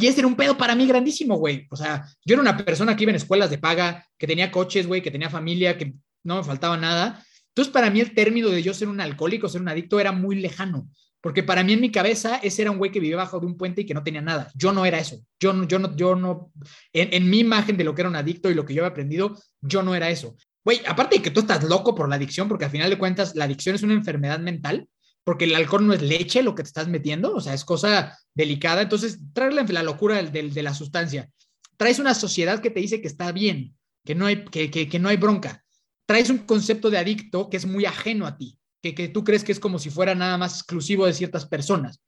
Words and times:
Y 0.00 0.06
ese 0.06 0.20
era 0.20 0.28
un 0.28 0.36
pedo 0.36 0.56
para 0.56 0.76
mí 0.76 0.86
grandísimo, 0.86 1.36
güey. 1.36 1.66
O 1.70 1.76
sea, 1.76 2.06
yo 2.24 2.34
era 2.34 2.42
una 2.42 2.56
persona 2.56 2.94
que 2.94 3.02
iba 3.02 3.10
en 3.10 3.16
escuelas 3.16 3.50
de 3.50 3.58
paga, 3.58 4.06
que 4.16 4.28
tenía 4.28 4.52
coches, 4.52 4.86
güey, 4.86 5.02
que 5.02 5.10
tenía 5.10 5.28
familia, 5.28 5.76
que 5.76 5.92
no 6.22 6.36
me 6.36 6.44
faltaba 6.44 6.76
nada. 6.76 7.24
Entonces, 7.48 7.72
para 7.72 7.90
mí 7.90 7.98
el 8.00 8.14
término 8.14 8.48
de 8.48 8.62
yo 8.62 8.72
ser 8.72 8.86
un 8.86 9.00
alcohólico, 9.00 9.48
ser 9.48 9.60
un 9.60 9.68
adicto, 9.68 9.98
era 9.98 10.12
muy 10.12 10.36
lejano. 10.36 10.88
Porque 11.20 11.42
para 11.42 11.64
mí 11.64 11.72
en 11.72 11.80
mi 11.80 11.90
cabeza 11.90 12.36
ese 12.36 12.62
era 12.62 12.70
un 12.70 12.78
güey 12.78 12.92
que 12.92 13.00
vivía 13.00 13.16
bajo 13.16 13.40
de 13.40 13.46
un 13.46 13.56
puente 13.56 13.80
y 13.80 13.86
que 13.86 13.94
no 13.94 14.04
tenía 14.04 14.20
nada. 14.20 14.52
Yo 14.54 14.70
no 14.72 14.86
era 14.86 15.00
eso. 15.00 15.18
Yo 15.40 15.52
no, 15.52 15.66
yo 15.66 15.80
no, 15.80 15.96
yo 15.96 16.14
no, 16.14 16.52
en, 16.92 17.12
en 17.12 17.28
mi 17.28 17.40
imagen 17.40 17.76
de 17.76 17.82
lo 17.82 17.92
que 17.92 18.02
era 18.02 18.08
un 18.08 18.14
adicto 18.14 18.48
y 18.50 18.54
lo 18.54 18.64
que 18.64 18.74
yo 18.74 18.82
había 18.82 18.92
aprendido, 18.92 19.36
yo 19.60 19.82
no 19.82 19.96
era 19.96 20.10
eso. 20.10 20.36
Güey, 20.64 20.80
aparte 20.86 21.16
de 21.16 21.22
que 21.22 21.32
tú 21.32 21.40
estás 21.40 21.64
loco 21.64 21.94
por 21.96 22.08
la 22.08 22.14
adicción, 22.14 22.46
porque 22.46 22.66
al 22.66 22.70
final 22.70 22.88
de 22.88 22.98
cuentas 22.98 23.34
la 23.34 23.46
adicción 23.46 23.74
es 23.74 23.82
una 23.82 23.94
enfermedad 23.94 24.38
mental, 24.38 24.88
porque 25.28 25.44
el 25.44 25.54
alcohol 25.54 25.86
no 25.86 25.92
es 25.92 26.00
leche 26.00 26.42
lo 26.42 26.54
que 26.54 26.62
te 26.62 26.68
estás 26.68 26.88
metiendo, 26.88 27.34
o 27.34 27.40
sea, 27.42 27.52
es 27.52 27.62
cosa 27.62 28.18
delicada. 28.32 28.80
Entonces, 28.80 29.18
traes 29.34 29.54
la, 29.70 29.82
locura 29.82 30.22
de, 30.22 30.62
la 30.62 30.72
sustancia. 30.72 31.30
Traes 31.76 31.98
una 31.98 32.14
sociedad 32.14 32.62
que 32.62 32.70
te 32.70 32.80
dice 32.80 33.02
que 33.02 33.08
está 33.08 33.30
bien, 33.30 33.76
que 34.06 34.14
no 34.14 34.24
hay, 34.24 34.46
que, 34.46 34.70
que, 34.70 34.98
no 34.98 35.10
hay 35.10 35.18
bronca. 35.18 35.62
Traes 36.06 36.30
un 36.30 36.38
concepto 36.38 36.88
de 36.88 36.96
adicto 36.96 37.50
que 37.50 37.58
es 37.58 37.66
muy 37.66 37.84
ajeno 37.84 38.26
a 38.26 38.38
ti, 38.38 38.58
que, 38.82 38.94
que 38.94 39.08
tú 39.08 39.22
crees 39.22 39.44
que 39.44 39.52
es 39.52 39.60
como 39.60 39.78
si 39.78 39.90
fuera 39.90 40.14
nada 40.14 40.38
más 40.38 40.60
exclusivo 40.60 41.04
de 41.04 41.12
ciertas 41.12 41.44
personas. 41.44 42.00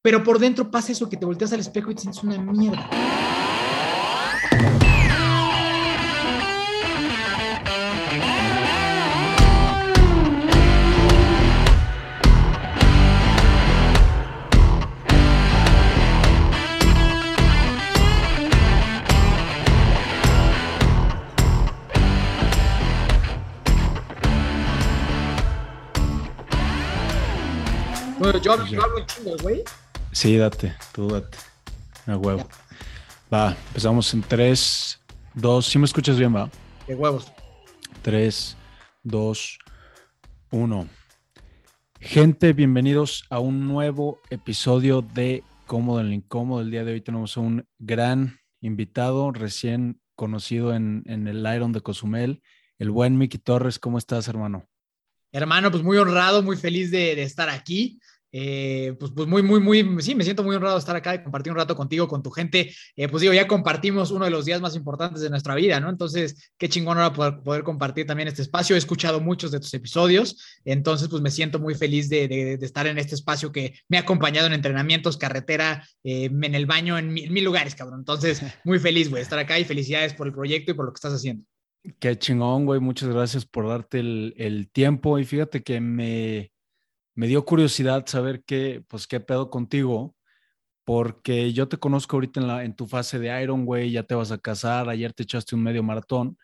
Pero 0.00 0.24
por 0.24 0.38
dentro 0.38 0.70
pasa 0.70 0.92
eso, 0.92 1.10
que 1.10 1.18
te 1.18 1.26
volteas 1.26 1.52
al 1.52 1.60
espejo 1.60 1.90
y 1.90 1.94
te 1.94 2.00
sientes 2.00 2.22
una 2.22 2.38
mierda. 2.38 2.88
Yo, 28.42 28.52
hablo, 28.52 28.64
un 28.96 29.06
chingo, 29.06 29.36
güey. 29.42 29.62
Sí, 30.12 30.36
date, 30.36 30.74
tú 30.92 31.08
date. 31.08 31.38
A 32.06 32.16
huevo. 32.16 32.46
Va, 33.32 33.56
empezamos 33.68 34.12
en 34.12 34.22
3, 34.22 35.00
2. 35.34 35.66
Si 35.66 35.78
me 35.78 35.84
escuchas 35.84 36.18
bien, 36.18 36.34
va. 36.34 36.50
De 36.86 36.94
huevos. 36.94 37.32
3, 38.02 38.56
2, 39.04 39.58
1. 40.50 40.88
Gente, 42.00 42.52
bienvenidos 42.52 43.24
a 43.30 43.38
un 43.38 43.66
nuevo 43.66 44.20
episodio 44.30 45.00
de 45.00 45.42
Cómodo 45.66 46.00
en 46.00 46.06
el 46.06 46.14
Incómodo. 46.14 46.60
El 46.60 46.70
día 46.70 46.84
de 46.84 46.92
hoy 46.92 47.00
tenemos 47.00 47.36
a 47.36 47.40
un 47.40 47.66
gran 47.78 48.40
invitado, 48.60 49.30
recién 49.30 50.00
conocido 50.16 50.74
en, 50.74 51.02
en 51.06 51.26
el 51.28 51.46
Iron 51.54 51.72
de 51.72 51.80
Cozumel, 51.80 52.42
el 52.78 52.90
buen 52.90 53.16
Miki 53.16 53.38
Torres. 53.38 53.78
¿Cómo 53.78 53.98
estás, 53.98 54.28
hermano? 54.28 54.68
Hermano, 55.32 55.70
pues 55.70 55.82
muy 55.82 55.96
honrado, 55.96 56.42
muy 56.42 56.56
feliz 56.56 56.90
de, 56.90 57.16
de 57.16 57.22
estar 57.22 57.48
aquí. 57.48 57.98
Eh, 58.36 58.96
pues, 58.98 59.12
pues 59.14 59.28
muy, 59.28 59.44
muy, 59.44 59.60
muy, 59.60 60.02
sí, 60.02 60.16
me 60.16 60.24
siento 60.24 60.42
muy 60.42 60.56
honrado 60.56 60.74
de 60.74 60.80
estar 60.80 60.96
acá 60.96 61.14
y 61.14 61.22
compartir 61.22 61.52
un 61.52 61.56
rato 61.56 61.76
contigo, 61.76 62.08
con 62.08 62.20
tu 62.20 62.32
gente. 62.32 62.74
Eh, 62.96 63.06
pues 63.08 63.20
digo, 63.20 63.32
ya 63.32 63.46
compartimos 63.46 64.10
uno 64.10 64.24
de 64.24 64.32
los 64.32 64.44
días 64.44 64.60
más 64.60 64.74
importantes 64.74 65.22
de 65.22 65.30
nuestra 65.30 65.54
vida, 65.54 65.78
¿no? 65.78 65.88
Entonces, 65.88 66.50
qué 66.58 66.68
chingón 66.68 66.98
ahora 66.98 67.14
poder, 67.14 67.42
poder 67.44 67.62
compartir 67.62 68.06
también 68.06 68.26
este 68.26 68.42
espacio. 68.42 68.74
He 68.74 68.78
escuchado 68.80 69.20
muchos 69.20 69.52
de 69.52 69.60
tus 69.60 69.72
episodios, 69.72 70.60
entonces, 70.64 71.06
pues 71.06 71.22
me 71.22 71.30
siento 71.30 71.60
muy 71.60 71.76
feliz 71.76 72.08
de, 72.08 72.26
de, 72.26 72.54
estar 72.54 72.88
en 72.88 72.98
este 72.98 73.14
espacio 73.14 73.52
que 73.52 73.78
me 73.88 73.98
ha 73.98 74.00
acompañado 74.00 74.48
en 74.48 74.54
entrenamientos, 74.54 75.16
carretera, 75.16 75.86
eh, 76.02 76.24
en 76.24 76.54
el 76.56 76.66
baño, 76.66 76.98
en, 76.98 77.12
mil 77.12 77.44
lugares, 77.44 77.76
cabrón. 77.76 78.00
Entonces, 78.00 78.42
muy 78.64 78.80
feliz, 78.80 79.10
güey, 79.10 79.20
de 79.20 79.22
estar 79.22 79.38
acá 79.38 79.60
y 79.60 79.64
felicidades 79.64 80.12
por 80.12 80.26
el 80.26 80.32
proyecto 80.32 80.72
y 80.72 80.74
por 80.74 80.86
lo 80.86 80.92
que 80.92 80.96
estás 80.96 81.12
haciendo. 81.12 81.44
Qué 82.00 82.18
chingón, 82.18 82.66
güey. 82.66 82.80
Muchas 82.80 83.10
gracias 83.10 83.46
por 83.46 83.68
darte 83.68 84.00
el, 84.00 84.34
el 84.38 84.70
tiempo 84.72 85.20
y 85.20 85.24
fíjate 85.24 85.62
que 85.62 85.80
me 85.80 86.53
me 87.14 87.26
dio 87.26 87.44
curiosidad 87.44 88.06
saber 88.06 88.42
qué, 88.44 88.84
pues, 88.88 89.06
qué 89.06 89.20
pedo 89.20 89.50
contigo, 89.50 90.14
porque 90.84 91.52
yo 91.52 91.68
te 91.68 91.78
conozco 91.78 92.16
ahorita 92.16 92.40
en, 92.40 92.46
la, 92.46 92.64
en 92.64 92.74
tu 92.74 92.86
fase 92.86 93.18
de 93.18 93.42
Iron, 93.42 93.64
güey, 93.64 93.90
ya 93.90 94.02
te 94.02 94.14
vas 94.14 94.32
a 94.32 94.38
casar, 94.38 94.88
ayer 94.88 95.12
te 95.12 95.22
echaste 95.22 95.54
un 95.54 95.62
medio 95.62 95.82
maratón, 95.82 96.36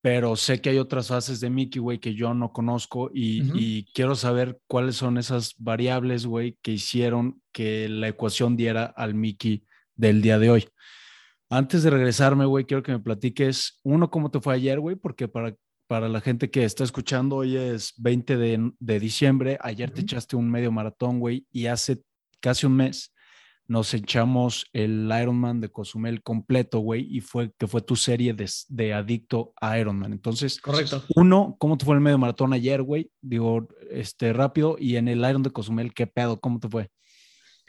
pero 0.00 0.36
sé 0.36 0.60
que 0.60 0.70
hay 0.70 0.78
otras 0.78 1.08
fases 1.08 1.40
de 1.40 1.50
Mickey, 1.50 1.80
güey, 1.80 1.98
que 1.98 2.14
yo 2.14 2.34
no 2.34 2.52
conozco 2.52 3.10
y, 3.12 3.42
y 3.54 3.84
quiero 3.94 4.14
saber 4.14 4.60
cuáles 4.66 4.96
son 4.96 5.18
esas 5.18 5.54
variables, 5.58 6.26
güey, 6.26 6.58
que 6.62 6.72
hicieron 6.72 7.42
que 7.52 7.88
la 7.88 8.08
ecuación 8.08 8.56
diera 8.56 8.84
al 8.84 9.14
Mickey 9.14 9.64
del 9.94 10.20
día 10.20 10.38
de 10.38 10.50
hoy. 10.50 10.68
Antes 11.50 11.82
de 11.82 11.90
regresarme, 11.90 12.44
güey, 12.46 12.64
quiero 12.64 12.82
que 12.82 12.92
me 12.92 13.00
platiques, 13.00 13.80
uno, 13.82 14.10
cómo 14.10 14.30
te 14.30 14.40
fue 14.40 14.54
ayer, 14.54 14.80
güey, 14.80 14.96
porque 14.96 15.28
para 15.28 15.54
para 15.86 16.08
la 16.08 16.20
gente 16.20 16.50
que 16.50 16.64
está 16.64 16.84
escuchando, 16.84 17.36
hoy 17.36 17.56
es 17.56 17.94
20 17.98 18.36
de, 18.36 19.00
diciembre. 19.00 19.58
Ayer 19.60 19.90
te 19.90 20.00
echaste 20.00 20.36
un 20.36 20.50
medio 20.50 20.72
maratón, 20.72 21.20
güey, 21.20 21.46
y 21.52 21.66
hace 21.66 22.02
casi 22.40 22.66
un 22.66 22.76
mes 22.76 23.12
nos 23.66 23.94
echamos 23.94 24.66
el 24.74 25.10
Ironman 25.20 25.60
de 25.60 25.70
Cozumel 25.70 26.22
completo, 26.22 26.80
güey, 26.80 27.06
y 27.10 27.20
fue 27.20 27.52
que 27.58 27.66
fue 27.66 27.80
tu 27.80 27.96
serie 27.96 28.34
de, 28.34 28.92
adicto 28.92 29.54
a 29.60 29.78
Ironman. 29.78 30.12
Entonces, 30.12 30.60
correcto. 30.60 31.02
Uno, 31.16 31.56
¿cómo 31.58 31.78
te 31.78 31.84
fue 31.84 31.94
el 31.94 32.02
medio 32.02 32.18
maratón 32.18 32.52
ayer, 32.52 32.82
güey? 32.82 33.10
Digo, 33.22 33.68
este, 33.90 34.32
rápido. 34.32 34.76
Y 34.78 34.96
en 34.96 35.08
el 35.08 35.20
Iron 35.20 35.42
de 35.42 35.50
Cozumel, 35.50 35.94
¿qué 35.94 36.06
pedo? 36.06 36.40
¿Cómo 36.40 36.60
te 36.60 36.68
fue? 36.68 36.90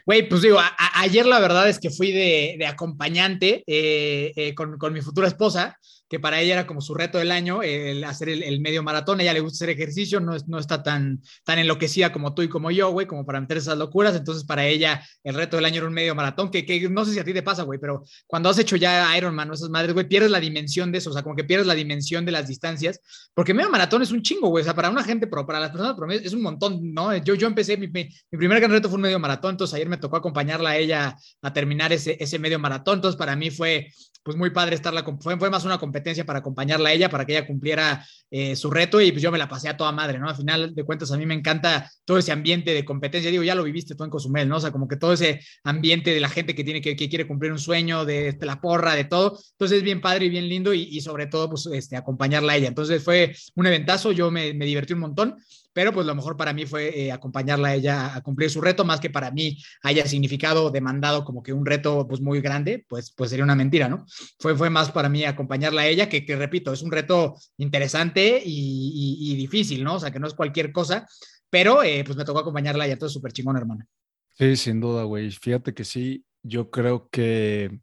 Güey, 0.06 0.28
pues 0.28 0.40
digo, 0.40 0.58
ayer 0.94 1.26
la 1.26 1.40
verdad 1.40 1.68
es 1.68 1.80
que 1.80 1.90
fui 1.90 2.12
de, 2.12 2.64
acompañante 2.66 3.64
eh, 3.66 4.32
eh, 4.36 4.54
con, 4.54 4.78
con 4.78 4.92
mi 4.92 5.00
futura 5.00 5.26
esposa 5.26 5.76
que 6.08 6.20
para 6.20 6.40
ella 6.40 6.54
era 6.54 6.66
como 6.66 6.80
su 6.80 6.94
reto 6.94 7.18
del 7.18 7.32
año, 7.32 7.62
el 7.62 8.04
hacer 8.04 8.28
el, 8.28 8.60
medio 8.60 8.82
maratón. 8.82 9.18
A 9.18 9.22
ella 9.22 9.32
le 9.32 9.40
gusta 9.40 9.56
hacer 9.56 9.70
ejercicio, 9.70 10.20
no, 10.20 10.36
no 10.46 10.58
está 10.58 10.82
tan, 10.82 11.20
tan 11.44 11.58
enloquecida 11.58 12.12
como 12.12 12.34
tú 12.34 12.42
y 12.42 12.48
como 12.48 12.70
yo, 12.70 12.90
güey, 12.90 13.06
como 13.06 13.26
para 13.26 13.40
meter 13.40 13.56
esas 13.56 13.76
locuras. 13.76 14.14
Entonces, 14.14 14.44
para 14.44 14.66
ella, 14.66 15.02
el 15.24 15.34
reto 15.34 15.56
del 15.56 15.64
año 15.64 15.78
era 15.78 15.86
un 15.86 15.94
medio 15.94 16.14
maratón, 16.14 16.50
que, 16.50 16.64
que 16.64 16.88
no 16.88 17.04
sé 17.04 17.12
si 17.12 17.18
a 17.18 17.24
ti 17.24 17.32
te 17.32 17.42
pasa, 17.42 17.64
güey, 17.64 17.80
pero 17.80 18.04
cuando 18.26 18.48
has 18.48 18.58
hecho 18.58 18.76
ya 18.76 19.16
Ironman 19.16 19.50
o 19.50 19.54
esas 19.54 19.70
madres, 19.70 19.94
güey, 19.94 20.08
pierdes 20.08 20.30
la 20.30 20.40
dimensión 20.40 20.92
de 20.92 20.98
eso, 20.98 21.10
o 21.10 21.12
sea, 21.12 21.22
como 21.22 21.34
que 21.34 21.44
pierdes 21.44 21.66
la 21.66 21.74
dimensión 21.74 22.24
de 22.24 22.32
las 22.32 22.46
distancias, 22.46 23.00
porque 23.34 23.54
medio 23.54 23.70
maratón 23.70 24.02
es 24.02 24.12
un 24.12 24.22
chingo, 24.22 24.48
güey, 24.48 24.62
o 24.62 24.64
sea, 24.64 24.74
para 24.74 24.90
una 24.90 25.02
gente, 25.02 25.26
pero 25.26 25.46
para 25.46 25.60
las 25.60 25.70
personas 25.70 25.96
es 26.22 26.32
un 26.32 26.42
montón, 26.42 26.94
¿no? 26.94 27.16
Yo, 27.16 27.34
yo 27.34 27.46
empecé, 27.48 27.76
mi, 27.76 27.88
mi, 27.88 28.08
primer 28.30 28.60
gran 28.60 28.70
reto 28.70 28.88
fue 28.88 28.96
un 28.96 29.02
medio 29.02 29.18
maratón, 29.18 29.52
entonces 29.52 29.74
ayer 29.74 29.88
me 29.88 29.95
tocó 29.96 30.16
acompañarla 30.16 30.70
a 30.70 30.76
ella 30.76 31.16
a 31.42 31.52
terminar 31.52 31.92
ese, 31.92 32.16
ese 32.20 32.38
medio 32.38 32.58
maratón, 32.58 32.96
entonces 32.96 33.18
para 33.18 33.36
mí 33.36 33.50
fue, 33.50 33.88
pues 34.22 34.36
muy 34.36 34.50
padre 34.50 34.74
estarla, 34.74 35.04
fue, 35.20 35.38
fue 35.38 35.50
más 35.50 35.64
una 35.64 35.78
competencia 35.78 36.26
para 36.26 36.40
acompañarla 36.40 36.88
a 36.88 36.92
ella, 36.92 37.08
para 37.08 37.24
que 37.24 37.32
ella 37.32 37.46
cumpliera 37.46 38.04
eh, 38.28 38.56
su 38.56 38.70
reto 38.70 39.00
y 39.00 39.12
pues 39.12 39.22
yo 39.22 39.30
me 39.30 39.38
la 39.38 39.48
pasé 39.48 39.68
a 39.68 39.76
toda 39.76 39.92
madre, 39.92 40.18
¿no? 40.18 40.28
Al 40.28 40.34
final 40.34 40.74
de 40.74 40.84
cuentas 40.84 41.12
a 41.12 41.16
mí 41.16 41.24
me 41.26 41.34
encanta 41.34 41.88
todo 42.04 42.18
ese 42.18 42.32
ambiente 42.32 42.74
de 42.74 42.84
competencia, 42.84 43.30
digo, 43.30 43.44
ya 43.44 43.54
lo 43.54 43.62
viviste 43.62 43.94
tú 43.94 44.02
en 44.02 44.10
Cozumel, 44.10 44.48
¿no? 44.48 44.56
O 44.56 44.60
sea, 44.60 44.72
como 44.72 44.88
que 44.88 44.96
todo 44.96 45.12
ese 45.12 45.40
ambiente 45.62 46.12
de 46.12 46.18
la 46.18 46.28
gente 46.28 46.54
que 46.56 46.64
tiene 46.64 46.80
que, 46.80 46.96
que 46.96 47.08
quiere 47.08 47.26
cumplir 47.26 47.52
un 47.52 47.58
sueño, 47.58 48.04
de, 48.04 48.36
la 48.40 48.60
porra, 48.60 48.96
de 48.96 49.04
todo, 49.04 49.38
entonces 49.52 49.78
es 49.78 49.84
bien 49.84 50.00
padre 50.00 50.26
y 50.26 50.28
bien 50.28 50.48
lindo 50.48 50.74
y, 50.74 51.00
sobre 51.00 51.26
todo 51.26 51.50
pues 51.50 51.66
este, 51.66 51.96
acompañarla 51.96 52.54
a 52.54 52.56
ella. 52.56 52.68
Entonces 52.68 53.04
fue 53.04 53.34
un 53.54 53.66
eventazo, 53.66 54.10
yo 54.10 54.32
me, 54.32 54.54
me 54.54 54.66
divertí 54.66 54.92
un 54.92 55.00
montón 55.00 55.36
pero 55.76 55.92
pues 55.92 56.06
lo 56.06 56.14
mejor 56.14 56.38
para 56.38 56.54
mí 56.54 56.64
fue 56.64 56.98
eh, 56.98 57.12
acompañarla 57.12 57.68
a 57.68 57.74
ella 57.74 58.16
a 58.16 58.22
cumplir 58.22 58.48
su 58.48 58.62
reto, 58.62 58.82
más 58.86 58.98
que 58.98 59.10
para 59.10 59.30
mí 59.30 59.58
haya 59.82 60.06
significado 60.06 60.70
demandado 60.70 61.22
como 61.22 61.42
que 61.42 61.52
un 61.52 61.66
reto 61.66 62.08
pues 62.08 62.22
muy 62.22 62.40
grande, 62.40 62.86
pues, 62.88 63.12
pues 63.12 63.28
sería 63.28 63.44
una 63.44 63.56
mentira, 63.56 63.86
¿no? 63.86 64.06
Fue, 64.38 64.56
fue 64.56 64.70
más 64.70 64.90
para 64.90 65.10
mí 65.10 65.26
acompañarla 65.26 65.82
a 65.82 65.86
ella, 65.86 66.08
que, 66.08 66.24
que 66.24 66.34
repito, 66.34 66.72
es 66.72 66.80
un 66.80 66.90
reto 66.90 67.34
interesante 67.58 68.42
y, 68.42 69.36
difícil, 69.36 69.84
¿no? 69.84 69.96
O 69.96 70.00
sea, 70.00 70.10
que 70.10 70.18
no 70.18 70.26
es 70.26 70.32
cualquier 70.32 70.72
cosa, 70.72 71.06
pero 71.50 71.82
eh, 71.82 72.02
pues 72.06 72.16
me 72.16 72.24
tocó 72.24 72.38
acompañarla 72.38 72.86
ella, 72.86 72.96
todo 72.96 73.10
súper 73.10 73.32
chingón, 73.32 73.58
hermana. 73.58 73.86
Sí, 74.32 74.56
sin 74.56 74.80
duda, 74.80 75.02
güey. 75.02 75.30
Fíjate 75.30 75.74
que 75.74 75.84
sí, 75.84 76.24
yo 76.42 76.70
creo 76.70 77.06
que 77.10 77.78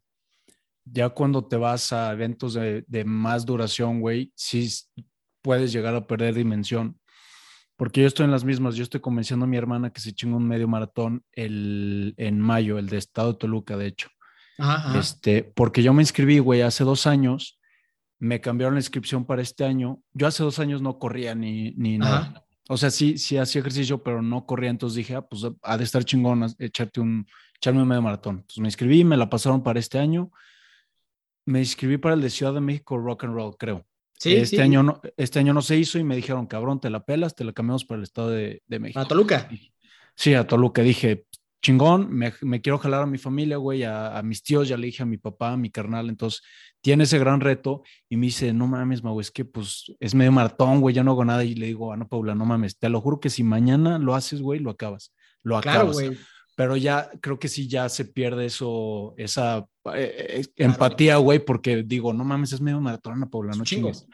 ya 0.84 1.10
cuando 1.10 1.46
te 1.46 1.56
vas 1.56 1.92
a 1.92 2.10
eventos 2.10 2.54
de, 2.54 2.84
de 2.88 3.04
más 3.04 3.46
duración, 3.46 4.00
güey, 4.00 4.32
sí 4.34 4.68
puedes 5.42 5.70
llegar 5.70 5.94
a 5.94 6.08
perder 6.08 6.34
dimensión 6.34 6.98
porque 7.76 8.02
yo 8.02 8.06
estoy 8.06 8.24
en 8.24 8.30
las 8.30 8.44
mismas. 8.44 8.76
Yo 8.76 8.82
estoy 8.82 9.00
convenciendo 9.00 9.44
a 9.44 9.48
mi 9.48 9.56
hermana 9.56 9.90
que 9.90 10.00
se 10.00 10.12
chingó 10.12 10.36
un 10.36 10.46
medio 10.46 10.68
maratón 10.68 11.24
el, 11.32 12.14
en 12.16 12.40
mayo, 12.40 12.78
el 12.78 12.88
de 12.88 12.98
Estado 12.98 13.32
de 13.32 13.38
Toluca, 13.38 13.76
de 13.76 13.86
hecho. 13.86 14.08
Este, 14.96 15.42
porque 15.42 15.82
yo 15.82 15.92
me 15.92 16.02
inscribí, 16.02 16.38
güey, 16.38 16.62
hace 16.62 16.84
dos 16.84 17.06
años. 17.06 17.58
Me 18.20 18.40
cambiaron 18.40 18.74
la 18.74 18.80
inscripción 18.80 19.24
para 19.24 19.42
este 19.42 19.64
año. 19.64 20.00
Yo 20.12 20.26
hace 20.26 20.42
dos 20.42 20.58
años 20.58 20.80
no 20.80 20.98
corría 20.98 21.34
ni, 21.34 21.72
ni 21.72 21.98
nada. 21.98 22.44
O 22.68 22.76
sea, 22.76 22.90
sí, 22.90 23.18
sí 23.18 23.36
hacía 23.36 23.60
ejercicio, 23.60 24.02
pero 24.02 24.22
no 24.22 24.46
corría. 24.46 24.70
Entonces 24.70 24.96
dije, 24.96 25.16
ah, 25.16 25.22
pues 25.22 25.42
ha 25.62 25.76
de 25.76 25.84
estar 25.84 26.04
chingón 26.04 26.46
echarte 26.58 27.00
un, 27.00 27.26
echarme 27.56 27.82
un 27.82 27.88
medio 27.88 28.02
maratón. 28.02 28.36
Entonces 28.36 28.60
me 28.60 28.68
inscribí, 28.68 29.04
me 29.04 29.16
la 29.16 29.28
pasaron 29.28 29.62
para 29.62 29.80
este 29.80 29.98
año. 29.98 30.30
Me 31.44 31.58
inscribí 31.58 31.98
para 31.98 32.14
el 32.14 32.22
de 32.22 32.30
Ciudad 32.30 32.54
de 32.54 32.60
México 32.60 32.96
Rock 32.96 33.24
and 33.24 33.34
Roll, 33.34 33.56
creo 33.58 33.84
este, 34.24 34.62
Año 34.62 34.82
no, 34.82 35.00
este 35.16 35.38
año 35.38 35.52
no 35.52 35.62
se 35.62 35.76
hizo 35.76 35.98
y 35.98 36.04
me 36.04 36.16
dijeron, 36.16 36.46
cabrón, 36.46 36.80
te 36.80 36.90
la 36.90 37.04
pelas, 37.04 37.34
te 37.34 37.44
la 37.44 37.52
cambiamos 37.52 37.84
para 37.84 37.98
el 37.98 38.04
Estado 38.04 38.30
de, 38.30 38.62
México. 38.68 39.00
¿A 39.00 39.06
Toluca? 39.06 39.48
Sí, 40.14 40.34
a 40.34 40.46
Toluca. 40.46 40.82
Dije, 40.82 41.26
chingón, 41.64 42.08
me, 42.12 42.60
quiero 42.60 42.78
jalar 42.78 43.02
a 43.02 43.06
mi 43.06 43.16
familia, 43.16 43.56
güey, 43.56 43.84
a, 43.84 44.20
mis 44.22 44.42
tíos, 44.42 44.68
ya 44.68 44.76
le 44.76 44.86
dije 44.86 45.02
a 45.02 45.06
mi 45.06 45.16
papá, 45.16 45.52
a 45.52 45.56
mi 45.56 45.70
carnal, 45.70 46.10
entonces 46.10 46.42
tiene 46.82 47.04
ese 47.04 47.18
gran 47.18 47.40
reto 47.40 47.82
y 48.08 48.18
me 48.18 48.26
dice, 48.26 48.52
no 48.52 48.66
mames, 48.66 49.00
güey, 49.00 49.20
es 49.20 49.30
que 49.30 49.46
pues 49.46 49.90
es 49.98 50.14
medio 50.14 50.30
maratón, 50.30 50.82
güey, 50.82 50.94
ya 50.94 51.02
no 51.02 51.12
hago 51.12 51.24
nada 51.24 51.42
y 51.42 51.54
le 51.54 51.66
digo, 51.66 51.92
Ana 51.92 52.06
Paula, 52.06 52.34
no 52.34 52.44
mames, 52.44 52.78
te 52.78 52.90
lo 52.90 53.00
juro 53.00 53.18
que 53.18 53.30
si 53.30 53.42
mañana 53.42 53.98
lo 53.98 54.14
haces, 54.14 54.42
güey, 54.42 54.60
lo 54.60 54.70
acabas, 54.70 55.14
lo 55.42 55.56
acabas. 55.56 55.96
Claro, 55.96 56.14
Pero 56.54 56.76
ya 56.76 57.10
creo 57.22 57.38
que 57.38 57.48
sí 57.48 57.66
ya 57.66 57.88
se 57.88 58.04
pierde 58.04 58.44
eso, 58.44 59.14
esa 59.16 59.66
eh, 59.94 60.40
eh, 60.40 60.44
empatía, 60.56 61.16
güey, 61.16 61.38
porque 61.38 61.82
digo, 61.82 62.12
no 62.12 62.24
mames, 62.24 62.52
es 62.52 62.60
medio 62.60 62.80
maratón, 62.80 63.14
Ana 63.14 63.30
Paula, 63.30 63.52
no 63.54 63.64
chingues. 63.64 64.06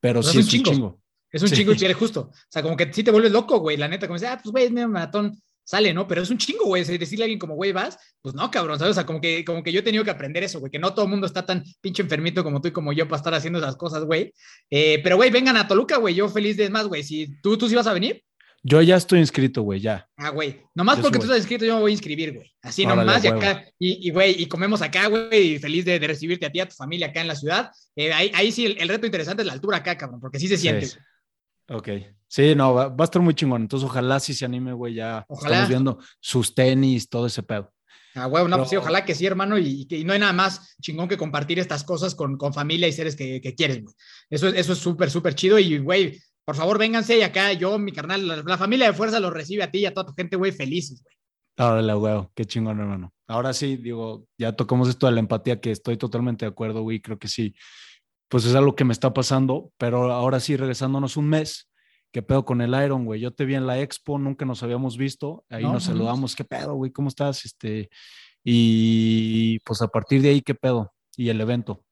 Pero 0.00 0.22
sí 0.22 0.38
es 0.38 0.44
un 0.54 0.64
chingo. 0.64 1.00
Es 1.30 1.42
un 1.42 1.50
chingo 1.50 1.72
y 1.72 1.92
justo. 1.92 2.30
O 2.32 2.48
sea, 2.48 2.62
como 2.62 2.76
que 2.76 2.92
sí 2.92 3.04
te 3.04 3.10
vuelves 3.10 3.32
loco, 3.32 3.60
güey, 3.60 3.76
la 3.76 3.88
neta, 3.88 4.06
como 4.06 4.18
dice, 4.18 4.28
ah, 4.28 4.40
pues 4.42 4.50
güey, 4.50 4.64
es 4.64 4.72
medio 4.72 4.88
maratón 4.88 5.40
sale, 5.70 5.94
¿no? 5.94 6.08
Pero 6.08 6.22
es 6.22 6.30
un 6.30 6.38
chingo, 6.38 6.64
güey. 6.64 6.84
Decirle 6.84 7.24
a 7.24 7.26
alguien 7.26 7.38
como, 7.38 7.54
güey, 7.54 7.70
vas, 7.70 7.96
pues 8.20 8.34
no, 8.34 8.50
cabrón, 8.50 8.78
¿sabes? 8.78 8.90
O 8.90 8.94
sea, 8.94 9.06
como 9.06 9.20
que, 9.20 9.44
como 9.44 9.62
que 9.62 9.70
yo 9.70 9.80
he 9.80 9.84
tenido 9.84 10.02
que 10.02 10.10
aprender 10.10 10.42
eso, 10.42 10.58
güey, 10.58 10.72
que 10.72 10.80
no 10.80 10.92
todo 10.92 11.04
el 11.04 11.10
mundo 11.12 11.28
está 11.28 11.46
tan 11.46 11.62
pinche 11.80 12.02
enfermito 12.02 12.42
como 12.42 12.60
tú 12.60 12.68
y 12.68 12.72
como 12.72 12.92
yo 12.92 13.06
para 13.06 13.18
estar 13.18 13.34
haciendo 13.34 13.60
esas 13.60 13.76
cosas, 13.76 14.04
güey. 14.04 14.32
Eh, 14.68 15.00
pero, 15.04 15.14
güey, 15.16 15.30
vengan 15.30 15.56
a 15.56 15.68
Toluca, 15.68 15.98
güey. 15.98 16.16
Yo 16.16 16.28
feliz 16.28 16.56
de 16.56 16.70
más, 16.70 16.88
güey. 16.88 17.04
Si 17.04 17.40
tú, 17.40 17.56
tú 17.56 17.68
sí 17.68 17.76
vas 17.76 17.86
a 17.86 17.92
venir. 17.92 18.24
Yo 18.62 18.82
ya 18.82 18.96
estoy 18.96 19.20
inscrito, 19.20 19.62
güey, 19.62 19.80
ya. 19.80 20.06
Ah, 20.16 20.28
güey. 20.30 20.60
Nomás 20.74 20.98
porque 21.00 21.18
tú 21.18 21.24
estás 21.24 21.38
inscrito, 21.38 21.64
yo 21.64 21.76
me 21.76 21.80
voy 21.80 21.92
a 21.92 21.94
inscribir, 21.94 22.34
güey. 22.34 22.52
Así 22.60 22.84
nomás, 22.84 23.24
y 23.24 23.28
acá, 23.28 23.64
y, 23.78 24.10
güey, 24.10 24.42
y, 24.42 24.46
comemos 24.46 24.82
acá, 24.82 25.06
güey, 25.06 25.54
y 25.54 25.58
feliz 25.58 25.86
de, 25.86 25.98
recibirte 25.98 26.44
a 26.44 26.52
ti, 26.52 26.60
a 26.60 26.68
tu 26.68 26.74
familia 26.74 27.06
acá 27.06 27.22
en 27.22 27.28
la 27.28 27.36
ciudad. 27.36 27.70
Eh, 27.96 28.12
ahí, 28.12 28.30
ahí 28.34 28.52
sí, 28.52 28.66
el, 28.66 28.88
reto 28.88 29.06
interesante 29.06 29.42
es 29.42 29.46
la 29.46 29.54
altura 29.54 29.78
acá, 29.78 29.96
cabrón, 29.96 30.20
porque 30.20 30.38
sí 30.38 30.46
se 30.46 30.58
siente. 30.58 30.88
Ok. 31.68 31.88
Sí, 32.28 32.54
no, 32.54 32.74
va, 32.74 32.94
a 32.96 33.04
estar 33.04 33.22
muy 33.22 33.34
chingón. 33.34 33.62
Entonces, 33.62 33.88
ojalá 33.88 34.20
sí 34.20 34.34
se 34.34 34.44
anime, 34.44 34.72
güey. 34.74 34.94
Ya 34.94 35.26
estamos 35.28 35.68
viendo 35.68 35.98
sus 36.20 36.54
tenis, 36.54 37.08
todo 37.08 37.26
ese 37.26 37.42
pedo. 37.42 37.72
Ah, 38.14 38.26
güey, 38.26 38.46
no, 38.46 38.56
pues 38.58 38.70
sí, 38.70 38.76
ojalá 38.76 39.04
que 39.04 39.14
sí, 39.14 39.24
hermano, 39.24 39.56
y, 39.56 39.86
y, 39.88 40.04
no 40.04 40.12
hay 40.12 40.18
nada 40.18 40.32
más 40.32 40.76
chingón 40.82 41.08
que 41.08 41.16
compartir 41.16 41.60
estas 41.60 41.84
cosas 41.84 42.14
con, 42.16 42.36
con 42.36 42.52
familia 42.52 42.88
y 42.88 42.92
seres 42.92 43.14
que, 43.14 43.40
que 43.40 43.54
quieres, 43.54 43.82
güey. 43.82 43.94
Eso, 44.28 44.48
eso 44.48 44.72
es 44.72 44.78
súper, 44.78 45.10
súper 45.10 45.34
chido. 45.34 45.58
Y, 45.58 45.78
güey, 45.78 46.20
por 46.50 46.56
favor, 46.56 46.78
vénganse 46.78 47.16
y 47.16 47.22
acá 47.22 47.52
yo, 47.52 47.78
mi 47.78 47.92
carnal, 47.92 48.26
la, 48.44 48.58
familia 48.58 48.86
de 48.86 48.92
fuerza 48.92 49.20
lo 49.20 49.30
recibe 49.30 49.62
a 49.62 49.70
ti 49.70 49.78
y 49.78 49.86
a 49.86 49.94
toda 49.94 50.06
tu 50.06 50.14
gente, 50.14 50.34
güey, 50.34 50.50
felices, 50.50 51.00
güey. 51.00 51.14
Órale, 51.56 51.94
güey, 51.94 52.28
qué 52.34 52.44
chingón, 52.44 52.80
hermano. 52.80 53.12
Ahora 53.28 53.52
sí, 53.52 53.76
digo, 53.76 54.26
ya 54.36 54.52
tocamos 54.56 54.88
esto 54.88 55.06
de 55.06 55.12
la 55.12 55.20
empatía, 55.20 55.60
que 55.60 55.70
estoy 55.70 55.96
totalmente 55.96 56.44
de 56.44 56.50
acuerdo, 56.50 56.82
güey. 56.82 57.00
Creo 57.00 57.20
que 57.20 57.28
sí, 57.28 57.54
pues 58.28 58.46
es 58.46 58.56
algo 58.56 58.74
que 58.74 58.82
me 58.82 58.92
está 58.92 59.14
pasando, 59.14 59.70
pero 59.78 60.10
ahora 60.10 60.40
sí, 60.40 60.56
regresándonos 60.56 61.16
un 61.16 61.28
mes 61.28 61.70
¿Qué 62.12 62.22
pedo 62.22 62.44
con 62.44 62.60
el 62.60 62.74
Iron, 62.84 63.04
güey? 63.04 63.20
Yo 63.20 63.30
te 63.30 63.44
vi 63.44 63.54
en 63.54 63.68
la 63.68 63.78
expo, 63.78 64.18
nunca 64.18 64.44
nos 64.44 64.64
habíamos 64.64 64.96
visto. 64.98 65.44
Ahí 65.48 65.62
nos 65.62 65.84
saludamos. 65.84 66.34
¿Qué 66.34 66.42
pedo, 66.42 66.74
güey? 66.74 66.90
¿Cómo 66.90 67.08
estás? 67.08 67.44
Este, 67.44 67.88
y 68.42 69.60
pues 69.60 69.80
a 69.80 69.86
partir 69.86 70.20
de 70.20 70.30
ahí, 70.30 70.40
¿qué 70.40 70.56
pedo? 70.56 70.92
Y 71.16 71.28
el 71.28 71.40
evento. 71.40 71.84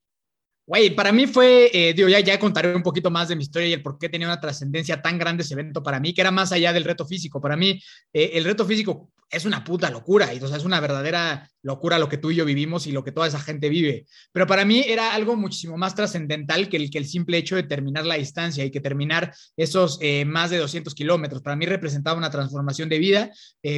Güey, 0.69 0.95
para 0.95 1.13
mí 1.13 1.27
fue, 1.27 1.71
eh, 1.73 1.95
digo, 1.95 2.11
ya, 2.11 2.21
ya 2.21 2.39
contaré 2.39 2.77
un 2.77 2.83
poquito 2.83 3.11
más 3.11 3.29
de 3.29 3.37
mi 3.37 3.43
historia 3.43 3.69
y 3.69 3.73
el 3.73 3.83
por 3.83 3.99
qué 3.99 4.11
tenía 4.11 4.27
una 4.27 4.39
trascendencia 4.39 5.01
tan 5.01 5.19
grande 5.19 5.43
ese 5.43 5.55
evento 5.55 5.83
para 5.83 5.99
mí, 5.99 6.13
que 6.13 6.21
era 6.21 6.31
más 6.31 6.53
allá 6.53 6.75
del 6.75 6.85
reto 6.85 7.07
físico. 7.07 7.41
Para 7.41 7.57
mí, 7.57 7.81
eh, 8.13 8.33
el 8.35 8.45
reto 8.45 8.67
físico 8.67 9.11
es 9.31 9.47
una 9.47 9.65
puta 9.65 9.89
locura, 9.89 10.35
y, 10.35 10.39
o 10.43 10.47
sea, 10.47 10.59
es 10.59 10.67
una 10.67 10.79
verdadera 10.81 11.49
locura 11.63 11.99
lo 11.99 12.09
que 12.09 12.19
tú 12.19 12.31
y 12.31 12.37
yo 12.37 12.45
vivimos 12.45 12.87
y 12.87 12.93
lo 12.93 13.05
que 13.05 13.13
toda 13.13 13.27
esa 13.27 13.41
gente 13.41 13.69
vive. 13.69 14.07
Pero 14.33 14.47
para 14.47 14.65
mí 14.65 14.85
era 14.87 15.15
algo 15.15 15.37
muchísimo 15.37 15.77
más 15.77 15.95
trascendental 15.95 16.69
que 16.69 16.77
el, 16.77 16.91
que 16.91 16.99
el 16.99 17.07
simple 17.07 17.39
hecho 17.39 17.57
de 17.57 17.63
terminar 17.63 18.07
la 18.07 18.17
distancia 18.17 18.65
y 18.65 18.71
que 18.71 18.81
terminar 18.81 19.35
esos 19.57 19.99
eh, 20.01 20.25
más 20.25 20.51
de 20.51 20.59
200 20.59 20.95
kilómetros. 20.95 21.43
Para 21.43 21.57
mí 21.57 21.67
representaba 21.67 22.19
una 22.19 22.31
transformación 22.31 22.89
de 22.89 22.99
vida, 22.99 23.31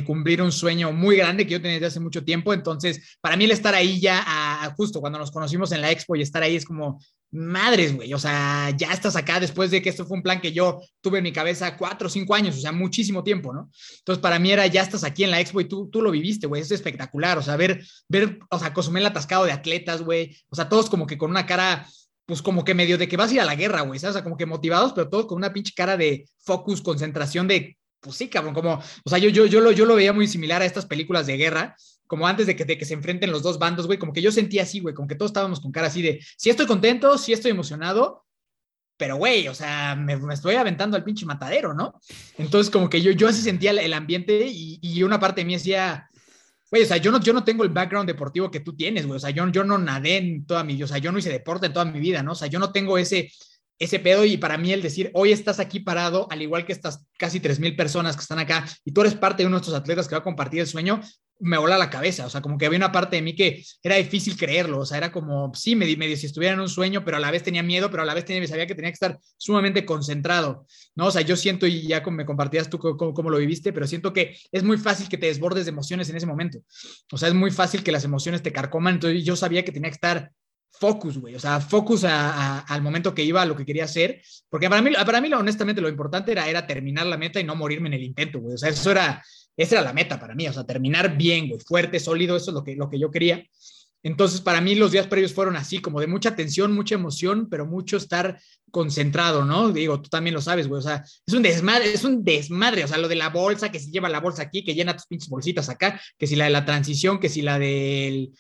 cumplir 0.07 0.43
un 0.43 0.53
sueño 0.53 0.93
muy 0.93 1.17
grande 1.17 1.47
que 1.47 1.53
yo 1.53 1.61
tenía 1.61 1.75
desde 1.75 1.87
hace 1.87 2.01
mucho 2.01 2.25
tiempo. 2.25 2.55
Entonces, 2.55 3.19
para 3.21 3.37
mí 3.37 3.45
el 3.45 3.51
estar 3.51 3.75
ahí 3.75 4.01
ya, 4.01 4.73
justo 4.77 5.01
cuando 5.01 5.19
nos 5.19 5.31
conocimos 5.31 5.73
en 5.73 5.81
la 5.81 5.91
expo 5.91 6.17
y 6.17 6.23
estar 6.23 6.43
ahí 6.43 6.57
es 6.57 6.65
como 6.65 7.01
madres, 7.33 7.95
güey, 7.95 8.13
o 8.13 8.19
sea, 8.19 8.71
ya 8.77 8.93
estás 8.93 9.15
acá 9.15 9.39
después 9.39 9.71
de 9.71 9.81
que 9.81 9.89
esto 9.89 10.05
fue 10.05 10.17
un 10.17 10.23
plan 10.23 10.41
que 10.41 10.53
yo 10.53 10.81
tuve 11.01 11.19
en 11.19 11.25
mi 11.25 11.33
cabeza 11.33 11.77
cuatro 11.77 12.09
o 12.09 12.11
cinco 12.11 12.35
años, 12.35 12.57
o 12.57 12.61
sea, 12.61 12.73
muchísimo 12.73 13.23
tiempo, 13.23 13.53
¿no? 13.53 13.71
Entonces, 13.99 14.21
para 14.21 14.39
mí 14.39 14.51
era, 14.51 14.67
ya 14.67 14.83
estás 14.83 15.05
aquí 15.05 15.23
en 15.23 15.31
la 15.31 15.41
expo 15.41 15.61
y 15.61 15.67
tú, 15.67 15.89
tú 15.89 16.03
lo 16.03 16.11
viviste, 16.11 16.49
güey, 16.49 16.63
es 16.63 16.71
espectacular, 16.73 17.39
o 17.39 17.43
sea, 17.43 17.57
ver, 17.57 17.80
ver, 18.09 18.39
o 18.51 18.59
sea, 18.59 18.73
Cozumel 18.73 19.07
atascado 19.07 19.45
de 19.45 19.53
atletas, 19.53 20.03
güey, 20.03 20.37
o 20.49 20.57
sea, 20.57 20.69
todos 20.69 20.91
como 20.91 21.07
que 21.07 21.19
con 21.19 21.31
una 21.31 21.47
cara, 21.47 21.87
pues 22.27 22.43
como 22.43 22.65
que 22.65 22.75
medio 22.75 22.99
de 22.99 23.09
que 23.09 23.17
vas 23.17 23.31
a 23.31 23.35
ir 23.35 23.41
a 23.41 23.45
la 23.45 23.57
guerra, 23.57 23.83
güey. 23.83 23.99
O 24.05 24.13
sea, 24.13 24.23
como 24.23 24.37
que 24.37 24.47
motivados, 24.47 24.93
pero 24.93 25.09
todos 25.09 25.27
con 25.27 25.37
una 25.37 25.53
pinche 25.53 25.73
cara 25.75 25.97
de 25.97 26.27
focus, 26.39 26.83
concentración 26.83 27.49
de 27.49 27.77
pues 28.01 28.17
sí, 28.17 28.29
cabrón, 28.29 28.55
como, 28.55 28.75
o 29.05 29.11
sea, 29.11 29.19
yo, 29.19 29.29
yo, 29.29 29.47
yo, 29.47 29.61
lo, 29.61 29.73
yo 29.73 29.85
lo 29.85 29.95
veía 29.95 30.13
muy 30.13 30.27
similar 30.27 30.63
a 30.63 30.65
estas 30.65 30.87
películas 30.87 31.27
de 31.27 31.37
guerra, 31.37 31.77
como 32.07 32.27
antes 32.27 32.47
de 32.47 32.57
que, 32.57 32.65
de 32.65 32.79
que 32.79 32.85
se 32.85 32.95
enfrenten 32.95 33.31
los 33.31 33.43
dos 33.43 33.59
bandos, 33.59 33.87
güey, 33.87 33.99
como 33.99 34.13
que 34.13 34.23
yo 34.23 34.33
sentía 34.33 34.63
así, 34.63 34.81
güey, 34.81 34.95
como 34.95 35.07
que 35.07 35.15
todos 35.15 35.31
estábamos 35.31 35.61
con 35.61 35.71
cara 35.71 35.89
así 35.89 36.03
de, 36.03 36.25
sí 36.37 36.51
estoy 36.51 36.67
contento, 36.67 37.19
sí 37.19 37.33
estoy 37.33 37.51
emocionado, 37.51 38.25
pero 38.97 39.17
güey, 39.17 39.49
o 39.49 39.55
sea, 39.55 39.95
me, 39.97 40.19
estoy 40.33 40.57
aventando 40.57 40.97
al 40.97 41.05
pinche 41.05 41.25
matadero, 41.25 41.73
¿no? 41.73 42.01
Entonces, 42.37 42.71
como 42.71 42.91
que 42.91 43.01
yo, 43.01 43.13
yo 43.13 43.29
así 43.29 43.41
sentía 43.43 43.71
el, 43.71 43.93
ambiente 43.95 44.47
y, 44.47 44.79
y, 44.83 45.03
una 45.03 45.21
parte 45.21 45.43
de 45.43 45.47
mí 45.47 45.55
decía, 45.55 46.11
güey, 46.71 46.83
o 46.83 46.87
sea, 46.87 46.97
yo 46.99 47.11
no, 47.11 47.21
yo 47.21 47.33
no 47.33 47.45
tengo 47.45 47.65
el 47.65 47.71
background 47.71 48.07
deportivo 48.09 48.51
que 48.51 48.61
tú 48.61 48.77
tienes, 48.77 49.07
güey, 49.07 49.17
o 49.17 49.21
sea, 49.21 49.31
yo, 49.31 49.49
yo 49.49 49.65
no 49.65 49.79
nadé 49.79 50.19
en 50.19 50.47
toda 50.47 50.65
mi 50.65 50.75
vida, 50.75 50.85
o 50.85 50.89
sea, 50.89 50.99
yo 50.99 51.13
no 51.13 51.19
hice 51.19 51.31
deporte 51.31 51.67
en 51.67 51.73
toda 51.73 51.85
mi 51.85 51.99
vida, 52.01 52.23
¿no? 52.23 52.33
O 52.33 52.35
sea, 52.35 52.49
yo 52.49 52.59
no 52.59 52.73
tengo 52.73 52.97
ese, 52.99 53.31
ese 53.79 53.99
pedo 53.99 54.25
y 54.25 54.37
para 54.37 54.59
mí 54.59 54.73
el 54.73 54.83
decir, 54.83 55.11
hoy 55.15 55.33
estás 55.33 55.59
aquí 55.59 55.81
parado, 55.81 56.29
al 56.31 56.43
igual 56.43 56.65
que 56.65 56.73
estas 56.73 57.07
casi 57.19 57.41
3.000 57.41 57.77
personas 57.77 58.15
que 58.15 58.23
están 58.23 58.39
acá 58.39 58.67
y 58.85 58.93
tú 58.93 59.01
eres 59.01 59.15
parte 59.15 59.43
de 59.43 59.47
uno 59.47 59.57
de 59.57 59.63
estos 59.63 59.75
atletas 59.75 60.07
que 60.07 60.15
va 60.15 60.21
a 60.21 60.25
compartir 60.25 60.61
el 60.61 60.67
sueño, 60.67 61.01
me 61.41 61.59
vola 61.59 61.79
la 61.79 61.91
cabeza, 61.91 62.27
o 62.27 62.31
sea, 62.31 62.41
como 62.41 62.59
que 62.59 62.67
había 62.67 62.77
una 62.77 62.93
parte 62.93 63.17
de 63.17 63.23
mí 63.23 63.35
que 63.35 63.65
era 63.83 63.97
difícil 63.97 64.37
creerlo, 64.37 64.81
o 64.81 64.87
sea, 64.87 64.99
era 64.99 65.11
como, 65.11 65.53
sí, 65.55 65.75
me 65.75 65.97
medio 65.97 66.17
si 66.17 66.27
estuviera 66.27 66.55
en 66.55 66.61
un 66.61 66.69
sueño, 66.69 67.05
pero 67.05 67.17
a 67.17 67.21
la 67.21 67.31
vez 67.31 67.43
tenía 67.43 67.63
miedo, 67.63 67.91
pero 67.91 68.03
a 68.03 68.07
la 68.07 68.15
vez 68.15 68.25
sabía 68.49 68.67
que 68.67 68.75
tenía 68.75 68.91
que 68.91 68.95
estar 68.95 69.19
sumamente 69.37 69.85
concentrado, 69.85 70.67
¿no? 70.95 71.07
O 71.07 71.11
sea, 71.11 71.23
yo 71.23 71.37
siento, 71.37 71.67
y 71.67 71.87
ya 71.87 72.03
me 72.03 72.27
compartías 72.27 72.69
tú 72.69 72.79
cómo, 72.79 73.15
cómo, 73.15 73.31
lo 73.31 73.39
viviste, 73.39 73.73
pero 73.73 73.87
siento 73.87 74.13
que 74.13 74.37
es 74.53 74.63
muy 74.63 74.77
fácil 74.79 75.09
que 75.09 75.19
te 75.19 75.27
desbordes 75.27 75.65
de 75.65 75.71
emociones 75.71 76.09
en 76.11 76.17
ese 76.17 76.27
momento, 76.27 76.59
o 77.11 77.19
sea, 77.19 77.29
es 77.29 77.35
muy 77.35 77.51
fácil 77.51 77.83
que 77.83 77.93
las 77.93 78.05
emociones 78.05 78.43
te 78.43 78.53
carcoman, 78.53 78.95
entonces 78.95 79.25
yo 79.25 79.37
sabía 79.37 79.65
que 79.65 79.73
tenía 79.73 79.91
que 79.91 79.95
estar 79.95 80.33
focus, 80.73 81.19
güey, 81.19 81.35
o 81.35 81.41
sea, 81.41 81.61
focus 81.61 82.05
al 82.05 82.83
momento 82.83 83.15
que 83.15 83.25
iba 83.25 83.43
a 83.43 83.47
lo 83.47 83.57
que 83.57 83.67
quería 83.67 83.85
hacer, 83.85 84.23
porque 84.49 84.69
para 84.69 84.81
mí, 84.83 84.93
para 85.05 85.21
mí 85.21 85.33
honestamente 85.33 85.81
lo 85.81 85.89
importante 85.89 86.33
era, 86.33 86.49
era 86.49 86.67
terminar 86.67 87.07
la 87.07 87.19
meta 87.19 87.41
y 87.41 87.45
no 87.45 87.55
morirme 87.55 87.89
en 87.89 87.95
el 87.95 88.05
intento, 88.05 88.41
güey, 88.41 88.55
o 88.55 88.59
sea, 88.59 88.71
eso 88.71 88.91
era, 88.91 89.23
esa 89.57 89.77
era 89.77 89.85
la 89.85 89.93
meta 89.93 90.19
para 90.19 90.35
mí, 90.35 90.49
o 90.49 90.53
sea, 90.53 90.65
terminar 90.65 91.17
bien, 91.17 91.49
güey, 91.49 91.61
fuerte, 91.61 92.01
sólido, 92.01 92.37
eso 92.37 92.51
es 92.51 92.55
lo 92.55 92.65
que, 92.65 92.77
lo 92.77 92.89
que 92.89 92.99
yo 92.99 93.11
quería. 93.11 93.45
Entonces, 94.03 94.41
para 94.41 94.63
mí 94.63 94.75
los 94.75 94.93
días 94.93 95.07
previos 95.07 95.35
fueron 95.35 95.57
así, 95.57 95.81
como 95.81 96.01
de 96.01 96.07
mucha 96.07 96.35
tensión, 96.35 96.73
mucha 96.73 96.95
emoción, 96.95 97.49
pero 97.51 97.67
mucho 97.67 97.99
estar 97.99 98.41
concentrado, 98.71 99.45
¿no? 99.45 99.73
Digo, 99.73 100.01
tú 100.01 100.09
también 100.09 100.33
lo 100.33 100.41
sabes, 100.41 100.69
güey, 100.69 100.79
o 100.79 100.83
sea, 100.83 101.05
es 101.27 101.35
un 101.35 101.43
desmadre, 101.43 101.93
es 101.93 102.05
un 102.05 102.25
desmadre, 102.25 102.85
o 102.85 102.89
sea, 102.89 102.97
lo 102.97 103.09
de 103.09 103.17
la 103.17 103.29
bolsa, 103.29 103.71
que 103.71 103.79
si 103.79 103.91
lleva 103.91 104.09
la 104.09 104.21
bolsa 104.21 104.43
aquí, 104.43 104.65
que 104.65 104.75
llena 104.75 104.97
tus 104.97 105.07
pinches 105.07 105.29
bolsitas 105.29 105.69
acá, 105.69 106.01
que 106.17 106.27
si 106.27 106.37
la 106.37 106.47
de 106.47 106.51
la 106.51 106.65
transición, 106.65 107.21
que 107.21 107.29
si 107.29 107.43
la 107.43 107.59
del 107.59 108.33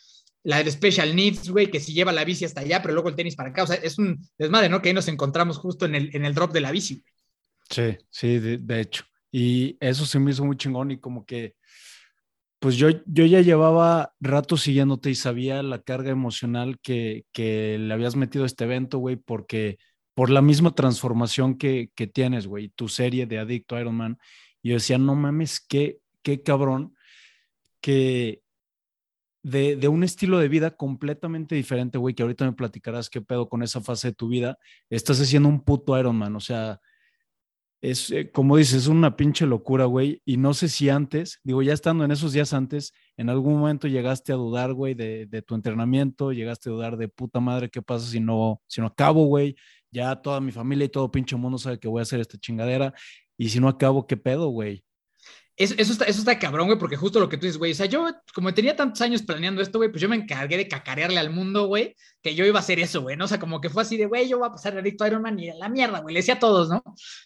la 0.43 0.63
de 0.63 0.71
Special 0.71 1.15
Needs, 1.15 1.51
güey, 1.51 1.71
que 1.71 1.81
si 1.81 1.93
lleva 1.93 2.13
la 2.13 2.25
bici 2.25 2.45
hasta 2.45 2.63
allá, 2.63 2.81
pero 2.81 2.95
luego 2.95 3.09
el 3.09 3.17
tenis 3.17 3.37
para 3.37 3.51
acá. 3.51 3.65
O 3.65 3.67
sea, 3.67 3.77
es 3.77 3.99
un 3.99 4.19
desmadre, 4.39 4.69
¿no? 4.69 4.81
Que 4.81 4.89
ahí 4.89 4.95
nos 4.95 5.09
encontramos 5.09 5.59
justo 5.59 5.85
en 5.85 5.95
el, 5.95 6.17
en 6.17 6.25
el 6.25 6.35
drop 6.35 6.53
de 6.53 6.61
la 6.61 6.71
bici. 6.71 7.05
Sí, 7.69 7.97
sí, 8.11 8.39
de, 8.39 8.81
hecho. 8.81 9.05
Y 9.33 9.77
eso 9.81 10.07
se 10.07 10.19
me 10.19 10.31
hizo 10.31 10.45
muy 10.45 10.57
chingón 10.57 10.91
y 10.91 10.99
como 10.99 11.25
que, 11.25 11.55
pues 12.59 12.77
yo, 12.77 12.89
yo 13.07 13.25
ya 13.27 13.41
llevaba 13.41 14.15
rato 14.21 14.57
siguiéndote 14.57 15.11
y 15.11 15.15
sabía 15.15 15.63
la 15.63 15.83
carga 15.83 16.11
emocional 16.11 16.79
que, 16.81 17.25
que 17.33 17.79
le 17.79 17.95
habías 17.95 18.17
metido 18.17 18.45
a 18.45 18.47
este 18.47 18.65
evento, 18.65 18.99
güey, 18.99 19.17
porque 19.17 19.79
por 20.15 20.31
la 20.31 20.43
misma 20.43 20.75
transformación 20.75 21.57
que, 21.57 21.91
que 21.95 22.07
tienes, 22.07 22.47
güey, 22.47 22.69
tu 22.71 22.89
serie 22.89 23.27
de 23.27 23.39
Adicto 23.39 23.79
Iron 23.81 23.97
Man. 23.97 24.19
Y 24.63 24.71
yo 24.71 24.75
decía, 24.75 24.99
no 24.99 25.15
mames, 25.15 25.61
qué, 25.61 25.99
qué 26.23 26.43
cabrón 26.43 26.95
que 27.81 28.43
de, 29.43 29.89
un 29.89 30.05
estilo 30.05 30.39
de 30.39 30.49
vida 30.49 30.77
completamente 30.77 31.55
diferente, 31.55 31.99
güey, 31.99 32.15
que 32.15 32.23
ahorita 32.23 32.45
me 32.45 32.53
platicarás 32.53 33.09
qué 33.09 33.21
pedo 33.21 33.49
con 33.49 33.63
esa 33.63 33.81
fase 33.81 34.09
de 34.09 34.15
tu 34.15 34.29
vida, 34.29 34.59
estás 34.91 35.21
haciendo 35.21 35.49
un 35.49 35.63
puto 35.65 35.99
Ironman, 35.99 36.37
o 36.37 36.41
sea, 36.41 36.81
es, 37.81 38.11
eh, 38.11 38.31
como 38.31 38.57
dices, 38.57 38.83
es 38.83 38.87
una 38.89 39.17
pinche 39.17 39.47
locura, 39.47 39.87
güey, 39.87 40.21
y 40.25 40.37
no 40.37 40.53
sé 40.55 40.69
si 40.69 40.89
antes, 40.91 41.41
digo, 41.43 41.63
ya 41.63 41.73
estando 41.73 42.05
en 42.05 42.11
esos 42.11 42.33
días 42.33 42.53
antes, 42.53 42.93
en 43.17 43.31
algún 43.31 43.59
momento 43.59 43.89
llegaste 43.89 44.33
a 44.33 44.37
dudar, 44.37 44.75
güey, 44.75 44.95
de, 44.95 45.27
tu 45.47 45.55
entrenamiento, 45.55 46.33
llegaste 46.33 46.69
a 46.69 46.73
dudar 46.73 46.97
de 46.97 47.09
puta 47.09 47.41
madre, 47.41 47.71
¿qué 47.71 47.81
pasa 47.83 48.07
si 48.07 48.21
no, 48.21 48.61
si 48.67 48.81
no 48.81 48.89
acabo, 48.89 49.25
güey? 49.27 49.57
Ya 49.91 50.15
toda 50.17 50.41
mi 50.41 50.53
familia 50.53 50.85
y 50.85 50.89
todo 50.91 51.11
pinche 51.11 51.37
mundo 51.37 51.59
sabe 51.59 51.79
que 51.79 51.89
voy 51.89 52.01
a 52.01 52.03
hacer 52.03 52.21
esta 52.21 52.39
chingadera, 52.39 52.93
y 53.39 53.49
si 53.49 53.61
no 53.61 53.69
acabo, 53.69 54.07
¿qué 54.07 54.17
pedo, 54.17 54.49
güey? 54.49 54.85
Eso, 55.57 55.75
está, 55.93 56.07
eso 56.07 56.21
está 56.21 56.39
cabrón, 56.39 56.67
güey, 56.69 56.79
porque 56.79 56.97
justo 56.97 57.21
lo 57.21 57.29
que 57.29 57.37
tú 57.37 57.45
dices, 57.45 57.59
güey, 57.59 57.73
o 57.73 57.75
sea, 57.75 57.87
yo 57.87 58.07
como 58.35 58.55
tenía 58.55 58.75
tantos 58.75 59.01
años 59.03 59.23
planeando 59.23 59.61
esto, 59.61 59.79
güey, 59.79 59.91
pues 59.91 60.01
yo 60.01 60.09
me 60.09 60.17
encargué 60.17 60.57
de 60.57 60.69
cacarearle 60.69 61.19
al 61.19 61.31
mundo, 61.31 61.67
güey, 61.67 61.95
que 62.23 62.35
yo 62.35 62.47
iba 62.47 62.59
a 62.59 62.63
hacer 62.63 62.81
eso, 62.81 63.03
güey, 63.03 63.17
¿no? 63.17 63.27
O 63.27 63.29
sea, 63.29 63.39
como 63.39 63.61
que 63.61 63.69
fue 63.69 63.83
así 63.83 63.97
de, 63.97 64.07
güey, 64.07 64.29
yo 64.29 64.39
voy 64.39 64.49
a 64.49 64.53
pasar 64.53 64.77
Adicto 64.79 65.05
a 65.05 65.09
Iron 65.09 65.23
Man 65.23 65.39
y 65.39 65.51
a 65.51 65.55
la 65.55 65.69
mierda, 65.69 66.01
güey, 66.01 66.15
le 66.15 66.21
decía 66.21 66.35
a 66.35 66.39
todos, 66.39 66.71
¿no? 66.71 66.83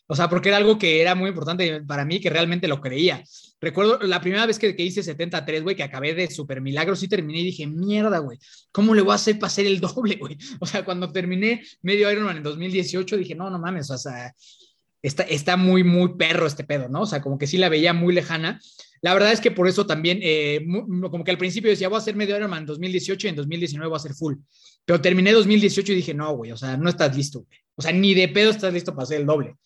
O 0.06 0.16
sea, 0.16 0.28
porque 0.28 0.48
era 0.48 0.58
algo 0.58 0.78
que 0.78 1.00
era 1.00 1.14
muy 1.14 1.28
importante 1.28 1.82
para 1.82 2.04
mí, 2.04 2.20
que 2.20 2.30
realmente 2.30 2.66
lo 2.66 2.80
creía. 2.80 3.22
Recuerdo 3.60 3.98
la 4.00 4.20
primera 4.20 4.46
vez 4.46 4.58
que, 4.58 4.74
que 4.74 4.82
hice 4.82 5.02
73, 5.02 5.62
güey, 5.62 5.76
que 5.76 5.82
acabé 5.84 6.14
de 6.14 6.30
super 6.30 6.60
milagro, 6.60 6.96
sí 6.96 7.08
terminé 7.08 7.40
y 7.40 7.44
dije, 7.44 7.66
mierda, 7.66 8.18
güey, 8.18 8.38
¿cómo 8.72 8.94
le 8.94 9.02
voy 9.02 9.12
a 9.12 9.14
hacer 9.14 9.38
para 9.38 9.46
hacer 9.46 9.66
el 9.66 9.80
doble, 9.80 10.16
güey? 10.16 10.36
O 10.60 10.66
sea, 10.66 10.84
cuando 10.84 11.12
terminé 11.12 11.62
medio 11.82 12.10
Iron 12.10 12.24
Man 12.24 12.38
en 12.38 12.42
2018, 12.42 13.16
dije, 13.16 13.34
no, 13.34 13.50
no 13.50 13.58
mames, 13.58 13.90
o 13.90 13.98
sea, 13.98 14.34
está, 15.04 15.22
está 15.24 15.56
muy, 15.56 15.84
muy 15.84 16.16
perro 16.16 16.46
este 16.46 16.64
pedo, 16.64 16.88
¿no? 16.88 17.02
O 17.02 17.06
sea, 17.06 17.20
como 17.20 17.38
que 17.38 17.46
sí 17.46 17.58
la 17.58 17.68
veía 17.68 17.92
muy 17.92 18.14
lejana. 18.14 18.60
La 19.02 19.12
verdad 19.12 19.32
es 19.32 19.40
que 19.40 19.50
por 19.50 19.68
eso 19.68 19.86
también, 19.86 20.18
eh, 20.22 20.66
como 21.10 21.24
que 21.24 21.30
al 21.30 21.38
principio 21.38 21.70
decía, 21.70 21.88
voy 21.88 21.96
a 21.96 21.98
hacer 21.98 22.16
medio 22.16 22.36
Ironman 22.36 22.60
en 22.60 22.66
2018 22.66 23.26
y 23.26 23.30
en 23.30 23.36
2019 23.36 23.88
voy 23.88 23.96
a 23.96 23.98
hacer 23.98 24.14
full. 24.14 24.36
Pero 24.86 25.00
terminé 25.02 25.32
2018 25.32 25.92
y 25.92 25.96
dije, 25.96 26.14
no, 26.14 26.34
güey, 26.34 26.52
o 26.52 26.56
sea, 26.56 26.76
no 26.78 26.88
estás 26.88 27.14
listo, 27.14 27.40
güey. 27.40 27.58
O 27.76 27.82
sea, 27.82 27.92
ni 27.92 28.14
de 28.14 28.28
pedo 28.28 28.50
estás 28.50 28.72
listo 28.72 28.94
para 28.94 29.04
hacer 29.04 29.20
el 29.20 29.26
doble. 29.26 29.56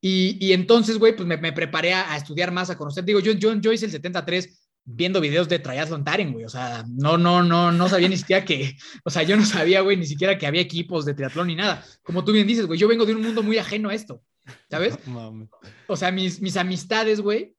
Y, 0.00 0.38
y 0.40 0.54
entonces, 0.54 0.98
güey, 0.98 1.14
pues 1.14 1.28
me, 1.28 1.52
preparé 1.52 1.92
a, 1.92 2.14
a, 2.14 2.16
estudiar 2.16 2.50
más, 2.50 2.70
a 2.70 2.78
conocer. 2.78 3.04
Digo, 3.04 3.20
yo, 3.20 3.32
yo, 3.32 3.54
yo 3.60 3.72
hice 3.72 3.84
el 3.84 3.92
73 3.92 4.70
viendo 4.84 5.20
videos 5.20 5.48
de 5.48 5.58
Triathlon 5.58 6.04
Taren, 6.04 6.32
güey. 6.32 6.44
O 6.44 6.48
sea, 6.48 6.84
no, 6.88 7.18
no, 7.18 7.42
no, 7.42 7.70
no 7.70 7.88
sabía 7.88 8.08
ni 8.08 8.16
siquiera 8.16 8.44
que, 8.44 8.76
o 9.04 9.10
sea, 9.10 9.22
yo 9.22 9.36
no 9.36 9.44
sabía, 9.44 9.80
güey, 9.82 9.96
ni 9.96 10.06
siquiera 10.06 10.38
que 10.38 10.46
había 10.46 10.62
equipos 10.62 11.04
de 11.04 11.14
triatlón 11.14 11.48
ni 11.48 11.54
nada. 11.54 11.84
Como 12.02 12.24
tú 12.24 12.32
bien 12.32 12.46
dices, 12.46 12.66
güey, 12.66 12.78
yo 12.78 12.88
vengo 12.88 13.06
de 13.06 13.14
un 13.14 13.22
mundo 13.22 13.42
muy 13.42 13.58
ajeno 13.58 13.90
a 13.90 13.94
esto, 13.94 14.22
¿sabes? 14.70 14.98
O 15.86 15.96
sea, 15.96 16.12
mis, 16.12 16.40
mis 16.40 16.56
amistades, 16.56 17.20
güey, 17.20 17.56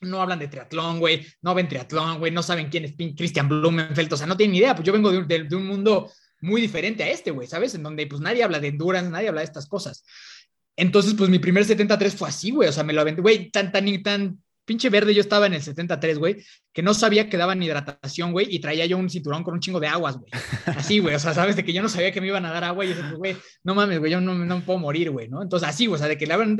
no 0.00 0.20
hablan 0.20 0.38
de 0.38 0.48
triatlón, 0.48 0.98
güey, 0.98 1.26
no 1.42 1.54
ven 1.54 1.68
triatlón, 1.68 2.18
güey, 2.18 2.32
no 2.32 2.42
saben 2.42 2.68
quién 2.68 2.84
es 2.84 2.94
Christian 3.16 3.48
Blumenfeld, 3.48 4.12
o 4.12 4.16
sea, 4.16 4.26
no 4.26 4.36
tienen 4.36 4.52
ni 4.52 4.58
idea, 4.58 4.74
pues 4.74 4.86
yo 4.86 4.92
vengo 4.92 5.10
de 5.10 5.18
un, 5.18 5.28
de, 5.28 5.44
de 5.44 5.56
un 5.56 5.66
mundo 5.66 6.10
muy 6.40 6.60
diferente 6.60 7.02
a 7.02 7.10
este, 7.10 7.30
güey, 7.30 7.48
¿sabes? 7.48 7.74
En 7.74 7.82
donde 7.82 8.06
pues 8.06 8.20
nadie 8.20 8.44
habla 8.44 8.60
de 8.60 8.68
endurance, 8.68 9.10
nadie 9.10 9.28
habla 9.28 9.40
de 9.40 9.46
estas 9.46 9.66
cosas. 9.66 10.04
Entonces, 10.76 11.14
pues 11.14 11.30
mi 11.30 11.38
primer 11.38 11.64
73 11.64 12.14
fue 12.14 12.28
así, 12.28 12.50
güey, 12.50 12.68
o 12.68 12.72
sea, 12.72 12.84
me 12.84 12.92
lo 12.92 13.00
aventé, 13.00 13.22
güey, 13.22 13.50
tan, 13.50 13.72
tan, 13.72 14.02
tan, 14.02 14.42
pinche 14.66 14.90
verde, 14.90 15.14
yo 15.14 15.20
estaba 15.22 15.46
en 15.46 15.54
el 15.54 15.62
73, 15.62 16.18
güey, 16.18 16.44
que 16.72 16.82
no 16.82 16.92
sabía 16.92 17.30
que 17.30 17.36
daban 17.38 17.62
hidratación, 17.62 18.32
güey, 18.32 18.48
y 18.50 18.58
traía 18.58 18.84
yo 18.84 18.98
un 18.98 19.08
cinturón 19.08 19.42
con 19.42 19.54
un 19.54 19.60
chingo 19.60 19.80
de 19.80 19.86
aguas, 19.86 20.18
güey. 20.18 20.30
Así, 20.66 20.98
güey, 20.98 21.14
o 21.14 21.18
sea, 21.18 21.32
sabes 21.32 21.56
de 21.56 21.64
que 21.64 21.72
yo 21.72 21.80
no 21.80 21.88
sabía 21.88 22.12
que 22.12 22.20
me 22.20 22.26
iban 22.26 22.44
a 22.44 22.52
dar 22.52 22.64
agua 22.64 22.84
y 22.84 22.88
yo, 22.88 22.96
güey, 23.16 23.36
no 23.62 23.74
mames, 23.74 24.00
güey, 24.00 24.12
yo 24.12 24.20
no, 24.20 24.34
no 24.34 24.60
puedo 24.60 24.78
morir, 24.78 25.10
güey, 25.10 25.28
¿no? 25.28 25.40
Entonces, 25.40 25.68
así, 25.68 25.86
o 25.88 25.96
sea, 25.96 26.08
de 26.08 26.18
que 26.18 26.26
la 26.26 26.36
verdad, 26.36 26.56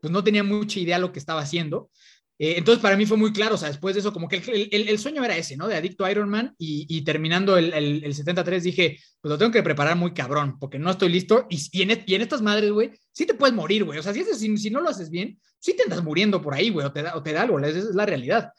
pues 0.00 0.12
no 0.12 0.24
tenía 0.24 0.44
mucha 0.44 0.80
idea 0.80 0.98
lo 0.98 1.12
que 1.12 1.18
estaba 1.18 1.40
haciendo. 1.40 1.90
Eh, 2.38 2.54
entonces, 2.56 2.82
para 2.82 2.96
mí 2.96 3.06
fue 3.06 3.16
muy 3.16 3.32
claro, 3.32 3.54
o 3.54 3.58
sea, 3.58 3.68
después 3.68 3.94
de 3.94 4.00
eso, 4.00 4.12
como 4.12 4.28
que 4.28 4.36
el, 4.72 4.98
sueño 4.98 5.24
era 5.24 5.36
ese, 5.36 5.56
¿no? 5.56 5.68
De 5.68 5.76
adicto 5.76 6.04
a 6.04 6.10
Iron 6.10 6.28
Man 6.28 6.54
y, 6.58 7.02
terminando 7.02 7.56
el, 7.56 7.72
el, 7.72 8.14
73 8.14 8.62
dije, 8.62 8.98
pues 9.20 9.30
lo 9.30 9.38
tengo 9.38 9.52
que 9.52 9.62
preparar 9.62 9.96
muy 9.96 10.12
cabrón, 10.12 10.58
porque 10.58 10.78
no 10.78 10.90
estoy 10.90 11.10
listo. 11.10 11.46
Y, 11.48 11.60
y, 11.70 11.82
en, 11.82 12.02
y 12.06 12.14
en, 12.14 12.22
estas 12.22 12.42
madres, 12.42 12.72
güey, 12.72 12.90
sí 13.12 13.24
te 13.24 13.34
puedes 13.34 13.54
morir, 13.54 13.84
güey. 13.84 13.98
O 13.98 14.02
sea, 14.02 14.12
si, 14.12 14.70
no 14.70 14.80
lo 14.80 14.88
haces 14.88 15.10
bien, 15.10 15.38
sí 15.60 15.76
te 15.76 15.84
andas 15.84 16.02
muriendo 16.02 16.42
por 16.42 16.54
ahí, 16.54 16.70
güey, 16.70 16.86
o 16.86 16.92
te 16.92 17.02
da, 17.02 17.16
o 17.16 17.22
te 17.22 17.32
da 17.32 17.42
algo, 17.42 17.60
esa 17.60 17.78
es 17.78 17.94
la 17.94 18.06
realidad. 18.06 18.50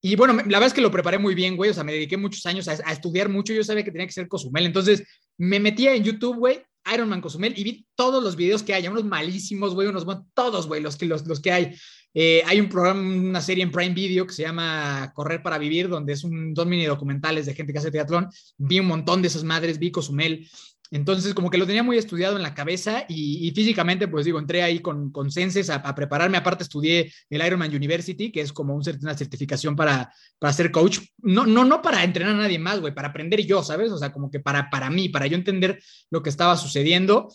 Y 0.00 0.14
bueno, 0.16 0.34
la 0.34 0.42
verdad 0.42 0.66
es 0.66 0.72
que 0.72 0.80
lo 0.80 0.90
preparé 0.90 1.18
muy 1.18 1.34
bien, 1.34 1.56
güey, 1.56 1.70
o 1.70 1.74
sea, 1.74 1.84
me 1.84 1.92
dediqué 1.92 2.16
muchos 2.16 2.44
años 2.46 2.68
a, 2.68 2.92
estudiar 2.92 3.28
mucho, 3.28 3.52
yo 3.52 3.64
sabía 3.64 3.82
que 3.82 3.90
tenía 3.90 4.06
que 4.06 4.12
ser 4.12 4.28
Cozumel, 4.28 4.66
entonces 4.66 5.02
me 5.36 5.58
metía 5.58 5.94
en 5.94 6.04
YouTube, 6.04 6.36
güey, 6.36 6.62
Iron 6.94 7.08
Man 7.08 7.20
Cozumel 7.20 7.54
y 7.56 7.64
vi 7.64 7.86
todos 7.96 8.22
los 8.22 8.36
videos 8.36 8.62
que 8.62 8.72
hay, 8.72 8.86
unos 8.86 9.04
malísimos, 9.04 9.74
güey, 9.74 9.88
unos 9.88 10.06
todos, 10.34 10.68
güey, 10.68 10.80
los 10.80 10.96
que, 10.96 11.06
los 11.06 11.40
que 11.40 11.50
hay. 11.50 11.76
Eh, 12.18 12.42
hay 12.46 12.58
un 12.60 12.70
programa, 12.70 12.98
una 12.98 13.42
serie 13.42 13.62
en 13.62 13.70
Prime 13.70 13.92
Video 13.92 14.26
que 14.26 14.32
se 14.32 14.42
llama 14.42 15.12
Correr 15.14 15.42
para 15.42 15.58
Vivir, 15.58 15.86
donde 15.86 16.14
es 16.14 16.24
un, 16.24 16.54
dos 16.54 16.66
mini 16.66 16.86
documentales 16.86 17.44
de 17.44 17.52
gente 17.52 17.74
que 17.74 17.78
hace 17.78 17.90
teatrón. 17.90 18.30
Vi 18.56 18.80
un 18.80 18.86
montón 18.86 19.20
de 19.20 19.28
esas 19.28 19.44
madres, 19.44 19.78
vi 19.78 19.90
Cozumel. 19.90 20.48
Entonces, 20.90 21.34
como 21.34 21.50
que 21.50 21.58
lo 21.58 21.66
tenía 21.66 21.82
muy 21.82 21.98
estudiado 21.98 22.36
en 22.36 22.42
la 22.42 22.54
cabeza 22.54 23.04
y, 23.06 23.50
físicamente, 23.54 24.08
pues 24.08 24.24
digo, 24.24 24.38
entré 24.38 24.62
ahí 24.62 24.78
con, 24.78 25.10
con 25.10 25.30
Senses 25.30 25.68
a, 25.68 25.94
prepararme. 25.94 26.38
Aparte, 26.38 26.62
estudié 26.62 27.12
el 27.28 27.44
Ironman 27.44 27.74
University, 27.74 28.32
que 28.32 28.40
es 28.40 28.50
como 28.50 28.74
un, 28.74 28.82
una 29.02 29.14
certificación 29.14 29.76
para, 29.76 30.10
para 30.38 30.54
ser 30.54 30.70
coach. 30.70 31.00
No, 31.18 31.44
no, 31.44 31.66
no 31.66 31.82
para 31.82 32.02
entrenar 32.02 32.34
a 32.34 32.38
nadie 32.38 32.58
más, 32.58 32.80
güey, 32.80 32.94
para 32.94 33.08
aprender 33.08 33.44
yo, 33.44 33.62
¿sabes? 33.62 33.92
O 33.92 33.98
sea, 33.98 34.10
como 34.10 34.30
que 34.30 34.40
para, 34.40 34.70
para 34.70 34.88
mí, 34.88 35.10
para 35.10 35.26
yo 35.26 35.36
entender 35.36 35.82
lo 36.08 36.22
que 36.22 36.30
estaba 36.30 36.56
sucediendo 36.56 37.28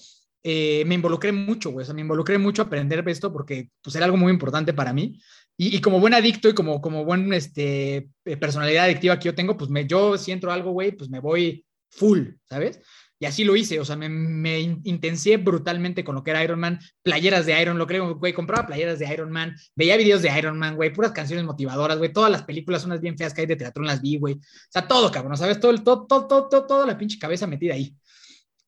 eh, 0.43 0.83
me 0.86 0.95
involucré 0.95 1.31
mucho, 1.31 1.71
güey, 1.71 1.83
o 1.83 1.86
sea, 1.86 1.93
me 1.93 2.01
involucré 2.01 2.38
mucho 2.38 2.62
a 2.62 2.65
aprender 2.65 3.07
esto 3.07 3.31
porque 3.31 3.69
pues 3.81 3.95
era 3.95 4.05
algo 4.05 4.17
muy 4.17 4.31
importante 4.31 4.74
para 4.74 4.93
mí. 4.93 5.19
Y, 5.57 5.75
y 5.75 5.81
como 5.81 6.00
buen 6.00 6.13
adicto 6.13 6.50
y 6.50 6.53
como, 6.53 6.81
como 6.81 7.05
buen 7.05 7.31
este, 7.33 8.10
eh, 8.25 8.38
personalidad 8.38 8.86
adictiva 8.86 9.19
que 9.19 9.25
yo 9.25 9.36
tengo, 9.36 9.57
pues 9.57 9.69
me, 9.69 9.86
yo 9.86 10.17
si 10.17 10.31
entro 10.31 10.51
algo, 10.51 10.71
güey, 10.71 10.91
pues 10.93 11.10
me 11.10 11.19
voy 11.19 11.65
full, 11.89 12.29
¿sabes? 12.50 12.81
Y 13.21 13.27
así 13.27 13.43
lo 13.43 13.55
hice, 13.55 13.79
o 13.79 13.86
sea, 13.86 13.95
me, 13.95 14.10
me 14.10 14.60
intensié 14.60 15.38
brutalmente 15.38 16.03
con 16.03 16.15
lo 16.15 16.24
que 16.24 16.31
era 16.31 16.43
Iron 16.43 16.60
Man, 16.60 16.79
playeras 17.03 17.45
de 17.45 17.62
Iron, 17.62 17.77
lo 17.77 17.86
creo, 17.86 18.15
güey, 18.15 18.33
compraba 18.33 18.65
playeras 18.65 18.98
de 18.98 19.13
Iron 19.13 19.29
Man, 19.29 19.55
veía 19.75 19.95
videos 19.95 20.24
de 20.24 20.36
Iron 20.36 20.57
Man, 20.57 20.75
güey, 20.75 20.91
puras 20.91 21.12
canciones 21.12 21.45
motivadoras, 21.45 22.00
güey, 22.00 22.12
todas 22.12 22.31
las 22.31 22.41
películas, 22.41 22.83
unas 22.83 23.00
bien 23.00 23.15
feas 23.15 23.31
que 23.31 23.41
hay 23.41 23.48
de 23.48 23.57
teatro, 23.57 23.83
las 23.83 24.01
vi, 24.01 24.17
güey, 24.17 24.33
o 24.33 24.39
sea, 24.69 24.88
todo, 24.88 25.12
cabrón, 25.12 25.38
¿sabes? 25.38 25.60
Todo, 25.60 25.77
todo, 25.83 26.07
todo, 26.07 26.48
todo, 26.50 26.65
toda 26.65 26.88
la 26.88 26.98
pinche 26.98 27.19
cabeza 27.19 27.45
metida 27.45 27.75
ahí. 27.75 27.95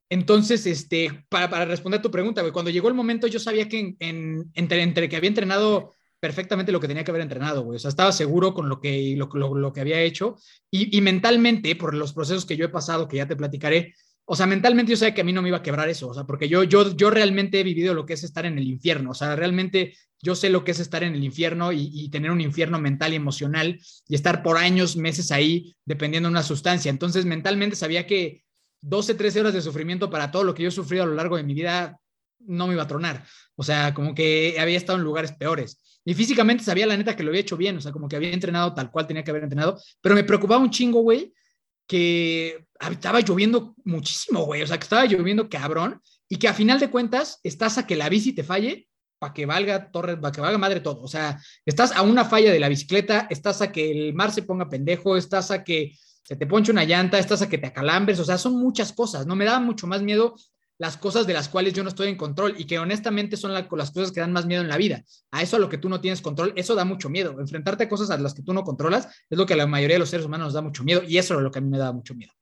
Entonces, 0.10 0.66
este, 0.66 1.26
para, 1.30 1.50
para 1.50 1.66
responder 1.66 2.02
tu 2.02 2.12
pregunta, 2.12 2.42
güey, 2.42 2.54
cuando 2.54 2.72
llegó 2.72 2.88
el 2.88 2.94
momento 2.94 3.28
yo 3.28 3.40
sabía 3.40 3.68
que 3.68 3.80
en, 3.80 3.96
en, 4.00 4.52
entre, 4.54 4.82
entre 4.82 5.10
que 5.10 5.16
había 5.16 5.30
entrenado 5.30 5.92
perfectamente 6.24 6.72
lo 6.72 6.80
que 6.80 6.88
tenía 6.88 7.04
que 7.04 7.12
haber 7.12 7.24
entrenado, 7.24 7.64
güey. 7.64 7.76
O 7.76 7.80
sea, 7.80 7.90
estaba 7.90 8.14
seguro 8.14 8.54
con 8.54 8.70
lo 8.70 8.80
que, 8.80 9.14
lo, 9.18 9.28
lo, 9.34 9.56
lo 9.56 9.74
que 9.74 9.82
había 9.82 10.00
hecho 10.00 10.38
y, 10.72 10.96
y, 10.96 11.02
mentalmente, 11.02 11.76
por 11.76 11.94
los 11.94 12.14
procesos 12.14 12.46
que 12.46 12.56
yo 12.56 12.64
he 12.64 12.70
pasado, 12.70 13.10
que 13.10 13.18
ya 13.18 13.28
te 13.28 13.36
platicaré, 13.36 13.94
o 14.24 14.36
sea, 14.36 14.46
mentalmente 14.46 14.92
yo 14.92 14.96
sabía 14.96 15.14
que 15.14 15.20
a 15.20 15.26
mí 15.26 15.34
no 15.34 15.42
me 15.42 15.50
iba 15.50 15.58
a 15.58 15.64
quebrar 15.64 15.90
eso, 15.90 16.08
o 16.08 16.14
sea, 16.14 16.24
porque 16.24 16.48
yo, 16.48 16.64
yo, 16.64 16.96
yo 16.96 17.10
realmente 17.10 17.60
he 17.60 17.64
vivido 17.64 17.94
lo 17.94 18.06
que 18.06 18.14
es 18.14 18.24
estar 18.24 18.46
en 18.46 18.58
el 18.58 18.66
infierno, 18.70 19.12
o 19.12 19.14
sea, 19.14 19.36
realmente 19.36 19.98
yo 20.22 20.34
sé 20.34 20.50
lo 20.50 20.64
que 20.64 20.72
es 20.72 20.80
estar 20.80 21.04
en 21.04 21.14
el 21.14 21.24
infierno 21.26 21.74
y, 21.74 21.90
y 21.92 22.10
tener 22.10 22.32
un 22.32 22.40
infierno 22.40 22.80
mental 22.80 23.12
y 23.12 23.18
emocional 23.18 23.82
y 24.08 24.16
estar 24.16 24.44
por 24.44 24.56
años, 24.58 24.96
meses 24.96 25.30
ahí, 25.30 25.76
dependiendo 25.84 26.30
de 26.30 26.32
una 26.32 26.44
sustancia. 26.44 26.90
Entonces, 26.90 27.26
mentalmente 27.26 27.76
sabía 27.76 28.08
que 28.08 28.44
12, 28.84 29.16
13 29.16 29.40
horas 29.40 29.54
de 29.54 29.62
sufrimiento 29.62 30.10
para 30.10 30.30
todo 30.30 30.44
lo 30.44 30.54
que 30.54 30.64
yo 30.64 30.70
he 30.70 30.72
sufrido 30.72 31.04
a 31.04 31.08
lo 31.08 31.16
largo 31.16 31.38
de 31.38 31.44
mi 31.44 31.54
vida 31.54 31.98
no 32.46 32.68
me 32.68 32.74
iba 32.74 32.84
a 32.84 32.88
tronar. 32.88 33.26
O 33.56 33.64
sea, 33.64 33.94
como 33.94 34.14
que 34.14 34.58
había 34.60 34.78
estado 34.78 34.98
en 34.98 35.06
lugares 35.06 35.32
peores. 35.32 35.82
Y 36.06 36.14
físicamente 36.14 36.64
sabía 36.64 36.86
la 36.86 36.98
neta 36.98 37.16
que 37.16 37.24
lo 37.24 37.30
había 37.30 37.42
hecho 37.42 37.56
bien, 37.56 37.78
o 37.78 37.82
sea, 37.82 37.94
como 37.94 38.10
que 38.10 38.18
había 38.18 38.34
entrenado 38.34 38.74
tal 38.74 38.92
cual 38.92 39.08
tenía 39.08 39.24
que 39.24 39.32
haber 39.32 39.44
entrenado, 39.44 39.80
pero 40.02 40.16
me 40.16 40.26
preocupaba 40.26 40.62
un 40.62 40.70
chingo, 40.70 41.02
güey, 41.02 41.34
que 41.88 42.66
estaba 42.92 43.22
lloviendo 43.22 43.74
muchísimo, 43.86 44.46
güey, 44.46 44.62
o 44.62 44.68
sea, 44.68 44.78
que 44.78 44.84
estaba 44.84 45.06
lloviendo 45.06 45.48
cabrón 45.48 46.02
y 46.28 46.36
que 46.36 46.50
a 46.50 46.54
final 46.54 46.80
de 46.80 46.90
cuentas 46.90 47.40
estás 47.44 47.78
a 47.78 47.88
que 47.88 47.96
la 47.96 48.10
bici 48.10 48.34
te 48.34 48.44
falle 48.44 48.90
para 49.18 49.34
que 49.34 49.46
valga 49.46 49.92
torre, 49.92 50.18
para 50.18 50.34
que 50.34 50.42
valga 50.42 50.58
madre 50.58 50.82
todo. 50.82 51.02
O 51.02 51.08
sea, 51.08 51.40
estás 51.66 51.94
a 51.94 52.02
una 52.02 52.26
falla 52.26 52.52
de 52.52 52.60
la 52.60 52.68
bicicleta, 52.68 53.28
estás 53.30 53.62
a 53.62 53.72
que 53.72 53.90
el 53.90 54.14
mar 54.14 54.32
se 54.34 54.44
ponga 54.44 54.68
pendejo, 54.68 55.16
estás 55.16 55.52
a 55.52 55.64
que 55.64 55.94
se 56.24 56.36
te 56.36 56.48
ponche 56.48 56.72
una 56.72 56.86
llanta, 56.86 57.20
estás 57.20 57.42
a 57.42 57.50
que 57.50 57.58
te 57.58 57.68
acalambres, 57.68 58.20
o 58.20 58.26
sea, 58.26 58.38
son 58.38 58.56
muchas 58.56 58.94
cosas, 58.94 59.28
¿no? 59.28 59.36
Me 59.36 59.46
daba 59.46 59.60
mucho 59.60 59.88
más 59.88 60.02
miedo 60.02 60.36
las 60.80 60.98
cosas 60.98 61.28
de 61.28 61.34
las 61.34 61.50
cuales 61.50 61.74
yo 61.74 61.84
no 61.84 61.90
estoy 61.90 62.10
en 62.10 62.18
control 62.18 62.56
y 62.58 62.66
que 62.66 62.80
honestamente 62.80 63.38
son 63.38 63.54
la, 63.54 63.68
las 63.72 63.92
cosas 63.92 64.12
que 64.12 64.20
dan 64.20 64.34
más 64.34 64.46
miedo 64.46 64.62
en 64.62 64.68
la 64.68 64.78
vida. 64.78 65.04
A 65.32 65.42
eso 65.42 65.58
a 65.58 65.60
lo 65.60 65.70
que 65.70 65.78
tú 65.78 65.88
no 65.88 66.02
tienes 66.02 66.22
control, 66.22 66.54
eso 66.56 66.76
da 66.76 66.84
mucho 66.84 67.10
miedo. 67.10 67.40
Enfrentarte 67.40 67.84
a 67.84 67.90
cosas 67.90 68.10
a 68.10 68.18
las 68.18 68.34
que 68.34 68.42
tú 68.42 68.54
no 68.54 68.64
controlas 68.64 69.08
es 69.30 69.38
lo 69.38 69.46
que 69.46 69.54
a 69.54 69.58
la 69.58 69.68
mayoría 69.68 69.96
de 69.96 70.00
los 70.00 70.10
seres 70.10 70.26
humanos 70.26 70.48
nos 70.48 70.54
da 70.54 70.62
mucho 70.62 70.84
miedo 70.84 71.04
y 71.08 71.18
eso 71.18 71.36
es 71.36 71.42
lo 71.42 71.52
que 71.52 71.60
a 71.60 71.62
mí 71.62 71.70
me 71.70 71.78
da 71.78 71.92
mucho 71.92 72.16
miedo, 72.16 72.34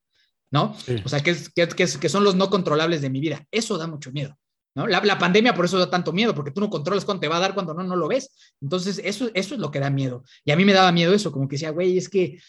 ¿no? 0.49 0.75
Sí. 0.79 0.95
O 1.03 1.09
sea, 1.09 1.19
que, 1.19 1.35
que, 1.53 1.67
que, 1.67 2.09
son 2.09 2.23
los 2.23 2.35
no 2.35 2.49
controlables 2.49 3.01
de 3.01 3.09
mi 3.09 3.19
vida. 3.19 3.45
Eso 3.51 3.77
da 3.77 3.87
mucho 3.87 4.11
miedo. 4.11 4.37
¿No? 4.73 4.87
La, 4.87 5.03
la, 5.03 5.19
pandemia 5.19 5.53
por 5.53 5.65
eso 5.65 5.77
da 5.77 5.89
tanto 5.89 6.13
miedo, 6.13 6.33
porque 6.33 6.51
tú 6.51 6.61
no 6.61 6.69
controlas 6.69 7.03
cuándo 7.03 7.19
te 7.19 7.27
va 7.27 7.35
a 7.35 7.41
dar, 7.41 7.53
cuando 7.53 7.73
no, 7.73 7.83
no 7.83 7.97
lo 7.97 8.07
ves. 8.07 8.31
Entonces, 8.61 9.01
eso, 9.03 9.29
eso 9.33 9.53
es 9.53 9.59
lo 9.59 9.69
que 9.69 9.81
da 9.81 9.89
miedo. 9.89 10.23
Y 10.45 10.51
a 10.51 10.55
mí 10.55 10.63
me 10.63 10.71
daba 10.71 10.93
miedo 10.93 11.13
eso, 11.13 11.29
como 11.29 11.49
que 11.49 11.55
decía, 11.55 11.71
güey, 11.71 11.97
es 11.97 12.07
que, 12.07 12.39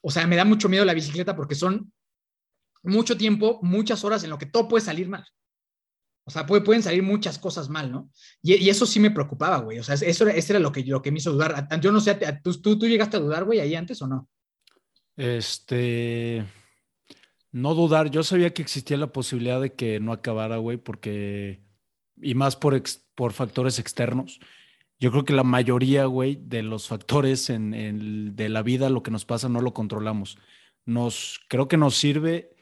o 0.00 0.10
sea, 0.10 0.26
me 0.26 0.36
da 0.36 0.44
mucho 0.44 0.68
miedo 0.68 0.84
la 0.84 0.94
bicicleta 0.94 1.34
porque 1.34 1.54
son 1.54 1.92
mucho 2.82 3.16
tiempo, 3.16 3.58
muchas 3.62 4.04
horas 4.04 4.24
en 4.24 4.30
lo 4.30 4.38
que 4.38 4.46
todo 4.46 4.68
puede 4.68 4.84
salir 4.84 5.08
mal. 5.08 5.24
O 6.24 6.30
sea, 6.30 6.44
puede, 6.44 6.60
pueden 6.60 6.82
salir 6.82 7.02
muchas 7.02 7.38
cosas 7.38 7.70
mal, 7.70 7.90
¿no? 7.90 8.10
Y, 8.42 8.68
eso 8.68 8.84
sí 8.84 9.00
me 9.00 9.10
preocupaba, 9.10 9.58
güey. 9.58 9.78
O 9.78 9.82
sea, 9.82 9.94
eso 9.94 10.24
era, 10.24 10.36
eso 10.36 10.52
era 10.52 10.60
lo, 10.60 10.70
que, 10.70 10.84
lo 10.84 11.00
que 11.00 11.10
me 11.10 11.18
hizo 11.18 11.32
dudar. 11.32 11.66
Yo 11.80 11.90
no 11.90 12.00
sé, 12.00 12.18
¿tú, 12.42 12.52
tú, 12.60 12.78
tú 12.78 12.86
llegaste 12.86 13.16
a 13.16 13.20
dudar, 13.20 13.44
güey, 13.44 13.60
ahí 13.60 13.74
antes 13.74 14.02
o 14.02 14.06
no? 14.06 14.28
Este. 15.16 16.44
No 17.50 17.74
dudar. 17.74 18.10
Yo 18.10 18.22
sabía 18.22 18.52
que 18.52 18.60
existía 18.60 18.98
la 18.98 19.10
posibilidad 19.10 19.58
de 19.58 19.72
que 19.72 20.00
no 20.00 20.12
acabara, 20.12 20.58
güey, 20.58 20.76
porque. 20.76 21.62
Y 22.20 22.34
más 22.34 22.56
por, 22.56 22.74
ex, 22.74 23.08
por 23.14 23.32
factores 23.32 23.78
externos. 23.78 24.38
Yo 25.00 25.10
creo 25.10 25.24
que 25.24 25.32
la 25.32 25.44
mayoría, 25.44 26.06
güey, 26.06 26.36
de 26.36 26.62
los 26.62 26.88
factores 26.88 27.50
en, 27.50 27.72
en, 27.74 28.34
de 28.34 28.48
la 28.48 28.62
vida, 28.62 28.90
lo 28.90 29.02
que 29.02 29.10
nos 29.10 29.24
pasa, 29.24 29.48
no 29.48 29.60
lo 29.60 29.72
controlamos. 29.74 30.38
Nos, 30.84 31.40
creo 31.48 31.68
que 31.68 31.76
nos 31.76 31.96
sirve 31.96 32.56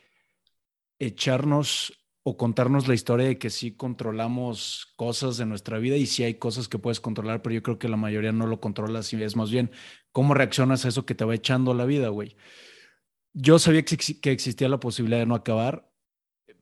echarnos 0.98 1.92
o 2.28 2.36
contarnos 2.36 2.88
la 2.88 2.94
historia 2.94 3.28
de 3.28 3.38
que 3.38 3.50
sí 3.50 3.76
controlamos 3.76 4.92
cosas 4.96 5.36
de 5.36 5.46
nuestra 5.46 5.78
vida 5.78 5.96
y 5.96 6.06
sí 6.06 6.24
hay 6.24 6.34
cosas 6.34 6.66
que 6.66 6.76
puedes 6.76 6.98
controlar, 6.98 7.40
pero 7.40 7.54
yo 7.54 7.62
creo 7.62 7.78
que 7.78 7.88
la 7.88 7.96
mayoría 7.96 8.32
no 8.32 8.48
lo 8.48 8.60
controlas 8.60 9.12
y 9.12 9.22
es 9.22 9.36
más 9.36 9.52
bien 9.52 9.70
cómo 10.10 10.34
reaccionas 10.34 10.84
a 10.84 10.88
eso 10.88 11.06
que 11.06 11.14
te 11.14 11.24
va 11.24 11.36
echando 11.36 11.72
la 11.72 11.84
vida, 11.84 12.08
güey. 12.08 12.36
Yo 13.32 13.60
sabía 13.60 13.84
que, 13.84 13.94
existía 14.32 14.68
la 14.68 14.80
posibilidad 14.80 15.20
de 15.20 15.26
no 15.26 15.36
acabar, 15.36 15.88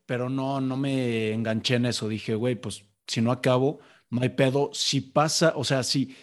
pero 0.04 0.28
no, 0.28 0.60
no 0.60 0.76
me 0.76 1.32
enganché 1.32 1.76
en 1.76 1.86
eso. 1.86 2.08
Dije, 2.10 2.34
güey, 2.34 2.56
pues 2.56 2.84
si 3.06 3.22
no 3.22 3.32
acabo, 3.32 3.80
no 4.14 4.22
hay 4.22 4.30
pedo. 4.30 4.70
Si 4.72 5.00
pasa, 5.00 5.52
o 5.56 5.64
sea, 5.64 5.82
si 5.82 6.14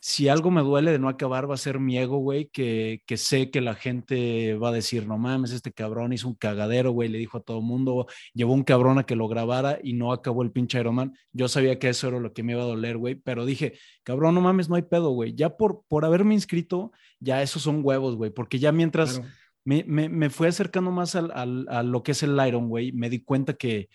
si 0.00 0.28
algo 0.28 0.50
me 0.50 0.62
duele 0.62 0.92
de 0.92 0.98
no 0.98 1.08
acabar 1.08 1.50
va 1.50 1.54
a 1.54 1.58
ser 1.58 1.80
mi 1.80 1.98
ego, 1.98 2.18
güey, 2.18 2.48
que, 2.48 3.02
que 3.04 3.16
sé 3.16 3.50
que 3.50 3.60
la 3.60 3.74
gente 3.74 4.54
va 4.54 4.68
a 4.68 4.72
decir, 4.72 5.08
no 5.08 5.18
mames, 5.18 5.50
este 5.50 5.72
cabrón 5.72 6.12
hizo 6.12 6.28
un 6.28 6.34
cagadero, 6.34 6.92
güey, 6.92 7.08
le 7.08 7.18
dijo 7.18 7.38
a 7.38 7.40
todo 7.40 7.58
el 7.58 7.64
mundo, 7.64 8.06
llevó 8.32 8.54
un 8.54 8.62
cabrón 8.62 8.98
a 8.98 9.04
que 9.04 9.16
lo 9.16 9.26
grabara 9.26 9.78
y 9.82 9.94
no 9.94 10.12
acabó 10.12 10.42
el 10.44 10.52
pinche 10.52 10.78
Iron 10.78 10.94
Man. 10.94 11.14
Yo 11.32 11.48
sabía 11.48 11.78
que 11.80 11.88
eso 11.88 12.08
era 12.08 12.20
lo 12.20 12.32
que 12.32 12.44
me 12.44 12.52
iba 12.52 12.62
a 12.62 12.66
doler, 12.66 12.96
güey, 12.96 13.16
pero 13.16 13.44
dije, 13.44 13.74
cabrón, 14.04 14.36
no 14.36 14.40
mames, 14.40 14.68
no 14.68 14.76
hay 14.76 14.82
pedo, 14.82 15.10
güey. 15.10 15.34
Ya 15.34 15.56
por, 15.56 15.82
por 15.88 16.04
haberme 16.04 16.34
inscrito, 16.34 16.92
ya 17.18 17.42
esos 17.42 17.62
son 17.62 17.80
huevos, 17.82 18.14
güey, 18.14 18.30
porque 18.30 18.60
ya 18.60 18.70
mientras 18.70 19.20
me, 19.64 19.84
me, 19.84 20.08
me, 20.08 20.30
fui 20.30 20.46
acercando 20.46 20.92
más 20.92 21.16
al, 21.16 21.32
al, 21.32 21.66
a 21.68 21.82
lo 21.82 22.04
que 22.04 22.12
es 22.12 22.22
el 22.22 22.38
Iron, 22.46 22.68
güey, 22.68 22.92
me 22.92 23.10
di 23.10 23.20
cuenta 23.24 23.54
que 23.54 23.88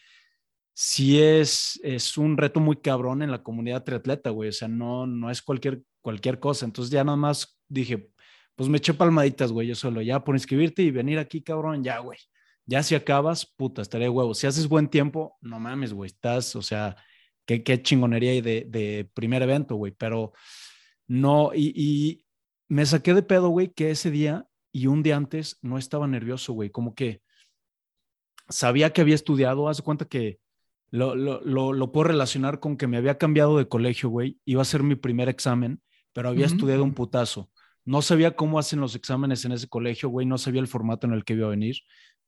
sí 0.73 1.21
es, 1.21 1.79
es 1.83 2.17
un 2.17 2.37
reto 2.37 2.59
muy 2.59 2.77
cabrón 2.77 3.21
en 3.21 3.31
la 3.31 3.43
comunidad 3.43 3.83
triatleta, 3.83 4.29
güey. 4.31 4.49
O 4.49 4.53
sea, 4.53 4.67
no, 4.67 5.07
no 5.07 5.29
es 5.29 5.41
cualquier 5.41 5.83
cualquier 6.03 6.39
cosa. 6.39 6.65
Entonces 6.65 6.91
ya 6.91 7.03
nada 7.03 7.17
más 7.17 7.59
dije, 7.67 8.11
pues 8.55 8.69
me 8.69 8.77
eché 8.77 8.93
palmaditas, 8.93 9.51
güey, 9.51 9.67
yo 9.67 9.75
solo, 9.75 10.01
ya 10.01 10.23
por 10.23 10.35
inscribirte 10.35 10.83
y 10.83 10.91
venir 10.91 11.17
aquí, 11.17 11.41
cabrón, 11.41 11.83
ya, 11.83 11.97
güey. 11.99 12.19
Ya 12.65 12.83
si 12.83 12.93
acabas, 12.93 13.45
puta, 13.45 13.81
estaré 13.81 14.07
huevo. 14.07 14.35
Si 14.35 14.45
haces 14.45 14.67
buen 14.67 14.87
tiempo, 14.89 15.37
no 15.41 15.59
mames, 15.59 15.93
güey, 15.93 16.07
estás, 16.07 16.55
o 16.55 16.61
sea, 16.61 16.95
qué, 17.45 17.63
qué 17.63 17.81
chingonería 17.81 18.41
de, 18.41 18.65
de 18.69 19.09
primer 19.13 19.41
evento, 19.41 19.75
güey, 19.75 19.93
pero 19.93 20.33
no, 21.07 21.51
y, 21.53 21.73
y 21.75 22.25
me 22.69 22.85
saqué 22.85 23.13
de 23.13 23.23
pedo, 23.23 23.49
güey, 23.49 23.69
que 23.73 23.91
ese 23.91 24.11
día 24.11 24.45
y 24.71 24.87
un 24.87 25.03
día 25.03 25.17
antes 25.17 25.57
no 25.61 25.77
estaba 25.77 26.07
nervioso, 26.07 26.53
güey, 26.53 26.69
como 26.69 26.95
que 26.95 27.21
sabía 28.49 28.91
que 28.93 29.01
había 29.01 29.15
estudiado, 29.15 29.67
haz 29.67 29.81
cuenta 29.81 30.05
que 30.05 30.39
lo, 30.93 31.15
lo, 31.15 31.41
lo, 31.41 31.73
lo, 31.73 31.91
puedo 31.91 32.05
relacionar 32.05 32.59
con 32.59 32.77
que 32.77 32.87
me 32.87 32.97
había 32.97 33.17
cambiado 33.17 33.57
de 33.57 33.67
colegio, 33.67 34.09
güey, 34.09 34.39
iba 34.45 34.61
a 34.61 34.65
ser 34.65 34.83
mi 34.83 34.95
primer 34.95 35.27
examen 35.27 35.81
pero 36.13 36.29
había 36.29 36.45
estudiado 36.45 36.83
un 36.83 36.93
putazo. 36.93 37.49
No 37.85 38.01
sabía 38.01 38.35
cómo 38.35 38.59
hacen 38.59 38.79
los 38.79 38.95
exámenes 38.95 39.43
en 39.43 39.51
ese 39.51 39.67
colegio, 39.67 40.07
güey, 40.09 40.25
no 40.25 40.37
sabía 40.37 40.61
el 40.61 40.67
formato 40.67 41.05
en 41.05 41.13
el 41.13 41.25
que 41.25 41.33
iba 41.33 41.47
a 41.47 41.49
venir, 41.49 41.75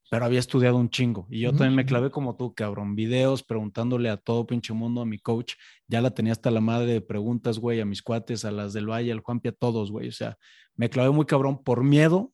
pero 0.10 0.26
había 0.26 0.40
estudiado 0.40 0.76
un 0.76 0.90
chingo. 0.90 1.28
Y 1.30 1.40
yo 1.40 1.52
también 1.52 1.76
me 1.76 1.86
clavé 1.86 2.12
como 2.12 2.36
tú, 2.36 2.54
cabrón, 2.54 2.96
videos 2.96 3.44
preguntándole 3.44 4.10
a 4.10 4.18
todo 4.18 4.46
pinche 4.46 4.74
mundo, 4.74 5.02
a 5.02 5.06
mi 5.06 5.20
coach, 5.20 5.54
ya 5.88 6.02
la 6.02 6.12
tenía 6.12 6.34
hasta 6.34 6.52
la 6.52 6.60
madre 6.60 6.92
de 6.92 7.02
preguntas, 7.02 7.60
güey, 7.60 7.80
a 7.80 7.86
mis 7.86 8.02
cuates, 8.02 8.44
a 8.44 8.52
las 8.52 8.74
del 8.74 8.90
Valle, 8.90 9.12
al 9.12 9.22
Juanpi, 9.22 9.50
a 9.50 9.54
todos, 9.54 9.92
güey. 9.92 10.10
O 10.10 10.12
sea, 10.12 10.38
me 10.76 10.90
clavé 10.90 11.12
muy 11.12 11.26
cabrón 11.26 11.64
por 11.64 11.84
miedo 11.84 12.34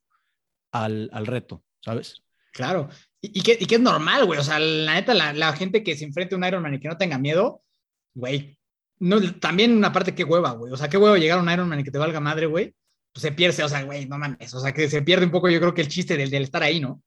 al, 0.71 1.09
al 1.13 1.27
reto, 1.27 1.63
¿sabes? 1.81 2.23
Claro, 2.53 2.89
y, 3.21 3.39
y, 3.39 3.43
que, 3.43 3.57
y 3.59 3.65
que 3.65 3.75
es 3.75 3.81
normal, 3.81 4.25
güey. 4.25 4.39
O 4.39 4.43
sea, 4.43 4.59
la 4.59 4.95
neta, 4.95 5.13
la, 5.13 5.33
la 5.33 5.53
gente 5.53 5.83
que 5.83 5.95
se 5.95 6.05
enfrente 6.05 6.35
a 6.35 6.37
un 6.37 6.43
Ironman 6.45 6.73
y 6.73 6.79
que 6.79 6.87
no 6.87 6.97
tenga 6.97 7.17
miedo, 7.17 7.63
güey, 8.13 8.57
no, 9.01 9.19
también 9.39 9.75
una 9.75 9.91
parte 9.91 10.13
qué 10.13 10.23
hueva, 10.23 10.51
güey. 10.51 10.71
O 10.71 10.77
sea, 10.77 10.87
qué 10.87 10.97
hueva 10.97 11.17
llegar 11.17 11.39
a 11.39 11.41
un 11.41 11.49
Ironman 11.49 11.79
y 11.79 11.83
que 11.83 11.91
te 11.91 11.97
valga 11.97 12.19
madre, 12.19 12.45
güey. 12.45 12.75
Pues 13.11 13.23
se 13.23 13.31
pierde, 13.31 13.63
o 13.63 13.69
sea, 13.69 13.83
güey, 13.83 14.05
no 14.05 14.17
mames. 14.17 14.53
O 14.53 14.59
sea, 14.59 14.73
que 14.73 14.87
se 14.89 15.01
pierde 15.01 15.25
un 15.25 15.31
poco, 15.31 15.49
yo 15.49 15.59
creo 15.59 15.73
que 15.73 15.81
el 15.81 15.87
chiste 15.87 16.15
del, 16.15 16.29
del 16.29 16.43
estar 16.43 16.61
ahí, 16.61 16.79
¿no? 16.79 17.01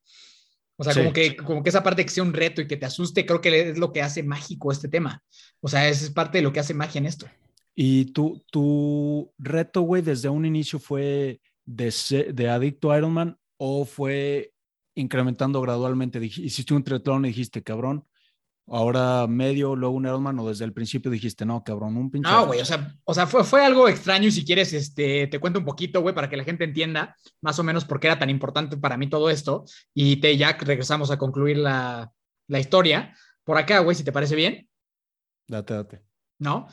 O 0.77 0.83
sea, 0.83 0.93
como, 0.93 1.13
que, 1.13 1.37
como 1.37 1.63
que 1.63 1.69
esa 1.69 1.83
parte 1.83 2.03
que 2.03 2.11
sea 2.11 2.23
un 2.23 2.33
reto 2.33 2.61
y 2.61 2.67
que 2.67 2.75
te 2.75 2.85
asuste, 2.85 3.25
creo 3.25 3.39
que 3.39 3.69
es 3.69 3.77
lo 3.77 3.93
que 3.93 4.01
hace 4.01 4.23
mágico 4.23 4.73
este 4.73 4.89
tema. 4.89 5.23
O 5.61 5.69
sea, 5.69 5.87
es 5.87 6.09
parte 6.11 6.39
de 6.39 6.41
lo 6.41 6.51
que 6.51 6.59
hace 6.59 6.73
magia 6.73 6.99
en 6.99 7.05
esto. 7.05 7.27
Y 7.73 8.11
tu, 8.11 8.43
tu 8.51 9.31
reto, 9.37 9.81
güey, 9.81 10.01
desde 10.01 10.27
un 10.27 10.45
inicio 10.45 10.79
fue 10.79 11.39
de, 11.63 12.33
de 12.33 12.49
adicto 12.49 12.91
a 12.91 12.97
Ironman 12.97 13.37
o 13.57 13.85
fue 13.85 14.51
incrementando 14.95 15.61
gradualmente? 15.61 16.23
Hiciste 16.23 16.73
un 16.73 16.83
triatlón 16.83 17.25
y 17.25 17.29
dijiste, 17.29 17.61
cabrón, 17.63 18.05
ahora 18.67 19.27
medio, 19.27 19.75
luego 19.75 19.95
un 19.95 20.05
Ironman, 20.05 20.39
o 20.39 20.49
desde 20.49 20.65
el 20.65 20.73
principio 20.73 21.11
dijiste, 21.11 21.45
no, 21.45 21.63
cabrón, 21.63 21.97
un 21.97 22.09
pinche. 22.09 22.29
No, 22.29 22.47
güey, 22.47 22.61
o 22.61 22.65
sea, 22.65 22.95
o 23.03 23.13
sea 23.13 23.27
fue, 23.27 23.43
fue 23.43 23.63
algo 23.63 23.87
extraño 23.87 24.27
y 24.27 24.31
si 24.31 24.45
quieres, 24.45 24.73
este, 24.73 25.27
te 25.27 25.39
cuento 25.39 25.59
un 25.59 25.65
poquito, 25.65 26.01
güey, 26.01 26.15
para 26.15 26.29
que 26.29 26.37
la 26.37 26.43
gente 26.43 26.63
entienda 26.63 27.15
más 27.41 27.59
o 27.59 27.63
menos 27.63 27.85
por 27.85 27.99
qué 27.99 28.07
era 28.07 28.19
tan 28.19 28.29
importante 28.29 28.77
para 28.77 28.97
mí 28.97 29.07
todo 29.09 29.29
esto. 29.29 29.65
Y 29.93 30.17
te, 30.17 30.35
ya 30.37 30.53
regresamos 30.53 31.11
a 31.11 31.17
concluir 31.17 31.57
la, 31.57 32.11
la 32.47 32.59
historia. 32.59 33.15
Por 33.43 33.57
acá, 33.57 33.79
güey, 33.79 33.95
si 33.95 34.03
te 34.03 34.11
parece 34.11 34.35
bien. 34.35 34.67
Date, 35.47 35.73
date. 35.73 36.01
¿No? 36.39 36.67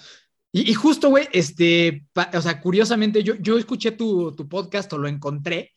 Y, 0.50 0.70
y 0.70 0.74
justo, 0.74 1.08
güey, 1.08 1.28
este, 1.32 2.06
o 2.34 2.40
sea, 2.40 2.60
curiosamente, 2.60 3.22
yo, 3.22 3.34
yo 3.36 3.58
escuché 3.58 3.92
tu, 3.92 4.34
tu 4.34 4.48
podcast 4.48 4.92
o 4.92 4.98
lo 4.98 5.08
encontré 5.08 5.72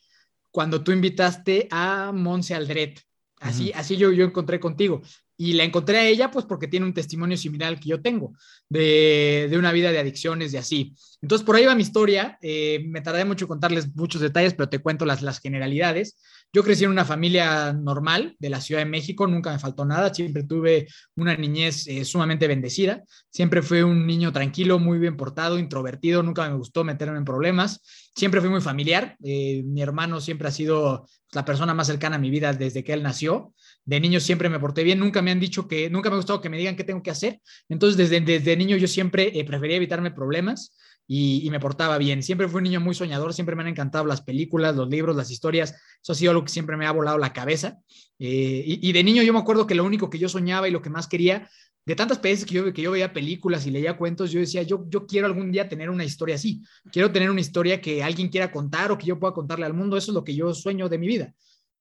cuando 0.55 0.85
tú 0.85 0.93
invitaste 0.93 1.67
a 1.69 2.13
Monse 2.13 2.55
Aldret. 2.55 3.05
Así, 3.41 3.73
así 3.73 3.97
yo, 3.97 4.13
yo 4.13 4.23
encontré 4.23 4.57
contigo 4.61 5.01
y 5.37 5.53
la 5.53 5.63
encontré 5.63 5.97
a 5.97 6.07
ella 6.07 6.31
pues 6.31 6.45
porque 6.45 6.67
tiene 6.67 6.85
un 6.85 6.93
testimonio 6.93 7.37
similar 7.37 7.79
que 7.79 7.89
yo 7.89 8.01
tengo 8.01 8.33
de, 8.69 9.47
de 9.49 9.57
una 9.57 9.71
vida 9.71 9.91
de 9.91 9.99
adicciones 9.99 10.53
y 10.53 10.57
así. 10.57 10.95
Entonces 11.21 11.45
por 11.45 11.55
ahí 11.55 11.65
va 11.65 11.75
mi 11.75 11.81
historia, 11.81 12.37
eh, 12.41 12.85
me 12.87 13.01
tardé 13.01 13.25
mucho 13.25 13.47
contarles 13.47 13.95
muchos 13.95 14.21
detalles, 14.21 14.53
pero 14.53 14.69
te 14.69 14.79
cuento 14.79 15.05
las, 15.05 15.21
las 15.21 15.39
generalidades. 15.39 16.17
Yo 16.53 16.63
crecí 16.63 16.85
en 16.85 16.91
una 16.91 17.03
familia 17.03 17.73
normal 17.73 18.35
de 18.39 18.49
la 18.49 18.61
Ciudad 18.61 18.81
de 18.81 18.85
México, 18.85 19.27
nunca 19.27 19.51
me 19.51 19.59
faltó 19.59 19.83
nada, 19.83 20.13
siempre 20.13 20.43
tuve 20.43 20.87
una 21.15 21.35
niñez 21.35 21.85
eh, 21.87 22.05
sumamente 22.05 22.47
bendecida, 22.47 23.03
siempre 23.29 23.61
fui 23.61 23.81
un 23.81 24.07
niño 24.07 24.31
tranquilo, 24.31 24.79
muy 24.79 24.97
bien 24.97 25.17
portado, 25.17 25.59
introvertido, 25.59 26.23
nunca 26.23 26.47
me 26.47 26.55
gustó 26.55 26.85
meterme 26.85 27.17
en 27.17 27.25
problemas, 27.25 27.81
siempre 28.15 28.39
fui 28.39 28.49
muy 28.49 28.61
familiar, 28.61 29.17
eh, 29.23 29.63
mi 29.65 29.81
hermano 29.81 30.21
siempre 30.21 30.47
ha 30.47 30.51
sido 30.51 31.05
la 31.33 31.43
persona 31.43 31.73
más 31.73 31.87
cercana 31.87 32.15
a 32.15 32.19
mi 32.19 32.29
vida 32.29 32.53
desde 32.53 32.83
que 32.83 32.93
él 32.93 33.03
nació, 33.03 33.53
de 33.85 33.99
niño 33.99 34.19
siempre 34.19 34.49
me 34.49 34.59
porté 34.59 34.83
bien, 34.83 34.99
nunca 34.99 35.21
me 35.21 35.31
han 35.31 35.39
dicho 35.39 35.67
que, 35.67 35.89
nunca 35.89 36.09
me 36.09 36.15
ha 36.15 36.17
gustado 36.17 36.41
que 36.41 36.49
me 36.49 36.57
digan 36.57 36.75
qué 36.75 36.83
tengo 36.83 37.03
que 37.03 37.11
hacer, 37.11 37.39
entonces 37.69 37.97
desde, 37.97 38.19
desde 38.19 38.57
niño 38.57 38.77
yo 38.77 38.87
siempre 38.87 39.31
eh, 39.39 39.45
prefería 39.45 39.77
evitarme 39.77 40.11
problemas 40.11 40.75
y, 41.07 41.45
y, 41.45 41.51
me 41.51 41.59
portaba 41.59 41.99
bien, 41.99 42.23
siempre 42.23 42.47
fui 42.47 42.57
un 42.57 42.63
niño 42.63 42.81
muy 42.81 42.95
soñador, 42.95 43.33
siempre 43.33 43.55
me 43.55 43.61
han 43.61 43.67
encantado 43.67 44.05
las 44.05 44.21
películas, 44.21 44.75
los 44.75 44.89
libros, 44.89 45.15
las 45.15 45.29
historias, 45.29 45.75
eso 46.01 46.13
ha 46.13 46.15
sido 46.15 46.31
algo 46.31 46.43
que 46.43 46.51
siempre 46.51 46.77
me 46.77 46.87
ha 46.87 46.91
volado 46.91 47.19
la 47.19 47.31
cabeza, 47.31 47.77
eh, 48.17 48.63
y, 48.65 48.89
y, 48.89 48.91
de 48.91 49.03
niño 49.03 49.21
yo 49.21 49.33
me 49.33 49.39
acuerdo 49.39 49.67
que 49.67 49.75
lo 49.75 49.83
único 49.83 50.09
que 50.09 50.17
yo 50.17 50.29
soñaba 50.29 50.67
y 50.67 50.71
lo 50.71 50.81
que 50.81 50.89
más 50.89 51.07
quería 51.07 51.47
de 51.85 51.95
tantas 51.95 52.19
veces 52.21 52.45
que 52.45 52.55
yo, 52.55 52.73
que 52.73 52.81
yo 52.81 52.91
veía 52.91 53.13
películas 53.13 53.67
y 53.67 53.71
leía 53.71 53.95
cuentos, 53.95 54.31
yo 54.31 54.39
decía, 54.39 54.63
yo, 54.63 54.85
yo 54.89 55.05
quiero 55.05 55.27
algún 55.27 55.51
día 55.51 55.69
tener 55.69 55.89
una 55.89 56.03
historia 56.03 56.35
así, 56.35 56.63
quiero 56.91 57.11
tener 57.11 57.29
una 57.29 57.41
historia 57.41 57.79
que 57.79 58.03
alguien 58.03 58.29
quiera 58.29 58.51
contar 58.51 58.91
o 58.91 58.97
que 58.97 59.05
yo 59.05 59.19
pueda 59.19 59.33
contarle 59.33 59.65
al 59.65 59.75
mundo, 59.75 59.95
eso 59.95 60.11
es 60.11 60.15
lo 60.15 60.23
que 60.23 60.35
yo 60.35 60.53
sueño 60.53 60.89
de 60.89 60.97
mi 60.97 61.07
vida. 61.07 61.33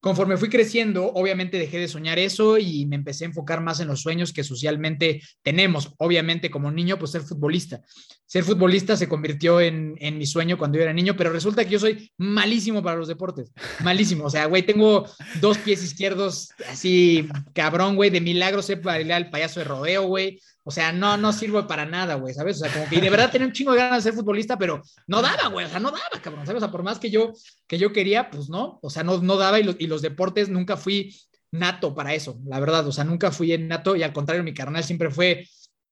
Conforme 0.04 0.36
fui 0.36 0.50
creciendo, 0.50 1.10
obviamente 1.14 1.56
dejé 1.56 1.78
de 1.78 1.88
soñar 1.88 2.18
eso 2.18 2.58
y 2.58 2.84
me 2.84 2.94
empecé 2.94 3.24
a 3.24 3.28
enfocar 3.28 3.62
más 3.62 3.80
en 3.80 3.88
los 3.88 4.02
sueños 4.02 4.34
que 4.34 4.44
socialmente 4.44 5.22
tenemos. 5.40 5.94
Obviamente 5.96 6.50
como 6.50 6.70
niño, 6.70 6.98
pues 6.98 7.12
ser 7.12 7.22
futbolista. 7.22 7.80
Ser 8.26 8.44
futbolista 8.44 8.98
se 8.98 9.08
convirtió 9.08 9.62
en, 9.62 9.94
en, 10.00 10.18
mi 10.18 10.26
sueño 10.26 10.58
cuando 10.58 10.76
yo 10.76 10.82
era 10.82 10.92
niño, 10.92 11.16
pero 11.16 11.32
resulta 11.32 11.64
que 11.64 11.70
yo 11.70 11.78
soy 11.78 12.12
malísimo 12.18 12.82
para 12.82 12.98
los 12.98 13.08
deportes. 13.08 13.50
Malísimo. 13.82 14.26
O 14.26 14.30
sea, 14.30 14.44
güey, 14.44 14.62
tengo 14.64 15.06
dos 15.40 15.56
pies 15.56 15.82
izquierdos 15.82 16.50
así, 16.68 17.26
cabrón, 17.54 17.96
güey, 17.96 18.10
de 18.10 18.20
milagro 18.20 18.60
sé 18.60 18.74
bailar 18.74 19.22
el 19.22 19.30
payaso 19.30 19.60
de 19.60 19.64
rodeo, 19.64 20.02
güey. 20.02 20.38
O 20.66 20.70
sea, 20.70 20.92
no, 20.92 21.16
no 21.18 21.32
sirvo 21.32 21.66
para 21.66 21.84
nada, 21.84 22.14
güey, 22.14 22.32
¿sabes? 22.32 22.56
O 22.56 22.64
sea, 22.64 22.72
como 22.72 22.88
que 22.88 23.00
de 23.00 23.10
verdad 23.10 23.30
tenía 23.30 23.46
un 23.46 23.52
chingo 23.52 23.72
de 23.72 23.78
ganas 23.78 24.02
de 24.02 24.10
ser 24.10 24.18
futbolista, 24.18 24.56
pero 24.58 24.82
no 25.06 25.20
daba, 25.20 25.48
güey, 25.48 25.66
o 25.66 25.68
sea, 25.68 25.78
no 25.78 25.90
daba, 25.90 26.22
cabrón, 26.22 26.46
¿sabes? 26.46 26.62
O 26.62 26.66
sea, 26.66 26.72
por 26.72 26.82
más 26.82 26.98
que 26.98 27.10
yo, 27.10 27.32
que 27.66 27.78
yo 27.78 27.92
quería, 27.92 28.30
pues 28.30 28.48
no, 28.48 28.78
o 28.82 28.88
sea, 28.88 29.02
no, 29.04 29.18
no 29.18 29.36
daba 29.36 29.60
y 29.60 29.62
los, 29.62 29.76
y 29.78 29.86
los 29.86 30.00
deportes 30.00 30.48
nunca 30.48 30.78
fui 30.78 31.14
nato 31.50 31.94
para 31.94 32.14
eso, 32.14 32.40
la 32.46 32.58
verdad, 32.60 32.86
o 32.86 32.92
sea, 32.92 33.04
nunca 33.04 33.30
fui 33.30 33.52
en 33.52 33.68
nato 33.68 33.94
y 33.94 34.02
al 34.02 34.12
contrario, 34.12 34.42
mi 34.42 34.54
carnal 34.54 34.82
siempre 34.82 35.10
fue 35.10 35.46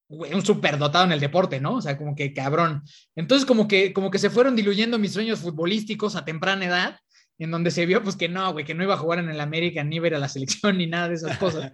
un 0.09 0.45
superdotado 0.45 1.05
en 1.05 1.13
el 1.13 1.21
deporte, 1.21 1.61
¿no? 1.61 1.77
O 1.77 1.81
sea, 1.81 1.97
como 1.97 2.15
que 2.15 2.35
cabrón. 2.35 2.83
Entonces, 3.17 3.47
como 3.47 3.67
que, 3.67 3.93
como 3.93 4.11
que 4.11 4.19
se 4.19 4.31
fueron 4.31 4.55
diluyendo 4.55 4.99
mis 4.99 5.13
sueños 5.13 5.41
futbolísticos 5.41 6.17
a 6.17 6.25
temprana 6.25 6.67
edad, 6.67 6.99
en 7.39 7.51
donde 7.51 7.71
se 7.71 7.87
vio, 7.87 8.03
pues 8.03 8.17
que 8.17 8.29
no, 8.29 8.53
güey, 8.53 8.65
que 8.65 8.75
no 8.75 8.83
iba 8.85 8.95
a 8.95 8.99
jugar 8.99 9.19
en 9.19 9.31
el 9.31 9.41
América, 9.41 9.83
ni 9.83 9.99
ver 9.99 10.15
a 10.15 10.19
la 10.19 10.29
selección, 10.29 10.79
ni 10.79 10.87
nada 10.87 11.09
de 11.09 11.15
esas 11.15 11.39
cosas. 11.39 11.73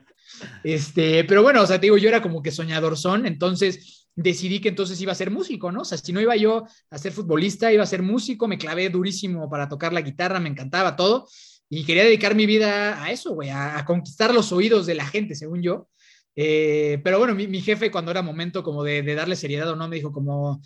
Este, 0.63 1.25
pero 1.25 1.43
bueno, 1.43 1.63
o 1.63 1.67
sea, 1.67 1.79
te 1.79 1.87
digo, 1.87 1.99
yo 1.99 2.09
era 2.09 2.23
como 2.23 2.43
que 2.43 2.51
soñador 2.51 2.97
son, 2.97 3.27
entonces 3.27 4.09
decidí 4.15 4.61
que 4.61 4.71
entonces 4.71 5.01
iba 5.01 5.13
a 5.13 5.15
ser 5.15 5.31
músico, 5.31 5.71
¿no? 5.71 5.83
O 5.83 5.85
sea, 5.85 5.97
si 5.97 6.13
no 6.13 6.21
iba 6.21 6.35
yo 6.37 6.65
a 6.91 6.99
ser 6.99 7.13
futbolista, 7.13 7.73
iba 7.73 7.85
a 7.85 7.87
ser 7.87 8.03
músico, 8.03 8.49
me 8.49 8.59
clavé 8.59 8.89
durísimo 8.91 9.49
para 9.49 9.69
tocar 9.69 9.93
la 9.93 10.01
guitarra, 10.01 10.41
me 10.41 10.49
encantaba 10.49 10.97
todo, 10.97 11.29
y 11.69 11.85
quería 11.85 12.05
dedicar 12.05 12.35
mi 12.35 12.47
vida 12.47 13.03
a 13.03 13.13
eso, 13.13 13.35
güey, 13.35 13.51
a, 13.51 13.85
conquistar 13.85 14.35
los 14.35 14.51
oídos 14.53 14.87
de 14.87 14.95
la 14.95 15.07
gente, 15.07 15.35
según 15.35 15.63
yo. 15.63 15.89
Eh, 16.35 17.01
pero 17.05 17.19
bueno, 17.19 17.35
mi, 17.35 17.47
mi, 17.47 17.61
jefe 17.61 17.91
cuando 17.91 18.11
era 18.11 18.23
momento 18.23 18.63
como 18.63 18.85
de, 18.85 19.03
de, 19.03 19.15
darle 19.15 19.37
seriedad 19.37 19.69
o 19.71 19.77
no, 19.77 19.89
me 19.89 19.97
dijo 19.97 20.13
como, 20.13 20.61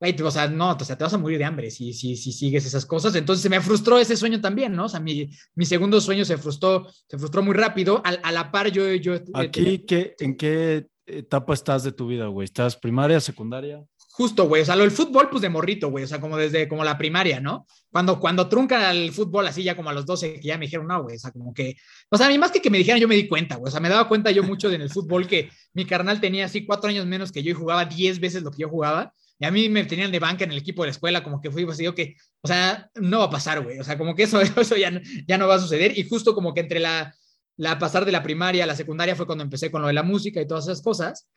o 0.00 0.30
sea, 0.30 0.48
no, 0.48 0.72
o 0.72 0.84
sea, 0.84 0.96
te 0.96 1.04
vas 1.04 1.14
a 1.14 1.18
morir 1.18 1.38
de 1.38 1.44
hambre 1.44 1.70
si, 1.70 1.92
si, 1.92 2.16
si 2.16 2.32
sigues 2.32 2.66
esas 2.66 2.84
cosas. 2.84 3.14
Entonces 3.14 3.42
se 3.42 3.48
me 3.48 3.60
frustró 3.60 3.98
ese 3.98 4.16
sueño 4.16 4.40
también, 4.40 4.74
¿no? 4.74 4.86
O 4.86 4.88
sea, 4.88 5.00
mi, 5.00 5.30
mi 5.54 5.64
segundo 5.64 6.00
sueño 6.00 6.24
se 6.24 6.36
frustró, 6.36 6.86
se 7.08 7.18
frustró 7.18 7.42
muy 7.42 7.54
rápido. 7.54 8.02
A, 8.04 8.10
a 8.10 8.32
la 8.32 8.50
par 8.50 8.70
yo... 8.70 8.92
yo 8.94 9.14
Aquí, 9.34 9.80
¿qué, 9.80 10.14
¿en 10.18 10.36
qué 10.36 10.86
etapa 11.06 11.54
estás 11.54 11.82
de 11.84 11.92
tu 11.92 12.08
vida, 12.08 12.26
güey? 12.26 12.44
¿Estás 12.44 12.76
primaria, 12.76 13.20
secundaria? 13.20 13.82
Justo, 14.16 14.48
güey, 14.48 14.62
o 14.62 14.64
sea, 14.64 14.76
lo 14.76 14.82
del 14.82 14.92
fútbol, 14.92 15.28
pues 15.28 15.42
de 15.42 15.50
morrito, 15.50 15.90
güey, 15.90 16.04
o 16.04 16.06
sea, 16.06 16.22
como 16.22 16.38
desde 16.38 16.68
como 16.68 16.82
la 16.82 16.96
primaria, 16.96 17.38
¿no? 17.38 17.66
Cuando, 17.90 18.18
cuando 18.18 18.48
truncan 18.48 18.82
al 18.82 19.12
fútbol 19.12 19.46
así 19.46 19.62
ya 19.62 19.76
como 19.76 19.90
a 19.90 19.92
los 19.92 20.06
12, 20.06 20.40
que 20.40 20.48
ya 20.48 20.56
me 20.56 20.64
dijeron, 20.64 20.86
no, 20.86 21.02
güey, 21.02 21.16
o 21.16 21.18
sea, 21.18 21.32
como 21.32 21.52
que, 21.52 21.76
o 22.08 22.16
sea, 22.16 22.26
a 22.26 22.30
mí 22.30 22.38
más 22.38 22.50
que 22.50 22.62
que 22.62 22.70
me 22.70 22.78
dijeran, 22.78 22.98
yo 22.98 23.08
me 23.08 23.14
di 23.14 23.28
cuenta, 23.28 23.56
güey, 23.56 23.68
o 23.68 23.70
sea, 23.70 23.80
me 23.80 23.90
daba 23.90 24.08
cuenta 24.08 24.30
yo 24.30 24.42
mucho 24.42 24.70
en 24.70 24.80
el 24.80 24.88
fútbol 24.88 25.26
que 25.26 25.50
mi 25.74 25.84
carnal 25.84 26.18
tenía 26.18 26.46
así 26.46 26.64
cuatro 26.64 26.88
años 26.88 27.04
menos 27.04 27.30
que 27.30 27.42
yo 27.42 27.50
y 27.50 27.54
jugaba 27.54 27.84
diez 27.84 28.18
veces 28.18 28.42
lo 28.42 28.50
que 28.50 28.62
yo 28.62 28.70
jugaba, 28.70 29.12
y 29.38 29.44
a 29.44 29.50
mí 29.50 29.68
me 29.68 29.84
tenían 29.84 30.10
de 30.10 30.18
banca 30.18 30.44
en 30.44 30.52
el 30.52 30.58
equipo 30.58 30.82
de 30.82 30.88
la 30.88 30.92
escuela, 30.92 31.22
como 31.22 31.40
que 31.40 31.50
fui, 31.50 31.64
pues 31.64 31.78
digo 31.78 31.94
que, 31.94 32.16
o 32.40 32.48
sea, 32.48 32.90
no 32.94 33.18
va 33.18 33.24
a 33.24 33.30
pasar, 33.30 33.62
güey, 33.62 33.78
o 33.78 33.84
sea, 33.84 33.98
como 33.98 34.14
que 34.14 34.24
eso, 34.24 34.40
eso 34.60 34.76
ya, 34.76 35.00
ya 35.26 35.38
no 35.38 35.48
va 35.48 35.56
a 35.56 35.60
suceder, 35.60 35.96
y 35.98 36.08
justo 36.08 36.34
como 36.34 36.54
que 36.54 36.60
entre 36.60 36.80
la, 36.80 37.14
la 37.56 37.78
pasar 37.78 38.04
de 38.04 38.12
la 38.12 38.22
primaria 38.22 38.64
a 38.64 38.66
la 38.66 38.76
secundaria 38.76 39.16
fue 39.16 39.26
cuando 39.26 39.44
empecé 39.44 39.70
con 39.70 39.82
lo 39.82 39.88
de 39.88 39.94
la 39.94 40.02
música 40.02 40.40
y 40.40 40.46
todas 40.46 40.64
esas 40.64 40.82
cosas, 40.82 41.28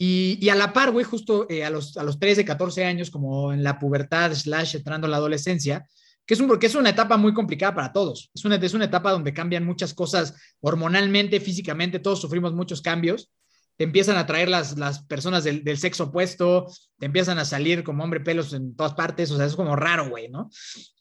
y, 0.00 0.48
a 0.48 0.54
la 0.54 0.72
par, 0.72 0.92
güey, 0.92 1.04
justo 1.04 1.46
eh, 1.50 1.64
a, 1.64 1.70
los, 1.70 1.96
a 1.96 2.04
los 2.04 2.20
13, 2.20 2.44
14 2.44 2.84
años, 2.84 3.10
como 3.10 3.52
en 3.52 3.64
la 3.64 3.80
pubertad, 3.80 4.32
slash, 4.32 4.76
entrando 4.76 5.08
a 5.08 5.10
la 5.10 5.16
adolescencia, 5.16 5.88
que 6.24 6.34
es, 6.34 6.40
un, 6.40 6.46
porque 6.46 6.66
es 6.66 6.76
una 6.76 6.90
etapa 6.90 7.16
muy 7.16 7.34
complicada 7.34 7.74
para 7.74 7.92
todos. 7.92 8.30
Es 8.32 8.44
una, 8.44 8.56
es 8.56 8.74
una 8.74 8.84
etapa 8.84 9.10
donde 9.10 9.34
cambian 9.34 9.64
muchas 9.64 9.94
cosas 9.94 10.34
hormonalmente, 10.60 11.40
físicamente, 11.40 11.98
todos 11.98 12.20
sufrimos 12.20 12.54
muchos 12.54 12.80
cambios. 12.80 13.32
Te 13.78 13.84
empiezan 13.84 14.18
a 14.18 14.26
traer 14.26 14.50
las, 14.50 14.76
las 14.76 15.02
personas 15.04 15.44
del, 15.44 15.64
del 15.64 15.78
sexo 15.78 16.04
opuesto, 16.04 16.66
te 16.98 17.06
empiezan 17.06 17.38
a 17.38 17.46
salir 17.46 17.82
como 17.82 18.04
hombre 18.04 18.20
pelos 18.20 18.52
en 18.52 18.76
todas 18.76 18.92
partes, 18.92 19.30
o 19.30 19.38
sea, 19.38 19.46
es 19.46 19.56
como 19.56 19.74
raro, 19.74 20.10
güey, 20.10 20.28
¿no? 20.28 20.50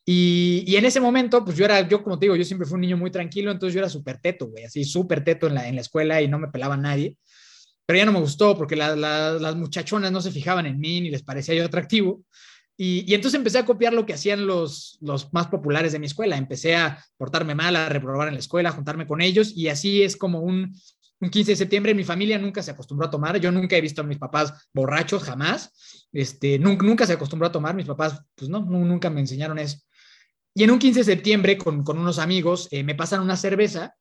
Y, 0.06 0.64
y, 0.66 0.78
en 0.78 0.86
ese 0.86 1.02
momento, 1.02 1.44
pues 1.44 1.58
yo 1.58 1.66
era, 1.66 1.86
yo 1.86 2.02
como 2.02 2.18
te 2.18 2.28
digo, 2.28 2.38
yo 2.38 2.46
siempre 2.46 2.66
fui 2.66 2.76
un 2.76 2.82
niño 2.82 2.96
muy 2.96 3.12
tranquilo, 3.12 3.52
entonces 3.52 3.74
yo 3.74 3.80
era 3.80 3.90
súper 3.90 4.20
teto, 4.20 4.48
güey, 4.48 4.64
así 4.64 4.86
súper 4.86 5.22
teto 5.26 5.48
en 5.48 5.56
la, 5.56 5.68
en 5.68 5.76
la 5.76 5.82
escuela 5.82 6.22
y 6.22 6.30
no 6.30 6.40
me 6.40 6.48
pelaba 6.48 6.78
nadie 6.78 7.18
pero 7.88 8.00
ya 8.00 8.06
no 8.06 8.12
me 8.12 8.20
gustó 8.20 8.56
porque 8.58 8.76
las 8.76 9.56
muchachonas 9.56 10.12
no 10.12 10.22
se 10.22 10.32
fijaban 10.32 10.66
en 10.66 10.78
mí 10.78 11.00
ni 11.00 11.10
les 11.10 11.24
parecía 11.24 11.56
yo 11.56 11.64
atractivo. 11.64 12.22
Y, 12.76 13.12
entonces 13.14 13.38
empecé 13.38 13.60
a 13.60 13.66
copiar 13.66 13.94
lo 13.94 14.06
que 14.06 14.14
hacían 14.14 14.46
los, 14.46 15.00
los 15.02 15.34
más 15.34 15.48
populares 15.48 15.94
de 15.94 16.00
mi 16.00 16.06
escuela. 16.06 16.36
Empecé 16.36 16.76
a 16.76 17.02
portarme 17.16 17.56
mal, 17.56 17.78
a 17.78 17.88
reprobar 17.88 18.28
en 18.28 18.34
la 18.34 18.42
escuela, 18.42 18.70
a 18.70 18.74
juntarme 18.74 19.08
con 19.08 19.22
ellos 19.22 19.54
y 19.56 19.70
así 19.70 20.04
es 20.04 20.18
como 20.18 20.42
un, 20.42 20.76
un 21.20 21.30
15 21.30 21.52
de 21.52 21.56
septiembre. 21.56 21.94
Mi 21.94 22.04
familia 22.04 22.38
nunca 22.38 22.62
se 22.62 22.72
acostumbró 22.72 23.08
a 23.08 23.10
tomar. 23.10 23.40
Yo 23.40 23.52
nunca 23.52 23.76
he 23.76 23.82
visto 23.82 24.02
a 24.02 24.06
mis 24.06 24.18
papás 24.18 24.70
borrachos, 24.74 25.24
jamás. 25.24 26.08
Este, 26.12 26.60
nunca, 26.60 27.06
se 27.06 27.14
acostumbró 27.14 27.48
a 27.48 27.52
tomar. 27.52 27.76
Mis 27.76 27.88
papás, 27.88 28.22
pues 28.36 28.50
no, 28.50 28.62
nunca 28.62 29.10
me 29.10 29.20
enseñaron 29.20 29.60
eso. 29.60 29.78
Y 30.54 30.64
en 30.64 30.72
un 30.72 30.80
15 30.80 31.02
de 31.02 31.04
septiembre, 31.04 31.58
con, 31.58 31.84
con 31.84 32.00
unos 32.00 32.20
amigos, 32.20 32.68
eh, 32.72 32.84
me 32.84 32.96
pasan 32.96 33.22
una 33.22 33.38
cerveza 33.38 33.96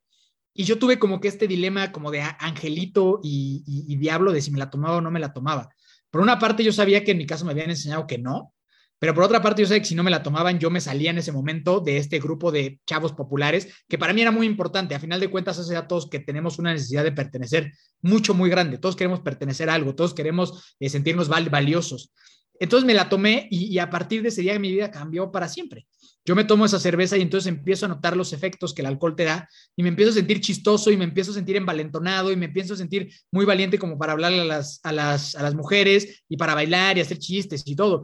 y 0.57 0.64
yo 0.64 0.79
tuve 0.79 0.98
como 0.98 1.20
que 1.20 1.29
este 1.29 1.46
dilema 1.46 1.92
como 1.92 2.11
de 2.11 2.22
angelito 2.22 3.20
y, 3.22 3.94
diablo 3.96 4.33
de 4.33 4.40
si 4.40 4.50
me 4.50 4.59
la 4.59 4.70
tomaba 4.70 4.96
o 4.96 5.00
no 5.02 5.11
me 5.11 5.20
la 5.20 5.33
tomaba. 5.33 5.68
Por 6.11 6.22
una 6.22 6.38
parte 6.38 6.64
yo 6.64 6.72
sabía 6.72 7.05
que 7.05 7.11
en 7.11 7.18
mi 7.18 7.26
caso 7.26 7.44
me 7.44 7.52
habían 7.52 7.68
enseñado 7.68 8.07
que 8.07 8.16
no, 8.16 8.55
pero 8.98 9.14
por 9.14 9.24
otra 9.24 9.42
parte 9.42 9.62
yo 9.62 9.68
sabía 9.68 9.80
que 9.80 9.88
si 9.88 9.94
no 9.94 10.02
me 10.02 10.11
la 10.11 10.22
tomaban 10.22 10.59
yo 10.59 10.70
me 10.70 10.80
salía 10.80 11.11
en 11.11 11.18
ese 11.18 11.32
momento 11.32 11.80
de 11.80 11.98
este 11.98 12.18
grupo 12.18 12.50
de 12.50 12.80
chavos 12.87 13.12
populares, 13.12 13.68
que 13.88 13.98
para 13.98 14.12
mí 14.12 14.22
era 14.22 14.30
muy 14.30 14.46
importante. 14.46 14.94
A 14.94 15.00
final 15.00 15.20
de 15.20 15.28
cuentas, 15.28 15.59
hace 15.59 15.76
a 15.76 15.87
todos 15.87 16.09
que 16.09 16.20
tenemos 16.20 16.59
una 16.59 16.72
necesidad 16.72 17.04
de 17.04 17.12
pertenecer 17.12 17.72
mucho, 18.00 18.35
muy 18.35 18.48
grande. 18.48 18.78
Todos 18.78 18.96
queremos 18.96 19.20
pertenecer 19.20 19.68
a 19.68 19.74
algo, 19.74 19.94
todos 19.94 20.14
queremos 20.14 20.76
eh, 20.80 20.88
sentirnos 20.88 21.28
valiosos. 21.28 22.12
Entonces 22.59 22.87
me 22.87 22.94
la 22.94 23.09
tomé 23.09 23.48
y, 23.50 23.66
y, 23.66 23.78
a 23.78 23.90
partir 23.90 24.22
de 24.22 24.28
ese 24.28 24.40
día 24.40 24.59
mi 24.59 24.72
vida 24.72 24.90
cambió 24.90 25.30
para 25.30 25.46
siempre. 25.46 25.87
Yo 26.24 26.35
me 26.35 26.44
tomo 26.44 26.64
esa 26.64 26.80
cerveza 26.80 27.16
y 27.16 27.22
entonces 27.22 27.46
empiezo 27.46 27.87
a 27.87 27.88
notar 27.88 28.16
los 28.16 28.32
efectos 28.32 28.74
que 28.74 28.82
el 28.82 28.87
alcohol 28.87 29.14
te 29.14 29.24
da 29.24 29.48
y 29.76 29.82
me 29.82 29.90
empiezo 29.90 30.11
a 30.11 30.14
sentir 30.14 30.40
chistoso 30.40 30.90
y 30.90 30.96
me 30.96 31.04
empiezo 31.04 31.30
a 31.30 31.35
sentir 31.35 31.54
envalentonado 31.54 32.32
y 32.32 32.37
me 32.37 32.46
empiezo 32.46 32.74
a 32.74 32.76
sentir 32.76 33.12
muy 33.30 33.44
valiente 33.44 33.78
como 33.78 33.96
para 33.96 34.12
hablarle 34.12 34.40
a 34.40 34.44
las, 34.44 34.80
a 34.82 34.90
las, 34.90 35.37
a 35.37 35.42
las 35.42 35.54
mujeres 35.54 36.24
y 36.28 36.37
para 36.37 36.54
bailar 36.54 36.98
y 36.98 37.02
hacer 37.02 37.18
chistes 37.18 37.62
y 37.64 37.76
todo. 37.76 38.02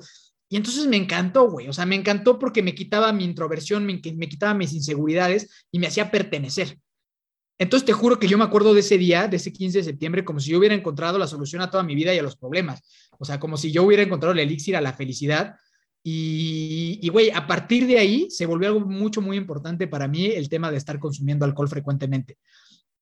Y 0.53 0.57
entonces 0.57 0.87
me 0.87 0.99
encantó, 0.99 1.49
güey. 1.49 1.67
O 1.69 1.73
sea, 1.73 1.87
me 1.87 1.97
encantó 1.97 2.39
porque 2.39 2.63
me 2.63 2.75
quitaba 2.75 3.11
mi 3.15 3.25
introversión, 3.25 3.87
me, 3.87 3.99
me 4.15 4.29
quitaba 4.29 4.53
mis 4.53 4.75
inseguridades 4.75 5.49
y 5.71 5.79
me 5.79 5.87
hacía 5.87 6.11
pertenecer. 6.11 6.79
Entonces 7.59 7.87
te 7.87 7.95
juro 7.95 8.19
que 8.19 8.29
yo 8.29 8.37
me 8.37 8.45
acuerdo 8.45 8.75
de 8.75 8.81
ese 8.81 8.99
día, 8.99 9.29
de 9.29 9.39
ese 9.39 9.51
15 9.51 9.79
de 9.79 9.85
septiembre, 9.85 10.27
como 10.27 10.41
si 10.41 10.51
yo 10.51 10.59
hubiera 10.59 10.75
encontrado 10.75 11.17
la 11.17 11.27
solución 11.27 11.63
a 11.63 11.71
toda 11.71 11.83
mi 11.83 11.95
vida 11.95 12.15
y 12.15 12.19
a 12.19 12.23
los 12.23 12.37
problemas. 12.37 12.83
O 13.19 13.25
sea, 13.25 13.41
como 13.41 13.57
si 13.57 13.73
yo 13.73 13.83
hubiera 13.83 14.03
encontrado 14.03 14.35
el 14.35 14.41
elixir 14.41 14.77
a 14.77 14.83
la 14.83 14.93
felicidad 14.93 15.55
y, 16.05 17.09
güey, 17.09 17.31
a 17.31 17.47
partir 17.47 17.87
de 17.87 17.99
ahí 17.99 18.29
se 18.29 18.45
volvió 18.45 18.69
algo 18.69 18.81
mucho, 18.81 19.23
muy 19.23 19.39
importante 19.39 19.89
para 19.89 20.07
mí 20.07 20.27
el 20.27 20.51
tema 20.51 20.71
de 20.71 20.77
estar 20.77 20.99
consumiendo 20.99 21.47
alcohol 21.47 21.69
frecuentemente. 21.69 22.37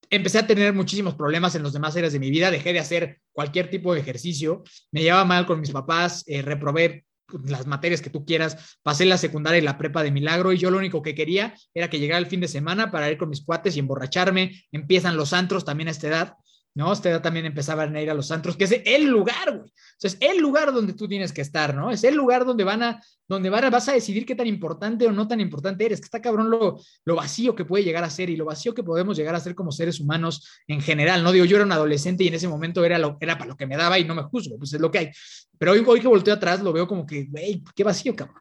Empecé 0.08 0.38
a 0.38 0.46
tener 0.46 0.72
muchísimos 0.72 1.16
problemas 1.16 1.56
en 1.56 1.64
los 1.64 1.72
demás 1.72 1.96
áreas 1.96 2.12
de 2.12 2.20
mi 2.20 2.30
vida, 2.30 2.48
dejé 2.52 2.72
de 2.72 2.78
hacer 2.78 3.20
cualquier 3.32 3.70
tipo 3.70 3.92
de 3.92 3.98
ejercicio, 3.98 4.62
me 4.92 5.02
llevaba 5.02 5.24
mal 5.24 5.46
con 5.46 5.58
mis 5.58 5.72
papás, 5.72 6.22
eh, 6.28 6.42
reprobé 6.42 7.06
las 7.44 7.66
materias 7.66 8.00
que 8.00 8.10
tú 8.10 8.24
quieras, 8.24 8.78
pasé 8.82 9.04
la 9.04 9.18
secundaria 9.18 9.58
y 9.58 9.62
la 9.62 9.78
prepa 9.78 10.02
de 10.02 10.10
milagro 10.10 10.52
y 10.52 10.58
yo 10.58 10.70
lo 10.70 10.78
único 10.78 11.02
que 11.02 11.14
quería 11.14 11.54
era 11.74 11.90
que 11.90 11.98
llegara 11.98 12.18
el 12.18 12.26
fin 12.26 12.40
de 12.40 12.48
semana 12.48 12.90
para 12.90 13.10
ir 13.10 13.18
con 13.18 13.28
mis 13.28 13.44
cuates 13.44 13.76
y 13.76 13.80
emborracharme, 13.80 14.64
empiezan 14.72 15.16
los 15.16 15.32
antros 15.32 15.64
también 15.64 15.88
a 15.88 15.92
esta 15.92 16.08
edad, 16.08 16.34
¿no? 16.74 16.92
Usted 16.92 17.20
también 17.20 17.46
empezaban 17.46 17.94
a 17.94 18.00
ir 18.00 18.10
a 18.10 18.14
los 18.14 18.30
antros, 18.30 18.56
que 18.56 18.64
es 18.64 18.82
el 18.84 19.06
lugar, 19.06 19.56
güey. 19.56 19.70
O 19.70 19.98
sea, 19.98 20.10
es 20.10 20.18
el 20.20 20.38
lugar 20.38 20.72
donde 20.72 20.92
tú 20.92 21.08
tienes 21.08 21.32
que 21.32 21.40
estar, 21.40 21.74
¿no? 21.74 21.90
Es 21.90 22.04
el 22.04 22.14
lugar 22.14 22.44
donde 22.44 22.64
van 22.64 22.82
a, 22.82 23.02
donde 23.26 23.50
vas 23.50 23.88
a 23.88 23.92
decidir 23.92 24.24
qué 24.24 24.34
tan 24.34 24.46
importante 24.46 25.06
o 25.06 25.12
no 25.12 25.26
tan 25.26 25.40
importante 25.40 25.84
eres, 25.84 26.00
que 26.00 26.04
está 26.04 26.20
cabrón 26.20 26.50
lo, 26.50 26.80
lo 27.04 27.16
vacío 27.16 27.54
que 27.54 27.64
puede 27.64 27.84
llegar 27.84 28.04
a 28.04 28.10
ser 28.10 28.30
y 28.30 28.36
lo 28.36 28.44
vacío 28.44 28.74
que 28.74 28.82
podemos 28.82 29.16
llegar 29.16 29.34
a 29.34 29.40
ser 29.40 29.54
como 29.54 29.72
seres 29.72 30.00
humanos 30.00 30.48
en 30.66 30.80
general, 30.80 31.22
¿no? 31.22 31.32
Digo, 31.32 31.44
yo 31.44 31.56
era 31.56 31.64
un 31.64 31.72
adolescente 31.72 32.24
y 32.24 32.28
en 32.28 32.34
ese 32.34 32.48
momento 32.48 32.84
era, 32.84 32.98
lo, 32.98 33.16
era 33.20 33.36
para 33.36 33.50
lo 33.50 33.56
que 33.56 33.66
me 33.66 33.76
daba 33.76 33.98
y 33.98 34.04
no 34.04 34.14
me 34.14 34.22
juzgo, 34.22 34.56
pues 34.58 34.72
es 34.72 34.80
lo 34.80 34.90
que 34.90 34.98
hay. 34.98 35.10
Pero 35.58 35.72
hoy, 35.72 35.84
hoy 35.86 36.00
que 36.00 36.08
volteo 36.08 36.34
atrás 36.34 36.62
lo 36.62 36.72
veo 36.72 36.86
como 36.86 37.04
que, 37.04 37.24
güey, 37.24 37.62
qué 37.74 37.84
vacío, 37.84 38.16
cabrón. 38.16 38.40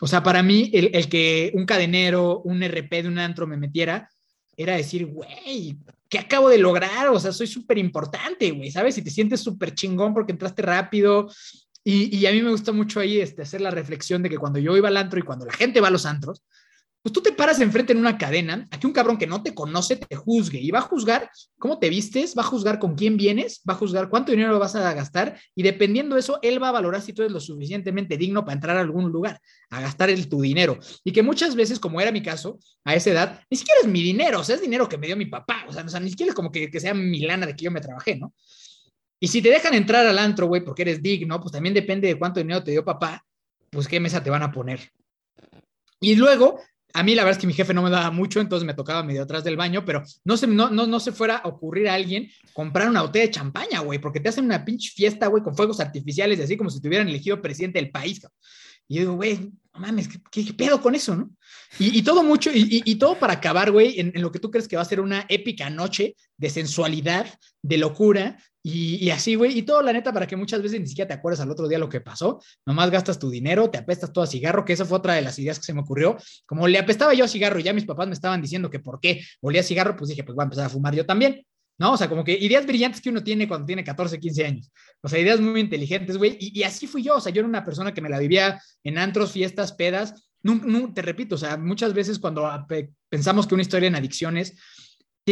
O 0.00 0.06
sea, 0.06 0.22
para 0.22 0.42
mí, 0.42 0.70
el, 0.74 0.90
el 0.92 1.08
que 1.08 1.50
un 1.54 1.64
cadenero, 1.64 2.40
un 2.42 2.62
RP 2.62 3.02
de 3.02 3.08
un 3.08 3.18
antro 3.18 3.46
me 3.46 3.56
metiera, 3.56 4.08
era 4.56 4.76
decir, 4.76 5.06
güey, 5.06 5.78
¿qué 6.10 6.18
acabo 6.18 6.50
de 6.50 6.58
lograr? 6.58 7.08
O 7.08 7.18
sea, 7.18 7.32
soy 7.32 7.46
súper 7.46 7.78
importante, 7.78 8.50
güey, 8.50 8.70
¿sabes? 8.70 8.98
Y 8.98 9.02
te 9.02 9.10
sientes 9.10 9.40
súper 9.40 9.74
chingón 9.74 10.12
porque 10.12 10.32
entraste 10.32 10.60
rápido. 10.60 11.28
Y, 11.82 12.26
a 12.26 12.32
mí 12.32 12.42
me 12.42 12.50
gusta 12.50 12.72
mucho 12.72 13.00
ahí 13.00 13.20
este, 13.20 13.42
hacer 13.42 13.62
la 13.62 13.70
reflexión 13.70 14.22
de 14.22 14.28
que 14.28 14.36
cuando 14.36 14.58
yo 14.58 14.76
iba 14.76 14.88
al 14.88 14.98
antro 14.98 15.18
y 15.18 15.22
cuando 15.22 15.46
la 15.46 15.52
gente 15.52 15.80
va 15.80 15.88
a 15.88 15.92
los 15.92 16.04
antros, 16.04 16.42
pues 17.02 17.12
tú 17.12 17.22
te 17.22 17.32
paras 17.32 17.60
enfrente 17.60 17.92
en 17.92 17.98
una 17.98 18.18
cadena, 18.18 18.68
aquí 18.70 18.86
un 18.86 18.92
cabrón 18.92 19.16
que 19.16 19.26
no 19.26 19.42
te 19.42 19.54
conoce 19.54 19.96
te 19.96 20.16
juzgue 20.16 20.60
y 20.60 20.70
va 20.70 20.80
a 20.80 20.82
juzgar 20.82 21.30
cómo 21.58 21.78
te 21.78 21.88
vistes, 21.88 22.34
va 22.36 22.42
a 22.42 22.46
juzgar 22.46 22.78
con 22.78 22.94
quién 22.94 23.16
vienes, 23.16 23.62
va 23.68 23.72
a 23.72 23.76
juzgar 23.76 24.10
cuánto 24.10 24.32
dinero 24.32 24.58
vas 24.58 24.74
a 24.74 24.92
gastar 24.92 25.40
y 25.54 25.62
dependiendo 25.62 26.14
de 26.14 26.20
eso, 26.20 26.38
él 26.42 26.62
va 26.62 26.68
a 26.68 26.72
valorar 26.72 27.00
si 27.00 27.12
tú 27.12 27.22
eres 27.22 27.32
lo 27.32 27.40
suficientemente 27.40 28.18
digno 28.18 28.44
para 28.44 28.54
entrar 28.54 28.76
a 28.76 28.80
algún 28.80 29.10
lugar, 29.10 29.40
a 29.70 29.80
gastar 29.80 30.10
el, 30.10 30.28
tu 30.28 30.42
dinero. 30.42 30.78
Y 31.02 31.12
que 31.12 31.22
muchas 31.22 31.54
veces, 31.54 31.78
como 31.78 32.00
era 32.00 32.12
mi 32.12 32.22
caso, 32.22 32.58
a 32.84 32.94
esa 32.94 33.10
edad, 33.10 33.40
ni 33.50 33.56
siquiera 33.56 33.80
es 33.80 33.88
mi 33.88 34.02
dinero, 34.02 34.40
o 34.40 34.44
sea, 34.44 34.56
es 34.56 34.60
dinero 34.60 34.88
que 34.88 34.98
me 34.98 35.06
dio 35.06 35.16
mi 35.16 35.26
papá, 35.26 35.64
o 35.68 35.72
sea, 35.72 35.82
ni 36.00 36.10
siquiera 36.10 36.30
es 36.30 36.36
como 36.36 36.52
que, 36.52 36.70
que 36.70 36.80
sea 36.80 36.92
mi 36.92 37.20
lana 37.20 37.46
de 37.46 37.56
que 37.56 37.64
yo 37.64 37.70
me 37.70 37.80
trabajé, 37.80 38.16
¿no? 38.16 38.34
Y 39.18 39.28
si 39.28 39.42
te 39.42 39.50
dejan 39.50 39.74
entrar 39.74 40.06
al 40.06 40.18
antro, 40.18 40.46
güey, 40.46 40.64
porque 40.64 40.82
eres 40.82 41.02
digno, 41.02 41.40
pues 41.40 41.52
también 41.52 41.74
depende 41.74 42.08
de 42.08 42.18
cuánto 42.18 42.40
dinero 42.40 42.64
te 42.64 42.70
dio 42.70 42.84
papá, 42.84 43.24
pues 43.70 43.86
qué 43.86 44.00
mesa 44.00 44.22
te 44.22 44.30
van 44.30 44.42
a 44.42 44.50
poner. 44.50 44.90
Y 46.00 46.14
luego, 46.16 46.58
a 46.92 47.02
mí 47.02 47.14
la 47.14 47.24
verdad 47.24 47.38
es 47.38 47.40
que 47.40 47.46
mi 47.46 47.52
jefe 47.52 47.74
no 47.74 47.82
me 47.82 47.90
daba 47.90 48.10
mucho, 48.10 48.40
entonces 48.40 48.66
me 48.66 48.74
tocaba 48.74 49.02
medio 49.02 49.22
atrás 49.22 49.44
del 49.44 49.56
baño, 49.56 49.84
pero 49.84 50.02
no 50.24 50.36
se, 50.36 50.46
no, 50.46 50.70
no, 50.70 50.86
no 50.86 51.00
se 51.00 51.12
fuera 51.12 51.36
a 51.36 51.48
ocurrir 51.48 51.88
a 51.88 51.94
alguien 51.94 52.30
comprar 52.52 52.88
una 52.88 53.02
botella 53.02 53.26
de 53.26 53.30
champaña, 53.30 53.80
güey, 53.80 53.98
porque 53.98 54.20
te 54.20 54.28
hacen 54.28 54.44
una 54.44 54.64
pinche 54.64 54.90
fiesta, 54.90 55.26
güey, 55.28 55.42
con 55.42 55.56
fuegos 55.56 55.80
artificiales 55.80 56.38
y 56.38 56.42
así 56.42 56.56
como 56.56 56.70
si 56.70 56.80
te 56.80 56.88
hubieran 56.88 57.08
elegido 57.08 57.40
presidente 57.40 57.78
del 57.78 57.90
país. 57.90 58.20
Y 58.88 58.98
digo, 58.98 59.14
güey, 59.14 59.52
no 59.72 59.80
mames, 59.80 60.08
¿qué, 60.32 60.52
pedo 60.52 60.80
con 60.80 60.94
eso, 60.94 61.14
no? 61.14 61.30
Y, 61.78 62.02
todo 62.02 62.24
mucho, 62.24 62.50
y, 62.52 62.94
todo 62.96 63.18
para 63.18 63.34
acabar, 63.34 63.70
güey, 63.70 64.00
en, 64.00 64.12
lo 64.20 64.32
que 64.32 64.40
tú 64.40 64.50
crees 64.50 64.66
que 64.66 64.74
va 64.74 64.82
a 64.82 64.86
ser 64.86 65.00
una 65.00 65.26
épica 65.28 65.70
noche 65.70 66.16
de 66.36 66.50
sensualidad, 66.50 67.26
de 67.62 67.78
locura, 67.78 68.36
y, 68.62 69.08
así, 69.08 69.36
güey, 69.36 69.56
y 69.58 69.62
todo 69.62 69.80
la 69.80 69.92
neta 69.92 70.12
para 70.12 70.26
que 70.26 70.36
muchas 70.36 70.62
veces 70.62 70.80
ni 70.80 70.86
siquiera 70.86 71.08
te 71.08 71.14
acuerdas 71.14 71.40
al 71.40 71.50
otro 71.50 71.66
día 71.66 71.78
lo 71.78 71.88
que 71.88 72.02
pasó, 72.02 72.42
nomás 72.66 72.90
gastas 72.90 73.18
tu 73.18 73.30
dinero, 73.30 73.70
te 73.70 73.78
apestas 73.78 74.12
todo 74.12 74.24
a 74.24 74.26
cigarro, 74.26 74.66
que 74.66 74.74
esa 74.74 74.84
fue 74.84 74.98
otra 74.98 75.14
de 75.14 75.22
las 75.22 75.38
ideas 75.38 75.58
que 75.58 75.64
se 75.64 75.72
me 75.72 75.80
ocurrió, 75.80 76.18
como 76.44 76.68
le 76.68 76.78
apestaba 76.78 77.14
yo 77.14 77.24
a 77.24 77.28
cigarro 77.28 77.58
y 77.58 77.62
ya 77.62 77.72
mis 77.72 77.86
papás 77.86 78.06
me 78.06 78.12
estaban 78.12 78.42
diciendo 78.42 78.68
que 78.68 78.78
por 78.78 79.00
qué 79.00 79.22
olía 79.40 79.62
a 79.62 79.64
cigarro, 79.64 79.96
pues 79.96 80.10
dije, 80.10 80.24
pues 80.24 80.36
voy 80.36 80.42
a 80.42 80.44
empezar 80.44 80.66
a 80.66 80.68
fumar 80.68 80.94
yo 80.94 81.06
también, 81.06 81.42
¿no? 81.78 81.92
O 81.92 81.96
sea, 81.96 82.10
como 82.10 82.22
que 82.22 82.32
ideas 82.32 82.66
brillantes 82.66 83.00
que 83.00 83.08
uno 83.08 83.24
tiene 83.24 83.48
cuando 83.48 83.64
tiene 83.64 83.82
14, 83.82 84.20
15 84.20 84.44
años, 84.44 84.70
o 85.00 85.08
sea, 85.08 85.18
ideas 85.18 85.40
muy 85.40 85.60
inteligentes, 85.60 86.18
güey, 86.18 86.36
y, 86.38 86.60
y 86.60 86.62
así 86.62 86.86
fui 86.86 87.02
yo, 87.02 87.16
o 87.16 87.20
sea, 87.20 87.32
yo 87.32 87.40
era 87.40 87.48
una 87.48 87.64
persona 87.64 87.94
que 87.94 88.02
me 88.02 88.10
la 88.10 88.18
vivía 88.18 88.60
en 88.84 88.98
antros, 88.98 89.32
fiestas, 89.32 89.72
pedas, 89.72 90.30
no, 90.42 90.54
no, 90.54 90.92
te 90.92 91.02
repito, 91.02 91.34
o 91.34 91.38
sea, 91.38 91.56
muchas 91.56 91.94
veces 91.94 92.18
cuando 92.18 92.48
pensamos 93.08 93.46
que 93.46 93.54
una 93.54 93.62
historia 93.62 93.88
en 93.88 93.94
adicciones 93.94 94.56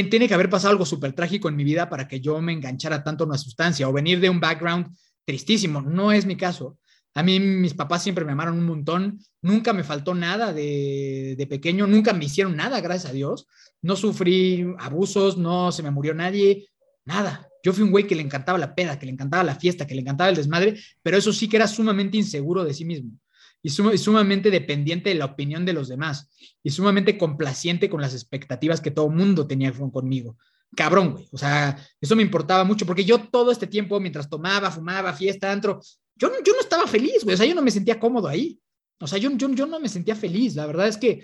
tiene 0.04 0.28
que 0.28 0.34
haber 0.34 0.50
pasado 0.50 0.72
algo 0.72 0.86
súper 0.86 1.12
trágico 1.12 1.48
en 1.48 1.56
mi 1.56 1.64
vida 1.64 1.88
para 1.88 2.06
que 2.06 2.20
yo 2.20 2.40
me 2.40 2.52
enganchara 2.52 3.02
tanto 3.02 3.24
en 3.24 3.30
una 3.30 3.38
sustancia 3.38 3.88
o 3.88 3.92
venir 3.92 4.20
de 4.20 4.30
un 4.30 4.40
background 4.40 4.94
tristísimo. 5.24 5.82
No 5.82 6.12
es 6.12 6.26
mi 6.26 6.36
caso. 6.36 6.78
A 7.14 7.22
mí 7.22 7.40
mis 7.40 7.74
papás 7.74 8.02
siempre 8.02 8.24
me 8.24 8.32
amaron 8.32 8.58
un 8.58 8.66
montón, 8.66 9.18
nunca 9.42 9.72
me 9.72 9.82
faltó 9.82 10.14
nada 10.14 10.52
de, 10.52 11.34
de 11.36 11.46
pequeño, 11.46 11.86
nunca 11.86 12.12
me 12.12 12.26
hicieron 12.26 12.54
nada, 12.54 12.80
gracias 12.80 13.10
a 13.10 13.14
Dios. 13.14 13.46
No 13.82 13.96
sufrí 13.96 14.66
abusos, 14.78 15.36
no 15.36 15.72
se 15.72 15.82
me 15.82 15.90
murió 15.90 16.14
nadie, 16.14 16.68
nada. 17.04 17.48
Yo 17.64 17.72
fui 17.72 17.82
un 17.82 17.90
güey 17.90 18.06
que 18.06 18.14
le 18.14 18.22
encantaba 18.22 18.58
la 18.58 18.74
peda, 18.74 18.98
que 18.98 19.06
le 19.06 19.12
encantaba 19.12 19.42
la 19.42 19.56
fiesta, 19.56 19.86
que 19.86 19.94
le 19.94 20.02
encantaba 20.02 20.30
el 20.30 20.36
desmadre, 20.36 20.78
pero 21.02 21.16
eso 21.16 21.32
sí 21.32 21.48
que 21.48 21.56
era 21.56 21.66
sumamente 21.66 22.16
inseguro 22.16 22.64
de 22.64 22.74
sí 22.74 22.84
mismo 22.84 23.18
y, 23.62 23.70
sumamente 23.70 24.50
dependiente 24.50 25.10
de 25.10 25.16
la 25.16 25.26
opinión 25.26 25.64
de 25.64 25.72
los 25.72 25.88
demás 25.88 26.30
y 26.62 26.70
sumamente 26.70 27.18
complaciente 27.18 27.88
con 27.88 28.00
las 28.00 28.14
expectativas 28.14 28.80
que 28.80 28.90
todo 28.90 29.08
mundo 29.08 29.46
tenía 29.46 29.72
conmigo. 29.72 30.36
Cabrón, 30.76 31.12
güey. 31.12 31.28
O 31.32 31.38
sea, 31.38 31.76
eso 32.00 32.14
me 32.14 32.22
importaba 32.22 32.64
mucho 32.64 32.86
porque 32.86 33.04
yo 33.04 33.18
todo 33.18 33.50
este 33.50 33.66
tiempo, 33.66 33.98
mientras 34.00 34.28
tomaba, 34.28 34.70
fumaba, 34.70 35.12
fiesta, 35.12 35.50
antro, 35.50 35.80
yo, 36.14 36.30
yo 36.44 36.52
no 36.52 36.60
estaba 36.60 36.86
feliz, 36.86 37.24
güey. 37.24 37.34
O 37.34 37.36
sea, 37.36 37.46
yo 37.46 37.54
no 37.54 37.62
me 37.62 37.70
sentía 37.70 37.98
cómodo 37.98 38.28
ahí. 38.28 38.60
O 39.00 39.06
sea, 39.06 39.18
yo, 39.18 39.30
yo, 39.32 39.48
yo 39.50 39.66
no 39.66 39.80
me 39.80 39.88
sentía 39.88 40.14
feliz. 40.14 40.54
La 40.56 40.66
verdad 40.66 40.88
es 40.88 40.96
que 40.96 41.22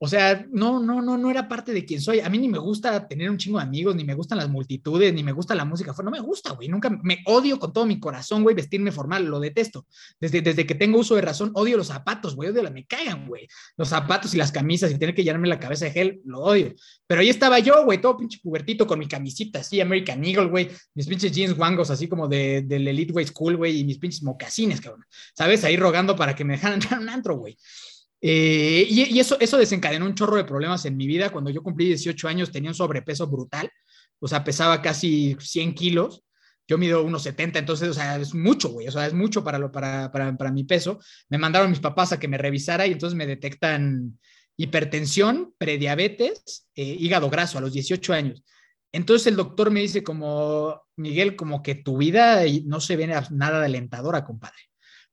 o 0.00 0.06
sea, 0.06 0.46
no, 0.52 0.78
no, 0.78 1.02
no, 1.02 1.18
no 1.18 1.28
era 1.28 1.48
parte 1.48 1.72
de 1.72 1.84
quien 1.84 2.00
soy. 2.00 2.20
A 2.20 2.28
mí 2.28 2.38
ni 2.38 2.48
me 2.48 2.58
gusta 2.58 3.08
tener 3.08 3.28
un 3.30 3.36
chingo 3.36 3.58
de 3.58 3.64
amigos, 3.64 3.96
ni 3.96 4.04
me 4.04 4.14
gustan 4.14 4.38
las 4.38 4.48
multitudes, 4.48 5.12
ni 5.12 5.24
me 5.24 5.32
gusta 5.32 5.56
la 5.56 5.64
música. 5.64 5.92
No 6.04 6.10
me 6.12 6.20
gusta, 6.20 6.52
güey. 6.52 6.68
Nunca 6.68 6.88
me 7.02 7.18
odio 7.26 7.58
con 7.58 7.72
todo 7.72 7.84
mi 7.84 7.98
corazón, 7.98 8.44
güey, 8.44 8.54
vestirme 8.54 8.92
formal, 8.92 9.26
lo 9.26 9.40
detesto. 9.40 9.86
Desde, 10.20 10.40
desde 10.40 10.66
que 10.66 10.76
tengo 10.76 11.00
uso 11.00 11.16
de 11.16 11.22
razón, 11.22 11.50
odio 11.54 11.76
los 11.76 11.88
zapatos, 11.88 12.36
güey, 12.36 12.50
odio 12.50 12.62
la, 12.62 12.70
me 12.70 12.86
cagan, 12.86 13.26
güey. 13.26 13.48
Los 13.76 13.88
zapatos 13.88 14.32
y 14.34 14.36
las 14.36 14.52
camisas 14.52 14.92
y 14.92 14.98
tener 14.98 15.16
que 15.16 15.24
llenarme 15.24 15.48
la 15.48 15.58
cabeza 15.58 15.86
de 15.86 15.90
gel, 15.90 16.20
lo 16.24 16.42
odio. 16.42 16.74
Pero 17.08 17.20
ahí 17.20 17.28
estaba 17.28 17.58
yo, 17.58 17.84
güey, 17.84 18.00
todo 18.00 18.16
pinche 18.16 18.38
pubertito 18.40 18.86
con 18.86 19.00
mi 19.00 19.08
camisita 19.08 19.60
así, 19.60 19.80
American 19.80 20.24
Eagle, 20.24 20.46
güey, 20.46 20.70
mis 20.94 21.08
pinches 21.08 21.32
jeans 21.32 21.56
guangos 21.56 21.90
así 21.90 22.06
como 22.06 22.28
de, 22.28 22.62
del 22.62 22.86
Elite 22.86 23.12
Way 23.12 23.26
School, 23.26 23.56
güey, 23.56 23.80
y 23.80 23.84
mis 23.84 23.98
pinches 23.98 24.22
mocasines, 24.22 24.80
cabrón. 24.80 25.04
¿Sabes? 25.34 25.64
Ahí 25.64 25.76
rogando 25.76 26.14
para 26.14 26.36
que 26.36 26.44
me 26.44 26.52
dejaran 26.52 26.80
entrar 26.80 27.00
un 27.00 27.08
antro, 27.08 27.36
güey. 27.36 27.58
Eh, 28.20 28.86
y, 28.88 29.18
eso, 29.18 29.38
eso 29.40 29.58
desencadenó 29.58 30.06
un 30.06 30.14
chorro 30.14 30.36
de 30.36 30.44
problemas 30.44 30.84
en 30.84 30.96
mi 30.96 31.06
vida. 31.06 31.30
Cuando 31.30 31.50
yo 31.50 31.62
cumplí 31.62 31.86
18 31.86 32.28
años 32.28 32.50
tenía 32.50 32.70
un 32.70 32.74
sobrepeso 32.74 33.26
brutal, 33.26 33.70
o 34.20 34.28
sea, 34.28 34.44
pesaba 34.44 34.82
casi 34.82 35.36
100 35.38 35.74
kilos. 35.74 36.24
Yo 36.66 36.76
mido 36.76 37.02
unos 37.02 37.22
70, 37.22 37.58
entonces, 37.60 37.88
o 37.88 37.94
sea, 37.94 38.18
es 38.18 38.34
mucho, 38.34 38.68
güey, 38.68 38.88
o 38.88 38.90
sea, 38.90 39.06
es 39.06 39.14
mucho 39.14 39.42
para, 39.42 39.58
lo, 39.58 39.72
para, 39.72 40.12
para, 40.12 40.36
para 40.36 40.52
mi 40.52 40.64
peso. 40.64 40.98
Me 41.30 41.38
mandaron 41.38 41.70
mis 41.70 41.80
papás 41.80 42.12
a 42.12 42.18
que 42.20 42.28
me 42.28 42.36
revisara 42.36 42.86
y 42.86 42.92
entonces 42.92 43.16
me 43.16 43.26
detectan 43.26 44.18
hipertensión, 44.58 45.54
prediabetes, 45.56 46.68
eh, 46.74 46.96
hígado 46.98 47.30
graso 47.30 47.56
a 47.56 47.60
los 47.62 47.72
18 47.72 48.12
años. 48.12 48.42
Entonces 48.92 49.28
el 49.28 49.36
doctor 49.36 49.70
me 49.70 49.80
dice 49.80 50.02
como, 50.02 50.82
Miguel, 50.96 51.36
como 51.36 51.62
que 51.62 51.74
tu 51.76 51.96
vida 51.96 52.42
no 52.64 52.80
se 52.80 52.96
ve 52.96 53.06
nada 53.06 53.64
alentadora, 53.64 54.24
compadre. 54.24 54.67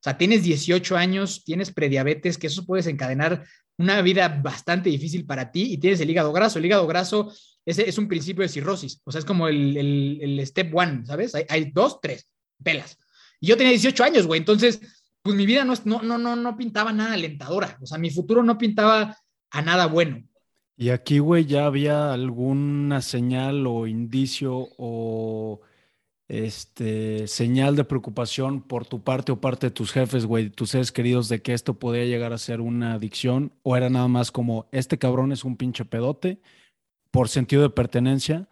Sea, 0.06 0.16
tienes 0.16 0.44
18 0.44 0.96
años, 0.96 1.42
tienes 1.42 1.72
prediabetes, 1.72 2.38
que 2.38 2.46
eso 2.46 2.64
puede 2.64 2.78
desencadenar 2.78 3.44
una 3.76 4.00
vida 4.02 4.28
bastante 4.28 4.88
difícil 4.88 5.26
para 5.26 5.50
ti 5.50 5.72
y 5.72 5.78
tienes 5.78 5.98
el 5.98 6.08
hígado 6.08 6.32
graso. 6.32 6.60
El 6.60 6.66
hígado 6.66 6.86
graso 6.86 7.32
es, 7.64 7.80
es 7.80 7.98
un 7.98 8.06
principio 8.06 8.42
de 8.42 8.48
cirrosis, 8.48 9.00
o 9.02 9.10
sea, 9.10 9.18
es 9.18 9.24
como 9.24 9.48
el, 9.48 9.76
el, 9.76 10.46
step 10.46 10.72
one, 10.72 11.04
¿sabes? 11.06 11.34
Hay, 11.34 11.44
hay, 11.48 11.72
dos, 11.72 12.00
tres, 12.00 12.28
pelas. 12.62 12.96
Y 13.40 13.48
yo 13.48 13.56
tenía 13.56 13.72
18 13.72 14.04
años, 14.04 14.28
güey, 14.28 14.38
entonces, 14.38 14.80
pues 15.22 15.34
mi 15.34 15.44
vida 15.44 15.64
no, 15.64 15.74
no, 15.84 16.00
no, 16.00 16.18
no, 16.18 16.36
no 16.36 16.56
pintaba 16.56 16.92
nada 16.92 17.14
alentadora, 17.14 17.76
o 17.82 17.86
sea, 17.86 17.98
mi 17.98 18.10
futuro 18.10 18.44
no 18.44 18.56
pintaba 18.56 19.18
a 19.50 19.62
nada 19.62 19.86
bueno. 19.86 20.22
Y 20.76 20.90
aquí, 20.90 21.18
güey, 21.18 21.46
ya 21.46 21.66
había 21.66 22.12
alguna 22.12 23.02
señal 23.02 23.66
o 23.66 23.88
indicio 23.88 24.68
o 24.78 25.62
este, 26.28 27.28
señal 27.28 27.76
de 27.76 27.84
preocupación 27.84 28.62
por 28.62 28.86
tu 28.86 29.02
parte 29.02 29.32
o 29.32 29.40
parte 29.40 29.68
de 29.68 29.70
tus 29.70 29.92
jefes, 29.92 30.26
güey, 30.26 30.50
tus 30.50 30.70
seres 30.70 30.92
queridos, 30.92 31.28
de 31.28 31.42
que 31.42 31.52
esto 31.52 31.78
podía 31.78 32.04
llegar 32.04 32.32
a 32.32 32.38
ser 32.38 32.60
una 32.60 32.94
adicción? 32.94 33.52
¿O 33.62 33.76
era 33.76 33.90
nada 33.90 34.08
más 34.08 34.32
como, 34.32 34.68
este 34.72 34.98
cabrón 34.98 35.32
es 35.32 35.44
un 35.44 35.56
pinche 35.56 35.84
pedote 35.84 36.40
por 37.10 37.28
sentido 37.28 37.62
de 37.62 37.70
pertenencia 37.70 38.48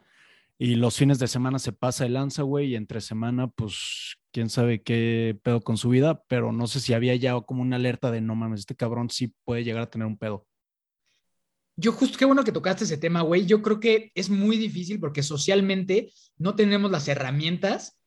y 0.59 0.77
los 0.77 0.97
fines 0.97 1.19
de 1.19 1.29
semana 1.29 1.59
se 1.59 1.73
pasa 1.73 2.07
el 2.07 2.15
lanza, 2.15 2.43
güey, 2.43 2.69
y 2.69 2.77
entre 2.77 3.01
semana, 3.01 3.49
pues, 3.49 4.19
quién 4.33 4.49
sabe 4.49 4.83
qué 4.83 5.39
pedo 5.43 5.61
con 5.63 5.77
su 5.77 5.89
vida, 5.89 6.25
pero 6.29 6.53
no 6.53 6.67
sé 6.67 6.81
si 6.81 6.95
había 6.95 7.15
ya 7.17 7.41
como 7.41 7.63
una 7.63 7.77
alerta 7.77 8.11
de, 8.11 8.21
no 8.21 8.35
mames, 8.37 8.61
este 8.61 8.77
cabrón 8.77 9.11
sí 9.11 9.35
puede 9.45 9.65
llegar 9.65 9.83
a 9.83 9.91
tener 9.91 10.07
un 10.07 10.17
pedo. 10.17 10.47
Yo 11.77 11.93
justo, 11.93 12.19
qué 12.19 12.25
bueno 12.25 12.45
que 12.45 12.53
tocaste 12.53 12.85
ese 12.85 12.99
tema, 12.99 13.23
güey. 13.23 13.47
Yo 13.47 13.61
creo 13.61 13.81
que 13.81 14.13
es 14.15 14.31
muy 14.31 14.57
difícil 14.57 15.01
porque 15.01 15.23
socialmente 15.23 16.13
no 16.39 16.55
tenemos 16.55 16.91
las 16.91 17.09
herramientas 17.09 17.99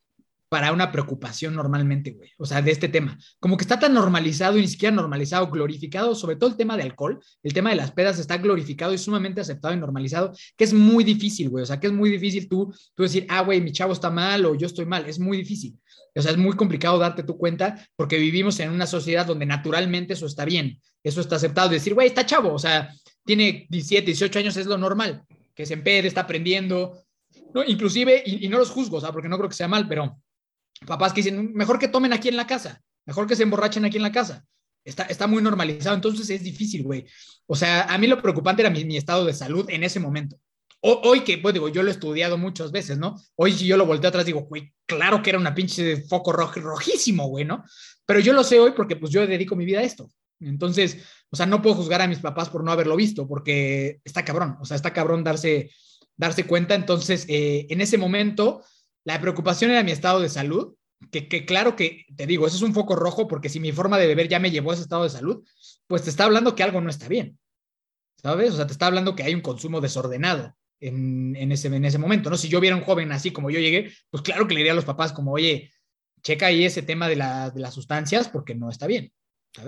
para 0.49 0.71
una 0.71 0.91
preocupación 0.91 1.56
normalmente, 1.56 2.12
güey. 2.12 2.32
O 2.38 2.45
sea, 2.45 2.62
de 2.62 2.71
este 2.71 2.88
tema. 2.88 3.17
Como 3.39 3.58
que 3.58 3.63
está 3.63 3.80
tan 3.80 3.93
normalizado 3.93 4.58
y 4.58 4.62
ni 4.62 4.67
siquiera 4.67 4.95
normalizado, 4.95 5.49
glorificado, 5.49 6.15
sobre 6.15 6.38
todo 6.38 6.49
el 6.49 6.56
tema 6.56 6.77
de 6.77 6.84
alcohol, 6.84 7.19
el 7.43 7.53
tema 7.53 7.71
de 7.71 7.75
las 7.75 7.91
pedas 7.91 8.17
está 8.19 8.38
glorificado 8.38 8.93
y 8.93 8.97
sumamente 8.97 9.41
aceptado 9.41 9.73
y 9.73 9.77
normalizado, 9.77 10.32
que 10.56 10.63
es 10.63 10.73
muy 10.73 11.03
difícil, 11.03 11.49
güey. 11.49 11.63
O 11.63 11.65
sea, 11.65 11.80
que 11.80 11.88
es 11.88 11.93
muy 11.93 12.10
difícil 12.10 12.47
tú, 12.47 12.73
tú 12.95 13.03
decir, 13.03 13.25
ah, 13.30 13.41
güey, 13.41 13.60
mi 13.60 13.73
chavo 13.73 13.91
está 13.91 14.10
mal 14.10 14.45
o 14.45 14.56
yo 14.56 14.67
estoy 14.67 14.86
mal. 14.86 15.06
Es 15.08 15.19
muy 15.19 15.38
difícil. 15.38 15.77
O 16.15 16.21
sea, 16.21 16.32
es 16.32 16.38
muy 16.38 16.56
complicado 16.56 16.97
darte 16.97 17.23
tu 17.23 17.38
cuenta 17.38 17.86
porque 17.95 18.17
vivimos 18.17 18.60
en 18.60 18.71
una 18.71 18.88
sociedad 18.88 19.25
donde 19.25 19.45
naturalmente 19.45 20.13
eso 20.13 20.25
está 20.25 20.45
bien, 20.45 20.80
eso 21.03 21.21
está 21.21 21.36
aceptado. 21.36 21.69
Decir, 21.69 21.93
güey, 21.93 22.08
está 22.08 22.25
chavo, 22.25 22.53
o 22.53 22.60
sea, 22.60 22.89
tiene 23.27 23.67
17, 23.69 24.05
18 24.05 24.39
años, 24.39 24.57
es 24.57 24.65
lo 24.65 24.77
normal, 24.77 25.23
que 25.53 25.65
se 25.65 25.73
empede, 25.73 26.07
está 26.07 26.21
aprendiendo, 26.21 27.03
¿no? 27.53 27.63
inclusive, 27.63 28.23
y, 28.25 28.47
no 28.47 28.57
los 28.57 28.71
juzgo, 28.71 28.97
o 28.97 29.01
sea, 29.01 29.11
porque 29.11 29.27
no 29.27 29.37
creo 29.37 29.49
que 29.49 29.55
sea 29.55 29.67
mal, 29.67 29.87
pero 29.87 30.19
papás 30.87 31.11
que 31.11 31.21
dicen, 31.21 31.53
mejor 31.53 31.77
que 31.77 31.89
tomen 31.89 32.13
aquí 32.13 32.29
en 32.29 32.37
la 32.37 32.47
casa, 32.47 32.81
mejor 33.05 33.27
que 33.27 33.35
se 33.35 33.43
emborrachen 33.43 33.83
aquí 33.85 33.97
en 33.97 34.03
la 34.03 34.11
casa. 34.11 34.45
Está, 34.85 35.03
está 35.03 35.27
muy 35.27 35.43
normalizado, 35.43 35.95
entonces 35.95 36.29
es 36.29 36.41
difícil, 36.41 36.83
güey. 36.83 37.05
O 37.45 37.55
sea, 37.57 37.83
a 37.83 37.97
mí 37.97 38.07
lo 38.07 38.21
preocupante 38.21 38.61
era 38.61 38.69
mi, 38.69 38.95
estado 38.95 39.25
de 39.25 39.33
salud 39.33 39.69
en 39.69 39.83
ese 39.83 39.99
momento. 39.99 40.39
hoy 40.79 41.25
que, 41.25 41.39
pues 41.39 41.53
digo, 41.53 41.67
yo 41.67 41.83
lo 41.83 41.89
he 41.89 41.91
estudiado 41.91 42.37
muchas 42.37 42.71
veces, 42.71 42.97
¿no? 42.97 43.15
Hoy 43.35 43.51
si 43.51 43.67
yo 43.67 43.75
lo 43.75 43.85
volteo 43.85 44.07
atrás, 44.07 44.25
digo, 44.25 44.43
güey, 44.43 44.71
claro 44.85 45.21
que 45.21 45.31
era 45.31 45.39
una 45.39 45.53
pinche 45.53 46.03
foco 46.03 46.31
rojísimo, 46.31 47.27
güey, 47.27 47.43
¿no? 47.43 47.65
Pero 48.05 48.21
yo 48.21 48.31
lo 48.31 48.45
sé 48.45 48.57
hoy 48.57 48.71
porque 48.71 48.95
pues 48.95 49.11
yo 49.11 49.27
dedico 49.27 49.57
mi 49.57 49.65
vida 49.65 49.79
a 49.79 49.83
esto. 49.83 50.09
Entonces, 50.39 51.04
o 51.30 51.36
sea, 51.36 51.45
no 51.45 51.62
puedo 51.62 51.76
juzgar 51.76 52.02
a 52.02 52.08
mis 52.08 52.19
papás 52.19 52.50
por 52.50 52.63
no 52.63 52.71
haberlo 52.71 52.95
visto, 52.95 53.28
porque 53.28 54.00
está 54.04 54.23
cabrón, 54.23 54.58
o 54.62 54.65
sea, 54.65 54.76
está 54.76 54.93
cabrón 54.93 55.23
darse, 55.23 55.71
darse 56.15 56.45
cuenta. 56.45 56.76
Entonces, 56.76 57.26
eh, 57.28 57.65
en 57.69 57.82
ese 57.82 57.97
momento, 57.97 58.63
la 59.04 59.19
preocupación 59.19 59.71
era 59.71 59.84
mi 59.84 59.91
estado 59.91 60.19
de 60.19 60.30
salud, 60.30 60.76
que, 61.12 61.28
que, 61.28 61.45
claro 61.45 61.76
que, 61.76 62.06
te 62.15 62.26
digo, 62.26 62.47
eso 62.47 62.56
es 62.56 62.63
un 62.63 62.73
foco 62.73 62.95
rojo, 62.95 63.28
porque 63.28 63.50
si 63.50 63.60
mi 63.60 63.71
forma 63.71 63.97
de 63.97 64.08
beber 64.08 64.28
ya 64.28 64.39
me 64.39 64.52
llevó 64.52 64.71
a 64.71 64.73
ese 64.73 64.84
estado 64.84 65.04
de 65.04 65.10
salud, 65.10 65.43
pues 65.86 66.04
te 66.04 66.10
está 66.10 66.26
hablando 66.26 66.56
que 66.56 66.63
algo 66.63 66.82
no 66.82 66.89
está 66.89 67.08
bien, 67.08 67.38
¿sabes? 68.21 68.54
O 68.54 68.56
sea, 68.58 68.67
te 68.67 68.73
está 68.73 68.88
hablando 68.88 69.15
que 69.15 69.23
hay 69.23 69.36
un 69.36 69.41
consumo 69.41 69.82
desordenado. 69.82 70.56
En, 70.80 71.36
en, 71.36 71.52
ese, 71.52 71.69
en 71.69 71.86
ese 71.86 71.97
momento, 71.97 72.30
¿no? 72.30 72.38
Si 72.38 72.50
yo 72.50 72.60
viera 72.60 72.76
un 72.76 72.84
joven 72.84 73.12
así 73.12 73.32
como 73.32 73.50
yo 73.50 73.60
llegué, 73.60 73.91
pues 74.12 74.21
claro 74.21 74.47
que 74.47 74.54
le 74.54 74.60
diría 74.60 74.73
a 74.73 74.76
los 74.76 74.86
papás 74.86 75.12
como, 75.12 75.32
oye, 75.32 75.71
checa 76.21 76.47
ahí 76.47 76.65
ese 76.65 76.84
tema 76.84 77.08
de, 77.08 77.15
de 77.15 77.60
las 77.60 77.73
sustancias 77.73 78.30
porque 78.30 78.54
no 78.54 78.69
está 78.69 78.86
bien. 78.86 79.12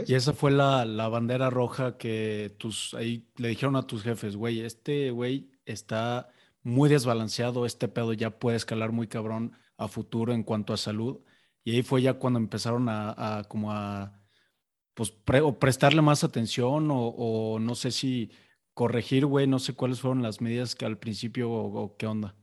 Y 0.06 0.14
esa 0.14 0.34
fue 0.34 0.52
la, 0.52 0.86
bandera 1.10 1.50
roja 1.50 1.98
que 1.98 2.56
tus, 2.58 2.94
ahí 2.94 3.28
le 3.38 3.50
dijeron 3.50 3.76
a 3.76 3.88
tus 3.88 4.04
jefes, 4.04 4.36
güey, 4.36 4.62
este 4.62 5.12
güey 5.12 5.52
está 5.66 6.30
muy 6.62 6.90
desbalanceado, 6.90 7.66
este 7.66 7.88
pedo 7.88 8.14
ya 8.14 8.38
puede 8.38 8.58
escalar 8.58 8.92
muy 8.92 9.08
cabrón 9.08 9.54
a 9.78 9.88
futuro 9.88 10.34
en 10.34 10.44
cuanto 10.44 10.74
a 10.74 10.78
salud. 10.78 11.22
Y 11.64 11.76
ahí 11.76 11.82
fue 11.84 12.02
ya 12.02 12.16
cuando 12.16 12.40
empezaron 12.40 12.88
a, 12.90 13.44
como 13.48 13.72
a, 13.72 14.22
pues, 14.94 15.12
prestarle 15.60 16.02
más 16.02 16.24
atención 16.24 16.90
o, 16.92 17.58
no 17.60 17.76
sé 17.76 17.92
si 17.92 18.32
corregir, 18.74 19.26
güey, 19.26 19.48
no 19.48 19.60
sé 19.60 19.74
cuáles 19.74 20.00
fueron 20.00 20.22
las 20.22 20.40
medidas 20.40 20.76
que 20.76 20.86
al 20.86 20.98
principio 20.98 21.52
o, 21.52 21.98
qué 21.98 22.08
onda. 22.08 22.36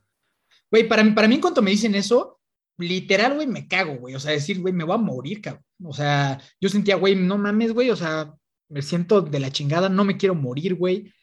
Güey, 0.69 0.87
para, 0.87 1.03
para 1.15 1.27
mí 1.27 1.35
en 1.35 1.41
cuanto 1.41 1.61
me 1.61 1.71
dicen 1.71 1.95
eso, 1.95 2.36
literal, 2.77 3.35
güey, 3.35 3.47
me 3.47 3.67
cago, 3.67 3.97
güey. 3.97 4.15
O 4.15 4.19
sea, 4.19 4.31
decir, 4.31 4.59
güey, 4.61 4.73
me 4.73 4.83
voy 4.83 4.95
a 4.95 4.97
morir, 4.97 5.41
cabrón. 5.41 5.63
O 5.83 5.93
sea, 5.93 6.39
yo 6.59 6.69
sentía, 6.69 6.95
güey, 6.95 7.15
no 7.15 7.37
mames, 7.37 7.73
güey, 7.73 7.89
o 7.91 7.95
sea, 7.95 8.33
me 8.69 8.81
siento 8.81 9.21
de 9.21 9.39
la 9.39 9.51
chingada, 9.51 9.89
no 9.89 10.03
me 10.03 10.17
quiero 10.17 10.35
morir, 10.35 10.75
güey. 10.75 11.13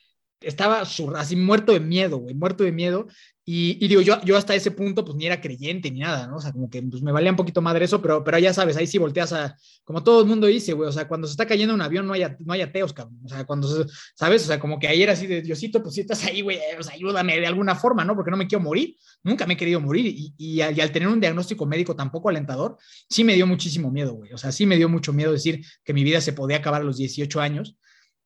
Estaba 0.44 0.82
así 0.82 1.36
muerto 1.36 1.72
de 1.72 1.80
miedo, 1.80 2.18
güey, 2.18 2.34
muerto 2.34 2.64
de 2.64 2.72
miedo. 2.72 3.06
Y, 3.46 3.86
digo, 3.88 4.00
yo, 4.00 4.22
yo 4.22 4.38
hasta 4.38 4.54
ese 4.54 4.70
punto, 4.70 5.04
pues 5.04 5.18
ni 5.18 5.26
era 5.26 5.38
creyente 5.38 5.90
ni 5.90 6.00
nada, 6.00 6.26
¿no? 6.26 6.36
O 6.36 6.40
sea, 6.40 6.50
como 6.50 6.70
que 6.70 6.80
pues, 6.80 7.02
me 7.02 7.12
valía 7.12 7.30
un 7.30 7.36
poquito 7.36 7.60
madre 7.60 7.84
eso, 7.84 8.00
pero, 8.00 8.24
pero 8.24 8.38
ya 8.38 8.54
sabes, 8.54 8.74
ahí 8.78 8.86
sí 8.86 8.96
volteas 8.96 9.34
a, 9.34 9.54
como 9.84 10.02
todo 10.02 10.22
el 10.22 10.26
mundo 10.26 10.46
dice, 10.46 10.72
güey, 10.72 10.88
o 10.88 10.92
sea, 10.92 11.06
cuando 11.06 11.26
se 11.26 11.32
está 11.32 11.44
cayendo 11.46 11.74
un 11.74 11.82
avión 11.82 12.06
no 12.06 12.14
hay, 12.14 12.24
no 12.38 12.54
hay 12.54 12.62
ateos, 12.62 12.94
cabrón. 12.94 13.20
O 13.22 13.28
sea, 13.28 13.44
cuando, 13.44 13.68
¿sabes? 14.14 14.44
O 14.44 14.46
sea, 14.46 14.58
como 14.58 14.78
que 14.78 14.88
ayer 14.88 15.10
así 15.10 15.26
de 15.26 15.42
Diosito, 15.42 15.82
pues 15.82 15.94
si 15.94 16.00
estás 16.00 16.24
ahí, 16.24 16.40
güey, 16.40 16.58
pues 16.74 16.88
ayúdame 16.88 17.38
de 17.38 17.46
alguna 17.46 17.74
forma, 17.74 18.02
¿no? 18.02 18.14
Porque 18.14 18.30
no 18.30 18.38
me 18.38 18.46
quiero 18.46 18.64
morir, 18.64 18.96
nunca 19.22 19.46
me 19.46 19.54
he 19.54 19.56
querido 19.58 19.78
morir. 19.78 20.06
Y, 20.06 20.34
y, 20.38 20.62
al 20.62 20.90
tener 20.90 21.08
un 21.08 21.20
diagnóstico 21.20 21.66
médico 21.66 21.94
tampoco 21.94 22.30
alentador, 22.30 22.78
sí 23.10 23.24
me 23.24 23.34
dio 23.34 23.46
muchísimo 23.46 23.90
miedo, 23.90 24.14
güey. 24.14 24.32
O 24.32 24.38
sea, 24.38 24.52
sí 24.52 24.64
me 24.64 24.78
dio 24.78 24.88
mucho 24.88 25.12
miedo 25.12 25.32
decir 25.32 25.62
que 25.84 25.92
mi 25.92 26.02
vida 26.02 26.22
se 26.22 26.32
podía 26.32 26.56
acabar 26.56 26.80
a 26.80 26.84
los 26.84 26.96
18 26.96 27.40
años. 27.42 27.76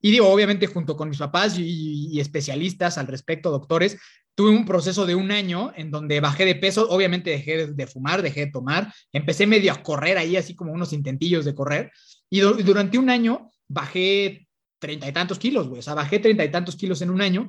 Y 0.00 0.10
digo, 0.10 0.28
obviamente, 0.28 0.66
junto 0.66 0.96
con 0.96 1.08
mis 1.08 1.18
papás 1.18 1.58
y, 1.58 2.18
especialistas 2.20 2.98
al 2.98 3.06
respecto, 3.06 3.50
doctores, 3.50 3.98
tuve 4.34 4.50
un 4.50 4.64
proceso 4.64 5.04
de 5.04 5.16
un 5.16 5.32
año 5.32 5.72
en 5.74 5.90
donde 5.90 6.20
bajé 6.20 6.44
de 6.44 6.54
peso, 6.54 6.88
obviamente 6.88 7.30
dejé 7.30 7.66
de 7.66 7.86
fumar, 7.86 8.22
dejé 8.22 8.46
de 8.46 8.52
tomar, 8.52 8.92
empecé 9.12 9.46
medio 9.46 9.72
a 9.72 9.82
correr 9.82 10.16
ahí, 10.16 10.36
así 10.36 10.54
como 10.54 10.72
unos 10.72 10.92
intentillos 10.92 11.44
de 11.44 11.54
correr, 11.54 11.90
y 12.30 12.40
durante 12.40 12.98
un 12.98 13.10
año 13.10 13.50
bajé 13.66 14.46
treinta 14.78 15.08
y 15.08 15.12
tantos 15.12 15.40
kilos, 15.40 15.66
güey, 15.68 15.80
o 15.80 15.82
sea, 15.82 15.94
bajé 15.94 16.20
treinta 16.20 16.44
y 16.44 16.52
tantos 16.52 16.76
kilos 16.76 17.02
en 17.02 17.10
un 17.10 17.20
año, 17.20 17.48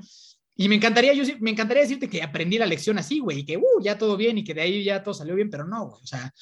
y 0.55 0.67
me 0.67 0.75
encantaría, 0.75 1.13
yo 1.13 1.23
me 1.39 1.51
encantaría 1.51 1.83
decirte 1.83 2.09
que 2.09 2.23
aprendí 2.23 2.57
la 2.57 2.65
lección 2.65 2.97
así, 2.97 3.19
güey, 3.19 3.39
y 3.39 3.45
que, 3.45 3.57
uh, 3.57 3.81
ya 3.83 3.97
todo 3.97 4.17
bien, 4.17 4.39
y 4.39 4.43
que 4.43 4.55
de 4.55 4.61
ahí 4.61 4.83
ya 4.83 5.03
todo 5.03 5.13
salió 5.13 5.35
bien, 5.35 5.51
pero 5.51 5.65
no, 5.65 5.89
güey, 5.89 6.01
o 6.03 6.07
sea, 6.07 6.33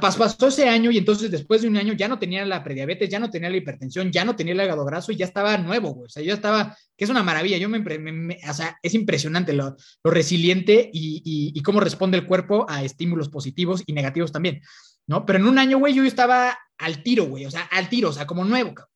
pasó 0.00 0.48
ese 0.48 0.68
año 0.68 0.90
y 0.90 0.98
entonces 0.98 1.30
después 1.30 1.62
de 1.62 1.68
un 1.68 1.76
año 1.76 1.94
ya 1.94 2.08
no 2.08 2.18
tenía 2.18 2.44
la 2.44 2.62
prediabetes, 2.62 3.08
ya 3.08 3.18
no 3.18 3.30
tenía 3.30 3.48
la 3.48 3.56
hipertensión, 3.56 4.12
ya 4.12 4.24
no 4.24 4.36
tenía 4.36 4.52
el 4.52 4.60
hígado 4.60 4.84
graso 4.84 5.12
y 5.12 5.16
ya 5.16 5.24
estaba 5.24 5.56
nuevo, 5.56 5.90
güey. 5.90 6.06
O 6.06 6.08
sea, 6.08 6.22
yo 6.22 6.34
estaba, 6.34 6.76
que 6.96 7.04
es 7.04 7.10
una 7.10 7.22
maravilla, 7.22 7.56
yo 7.56 7.68
me, 7.68 7.78
o 8.48 8.54
sea, 8.54 8.78
es 8.82 8.94
impresionante 8.94 9.52
lo, 9.52 9.76
resiliente 10.04 10.90
y, 10.92 11.52
y, 11.54 11.62
cómo 11.62 11.80
responde 11.80 12.18
el 12.18 12.26
cuerpo 12.26 12.66
a 12.68 12.84
estímulos 12.84 13.28
positivos 13.28 13.82
y 13.86 13.92
negativos 13.92 14.32
también, 14.32 14.60
¿no? 15.06 15.24
Pero 15.24 15.38
en 15.38 15.46
un 15.46 15.58
año, 15.58 15.78
güey, 15.78 15.94
yo 15.94 16.04
estaba 16.04 16.58
al 16.78 17.02
tiro, 17.02 17.24
güey, 17.24 17.46
o 17.46 17.50
sea, 17.50 17.62
al 17.70 17.88
tiro, 17.88 18.10
o 18.10 18.12
sea, 18.12 18.26
como 18.26 18.44
nuevo, 18.44 18.74
cabrón. 18.74 18.90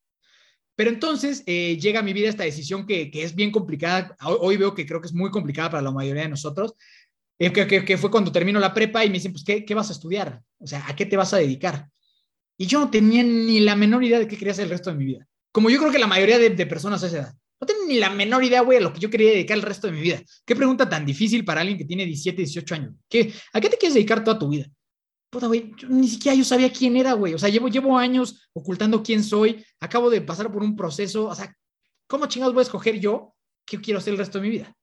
Pero 0.75 0.89
entonces 0.89 1.41
eh, 1.45 1.77
llega 1.79 2.01
a 2.01 2.03
mi 2.03 2.11
vida 2.11 2.27
esta 2.27 2.43
decisión 2.43 2.85
que, 2.85 3.09
que, 3.09 3.23
es 3.23 3.33
bien 3.33 3.49
complicada. 3.49 4.15
Hoy 4.25 4.57
veo 4.57 4.75
que 4.75 4.85
creo 4.85 4.99
que 4.99 5.07
es 5.07 5.13
muy 5.13 5.31
complicada 5.31 5.69
para 5.71 5.83
la 5.83 5.91
mayoría 5.91 6.23
de 6.23 6.29
nosotros, 6.29 6.75
que, 7.37 7.97
fue 7.97 8.11
cuando 8.11 8.31
termino 8.31 8.59
la 8.59 8.73
prepa 8.73 9.03
y 9.03 9.09
me 9.09 9.15
dicen, 9.15 9.31
pues, 9.31 9.43
¿qué, 9.43 9.65
¿qué, 9.65 9.73
vas 9.73 9.89
a 9.89 9.93
estudiar? 9.93 10.41
O 10.59 10.67
sea, 10.67 10.85
¿a 10.87 10.95
qué 10.95 11.05
te 11.05 11.17
vas 11.17 11.33
a 11.33 11.37
dedicar? 11.37 11.89
Y 12.57 12.67
yo 12.67 12.79
no 12.79 12.89
tenía 12.89 13.23
ni 13.23 13.59
la 13.59 13.75
menor 13.75 14.03
idea 14.03 14.19
de 14.19 14.27
qué 14.27 14.37
quería 14.37 14.53
hacer 14.53 14.65
el 14.65 14.71
resto 14.71 14.91
de 14.91 14.97
mi 14.97 15.05
vida. 15.05 15.27
Como 15.51 15.69
yo 15.69 15.79
creo 15.79 15.91
que 15.91 15.99
la 15.99 16.07
mayoría 16.07 16.37
de, 16.37 16.65
personas 16.65 17.03
a 17.03 17.07
esa 17.07 17.17
edad. 17.17 17.33
No 17.59 17.65
tengo 17.65 17.85
ni 17.87 17.97
la 17.97 18.09
menor 18.09 18.43
idea, 18.43 18.61
güey, 18.61 18.77
a 18.77 18.81
lo 18.81 18.91
que 18.91 18.99
yo 18.99 19.09
quería 19.09 19.31
dedicar 19.31 19.57
el 19.57 19.63
resto 19.63 19.87
de 19.87 19.93
mi 19.93 20.01
vida. 20.01 20.21
Qué 20.45 20.55
pregunta 20.55 20.87
tan 20.89 21.05
difícil 21.05 21.45
para 21.45 21.61
alguien 21.61 21.77
que 21.77 21.85
tiene 21.85 22.05
17, 22.05 22.41
18 22.41 22.75
años. 22.75 22.93
¿Qué, 23.07 23.33
¿A 23.53 23.61
qué 23.61 23.69
te 23.69 23.77
quieres 23.77 23.93
dedicar 23.93 24.23
toda 24.23 24.37
tu 24.37 24.49
vida? 24.49 24.67
Puta, 25.29 25.47
güey, 25.47 25.71
ni 25.87 26.07
siquiera 26.07 26.35
yo 26.35 26.43
sabía 26.43 26.71
quién 26.71 26.97
era, 26.97 27.13
güey. 27.13 27.33
O 27.33 27.39
sea, 27.39 27.49
llevo, 27.49 27.69
llevo 27.69 27.97
años 27.97 28.49
ocultando 28.53 29.01
quién 29.01 29.23
soy. 29.23 29.65
Acabo 29.79 30.09
de 30.09 30.21
pasar 30.21 30.51
por 30.51 30.61
un 30.61 30.75
proceso. 30.75 31.27
O 31.27 31.35
sea, 31.35 31.55
¿cómo 32.07 32.25
chingados 32.25 32.53
voy 32.53 32.61
a 32.61 32.63
escoger 32.63 32.99
yo 32.99 33.33
qué 33.65 33.79
quiero 33.79 33.99
hacer 33.99 34.11
el 34.13 34.19
resto 34.19 34.39
de 34.39 34.43
mi 34.43 34.49
vida? 34.49 34.75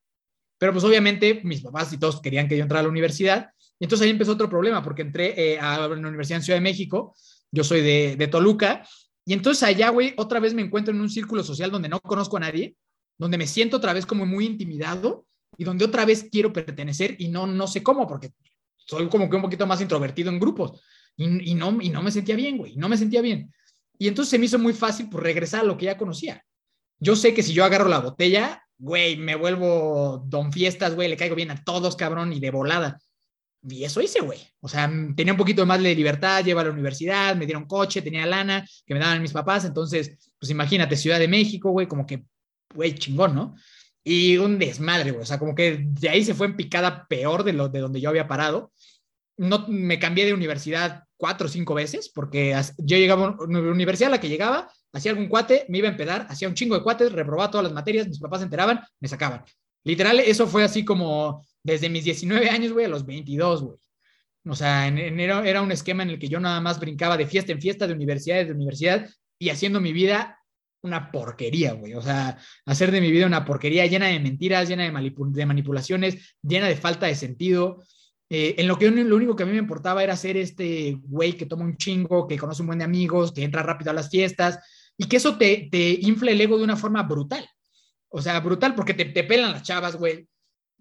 Pero 0.62 0.74
pues 0.74 0.84
obviamente 0.84 1.40
mis 1.42 1.60
papás 1.60 1.92
y 1.92 1.98
todos 1.98 2.20
querían 2.20 2.46
que 2.46 2.56
yo 2.56 2.62
entrara 2.62 2.78
a 2.78 2.82
la 2.84 2.88
universidad. 2.88 3.50
Y 3.80 3.84
entonces 3.84 4.04
ahí 4.04 4.10
empezó 4.10 4.30
otro 4.30 4.48
problema, 4.48 4.80
porque 4.80 5.02
entré 5.02 5.54
eh, 5.54 5.58
a 5.58 5.88
la 5.88 5.88
Universidad 5.88 6.36
en 6.36 6.44
Ciudad 6.44 6.58
de 6.58 6.62
México, 6.62 7.16
yo 7.50 7.64
soy 7.64 7.80
de, 7.80 8.14
de 8.14 8.28
Toluca, 8.28 8.86
y 9.24 9.32
entonces 9.32 9.64
allá, 9.64 9.88
güey, 9.88 10.14
otra 10.18 10.38
vez 10.38 10.54
me 10.54 10.62
encuentro 10.62 10.94
en 10.94 11.00
un 11.00 11.10
círculo 11.10 11.42
social 11.42 11.72
donde 11.72 11.88
no 11.88 11.98
conozco 11.98 12.36
a 12.36 12.40
nadie, 12.40 12.76
donde 13.18 13.38
me 13.38 13.48
siento 13.48 13.78
otra 13.78 13.92
vez 13.92 14.06
como 14.06 14.24
muy 14.24 14.46
intimidado 14.46 15.26
y 15.58 15.64
donde 15.64 15.84
otra 15.84 16.04
vez 16.04 16.28
quiero 16.30 16.52
pertenecer 16.52 17.16
y 17.18 17.26
no, 17.26 17.44
no 17.48 17.66
sé 17.66 17.82
cómo, 17.82 18.06
porque 18.06 18.30
soy 18.76 19.08
como 19.08 19.28
que 19.28 19.34
un 19.34 19.42
poquito 19.42 19.66
más 19.66 19.80
introvertido 19.80 20.30
en 20.30 20.38
grupos 20.38 20.80
y, 21.16 21.50
y 21.50 21.54
no, 21.56 21.76
y 21.80 21.88
no 21.88 22.04
me 22.04 22.12
sentía 22.12 22.36
bien, 22.36 22.56
güey, 22.56 22.76
no 22.76 22.88
me 22.88 22.96
sentía 22.96 23.20
bien. 23.20 23.52
Y 23.98 24.06
entonces 24.06 24.30
se 24.30 24.38
me 24.38 24.44
hizo 24.44 24.60
muy 24.60 24.74
fácil 24.74 25.08
pues, 25.10 25.24
regresar 25.24 25.62
a 25.62 25.64
lo 25.64 25.76
que 25.76 25.86
ya 25.86 25.98
conocía. 25.98 26.44
Yo 27.00 27.16
sé 27.16 27.34
que 27.34 27.42
si 27.42 27.52
yo 27.52 27.64
agarro 27.64 27.88
la 27.88 27.98
botella, 27.98 28.62
güey, 28.82 29.16
me 29.16 29.36
vuelvo 29.36 30.24
don 30.26 30.52
fiestas, 30.52 30.96
güey, 30.96 31.08
le 31.08 31.16
caigo 31.16 31.36
bien 31.36 31.52
a 31.52 31.62
todos, 31.62 31.94
cabrón, 31.94 32.32
y 32.32 32.40
de 32.40 32.50
volada. 32.50 32.98
Y 33.62 33.84
eso 33.84 34.00
hice, 34.00 34.20
güey. 34.20 34.40
O 34.60 34.66
sea, 34.66 34.90
tenía 35.14 35.34
un 35.34 35.38
poquito 35.38 35.64
más 35.64 35.80
de 35.80 35.94
libertad, 35.94 36.44
lleva 36.44 36.62
a 36.62 36.64
la 36.64 36.72
universidad, 36.72 37.36
me 37.36 37.46
dieron 37.46 37.66
coche, 37.66 38.02
tenía 38.02 38.26
lana 38.26 38.66
que 38.84 38.92
me 38.92 38.98
daban 38.98 39.22
mis 39.22 39.32
papás. 39.32 39.64
Entonces, 39.64 40.32
pues 40.36 40.50
imagínate, 40.50 40.96
Ciudad 40.96 41.20
de 41.20 41.28
México, 41.28 41.70
güey, 41.70 41.86
como 41.86 42.04
que, 42.04 42.24
güey, 42.74 42.96
chingón, 42.96 43.36
¿no? 43.36 43.54
Y 44.02 44.36
un 44.38 44.58
desmadre, 44.58 45.12
güey. 45.12 45.22
O 45.22 45.26
sea, 45.26 45.38
como 45.38 45.54
que 45.54 45.78
de 45.80 46.08
ahí 46.08 46.24
se 46.24 46.34
fue 46.34 46.48
en 46.48 46.56
picada 46.56 47.06
peor 47.06 47.44
de, 47.44 47.52
lo, 47.52 47.68
de 47.68 47.78
donde 47.78 48.00
yo 48.00 48.08
había 48.08 48.26
parado. 48.26 48.72
No, 49.36 49.64
me 49.68 50.00
cambié 50.00 50.24
de 50.24 50.34
universidad 50.34 51.04
cuatro 51.16 51.46
o 51.46 51.50
cinco 51.50 51.74
veces, 51.74 52.10
porque 52.12 52.60
yo 52.78 52.96
llegaba 52.96 53.26
a 53.26 53.44
una 53.44 53.60
universidad 53.60 54.08
a 54.08 54.16
la 54.16 54.20
que 54.20 54.28
llegaba, 54.28 54.68
hacía 54.92 55.12
algún 55.12 55.28
cuate, 55.28 55.64
me 55.68 55.78
iba 55.78 55.88
a 55.88 55.92
empedar, 55.92 56.26
hacía 56.28 56.48
un 56.48 56.54
chingo 56.54 56.74
de 56.74 56.82
cuates, 56.82 57.12
reprobaba 57.12 57.50
todas 57.50 57.64
las 57.64 57.72
materias, 57.72 58.08
mis 58.08 58.18
papás 58.18 58.40
se 58.40 58.44
enteraban, 58.44 58.80
me 59.00 59.08
sacaban. 59.08 59.42
Literal, 59.84 60.20
eso 60.20 60.46
fue 60.46 60.62
así 60.64 60.84
como 60.84 61.44
desde 61.62 61.88
mis 61.88 62.04
19 62.04 62.50
años, 62.50 62.72
güey, 62.72 62.86
a 62.86 62.88
los 62.88 63.04
22, 63.04 63.62
güey. 63.62 63.78
O 64.46 64.56
sea, 64.56 64.88
en, 64.88 64.98
era, 64.98 65.46
era, 65.48 65.62
un 65.62 65.72
esquema 65.72 66.02
en 66.02 66.10
el 66.10 66.18
que 66.18 66.28
yo 66.28 66.40
nada 66.40 66.60
más 66.60 66.80
brincaba 66.80 67.16
de 67.16 67.26
fiesta 67.26 67.52
en 67.52 67.60
fiesta, 67.60 67.86
de 67.86 67.94
universidad 67.94 68.40
en 68.40 68.56
universidad, 68.56 69.08
y 69.38 69.50
haciendo 69.50 69.80
mi 69.80 69.92
vida 69.92 70.38
una 70.82 71.12
porquería, 71.12 71.72
güey. 71.74 71.94
O 71.94 72.02
sea, 72.02 72.38
hacer 72.66 72.90
de 72.90 73.00
mi 73.00 73.10
vida 73.10 73.26
una 73.26 73.44
porquería 73.44 73.86
llena 73.86 74.06
de 74.06 74.20
mentiras, 74.20 74.68
llena 74.68 74.84
de, 74.84 75.12
de 75.16 75.46
manipulaciones, 75.46 76.36
llena 76.42 76.68
de 76.68 76.76
falta 76.76 77.06
de 77.06 77.14
sentido. 77.14 77.82
Eh, 78.28 78.54
en 78.58 78.66
lo 78.66 78.78
que 78.78 78.90
lo 78.90 79.16
único 79.16 79.36
que 79.36 79.42
a 79.42 79.46
mí 79.46 79.52
me 79.52 79.58
importaba 79.58 80.02
era 80.02 80.16
ser 80.16 80.36
este 80.36 80.98
güey 81.02 81.34
que 81.34 81.46
toma 81.46 81.64
un 81.64 81.76
chingo, 81.76 82.26
que 82.26 82.38
conoce 82.38 82.62
un 82.62 82.68
buen 82.68 82.78
de 82.78 82.84
amigos, 82.84 83.32
que 83.32 83.44
entra 83.44 83.62
rápido 83.62 83.90
a 83.90 83.94
las 83.94 84.10
fiestas, 84.10 84.58
y 85.02 85.06
que 85.06 85.16
eso 85.16 85.36
te, 85.36 85.68
te 85.68 85.98
infla 86.00 86.30
el 86.30 86.40
ego 86.40 86.56
de 86.56 86.62
una 86.62 86.76
forma 86.76 87.02
brutal. 87.02 87.44
O 88.08 88.22
sea, 88.22 88.38
brutal 88.38 88.76
porque 88.76 88.94
te, 88.94 89.06
te 89.06 89.24
pelan 89.24 89.50
las 89.50 89.64
chavas, 89.64 89.96
güey. 89.96 90.28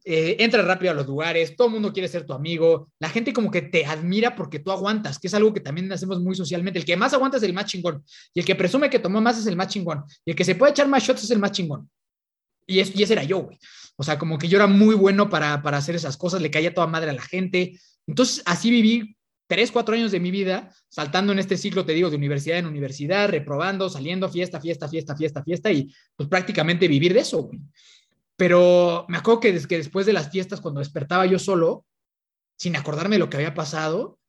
Eh, 0.03 0.35
entras 0.39 0.65
rápido 0.65 0.91
a 0.91 0.95
los 0.95 1.07
lugares, 1.07 1.55
todo 1.55 1.67
el 1.67 1.73
mundo 1.73 1.91
quiere 1.91 2.07
ser 2.07 2.25
tu 2.25 2.33
amigo, 2.33 2.91
la 2.99 3.07
gente 3.09 3.33
como 3.33 3.51
que 3.51 3.61
te 3.61 3.85
admira 3.85 4.35
porque 4.35 4.57
tú 4.57 4.71
aguantas, 4.71 5.19
que 5.19 5.27
es 5.27 5.33
algo 5.35 5.53
que 5.53 5.59
también 5.59 5.91
hacemos 5.91 6.19
muy 6.19 6.35
socialmente. 6.35 6.77
El 6.77 6.85
que 6.85 6.95
más 6.95 7.13
aguanta 7.13 7.37
es 7.37 7.43
el 7.43 7.53
más 7.53 7.65
chingón, 7.65 8.03
y 8.33 8.41
el 8.41 8.45
que 8.45 8.55
presume 8.55 8.91
que 8.91 8.99
tomó 8.99 9.21
más 9.21 9.39
es 9.39 9.47
el 9.47 9.55
más 9.55 9.67
chingón, 9.67 10.03
y 10.23 10.31
el 10.31 10.35
que 10.35 10.43
se 10.43 10.53
puede 10.53 10.71
echar 10.71 10.87
más 10.87 11.03
shots 11.03 11.23
es 11.23 11.31
el 11.31 11.39
más 11.39 11.51
chingón. 11.51 11.89
Y, 12.67 12.79
es, 12.79 12.91
ese 12.95 13.13
era 13.13 13.23
yo, 13.23 13.39
güey. 13.39 13.57
O 13.95 14.03
sea, 14.03 14.19
como 14.19 14.37
que 14.37 14.47
yo 14.47 14.57
era 14.57 14.67
muy 14.67 14.95
bueno 14.95 15.29
para, 15.29 15.61
para 15.63 15.77
hacer 15.77 15.95
esas 15.95 16.17
cosas, 16.17 16.41
le 16.41 16.51
caía 16.51 16.73
toda 16.73 16.87
madre 16.87 17.09
a 17.09 17.13
la 17.13 17.21
gente. 17.21 17.79
Entonces, 18.07 18.43
así 18.45 18.69
viví 18.69 19.15
tres, 19.51 19.69
cuatro 19.69 19.95
años 19.95 20.13
de 20.13 20.21
mi 20.21 20.31
vida 20.31 20.73
saltando 20.87 21.33
en 21.33 21.39
este 21.39 21.57
ciclo, 21.57 21.83
te 21.83 21.91
digo, 21.91 22.09
de 22.09 22.15
universidad 22.15 22.57
en 22.57 22.67
universidad, 22.67 23.27
reprobando, 23.27 23.89
saliendo, 23.89 24.29
fiesta, 24.29 24.61
fiesta, 24.61 24.87
fiesta, 24.87 25.13
fiesta, 25.13 25.43
fiesta, 25.43 25.69
y 25.73 25.93
pues 26.15 26.29
prácticamente 26.29 26.87
vivir 26.87 27.13
de 27.13 27.19
eso, 27.19 27.43
güey. 27.43 27.59
Pero 28.37 29.05
me 29.09 29.17
acuerdo 29.17 29.41
que, 29.41 29.67
que 29.67 29.75
después 29.75 30.05
de 30.05 30.13
las 30.13 30.31
fiestas, 30.31 30.61
cuando 30.61 30.79
despertaba 30.79 31.25
yo 31.25 31.37
solo, 31.37 31.85
sin 32.57 32.77
acordarme 32.77 33.15
de 33.15 33.19
lo 33.19 33.29
que 33.29 33.35
había 33.35 33.53
pasado, 33.53 34.19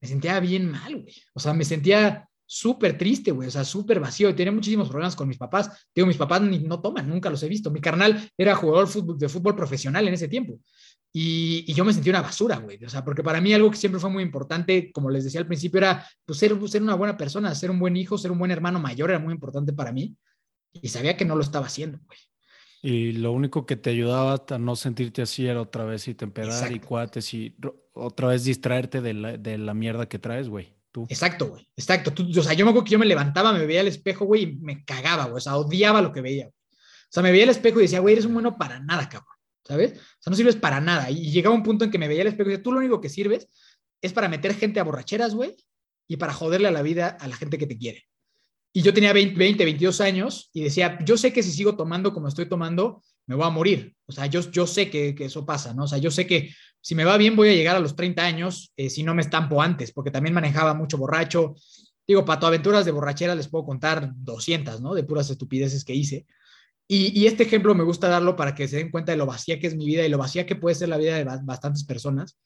me 0.00 0.06
sentía 0.06 0.38
bien 0.38 0.70
mal, 0.70 1.02
güey. 1.02 1.16
O 1.34 1.40
sea, 1.40 1.52
me 1.52 1.64
sentía 1.64 2.28
súper 2.46 2.96
triste, 2.96 3.32
güey, 3.32 3.48
o 3.48 3.50
sea, 3.50 3.64
súper 3.64 3.98
vacío. 3.98 4.32
Tenía 4.36 4.52
muchísimos 4.52 4.88
problemas 4.88 5.16
con 5.16 5.26
mis 5.26 5.36
papás. 5.36 5.88
Digo, 5.92 6.06
mis 6.06 6.16
papás 6.16 6.42
ni, 6.42 6.60
no 6.60 6.80
toman, 6.80 7.08
nunca 7.08 7.28
los 7.28 7.42
he 7.42 7.48
visto. 7.48 7.72
Mi 7.72 7.80
carnal 7.80 8.30
era 8.38 8.54
jugador 8.54 8.88
de 9.18 9.28
fútbol 9.28 9.56
profesional 9.56 10.06
en 10.06 10.14
ese 10.14 10.28
tiempo. 10.28 10.60
Y, 11.12 11.72
yo 11.72 11.84
me 11.84 11.92
sentí 11.92 12.10
una 12.10 12.22
basura, 12.22 12.56
güey. 12.58 12.82
O 12.84 12.88
sea, 12.88 13.04
porque 13.04 13.22
para 13.22 13.40
mí 13.40 13.52
algo 13.52 13.70
que 13.70 13.76
siempre 13.76 14.00
fue 14.00 14.10
muy 14.10 14.22
importante, 14.22 14.92
como 14.92 15.10
les 15.10 15.24
decía 15.24 15.40
al 15.40 15.46
principio, 15.46 15.78
era 15.78 16.06
pues, 16.24 16.38
ser, 16.38 16.56
ser 16.68 16.82
una 16.82 16.94
buena 16.94 17.16
persona, 17.16 17.54
ser 17.54 17.70
un 17.70 17.78
buen 17.78 17.96
hijo, 17.96 18.16
ser 18.16 18.30
un 18.30 18.38
buen 18.38 18.50
hermano 18.50 18.78
mayor, 18.78 19.10
era 19.10 19.18
muy 19.18 19.34
importante 19.34 19.72
para 19.72 19.92
mí. 19.92 20.16
Y 20.72 20.88
sabía 20.88 21.16
que 21.16 21.24
no 21.24 21.34
lo 21.34 21.42
estaba 21.42 21.66
haciendo, 21.66 21.98
güey. 22.06 22.18
Y 22.82 23.12
lo 23.12 23.32
único 23.32 23.66
que 23.66 23.76
te 23.76 23.90
ayudaba 23.90 24.42
a 24.48 24.58
no 24.58 24.74
sentirte 24.74 25.20
así 25.20 25.46
era 25.46 25.60
otra 25.60 25.84
vez 25.84 26.08
y 26.08 26.14
tempedad 26.14 26.70
y 26.70 26.78
cuates 26.78 27.34
y 27.34 27.54
otra 27.92 28.28
vez 28.28 28.44
distraerte 28.44 29.02
de 29.02 29.12
la, 29.12 29.36
de 29.36 29.58
la 29.58 29.74
mierda 29.74 30.08
que 30.08 30.18
traes, 30.18 30.48
güey. 30.48 30.74
Tú. 30.90 31.06
Exacto, 31.08 31.48
güey. 31.48 31.68
Exacto. 31.76 32.12
o 32.18 32.42
sea, 32.42 32.54
yo 32.54 32.64
me 32.64 32.70
acuerdo 32.70 32.84
que 32.84 32.90
yo 32.92 32.98
me 32.98 33.06
levantaba, 33.06 33.52
me 33.52 33.66
veía 33.66 33.80
al 33.80 33.86
espejo, 33.86 34.24
güey, 34.24 34.42
y 34.42 34.56
me 34.56 34.84
cagaba, 34.84 35.24
güey. 35.24 35.36
O 35.36 35.40
sea, 35.40 35.56
odiaba 35.56 36.00
lo 36.00 36.10
que 36.10 36.20
veía. 36.20 36.48
O 36.48 37.12
sea, 37.12 37.22
me 37.22 37.30
veía 37.30 37.44
al 37.44 37.50
espejo 37.50 37.78
y 37.80 37.82
decía, 37.82 38.00
güey, 38.00 38.14
eres 38.14 38.24
un 38.24 38.32
bueno 38.32 38.56
para 38.56 38.80
nada, 38.80 39.08
cabrón. 39.08 39.39
¿Sabes? 39.70 39.92
O 39.92 40.22
sea, 40.22 40.30
no 40.30 40.36
sirves 40.36 40.56
para 40.56 40.80
nada. 40.80 41.10
Y 41.10 41.30
llegaba 41.30 41.54
un 41.54 41.62
punto 41.62 41.84
en 41.84 41.92
que 41.92 41.98
me 41.98 42.08
veía 42.08 42.22
el 42.22 42.28
espejo 42.28 42.50
y 42.50 42.52
decía, 42.52 42.62
tú 42.62 42.72
lo 42.72 42.78
único 42.78 43.00
que 43.00 43.08
sirves 43.08 43.48
es 44.02 44.12
para 44.12 44.28
meter 44.28 44.54
gente 44.54 44.80
a 44.80 44.84
borracheras, 44.84 45.34
güey, 45.34 45.56
y 46.08 46.16
para 46.16 46.32
joderle 46.32 46.68
a 46.68 46.72
la 46.72 46.82
vida 46.82 47.08
a 47.08 47.28
la 47.28 47.36
gente 47.36 47.56
que 47.56 47.66
te 47.66 47.78
quiere. 47.78 48.04
Y 48.72 48.82
yo 48.82 48.92
tenía 48.92 49.12
20, 49.12 49.36
20, 49.36 49.64
22 49.64 50.00
años 50.00 50.50
y 50.52 50.62
decía, 50.62 50.98
yo 51.04 51.16
sé 51.16 51.32
que 51.32 51.42
si 51.42 51.52
sigo 51.52 51.76
tomando 51.76 52.12
como 52.12 52.26
estoy 52.26 52.46
tomando, 52.46 53.02
me 53.26 53.36
voy 53.36 53.46
a 53.46 53.50
morir. 53.50 53.94
O 54.06 54.12
sea, 54.12 54.26
yo, 54.26 54.40
yo 54.50 54.66
sé 54.66 54.90
que, 54.90 55.14
que 55.14 55.26
eso 55.26 55.46
pasa, 55.46 55.72
¿no? 55.72 55.84
O 55.84 55.88
sea, 55.88 55.98
yo 55.98 56.10
sé 56.10 56.26
que 56.26 56.52
si 56.80 56.94
me 56.94 57.04
va 57.04 57.16
bien 57.16 57.36
voy 57.36 57.50
a 57.50 57.54
llegar 57.54 57.76
a 57.76 57.80
los 57.80 57.94
30 57.94 58.24
años 58.24 58.72
eh, 58.76 58.90
si 58.90 59.02
no 59.02 59.14
me 59.14 59.22
estampo 59.22 59.62
antes, 59.62 59.92
porque 59.92 60.10
también 60.10 60.34
manejaba 60.34 60.74
mucho 60.74 60.98
borracho. 60.98 61.54
Digo, 62.06 62.24
para 62.24 62.40
tu 62.40 62.46
aventuras 62.46 62.84
de 62.84 62.90
borrachera 62.90 63.34
les 63.34 63.48
puedo 63.48 63.64
contar 63.64 64.12
200, 64.16 64.80
¿no? 64.80 64.94
De 64.94 65.04
puras 65.04 65.30
estupideces 65.30 65.84
que 65.84 65.94
hice. 65.94 66.26
Y, 66.92 67.24
este 67.28 67.44
ejemplo 67.44 67.72
me 67.72 67.84
gusta 67.84 68.08
darlo 68.08 68.34
para 68.34 68.52
que 68.52 68.66
se 68.66 68.78
den 68.78 68.90
cuenta 68.90 69.12
de 69.12 69.18
lo 69.18 69.24
vacía 69.24 69.60
que 69.60 69.68
es 69.68 69.76
mi 69.76 69.86
vida 69.86 70.04
y 70.04 70.08
lo 70.08 70.18
vacía 70.18 70.44
que 70.44 70.56
puede 70.56 70.74
ser 70.74 70.88
la 70.88 70.96
vida 70.96 71.14
de 71.14 71.22
bastantes 71.22 71.84
personas. 71.84 72.36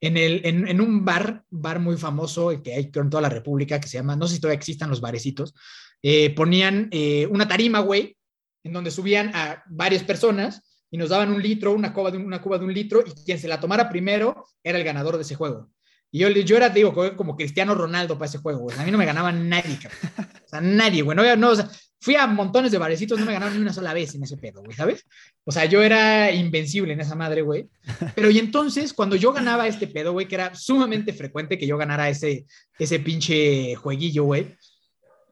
En, 0.00 0.16
el, 0.16 0.42
en, 0.44 0.80
un 0.80 1.04
bar, 1.04 1.42
bar 1.50 1.80
muy 1.80 1.96
famoso 1.96 2.52
que 2.62 2.72
hay 2.72 2.88
en 2.94 3.10
toda 3.10 3.20
la 3.20 3.28
República, 3.28 3.80
que 3.80 3.88
se 3.88 3.98
llama, 3.98 4.14
no 4.14 4.28
sé 4.28 4.36
si 4.36 4.40
todavía 4.40 4.58
existan 4.58 4.90
los 4.90 5.00
barecitos, 5.00 5.54
eh, 6.02 6.32
ponían 6.36 6.88
eh, 6.92 7.26
una 7.32 7.48
tarima, 7.48 7.80
güey, 7.80 8.16
en 8.62 8.72
donde 8.72 8.92
subían 8.92 9.32
a 9.34 9.64
varias 9.66 10.04
personas 10.04 10.62
y 10.88 10.96
nos 10.96 11.08
daban 11.08 11.32
un 11.32 11.42
litro, 11.42 11.72
una 11.72 11.92
cuba, 11.92 12.12
de, 12.12 12.18
una 12.18 12.40
cuba 12.40 12.58
de 12.58 12.66
un 12.66 12.72
litro, 12.72 13.02
y 13.04 13.10
quien 13.24 13.40
se 13.40 13.48
la 13.48 13.58
tomara 13.58 13.88
primero 13.88 14.46
era 14.62 14.78
el 14.78 14.84
ganador 14.84 15.16
de 15.16 15.22
ese 15.22 15.34
juego. 15.34 15.68
Y 16.12 16.20
yo, 16.20 16.28
yo 16.28 16.56
era, 16.56 16.68
digo, 16.68 16.94
como 17.16 17.36
Cristiano 17.36 17.74
Ronaldo 17.74 18.14
para 18.14 18.28
ese 18.28 18.38
juego, 18.38 18.68
A 18.70 18.84
mí 18.84 18.92
no 18.92 18.98
me 18.98 19.06
ganaba 19.06 19.32
nadie, 19.32 19.80
O 20.46 20.48
sea, 20.48 20.60
nadie, 20.60 21.02
güey. 21.02 21.16
No, 21.16 21.36
no, 21.36 21.50
o 21.50 21.56
sea, 21.56 21.68
fui 22.00 22.16
a 22.16 22.26
montones 22.26 22.72
de 22.72 22.78
barecitos, 22.78 23.18
no 23.18 23.26
me 23.26 23.32
ganaron 23.32 23.54
ni 23.54 23.60
una 23.60 23.74
sola 23.74 23.92
vez 23.92 24.14
en 24.14 24.22
ese 24.22 24.38
pedo, 24.38 24.62
güey, 24.62 24.74
¿sabes? 24.74 25.04
O 25.44 25.52
sea, 25.52 25.66
yo 25.66 25.82
era 25.82 26.32
invencible 26.32 26.94
en 26.94 27.00
esa 27.00 27.14
madre, 27.14 27.42
güey. 27.42 27.68
Pero 28.14 28.30
y 28.30 28.38
entonces, 28.38 28.94
cuando 28.94 29.16
yo 29.16 29.32
ganaba 29.32 29.68
este 29.68 29.86
pedo, 29.86 30.12
güey, 30.12 30.26
que 30.26 30.36
era 30.36 30.54
sumamente 30.54 31.12
frecuente 31.12 31.58
que 31.58 31.66
yo 31.66 31.76
ganara 31.76 32.08
ese, 32.08 32.46
ese 32.78 33.00
pinche 33.00 33.74
jueguillo, 33.74 34.24
güey, 34.24 34.56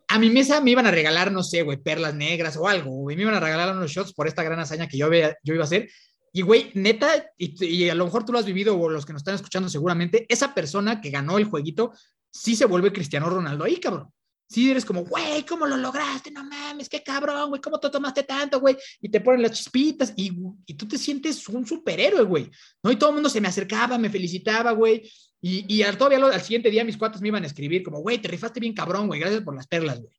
a 0.09 0.19
mi 0.19 0.31
mesa 0.31 0.61
me 0.61 0.71
iban 0.71 0.87
a 0.87 0.91
regalar, 0.91 1.33
no 1.33 1.43
sé, 1.43 1.63
güey, 1.63 1.79
perlas 1.79 2.15
negras 2.15 2.57
o 2.57 2.69
algo, 2.69 2.91
güey, 2.91 3.17
me 3.17 3.23
iban 3.23 3.35
a 3.35 3.41
regalar 3.41 3.75
unos 3.75 3.91
shots 3.91 4.13
por 4.13 4.29
esta 4.29 4.43
gran 4.43 4.61
hazaña 4.61 4.89
que 4.89 4.99
yo, 4.99 5.11
yo 5.11 5.55
iba 5.55 5.63
a 5.63 5.67
hacer. 5.67 5.89
Y, 6.33 6.43
güey, 6.43 6.71
neta, 6.75 7.31
y, 7.39 7.65
y, 7.65 7.89
a 7.89 7.95
lo 7.95 8.05
mejor 8.05 8.27
tú 8.27 8.33
lo 8.33 8.39
has 8.39 8.47
vivido 8.47 8.79
o 8.79 8.91
los 8.91 9.07
que 9.07 9.15
nos 9.15 9.21
están 9.21 9.35
escuchando 9.35 9.71
seguramente, 9.71 10.27
esa 10.29 10.55
persona 10.55 11.01
que 11.01 11.11
ganó 11.11 11.39
el 11.39 11.45
jueguito 11.45 11.93
sí 12.31 12.55
se 12.55 12.67
vuelve 12.67 12.93
Cristiano 12.93 13.31
Ronaldo 13.31 13.65
ahí, 13.65 13.81
cabrón 13.81 14.13
sí 14.49 14.71
eres 14.71 14.85
como, 14.85 15.05
güey, 15.05 15.45
¿cómo 15.45 15.67
lo 15.67 15.77
lograste? 15.77 16.31
No 16.31 16.43
mames, 16.43 16.89
qué 16.89 17.03
cabrón, 17.03 17.51
güey, 17.51 17.61
¿cómo 17.61 17.79
te 17.79 17.91
tomaste 17.91 18.23
tanto, 18.23 18.61
güey? 18.61 18.77
Y 19.01 19.09
te 19.11 19.21
ponen 19.21 19.43
las 19.43 19.53
chispitas 19.53 20.13
y, 20.17 20.33
y 20.67 20.75
tú 20.75 20.89
te 20.89 20.97
sientes 20.97 21.47
un 21.49 21.67
superhéroe, 21.67 22.23
güey, 22.23 22.51
¿no? 22.83 22.91
Y 22.91 22.97
todo 22.97 23.11
el 23.11 23.15
mundo 23.15 23.29
se 23.29 23.41
me 23.41 23.49
acercaba, 23.49 23.99
me 23.99 24.11
felicitaba, 24.11 24.73
güey. 24.73 25.09
Y, 25.41 25.73
y 25.73 25.83
al, 25.83 25.99
todavía 25.99 26.25
al 26.25 26.41
siguiente 26.41 26.71
día 26.71 26.85
mis 26.85 26.97
cuates 26.97 27.21
me 27.21 27.29
iban 27.29 27.45
a 27.45 27.47
escribir 27.47 27.83
como, 27.83 28.01
güey, 28.01 28.19
te 28.19 28.29
rifaste 28.29 28.59
bien 28.59 28.73
cabrón, 28.73 29.07
güey, 29.07 29.21
gracias 29.21 29.43
por 29.43 29.55
las 29.55 29.67
perlas, 29.67 30.01
güey. 30.01 30.13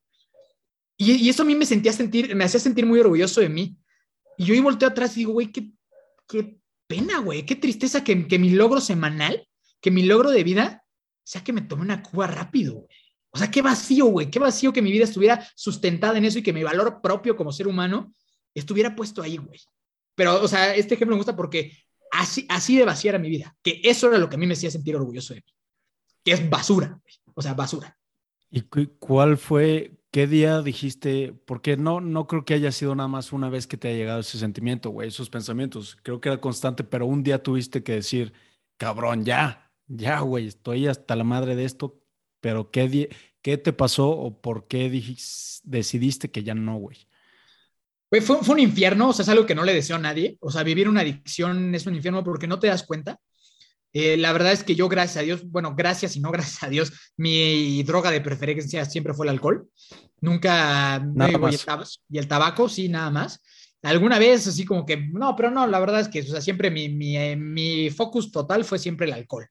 Y, 0.98 1.14
y, 1.14 1.30
eso 1.30 1.44
a 1.44 1.46
mí 1.46 1.56
me 1.56 1.66
sentía 1.66 1.94
sentir, 1.94 2.36
me 2.36 2.44
hacía 2.44 2.60
sentir 2.60 2.86
muy 2.86 3.00
orgulloso 3.00 3.42
de 3.42 3.50
mí. 3.50 3.78
Y 4.38 4.46
yo 4.46 4.54
ahí 4.54 4.60
volteo 4.60 4.90
atrás 4.90 5.16
y 5.16 5.22
digo, 5.22 5.34
güey, 5.34 5.52
qué, 5.52 5.72
qué 6.28 6.58
pena, 6.88 7.20
güey, 7.20 7.46
qué 7.46 7.56
tristeza 7.56 8.04
que, 8.04 8.28
que 8.28 8.38
mi 8.38 8.52
logro 8.52 8.80
semanal, 8.80 9.48
que 9.82 9.92
mi 9.92 10.04
logro 10.04 10.30
de 10.30 10.44
vida 10.44 10.84
sea 11.24 11.44
que 11.44 11.54
me 11.54 11.62
tome 11.62 11.84
una 11.84 12.04
cuba 12.04 12.28
rápido, 12.28 12.74
güey. 12.76 12.99
O 13.32 13.38
sea, 13.38 13.52
qué 13.52 13.62
vacío, 13.62 14.06
güey, 14.06 14.30
qué 14.30 14.40
vacío 14.40 14.74
que 14.74 14.82
mi 14.82 14.92
vida 14.92 15.04
estuviera 15.04 15.48
sustentada 15.56 16.18
en 16.18 16.26
eso 16.26 16.40
y 16.40 16.44
que 16.44 16.54
mi 16.54 16.64
valor 16.64 17.00
propio 17.02 17.36
como 17.36 17.52
ser 17.52 17.68
humano 17.68 18.14
estuviera 18.54 18.96
puesto 18.96 19.22
ahí, 19.22 19.38
güey. 19.38 19.60
Pero, 20.16 20.42
o 20.42 20.48
sea, 20.48 20.76
este 20.76 20.96
ejemplo 20.96 21.16
me 21.16 21.20
gusta 21.20 21.36
porque 21.36 21.72
así, 22.12 22.46
así 22.50 22.78
de 22.78 22.86
vacía 22.86 23.12
era 23.12 23.20
mi 23.20 23.30
vida, 23.30 23.56
que 23.62 23.82
eso 23.84 24.08
era 24.08 24.18
lo 24.18 24.30
que 24.30 24.36
a 24.36 24.40
mí 24.40 24.48
me 24.48 24.54
hacía 24.54 24.72
sentir 24.72 24.96
orgulloso 24.96 25.34
de 25.34 25.42
mí, 25.42 25.54
que 26.24 26.32
es 26.32 26.50
basura, 26.50 27.00
o 27.34 27.42
sea, 27.42 27.54
basura. 27.54 27.98
¿Y 28.52 28.62
cuál 28.62 29.38
fue, 29.38 30.00
qué 30.12 30.26
día 30.26 30.62
dijiste, 30.62 31.34
porque 31.46 31.78
no, 31.78 32.02
no 32.02 32.26
creo 32.26 32.44
que 32.46 32.56
haya 32.56 32.72
sido 32.72 32.96
nada 32.96 33.08
más 33.08 33.32
una 33.32 33.50
vez 33.50 33.68
que 33.68 33.78
te 33.78 33.90
haya 33.90 33.98
llegado 33.98 34.20
ese 34.22 34.40
sentimiento, 34.40 34.90
güey, 34.90 35.10
esos 35.10 35.30
pensamientos, 35.30 35.98
creo 36.02 36.20
que 36.20 36.30
era 36.30 36.42
constante, 36.42 36.84
pero 36.84 37.06
un 37.06 37.24
día 37.24 37.44
tuviste 37.44 37.84
que 37.84 37.94
decir, 37.94 38.34
cabrón, 38.78 39.24
ya, 39.24 39.72
ya, 39.88 40.20
güey, 40.22 40.48
estoy 40.48 40.88
hasta 40.88 41.16
la 41.16 41.24
madre 41.24 41.56
de 41.56 41.66
esto, 41.66 41.99
pero 42.42 42.72
¿qué, 42.72 43.10
qué 43.42 43.58
te 43.58 43.74
pasó 43.74 44.10
o 44.10 44.42
por 44.42 44.68
qué 44.68 44.90
decidiste 45.64 46.32
que 46.32 46.44
ya 46.44 46.56
no, 46.56 46.78
güey? 46.78 47.08
fue, 48.10 48.22
fue, 48.22 48.56
un 48.56 48.60
infierno, 48.60 49.10
o 49.10 49.14
sea, 49.14 49.24
es 49.24 49.30
algo 49.30 49.46
que 49.46 49.56
no 49.56 49.64
le 49.64 49.74
deseo 49.74 49.98
a 49.98 50.00
nadie. 50.00 50.38
O 50.42 50.52
sea, 50.52 50.64
vivir 50.64 50.90
una 50.90 51.02
adicción 51.02 51.76
es 51.76 51.86
un 51.86 51.96
infierno 51.96 52.24
porque 52.24 52.48
no 52.48 52.60
te 52.60 52.68
das 52.68 52.84
cuenta. 52.84 53.20
Eh, 53.92 54.18
la 54.18 54.32
verdad 54.34 54.52
es 54.52 54.64
que 54.64 54.76
yo, 54.76 54.88
gracias 54.88 55.18
a 55.18 55.26
Dios, 55.26 55.44
bueno, 55.50 55.74
gracias 55.76 56.16
y 56.16 56.20
no 56.20 56.32
gracias 56.32 56.64
a 56.64 56.70
Dios, 56.70 56.92
mi 57.18 57.82
droga 57.84 58.12
de 58.12 58.22
preferencia 58.22 58.86
siempre 58.86 59.14
fue 59.14 59.26
el 59.26 59.32
alcohol. 59.32 59.68
Nunca. 60.22 61.00
Nada 61.00 61.38
más. 61.38 61.54
Y, 61.54 61.70
el 61.70 61.86
y 62.10 62.18
el 62.20 62.28
tabaco, 62.28 62.70
sí, 62.70 62.90
nada 62.90 63.10
más. 63.10 63.42
Alguna 63.82 64.20
vez, 64.20 64.46
así 64.46 64.66
como 64.66 64.86
que, 64.86 64.98
no, 64.98 65.36
pero 65.36 65.52
no, 65.52 65.66
la 65.66 65.80
verdad 65.80 66.02
es 66.02 66.10
que, 66.10 66.20
o 66.20 66.26
sea, 66.26 66.42
siempre 66.42 66.70
mi, 66.70 66.90
mi, 66.90 67.18
eh, 67.18 67.36
mi 67.38 67.90
focus 67.90 68.30
total 68.32 68.66
fue 68.66 68.78
siempre 68.78 69.08
el 69.08 69.14
alcohol. 69.14 69.48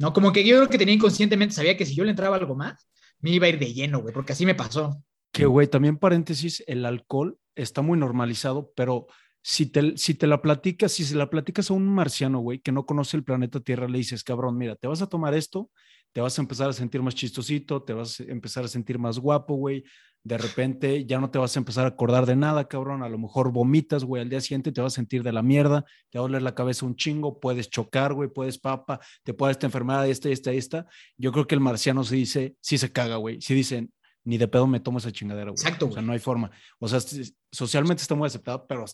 ¿No? 0.00 0.14
Como 0.14 0.32
que 0.32 0.42
yo 0.44 0.56
creo 0.56 0.68
que 0.68 0.78
tenía 0.78 0.94
inconscientemente, 0.94 1.54
sabía 1.54 1.76
que 1.76 1.84
si 1.84 1.94
yo 1.94 2.04
le 2.04 2.10
entraba 2.10 2.36
algo 2.36 2.56
más, 2.56 2.88
me 3.20 3.30
iba 3.30 3.44
a 3.44 3.50
ir 3.50 3.58
de 3.58 3.74
lleno, 3.74 4.00
güey, 4.00 4.14
porque 4.14 4.32
así 4.32 4.46
me 4.46 4.54
pasó. 4.54 5.04
Que, 5.30 5.44
güey, 5.44 5.68
también 5.68 5.98
paréntesis, 5.98 6.64
el 6.66 6.86
alcohol 6.86 7.38
está 7.54 7.82
muy 7.82 7.98
normalizado, 7.98 8.72
pero 8.74 9.08
si 9.42 9.66
te, 9.66 9.98
si 9.98 10.14
te 10.14 10.26
la 10.26 10.40
platicas, 10.40 10.92
si 10.92 11.04
se 11.04 11.16
la 11.16 11.28
platicas 11.28 11.70
a 11.70 11.74
un 11.74 11.86
marciano, 11.86 12.40
güey, 12.40 12.60
que 12.60 12.72
no 12.72 12.86
conoce 12.86 13.18
el 13.18 13.24
planeta 13.24 13.60
Tierra, 13.60 13.88
le 13.88 13.98
dices, 13.98 14.24
cabrón, 14.24 14.56
mira, 14.56 14.74
te 14.74 14.88
vas 14.88 15.02
a 15.02 15.06
tomar 15.06 15.34
esto, 15.34 15.70
te 16.12 16.22
vas 16.22 16.38
a 16.38 16.42
empezar 16.42 16.70
a 16.70 16.72
sentir 16.72 17.02
más 17.02 17.14
chistosito, 17.14 17.82
te 17.82 17.92
vas 17.92 18.20
a 18.20 18.22
empezar 18.24 18.64
a 18.64 18.68
sentir 18.68 18.98
más 18.98 19.18
guapo, 19.18 19.54
güey, 19.56 19.84
de 20.22 20.36
repente 20.36 21.06
ya 21.06 21.18
no 21.18 21.30
te 21.30 21.38
vas 21.38 21.56
a 21.56 21.60
empezar 21.60 21.86
a 21.86 21.88
acordar 21.88 22.26
de 22.26 22.36
nada, 22.36 22.68
cabrón. 22.68 23.02
A 23.02 23.08
lo 23.08 23.18
mejor 23.18 23.52
vomitas, 23.52 24.04
güey, 24.04 24.22
al 24.22 24.28
día 24.28 24.40
siguiente 24.40 24.70
te 24.70 24.80
vas 24.80 24.92
a 24.92 24.96
sentir 24.96 25.22
de 25.22 25.32
la 25.32 25.42
mierda, 25.42 25.84
te 26.10 26.18
va 26.18 26.24
a 26.24 26.28
doler 26.28 26.42
la 26.42 26.54
cabeza 26.54 26.84
un 26.84 26.96
chingo, 26.96 27.40
puedes 27.40 27.70
chocar, 27.70 28.12
güey, 28.12 28.28
puedes 28.28 28.58
papa, 28.58 29.00
te 29.22 29.32
puede 29.32 29.52
esta 29.52 29.66
enfermedad, 29.66 30.06
esta, 30.08 30.28
esta, 30.28 30.52
esta. 30.52 30.86
Yo 31.16 31.32
creo 31.32 31.46
que 31.46 31.54
el 31.54 31.60
marciano 31.60 32.04
se 32.04 32.16
dice, 32.16 32.56
sí 32.60 32.76
se 32.76 32.92
caga, 32.92 33.16
güey. 33.16 33.40
Sí 33.40 33.54
dicen, 33.54 33.92
ni 34.24 34.36
de 34.36 34.48
pedo 34.48 34.66
me 34.66 34.80
tomo 34.80 34.98
esa 34.98 35.10
chingadera, 35.10 35.50
güey. 35.50 35.62
Exacto. 35.62 35.88
O 35.88 35.92
sea, 35.92 36.02
no 36.02 36.12
hay 36.12 36.18
forma. 36.18 36.50
O 36.78 36.88
sea, 36.88 37.00
socialmente 37.50 38.02
está 38.02 38.14
muy 38.14 38.26
aceptado, 38.26 38.66
pero 38.66 38.84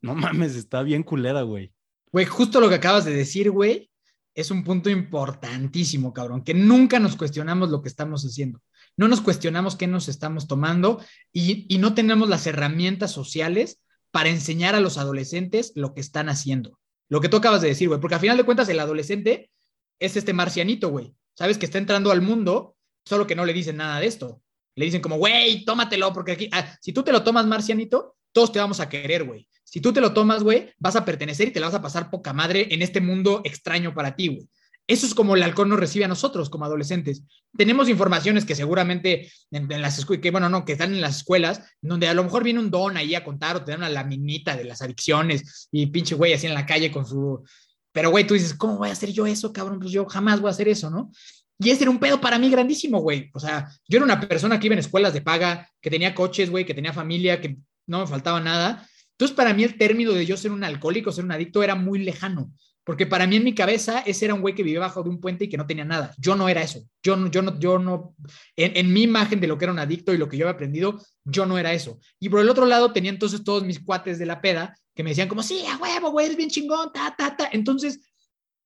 no 0.00 0.14
mames, 0.16 0.56
está 0.56 0.82
bien 0.82 1.04
culera, 1.04 1.42
güey. 1.42 1.72
Güey, 2.10 2.26
justo 2.26 2.60
lo 2.60 2.68
que 2.68 2.74
acabas 2.74 3.04
de 3.04 3.14
decir, 3.14 3.50
güey, 3.50 3.88
es 4.34 4.50
un 4.50 4.64
punto 4.64 4.90
importantísimo, 4.90 6.12
cabrón, 6.12 6.42
que 6.42 6.52
nunca 6.52 6.98
nos 6.98 7.16
cuestionamos 7.16 7.70
lo 7.70 7.80
que 7.80 7.88
estamos 7.88 8.24
haciendo 8.24 8.60
no 8.96 9.08
nos 9.08 9.20
cuestionamos 9.20 9.76
qué 9.76 9.86
nos 9.86 10.08
estamos 10.08 10.46
tomando 10.46 11.02
y, 11.32 11.66
no 11.78 11.94
tenemos 11.94 12.28
las 12.28 12.46
herramientas 12.46 13.10
sociales 13.10 13.80
para 14.10 14.28
enseñar 14.28 14.74
a 14.74 14.80
los 14.80 14.98
adolescentes 14.98 15.72
lo 15.74 15.94
que 15.94 16.00
están 16.00 16.28
haciendo. 16.28 16.78
Lo 17.08 17.20
que 17.20 17.28
tú 17.28 17.38
acabas 17.38 17.62
de 17.62 17.68
decir, 17.68 17.88
güey, 17.88 18.00
porque 18.00 18.14
al 18.14 18.20
final 18.20 18.36
de 18.36 18.44
cuentas 18.44 18.68
el 18.68 18.80
adolescente 18.80 19.50
es 19.98 20.16
este 20.16 20.32
marcianito, 20.32 20.90
güey. 20.90 21.14
Sabes 21.34 21.58
que 21.58 21.66
está 21.66 21.78
entrando 21.78 22.10
al 22.10 22.20
mundo, 22.20 22.76
solo 23.04 23.26
que 23.26 23.34
no 23.34 23.44
le 23.44 23.52
dicen 23.52 23.76
nada 23.76 24.00
de 24.00 24.06
esto. 24.06 24.42
Le 24.74 24.84
dicen 24.84 25.00
como, 25.00 25.16
güey, 25.16 25.64
tómatelo, 25.64 26.12
porque 26.12 26.32
aquí, 26.32 26.48
ah, 26.52 26.76
si 26.80 26.92
tú 26.92 27.02
te 27.02 27.12
lo 27.12 27.22
tomas 27.22 27.46
marcianito, 27.46 28.16
todos 28.32 28.52
te 28.52 28.58
vamos 28.58 28.80
a 28.80 28.88
querer, 28.88 29.24
güey. 29.24 29.48
Si 29.64 29.80
tú 29.80 29.92
te 29.92 30.00
lo 30.00 30.12
tomas, 30.12 30.42
güey, 30.42 30.72
vas 30.78 30.96
a 30.96 31.04
pertenecer 31.04 31.48
y 31.48 31.50
te 31.50 31.60
la 31.60 31.66
vas 31.66 31.74
a 31.74 31.82
pasar 31.82 32.10
poca 32.10 32.32
madre 32.32 32.68
en 32.70 32.82
este 32.82 33.00
mundo 33.00 33.40
extraño 33.44 33.94
para 33.94 34.14
ti, 34.14 34.28
güey. 34.28 34.48
Eso 34.92 35.06
es 35.06 35.14
como 35.14 35.34
el 35.34 35.42
alcohol 35.42 35.70
nos 35.70 35.80
recibe 35.80 36.04
a 36.04 36.08
nosotros 36.08 36.50
como 36.50 36.66
adolescentes. 36.66 37.22
Tenemos 37.56 37.88
informaciones 37.88 38.44
que 38.44 38.54
seguramente 38.54 39.32
en, 39.50 39.66
las 39.80 39.98
escuelas, 39.98 40.20
que 40.20 40.30
bueno, 40.30 40.50
no, 40.50 40.66
que 40.66 40.72
están 40.72 40.92
en 40.92 41.00
las 41.00 41.16
escuelas, 41.16 41.62
donde 41.80 42.08
a 42.08 42.12
lo 42.12 42.22
mejor 42.22 42.44
viene 42.44 42.60
un 42.60 42.70
don 42.70 42.98
ahí 42.98 43.14
a 43.14 43.24
contar 43.24 43.56
o 43.56 43.64
te 43.64 43.70
dan 43.70 43.80
una 43.80 43.88
laminita 43.88 44.54
de 44.54 44.64
las 44.64 44.82
adicciones 44.82 45.70
y 45.72 45.86
pinche 45.86 46.14
güey 46.14 46.34
así 46.34 46.46
en 46.46 46.52
la 46.52 46.66
calle 46.66 46.92
con 46.92 47.06
su... 47.06 47.42
Pero 47.90 48.10
güey, 48.10 48.26
tú 48.26 48.34
dices, 48.34 48.52
¿cómo 48.52 48.76
voy 48.76 48.90
a 48.90 48.92
hacer 48.92 49.12
yo 49.12 49.26
eso, 49.26 49.50
cabrón? 49.50 49.78
Pues 49.78 49.92
yo 49.92 50.04
jamás 50.04 50.42
voy 50.42 50.48
a 50.48 50.50
hacer 50.50 50.68
eso, 50.68 50.90
¿no? 50.90 51.10
Y 51.58 51.70
ese 51.70 51.84
era 51.84 51.90
un 51.90 51.98
pedo 51.98 52.20
para 52.20 52.38
mí 52.38 52.50
grandísimo, 52.50 53.00
güey. 53.00 53.30
O 53.32 53.40
sea, 53.40 53.70
yo 53.88 53.96
era 53.96 54.04
una 54.04 54.20
persona 54.20 54.60
que 54.60 54.66
iba 54.66 54.74
en 54.74 54.80
escuelas 54.80 55.14
de 55.14 55.22
paga, 55.22 55.70
que 55.80 55.88
tenía 55.88 56.14
coches, 56.14 56.50
güey, 56.50 56.66
que 56.66 56.74
tenía 56.74 56.92
familia, 56.92 57.40
que 57.40 57.56
no 57.86 58.00
me 58.00 58.06
faltaba 58.06 58.40
nada. 58.40 58.86
Entonces, 59.12 59.34
para 59.34 59.54
mí 59.54 59.64
el 59.64 59.78
término 59.78 60.12
de 60.12 60.26
yo 60.26 60.36
ser 60.36 60.52
un 60.52 60.64
alcohólico, 60.64 61.12
ser 61.12 61.24
un 61.24 61.32
adicto, 61.32 61.62
era 61.62 61.76
muy 61.76 62.00
lejano. 62.00 62.52
Porque 62.84 63.06
para 63.06 63.26
mí 63.26 63.36
en 63.36 63.44
mi 63.44 63.54
cabeza 63.54 64.00
ese 64.00 64.24
era 64.24 64.34
un 64.34 64.40
güey 64.40 64.54
que 64.54 64.64
vivía 64.64 64.80
bajo 64.80 65.02
de 65.02 65.08
un 65.08 65.20
puente 65.20 65.44
y 65.44 65.48
que 65.48 65.56
no 65.56 65.66
tenía 65.66 65.84
nada. 65.84 66.12
Yo 66.18 66.34
no 66.34 66.48
era 66.48 66.62
eso. 66.62 66.82
Yo 67.02 67.16
no, 67.16 67.30
yo 67.30 67.40
no, 67.40 67.58
yo 67.58 67.78
no, 67.78 68.16
en, 68.56 68.92
mi 68.92 69.02
imagen 69.02 69.40
de 69.40 69.46
lo 69.46 69.56
que 69.56 69.66
era 69.66 69.72
un 69.72 69.78
adicto 69.78 70.12
y 70.12 70.18
lo 70.18 70.28
que 70.28 70.36
yo 70.36 70.46
había 70.46 70.54
aprendido, 70.54 71.00
yo 71.24 71.46
no 71.46 71.58
era 71.58 71.72
eso. 71.72 72.00
Y 72.18 72.28
por 72.28 72.40
el 72.40 72.48
otro 72.48 72.66
lado 72.66 72.92
tenía 72.92 73.10
entonces 73.10 73.44
todos 73.44 73.62
mis 73.62 73.80
cuates 73.80 74.18
de 74.18 74.26
la 74.26 74.40
peda 74.40 74.76
que 74.94 75.04
me 75.04 75.10
decían 75.10 75.28
como, 75.28 75.42
sí, 75.42 75.64
a 75.66 75.76
huevo, 75.76 76.10
güey, 76.10 76.26
eres 76.26 76.36
bien 76.36 76.50
chingón, 76.50 76.92
ta, 76.92 77.14
ta, 77.16 77.36
ta. 77.36 77.48
Entonces, 77.52 78.00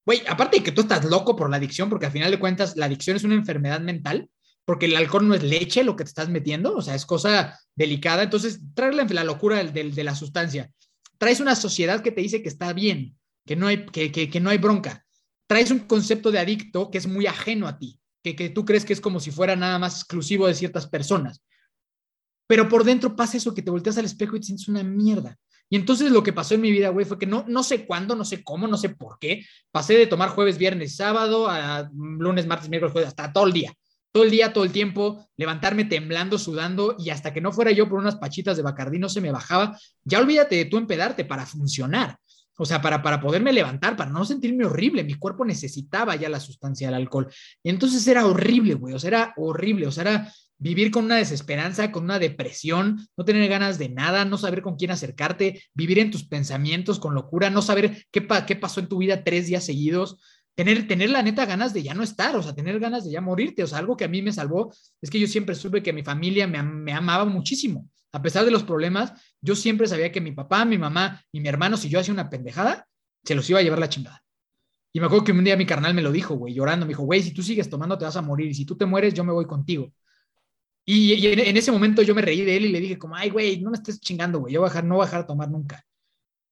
güey, 0.04 0.22
aparte 0.26 0.58
de 0.58 0.64
que 0.64 0.72
tú 0.72 0.80
estás 0.80 1.04
loco 1.04 1.36
por 1.36 1.50
la 1.50 1.58
adicción, 1.58 1.90
porque 1.90 2.06
al 2.06 2.12
final 2.12 2.30
de 2.30 2.40
cuentas 2.40 2.74
la 2.76 2.86
adicción 2.86 3.16
es 3.16 3.24
una 3.24 3.34
enfermedad 3.34 3.80
mental, 3.80 4.30
porque 4.64 4.86
el 4.86 4.96
alcohol 4.96 5.28
no 5.28 5.34
es 5.34 5.42
leche 5.42 5.84
lo 5.84 5.94
que 5.94 6.04
te 6.04 6.08
estás 6.08 6.30
metiendo, 6.30 6.74
o 6.74 6.80
sea, 6.80 6.94
es 6.94 7.04
cosa 7.04 7.60
delicada. 7.74 8.22
Entonces, 8.22 8.60
traerle 8.74 9.04
la 9.10 9.24
locura 9.24 9.62
de 9.62 10.04
la 10.04 10.14
sustancia. 10.14 10.70
Traes 11.18 11.40
una 11.40 11.54
sociedad 11.54 12.02
que 12.02 12.12
te 12.12 12.22
dice 12.22 12.42
que 12.42 12.48
está 12.48 12.72
bien 12.72 13.15
que 13.46 13.56
no 13.56 13.66
hay, 13.66 13.86
que, 13.86 14.10
que, 14.10 14.40
no 14.40 14.50
hay 14.50 14.58
bronca. 14.58 15.04
Traes 15.46 15.70
un 15.70 15.80
concepto 15.80 16.30
de 16.30 16.38
adicto 16.38 16.90
que 16.90 16.98
es 16.98 17.06
muy 17.06 17.26
ajeno 17.26 17.68
a 17.68 17.78
ti, 17.78 18.00
que, 18.22 18.34
que 18.34 18.50
tú 18.50 18.64
crees 18.64 18.84
que 18.84 18.92
es 18.92 19.00
como 19.00 19.20
si 19.20 19.30
fuera 19.30 19.56
nada 19.56 19.78
más 19.78 19.96
exclusivo 19.96 20.46
de 20.46 20.54
ciertas 20.54 20.86
personas. 20.86 21.42
Pero 22.46 22.68
por 22.68 22.84
dentro 22.84 23.16
pasa 23.16 23.36
eso 23.36 23.54
que 23.54 23.62
te 23.62 23.70
volteas 23.70 23.98
al 23.98 24.04
espejo 24.04 24.36
y 24.36 24.40
te 24.40 24.46
sientes 24.46 24.68
una 24.68 24.82
mierda. 24.82 25.38
Y 25.68 25.76
entonces 25.76 26.12
lo 26.12 26.22
que 26.22 26.32
pasó 26.32 26.54
en 26.54 26.60
mi 26.60 26.70
vida, 26.70 26.90
güey, 26.90 27.04
fue 27.06 27.18
que 27.18 27.26
no, 27.26 27.44
no 27.48 27.62
sé 27.62 27.86
cuándo, 27.86 28.14
no 28.14 28.24
sé 28.24 28.44
cómo, 28.44 28.68
no 28.68 28.76
sé 28.76 28.90
por 28.90 29.18
qué, 29.18 29.44
pasé 29.72 29.94
de 29.94 30.06
tomar 30.06 30.28
jueves, 30.30 30.58
viernes, 30.58 30.96
sábado, 30.96 31.48
a 31.48 31.90
lunes, 31.92 32.46
martes, 32.46 32.68
miércoles, 32.68 32.92
jueves, 32.92 33.08
hasta 33.08 33.32
todo 33.32 33.46
el 33.46 33.52
día. 33.52 33.72
Todo 34.12 34.24
el 34.24 34.30
día, 34.30 34.52
todo 34.52 34.64
el 34.64 34.72
tiempo, 34.72 35.28
levantarme 35.36 35.84
temblando, 35.84 36.38
sudando, 36.38 36.96
y 36.98 37.10
hasta 37.10 37.34
que 37.34 37.40
no 37.40 37.52
fuera 37.52 37.72
yo 37.72 37.88
por 37.88 37.98
unas 37.98 38.16
pachitas 38.16 38.56
de 38.56 38.62
Bacardí 38.62 38.98
no 38.98 39.08
se 39.08 39.20
me 39.20 39.32
bajaba. 39.32 39.76
Ya 40.04 40.20
olvídate 40.20 40.56
de 40.56 40.64
tú 40.66 40.78
empedarte 40.78 41.24
para 41.24 41.44
funcionar. 41.44 42.18
O 42.56 42.64
sea, 42.64 42.80
para, 42.80 43.02
para 43.02 43.20
poderme 43.20 43.52
levantar, 43.52 43.96
para 43.96 44.10
no 44.10 44.24
sentirme 44.24 44.64
horrible, 44.64 45.04
mi 45.04 45.14
cuerpo 45.14 45.44
necesitaba 45.44 46.16
ya 46.16 46.28
la 46.28 46.40
sustancia 46.40 46.88
del 46.88 46.94
alcohol. 46.94 47.28
Y 47.62 47.70
entonces 47.70 48.06
era 48.08 48.26
horrible, 48.26 48.74
güey, 48.74 48.94
o 48.94 48.98
sea, 48.98 49.08
era 49.08 49.34
horrible, 49.36 49.86
o 49.86 49.92
sea, 49.92 50.02
era 50.02 50.32
vivir 50.58 50.90
con 50.90 51.04
una 51.04 51.16
desesperanza, 51.16 51.92
con 51.92 52.04
una 52.04 52.18
depresión, 52.18 53.06
no 53.16 53.24
tener 53.24 53.48
ganas 53.48 53.78
de 53.78 53.90
nada, 53.90 54.24
no 54.24 54.38
saber 54.38 54.62
con 54.62 54.76
quién 54.76 54.90
acercarte, 54.90 55.62
vivir 55.74 55.98
en 55.98 56.10
tus 56.10 56.26
pensamientos 56.26 56.98
con 56.98 57.14
locura, 57.14 57.50
no 57.50 57.62
saber 57.62 58.06
qué, 58.10 58.26
qué 58.46 58.56
pasó 58.56 58.80
en 58.80 58.88
tu 58.88 58.98
vida 58.98 59.22
tres 59.22 59.46
días 59.46 59.64
seguidos. 59.64 60.18
tener, 60.54 60.88
tener 60.88 61.10
la 61.10 61.22
neta 61.22 61.44
ganas 61.44 61.74
de 61.74 61.82
ya 61.82 61.92
no 61.92 62.02
estar, 62.02 62.34
o 62.36 62.42
sea, 62.42 62.54
tener 62.54 62.80
ganas 62.80 63.04
de 63.04 63.10
ya 63.10 63.20
morirte, 63.20 63.62
o 63.62 63.66
sea, 63.66 63.78
algo 63.78 63.96
que 63.96 64.04
a 64.04 64.08
mí 64.08 64.22
me 64.22 64.32
salvó 64.32 64.72
es 65.02 65.10
que 65.10 65.20
yo 65.20 65.26
siempre 65.26 65.54
supe 65.54 65.82
que 65.82 65.92
mi 65.92 66.02
familia 66.02 66.46
me, 66.46 66.62
me 66.62 66.92
amaba 66.92 67.26
muchísimo. 67.26 67.86
A 68.16 68.22
pesar 68.22 68.46
de 68.46 68.50
los 68.50 68.62
problemas, 68.62 69.12
yo 69.42 69.54
siempre 69.54 69.86
sabía 69.86 70.10
que 70.10 70.22
mi 70.22 70.32
papá, 70.32 70.64
mi 70.64 70.78
mamá 70.78 71.22
y 71.30 71.40
mi 71.40 71.48
hermano, 71.48 71.76
si 71.76 71.90
yo 71.90 72.00
hacía 72.00 72.14
una 72.14 72.30
pendejada, 72.30 72.88
se 73.22 73.34
los 73.34 73.48
iba 73.50 73.58
a 73.58 73.62
llevar 73.62 73.78
la 73.78 73.90
chingada. 73.90 74.24
Y 74.90 75.00
me 75.00 75.04
acuerdo 75.04 75.24
que 75.24 75.32
un 75.32 75.44
día 75.44 75.54
mi 75.54 75.66
carnal 75.66 75.92
me 75.92 76.00
lo 76.00 76.10
dijo, 76.10 76.34
güey, 76.34 76.54
llorando, 76.54 76.86
me 76.86 76.92
dijo, 76.92 77.02
güey, 77.02 77.22
si 77.22 77.34
tú 77.34 77.42
sigues 77.42 77.68
tomando 77.68 77.98
te 77.98 78.06
vas 78.06 78.16
a 78.16 78.22
morir, 78.22 78.46
y 78.46 78.54
si 78.54 78.64
tú 78.64 78.74
te 78.74 78.86
mueres, 78.86 79.12
yo 79.12 79.22
me 79.22 79.34
voy 79.34 79.44
contigo. 79.44 79.92
Y, 80.86 81.26
en, 81.26 81.56
ese 81.58 81.70
momento 81.70 82.00
yo 82.00 82.14
me 82.14 82.22
reí 82.22 82.40
de 82.40 82.56
él 82.56 82.64
y 82.64 82.72
le 82.72 82.80
dije 82.80 82.96
como, 82.96 83.16
ay, 83.16 83.28
güey, 83.28 83.60
no 83.60 83.70
me 83.70 83.76
estés 83.76 84.00
chingando, 84.00 84.38
güey, 84.38 84.54
yo 84.54 84.60
voy 84.60 84.68
a 84.68 84.70
dejar, 84.70 84.84
no 84.84 84.94
voy 84.94 85.02
a 85.02 85.06
dejar 85.08 85.20
de 85.20 85.26
tomar 85.26 85.50
nunca. 85.50 85.84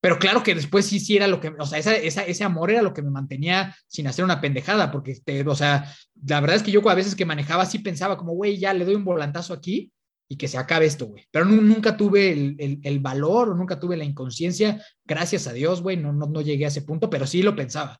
Pero 0.01 0.19
claro 0.19 0.43
que 0.43 0.53
después 0.53 0.85
sí, 0.85 0.99
sí 0.99 1.17
era 1.17 1.25
lo 1.25 1.39
que, 1.39 1.47
o 1.47 1.65
sea, 1.65 1.79
ese 1.79 2.43
amor 2.43 2.69
era 2.69 2.83
lo 2.83 2.93
que 2.93 3.01
me 3.01 3.09
mantenía 3.09 3.75
sin 3.87 4.05
hacer 4.05 4.23
una 4.23 4.39
pendejada, 4.39 4.91
porque, 4.91 5.13
este, 5.13 5.41
o 5.41 5.55
sea, 5.55 5.91
la 6.27 6.41
verdad 6.41 6.57
es 6.57 6.61
que 6.61 6.71
yo 6.71 6.87
a 6.87 6.93
veces 6.93 7.15
que 7.15 7.25
manejaba 7.25 7.65
sí 7.65 7.79
pensaba 7.79 8.17
como, 8.17 8.33
güey, 8.33 8.59
ya 8.59 8.71
le 8.71 8.85
doy 8.85 8.93
un 8.93 9.03
volantazo 9.03 9.51
aquí 9.51 9.91
y 10.27 10.37
que 10.37 10.47
se 10.47 10.57
acabe 10.57 10.85
esto, 10.85 11.05
güey. 11.05 11.25
Pero 11.31 11.45
nunca 11.45 11.95
tuve 11.97 12.31
el, 12.31 12.55
el, 12.59 12.79
el, 12.83 12.99
valor, 12.99 13.55
nunca 13.55 13.79
tuve 13.79 13.97
la 13.97 14.03
inconsciencia, 14.03 14.83
gracias 15.05 15.47
a 15.47 15.53
Dios, 15.53 15.81
güey, 15.81 15.97
no, 15.97 16.11
no, 16.13 16.25
no 16.25 16.41
llegué 16.41 16.65
a 16.65 16.69
ese 16.69 16.81
punto, 16.81 17.09
pero 17.09 17.27
sí 17.27 17.43
lo 17.43 17.55
pensaba. 17.55 17.99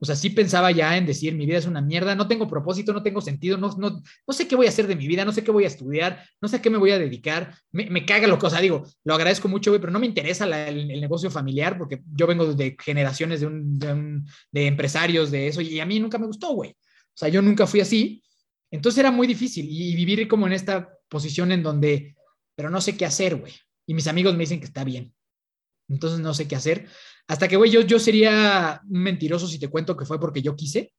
O 0.00 0.06
sea, 0.06 0.16
sí 0.16 0.30
pensaba 0.30 0.70
ya 0.70 0.96
en 0.96 1.06
decir, 1.06 1.34
mi 1.34 1.46
vida 1.46 1.58
es 1.58 1.66
una 1.66 1.80
mierda, 1.80 2.14
no 2.14 2.26
tengo 2.26 2.48
propósito, 2.48 2.92
no 2.92 3.02
tengo 3.02 3.20
sentido, 3.20 3.56
no, 3.56 3.74
no, 3.78 4.02
no 4.26 4.34
sé 4.34 4.48
qué 4.48 4.56
voy 4.56 4.66
a 4.66 4.68
hacer 4.68 4.86
de 4.86 4.96
mi 4.96 5.06
vida, 5.06 5.24
no 5.24 5.32
sé 5.32 5.44
qué 5.44 5.50
voy 5.50 5.64
a 5.64 5.68
estudiar, 5.68 6.22
no 6.40 6.48
sé 6.48 6.56
a 6.56 6.62
qué 6.62 6.68
me 6.68 6.78
voy 6.78 6.90
a 6.90 6.98
dedicar, 6.98 7.54
me, 7.70 7.88
me 7.88 8.04
caga 8.04 8.26
lo 8.26 8.38
que, 8.38 8.46
o 8.46 8.50
sea, 8.50 8.60
digo, 8.60 8.84
lo 9.04 9.14
agradezco 9.14 9.48
mucho, 9.48 9.70
güey, 9.70 9.80
pero 9.80 9.92
no 9.92 10.00
me 10.00 10.06
interesa 10.06 10.44
el, 10.68 11.00
negocio 11.00 11.30
familiar 11.30 11.78
porque 11.78 12.02
yo 12.14 12.26
vengo 12.26 12.52
de 12.52 12.76
generaciones 12.78 13.40
de, 13.40 13.46
un, 13.46 14.26
de, 14.52 14.66
empresarios 14.66 15.30
de 15.30 15.48
eso 15.48 15.60
y 15.60 15.80
a 15.80 15.86
mí 15.86 16.00
nunca 16.00 16.18
me 16.18 16.26
gustó, 16.26 16.52
güey. 16.52 16.70
O 16.70 17.16
sea, 17.16 17.28
yo 17.28 17.40
nunca 17.40 17.66
fui 17.66 17.80
así. 17.80 18.22
Entonces 18.70 18.98
era 18.98 19.12
muy 19.12 19.26
difícil 19.26 19.66
y 19.68 19.94
vivir 19.94 20.26
como 20.26 20.46
en 20.46 20.52
esta 20.52 20.93
posición 21.08 21.52
en 21.52 21.62
donde, 21.62 22.16
pero 22.54 22.70
no 22.70 22.80
sé 22.80 22.96
qué 22.96 23.06
hacer, 23.06 23.36
güey. 23.36 23.52
Y 23.86 23.94
mis 23.94 24.06
amigos 24.06 24.34
me 24.34 24.40
dicen 24.40 24.60
que 24.60 24.66
está 24.66 24.84
bien. 24.84 25.14
Entonces 25.88 26.20
no 26.20 26.34
sé 26.34 26.48
qué 26.48 26.56
hacer. 26.56 26.88
Hasta 27.26 27.48
que, 27.48 27.56
güey, 27.56 27.70
yo, 27.70 27.80
yo 27.82 27.98
sería 27.98 28.80
mentiroso 28.86 29.46
si 29.46 29.58
te 29.58 29.68
cuento 29.68 29.96
que 29.96 30.06
fue 30.06 30.20
porque 30.20 30.42
yo 30.42 30.56
quise. 30.56 30.92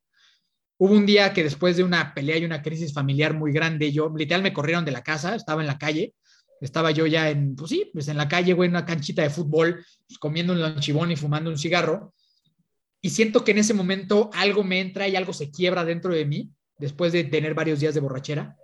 Hubo 0.78 0.93
un 0.93 1.06
día 1.06 1.34
que 1.34 1.43
después 1.43 1.78
de 1.78 1.84
una 1.84 2.14
pelea 2.14 2.38
y 2.38 2.45
una 2.45 2.62
crisis 2.62 2.93
familiar 2.93 3.34
muy 3.34 3.51
grande, 3.51 3.91
yo 3.91 4.12
literal 4.16 4.43
me 4.43 4.53
corrieron 4.53 4.84
de 4.84 4.91
la 4.91 5.03
casa, 5.03 5.36
estaba 5.36 5.62
en 5.62 5.68
la 5.68 5.78
calle, 5.78 6.14
estaba 6.60 6.91
yo 6.91 7.06
ya 7.06 7.30
en, 7.30 7.56
pues 7.56 7.70
sí, 7.70 7.89
pues 7.93 8.08
en 8.08 8.18
la 8.18 8.28
calle, 8.28 8.53
güey, 8.53 8.68
en 8.68 8.74
una 8.74 8.86
canchita 8.86 9.22
de 9.22 9.30
fútbol, 9.30 9.86
pues 10.08 10.20
comiendo 10.20 10.53
un 10.53 10.62
lonchibón 10.62 11.12
y 11.12 11.16
fumando 11.16 11.49
un 11.49 11.58
cigarro. 11.58 12.14
Y 13.01 13.12
siento 13.12 13.43
que 13.43 13.51
en 13.51 13.60
ese 13.60 13.74
momento 13.74 14.30
algo 14.34 14.64
me 14.64 14.82
entra 14.82 15.08
y 15.08 15.16
algo 15.16 15.32
se 15.32 15.51
quiebra 15.51 15.86
dentro 15.86 16.14
de 16.14 16.26
mí, 16.26 16.51
después 16.78 17.14
de 17.14 17.24
tener 17.24 17.53
varios 17.53 17.80
días 17.80 17.93
de 17.93 18.01
borrachera. 18.01 18.58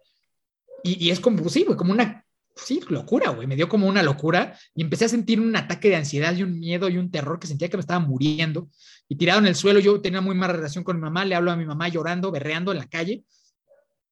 Y, 0.84 1.07
y 1.07 1.11
es 1.11 1.19
como, 1.19 1.38
pues 1.38 1.53
sí, 1.53 1.63
güey, 1.63 1.77
como 1.77 1.91
una 1.91 2.25
sí, 2.55 2.82
locura, 2.89 3.32
güey, 3.32 3.47
me 3.47 3.55
dio 3.55 3.69
como 3.69 3.88
una 3.88 4.03
locura 4.03 4.57
y 4.75 4.82
empecé 4.82 5.05
a 5.05 5.09
sentir 5.09 5.39
un 5.39 5.55
ataque 5.55 5.89
de 5.89 5.95
ansiedad 5.95 6.36
y 6.36 6.43
un 6.43 6.59
miedo 6.59 6.89
y 6.89 6.97
un 6.97 7.11
terror 7.11 7.39
que 7.39 7.47
sentía 7.47 7.69
que 7.69 7.77
me 7.77 7.82
estaba 7.82 7.99
muriendo 7.99 8.69
y 9.07 9.15
tirado 9.15 9.39
en 9.39 9.47
el 9.47 9.55
suelo, 9.55 9.79
yo 9.79 9.99
tenía 10.01 10.21
muy 10.21 10.36
mala 10.36 10.53
relación 10.53 10.84
con 10.84 10.95
mi 10.95 11.01
mamá, 11.01 11.25
le 11.25 11.36
hablo 11.36 11.51
a 11.51 11.55
mi 11.55 11.65
mamá 11.65 11.89
llorando, 11.89 12.32
berreando 12.32 12.71
en 12.71 12.77
la 12.77 12.88
calle. 12.88 13.23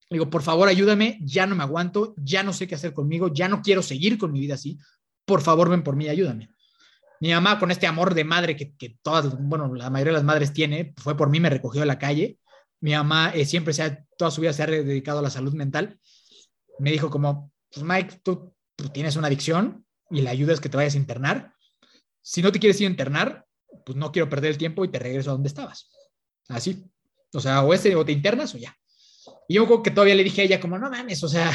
Le 0.09 0.15
digo, 0.15 0.29
por 0.29 0.41
favor, 0.41 0.67
ayúdame, 0.67 1.19
ya 1.21 1.45
no 1.45 1.55
me 1.55 1.63
aguanto, 1.63 2.15
ya 2.17 2.43
no 2.43 2.51
sé 2.51 2.67
qué 2.67 2.75
hacer 2.75 2.93
conmigo, 2.93 3.31
ya 3.31 3.47
no 3.47 3.61
quiero 3.61 3.81
seguir 3.81 4.17
con 4.17 4.31
mi 4.31 4.39
vida 4.39 4.55
así. 4.55 4.77
Por 5.23 5.41
favor, 5.41 5.69
ven 5.69 5.83
por 5.83 5.95
mí, 5.95 6.09
ayúdame. 6.09 6.49
Mi 7.21 7.31
mamá, 7.31 7.59
con 7.59 7.69
este 7.69 7.85
amor 7.85 8.13
de 8.13 8.23
madre 8.23 8.55
que, 8.55 8.73
que 8.75 8.97
todas, 9.01 9.37
bueno, 9.39 9.73
la 9.75 9.89
mayoría 9.89 10.13
de 10.13 10.17
las 10.17 10.25
madres 10.25 10.51
tiene, 10.51 10.93
fue 10.97 11.15
por 11.15 11.29
mí, 11.29 11.39
me 11.39 11.49
recogió 11.49 11.81
de 11.81 11.85
la 11.85 11.99
calle. 11.99 12.39
Mi 12.81 12.91
mamá 12.91 13.31
eh, 13.35 13.45
siempre 13.45 13.73
se 13.73 13.83
ha, 13.83 14.03
toda 14.17 14.31
su 14.31 14.41
vida 14.41 14.53
se 14.53 14.63
ha 14.63 14.67
dedicado 14.67 15.19
a 15.19 15.21
la 15.21 15.29
salud 15.29 15.53
mental. 15.53 15.99
Me 16.79 16.91
dijo 16.91 17.09
como, 17.09 17.51
pues 17.71 17.85
Mike, 17.85 18.21
tú, 18.23 18.53
tienes 18.93 19.15
una 19.15 19.27
adicción 19.27 19.85
y 20.09 20.21
la 20.21 20.31
ayuda 20.31 20.53
es 20.53 20.61
que 20.61 20.69
te 20.69 20.77
vayas 20.77 20.95
a 20.95 20.97
internar. 20.97 21.53
Si 22.21 22.41
no 22.41 22.51
te 22.51 22.59
quieres 22.59 22.79
ir 22.81 22.87
a 22.87 22.91
internar, 22.91 23.45
pues 23.85 23.97
no 23.97 24.11
quiero 24.11 24.29
perder 24.29 24.51
el 24.51 24.57
tiempo 24.57 24.85
y 24.85 24.89
te 24.89 24.99
regreso 24.99 25.29
a 25.29 25.33
donde 25.33 25.49
estabas. 25.49 25.91
Así. 26.47 26.85
O 27.33 27.39
sea, 27.39 27.63
o, 27.63 27.73
ese, 27.73 27.95
o 27.95 28.05
te 28.05 28.11
internas 28.11 28.55
o 28.55 28.57
ya. 28.57 28.75
Y 29.47 29.55
yo 29.55 29.65
creo 29.65 29.83
que 29.83 29.91
todavía 29.91 30.15
le 30.15 30.23
dije 30.23 30.41
a 30.41 30.45
ella 30.45 30.59
como, 30.59 30.79
no 30.79 30.89
mames, 30.89 31.23
o 31.23 31.27
sea, 31.27 31.51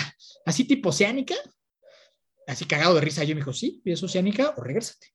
así 0.46 0.64
tipo 0.64 0.90
oceánica, 0.90 1.34
así 2.46 2.64
cagado 2.66 2.94
de 2.94 3.00
risa. 3.00 3.24
Yo 3.24 3.34
me 3.34 3.40
dijo, 3.40 3.52
sí, 3.52 3.82
es 3.84 4.02
oceánica 4.02 4.54
o 4.56 4.62
regrésate. 4.62 5.08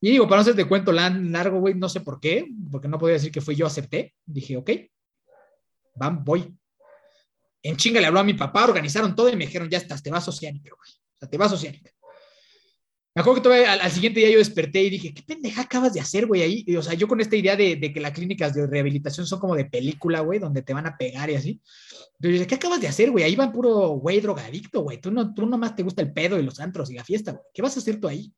Y 0.00 0.10
digo, 0.10 0.24
para 0.26 0.38
no 0.38 0.42
hacerte 0.42 0.66
cuento 0.66 0.92
largo, 0.92 1.60
güey, 1.60 1.74
no 1.74 1.88
sé 1.88 2.00
por 2.00 2.20
qué, 2.20 2.46
porque 2.70 2.88
no 2.88 2.98
podía 2.98 3.14
decir 3.14 3.30
que 3.30 3.40
fui 3.40 3.54
yo, 3.54 3.66
acepté. 3.66 4.14
Dije, 4.24 4.56
ok, 4.56 4.70
van, 5.94 6.24
voy 6.24 6.58
en 7.62 7.76
chinga 7.76 8.00
le 8.00 8.06
habló 8.06 8.20
a 8.20 8.24
mi 8.24 8.34
papá, 8.34 8.64
organizaron 8.64 9.14
todo 9.14 9.28
y 9.28 9.36
me 9.36 9.46
dijeron, 9.46 9.68
ya 9.68 9.78
estás, 9.78 10.02
te 10.02 10.10
vas 10.10 10.26
oceánica, 10.26 10.70
güey. 10.74 10.90
O 10.90 11.18
sea, 11.18 11.28
te 11.28 11.36
vas 11.36 11.52
oceánica. 11.52 11.90
Me 13.14 13.22
acuerdo 13.22 13.42
que 13.42 13.42
todavía 13.42 13.72
al, 13.72 13.90
siguiente 13.90 14.20
día 14.20 14.30
yo 14.30 14.38
desperté 14.38 14.84
y 14.84 14.90
dije, 14.90 15.12
¿qué 15.12 15.22
pendeja 15.22 15.62
acabas 15.62 15.92
de 15.92 16.00
hacer, 16.00 16.26
güey? 16.26 16.42
Ahí, 16.42 16.76
o 16.76 16.82
sea, 16.82 16.94
yo 16.94 17.08
con 17.08 17.20
esta 17.20 17.34
idea 17.34 17.56
de, 17.56 17.92
que 17.92 18.00
las 18.00 18.12
clínicas 18.12 18.54
de 18.54 18.68
rehabilitación 18.68 19.26
son 19.26 19.40
como 19.40 19.56
de 19.56 19.64
película, 19.64 20.20
güey, 20.20 20.38
donde 20.38 20.62
te 20.62 20.72
van 20.72 20.86
a 20.86 20.96
pegar 20.96 21.28
y 21.28 21.34
así. 21.34 21.60
Yo 22.20 22.30
dije, 22.30 22.46
¿qué 22.46 22.54
acabas 22.54 22.80
de 22.80 22.86
hacer, 22.86 23.10
güey? 23.10 23.24
Ahí 23.24 23.34
van 23.34 23.50
puro 23.50 23.88
güey 23.88 24.20
drogadicto, 24.20 24.82
güey. 24.82 25.00
Tú, 25.00 25.10
no, 25.10 25.34
tú 25.34 25.44
nomás 25.44 25.74
te 25.74 25.82
gusta 25.82 26.02
el 26.02 26.12
pedo 26.12 26.38
y 26.38 26.44
los 26.44 26.60
antros 26.60 26.88
y 26.90 26.94
la 26.94 27.04
fiesta, 27.04 27.32
güey. 27.32 27.44
¿Qué 27.52 27.62
vas 27.62 27.76
a 27.76 27.80
hacer 27.80 27.98
tú 27.98 28.06
ahí? 28.06 28.32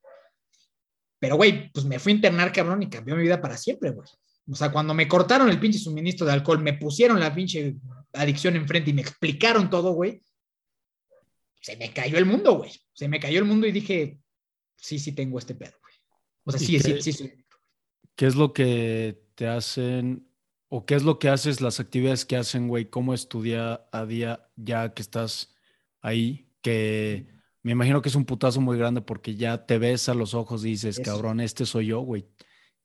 Pero, 1.19 1.37
güey, 1.37 1.71
pues 1.71 1.85
me 1.85 1.99
fui 1.99 2.13
a 2.13 2.17
internar, 2.17 2.51
cabrón, 2.51 2.83
y 2.83 2.89
cambió 2.89 3.15
mi 3.15 3.23
vida 3.23 3.43
para 3.43 3.59
siempre, 3.59 3.91
güey. 3.91 4.09
O 4.51 4.55
sea, 4.57 4.73
cuando 4.73 4.95
me 4.95 5.07
cortaron 5.07 5.51
el 5.51 5.61
pinche 5.61 5.79
suministro 5.79 6.27
de 6.27 6.33
alcohol, 6.33 6.61
me 6.61 6.73
pusieron 6.73 7.21
la 7.21 7.33
pinche 7.35 7.77
adicción 8.13 8.57
enfrente 8.57 8.91
y 8.91 8.95
me 8.95 9.03
explicaron 9.03 9.71
todo, 9.71 9.93
güey, 9.93 10.23
se 11.63 11.77
me 11.77 11.93
cayó 11.93 12.19
el 12.19 12.27
mundo, 12.27 12.59
güey. 12.59 12.73
Se 12.93 13.09
me 13.09 13.21
cayó 13.21 13.39
el 13.39 13.45
mundo 13.45 13.67
y 13.67 13.73
dije, 13.73 14.19
sí, 14.77 14.99
sí 14.99 15.13
tengo 15.13 15.39
este 15.39 15.55
pedo, 15.55 15.75
güey. 15.81 15.95
O 16.45 16.51
sea, 16.51 16.61
sí, 16.61 16.79
sí, 16.81 17.01
sí, 17.01 17.13
sí. 17.13 17.33
¿Qué 18.17 18.27
es 18.27 18.35
lo 18.35 18.53
que 18.53 19.23
te 19.37 19.47
hacen 19.47 20.29
o 20.69 20.85
qué 20.85 20.97
es 20.97 21.05
lo 21.05 21.19
que 21.19 21.29
haces, 21.29 21.61
las 21.61 21.81
actividades 21.81 22.25
que 22.25 22.37
hacen, 22.37 22.67
güey? 22.67 22.91
¿Cómo 22.91 23.15
estudia 23.15 23.87
a 23.93 24.05
día 24.07 24.51
ya 24.57 24.93
que 24.93 25.03
estás 25.03 25.55
ahí? 26.01 26.51
Que 26.63 27.29
me 27.63 27.73
imagino 27.73 28.03
que 28.03 28.09
es 28.09 28.17
un 28.17 28.25
putazo 28.25 28.61
muy 28.61 28.77
grande 28.77 29.01
porque 29.01 29.37
ya 29.37 29.65
te 29.65 29.79
ves 29.79 30.09
a 30.09 30.15
los 30.15 30.35
ojos 30.35 30.65
y 30.65 30.71
dices, 30.71 31.01
cabrón, 31.01 31.41
este 31.41 31.65
soy 31.65 31.87
yo, 31.87 32.01
güey. 32.01 32.27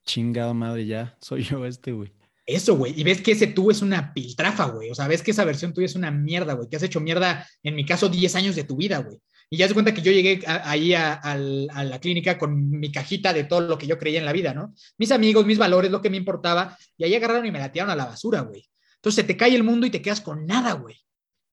Chingada 0.06 0.54
madre, 0.54 0.86
ya, 0.86 1.18
soy 1.20 1.44
yo 1.44 1.66
este, 1.66 1.92
güey. 1.92 2.14
Eso, 2.48 2.78
güey. 2.78 2.98
Y 2.98 3.04
ves 3.04 3.22
que 3.22 3.34
ese 3.34 3.48
tú 3.48 3.70
es 3.72 3.82
una 3.82 4.14
piltrafa, 4.14 4.68
güey. 4.68 4.90
O 4.90 4.96
sea, 4.96 5.10
ves 5.10 5.22
que 5.22 5.32
esa 5.32 5.44
versión 5.44 5.74
tuya 5.74 5.86
es 5.86 5.96
una 5.96 6.12
mierda, 6.12 6.54
güey. 6.54 6.70
Que 6.70 6.78
has 6.78 6.84
hecho 6.84 7.02
mierda, 7.02 7.46
en 7.62 7.76
mi 7.76 7.86
caso, 7.86 8.08
10 8.08 8.36
años 8.36 8.56
de 8.56 8.64
tu 8.64 8.78
vida, 8.78 9.00
güey. 9.00 9.20
Y 9.50 9.58
ya 9.58 9.68
se 9.68 9.74
cuenta 9.74 9.94
que 9.94 10.02
yo 10.02 10.14
llegué 10.14 10.42
ahí 10.46 10.94
a, 10.94 11.20
la 11.36 12.00
clínica 12.00 12.38
con 12.38 12.70
mi 12.70 12.90
cajita 12.90 13.34
de 13.34 13.44
todo 13.44 13.62
lo 13.62 13.78
que 13.78 13.86
yo 13.86 13.98
creía 13.98 14.20
en 14.20 14.26
la 14.26 14.32
vida, 14.32 14.54
¿no? 14.54 14.74
Mis 14.98 15.12
amigos, 15.12 15.46
mis 15.46 15.58
valores, 15.58 15.92
lo 15.92 16.02
que 16.02 16.10
me 16.10 16.16
importaba. 16.16 16.78
Y 16.98 17.04
ahí 17.04 17.16
agarraron 17.16 17.46
y 17.46 17.52
me 17.52 17.60
la 17.60 17.66
a 17.66 17.96
la 17.96 18.06
basura, 18.06 18.42
güey. 18.42 18.66
Entonces 18.96 19.28
te 19.28 19.36
cae 19.36 19.54
el 19.54 19.64
mundo 19.64 19.86
y 19.86 19.90
te 19.90 20.02
quedas 20.02 20.22
con 20.22 20.46
nada, 20.46 20.72
güey. 20.74 20.96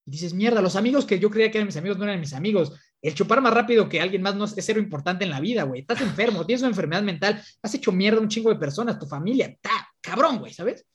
Y 0.07 0.13
dices, 0.13 0.33
mierda, 0.33 0.63
los 0.63 0.77
amigos 0.77 1.07
que 1.07 1.19
yo 1.19 1.29
creía 1.29 1.51
que 1.51 1.59
eran 1.59 1.67
mis 1.67 1.77
amigos 1.77 1.99
no 1.99 2.05
eran 2.05 2.21
mis 2.21 2.35
amigos. 2.35 2.73
El 3.03 3.15
chupar 3.15 3.41
más 3.41 3.53
rápido 3.53 3.89
que 3.89 4.01
alguien 4.01 4.23
más 4.23 4.37
no 4.37 4.45
es 4.45 4.55
cero 4.59 4.79
importante 4.79 5.25
en 5.25 5.31
la 5.31 5.41
vida, 5.41 5.65
güey. 5.65 5.81
Estás 5.81 6.01
enfermo, 6.03 6.47
tienes 6.47 6.63
una 6.63 6.71
enfermedad 6.71 7.03
mental, 7.03 7.43
has 7.63 7.75
hecho 7.75 7.91
mierda 7.91 8.19
a 8.19 8.23
un 8.23 8.29
chingo 8.29 8.51
de 8.51 8.57
personas, 8.57 8.99
tu 8.99 9.07
familia, 9.07 9.47
está 9.47 9.89
cabrón, 10.05 10.39
güey, 10.39 10.53
¿sabes? 10.53 10.87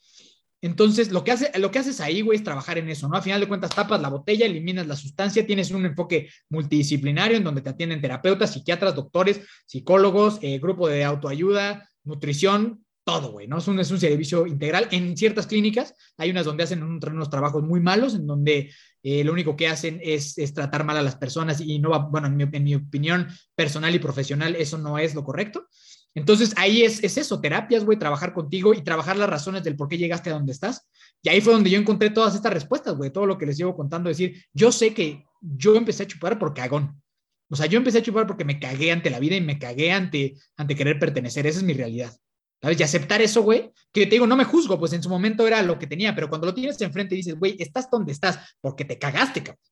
Entonces, 0.62 1.12
lo 1.12 1.24
que, 1.24 1.32
hace, 1.32 1.58
lo 1.58 1.72
que 1.72 1.80
haces 1.80 2.02
ahí, 2.02 2.22
güey, 2.22 2.38
es 2.38 2.44
trabajar 2.44 2.78
en 2.78 2.90
eso, 2.90 3.08
¿no? 3.08 3.18
A 3.18 3.22
final 3.22 3.40
de 3.40 3.48
cuentas, 3.48 3.72
tapas 3.74 4.02
la 4.02 4.10
botella, 4.10 4.46
eliminas 4.46 4.88
la 4.88 4.96
sustancia, 4.96 5.48
tienes 5.48 5.72
un 5.72 5.86
enfoque 5.86 6.30
multidisciplinario 6.50 7.38
en 7.38 7.46
donde 7.46 7.62
te 7.62 7.70
atienden 7.70 8.02
terapeutas, 8.02 8.54
psiquiatras, 8.54 8.96
doctores, 8.96 9.42
psicólogos, 9.66 10.38
eh, 10.42 10.60
grupo 10.60 10.90
de 10.90 11.06
autoayuda, 11.06 11.90
nutrición, 12.04 12.84
todo, 13.06 13.32
güey, 13.32 13.48
¿no? 13.48 13.58
Es 13.58 13.68
un, 13.68 13.80
es 13.80 13.90
un 13.90 14.00
servicio 14.00 14.46
integral. 14.46 14.88
En 14.92 15.18
ciertas 15.18 15.48
clínicas 15.48 15.96
hay 16.18 16.30
unas 16.30 16.46
donde 16.46 16.64
hacen 16.64 16.84
unos 16.84 17.30
trabajos 17.30 17.64
muy 17.64 17.80
malos, 17.80 18.14
en 18.14 18.28
donde 18.28 18.72
eh, 19.02 19.24
lo 19.24 19.32
único 19.32 19.56
que 19.56 19.68
hacen 19.68 20.00
es, 20.04 20.36
tratar 20.54 20.84
mal 20.84 20.98
a 20.98 21.02
las 21.02 21.16
personas 21.16 21.62
y 21.62 21.80
no 21.80 21.90
va, 21.90 22.00
bueno, 22.00 22.28
en 22.28 22.64
mi, 22.64 22.76
opinión 22.76 23.28
personal 23.56 23.96
y 23.96 24.00
profesional, 24.00 24.56
eso 24.56 24.78
no 24.78 25.00
es 25.00 25.16
lo 25.16 25.24
correcto. 25.24 25.68
Entonces 26.16 26.54
ahí 26.58 26.84
es, 26.84 27.04
es 27.04 27.18
eso, 27.18 27.40
terapias, 27.40 27.86
güey, 27.86 28.00
trabajar 28.00 28.34
contigo 28.34 28.74
y 28.74 28.82
trabajar 28.82 29.16
las 29.18 29.30
razones 29.30 29.64
del 29.64 29.76
por 29.76 29.88
qué 29.88 29.98
llegaste 29.98 30.30
a 30.30 30.34
donde 30.34 30.52
estás. 30.52 30.90
Y 31.22 31.30
ahí 31.30 31.42
fue 31.42 31.54
donde 31.54 31.70
yo 31.70 31.80
encontré 31.80 32.10
todas 32.10 32.36
estas 32.36 32.54
respuestas, 32.54 32.96
güey, 32.96 33.12
todo 33.12 33.26
lo 33.26 33.38
que 33.38 33.46
les 33.46 33.58
llevo 33.58 33.76
contando, 33.76 34.10
decir, 34.10 34.44
yo 34.54 34.72
sé 34.72 34.94
que 34.94 35.26
yo 35.42 35.76
empecé 35.76 36.04
a 36.04 36.08
chupar 36.08 36.40
por 36.40 36.54
cagón. 36.54 37.02
O 37.50 37.56
sea, 37.56 37.66
yo 37.66 37.78
empecé 37.78 38.00
a 38.00 38.04
chupar 38.04 38.28
porque 38.28 38.46
me 38.46 38.60
cagué 38.60 38.92
ante 38.92 39.10
la 39.10 39.20
vida 39.20 39.36
y 39.36 39.42
me 39.42 39.58
cagué 39.58 39.92
ante, 39.92 40.36
ante 40.56 40.76
querer 40.76 41.00
pertenecer. 41.00 41.48
Esa 41.48 41.60
es 41.60 41.64
mi 41.64 41.74
realidad. 41.74 42.16
¿Sabes? 42.62 42.80
Y 42.80 42.84
aceptar 42.84 43.22
eso, 43.22 43.42
güey, 43.42 43.72
que 43.92 44.06
te 44.06 44.12
digo, 44.12 44.28
no 44.28 44.36
me 44.36 44.44
juzgo, 44.44 44.78
pues 44.78 44.92
en 44.92 45.02
su 45.02 45.10
momento 45.10 45.48
era 45.48 45.62
lo 45.64 45.80
que 45.80 45.88
tenía, 45.88 46.14
pero 46.14 46.28
cuando 46.28 46.46
lo 46.46 46.54
tienes 46.54 46.80
enfrente 46.82 47.16
dices, 47.16 47.36
güey, 47.36 47.56
estás 47.58 47.90
donde 47.90 48.12
estás 48.12 48.58
porque 48.60 48.84
te 48.84 49.00
cagaste, 49.00 49.42
cabrón. 49.42 49.64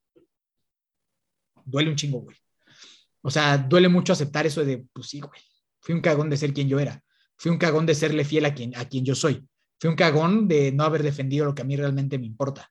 Duele 1.65 1.89
un 1.89 1.97
chingo, 1.97 2.21
güey. 2.21 2.37
O 3.21 3.29
sea, 3.29 3.57
duele 3.57 3.89
mucho 3.89 4.13
aceptar 4.13 4.47
eso 4.47 4.63
de, 4.63 4.85
pues 4.93 5.07
sí, 5.07 5.19
güey, 5.19 5.41
fui 5.87 5.95
un 5.95 6.01
cagón 6.01 6.29
de 6.29 6.35
ser 6.35 6.53
quien 6.53 6.67
yo 6.67 6.81
era, 6.81 7.01
fui 7.37 7.49
un 7.49 7.57
cagón 7.57 7.85
de 7.85 7.95
serle 7.95 8.25
fiel 8.25 8.43
a 8.43 8.53
quien, 8.53 8.75
a 8.75 8.89
quien 8.89 9.05
yo 9.05 9.15
soy. 9.15 9.47
fui 9.79 9.89
un 9.89 9.95
cagón 9.95 10.45
de 10.49 10.73
no 10.73 10.83
haber 10.83 11.01
defendido 11.01 11.45
lo 11.45 11.55
que 11.55 11.61
a 11.61 11.65
mí 11.65 11.77
realmente 11.77 12.19
me 12.19 12.25
importa. 12.25 12.69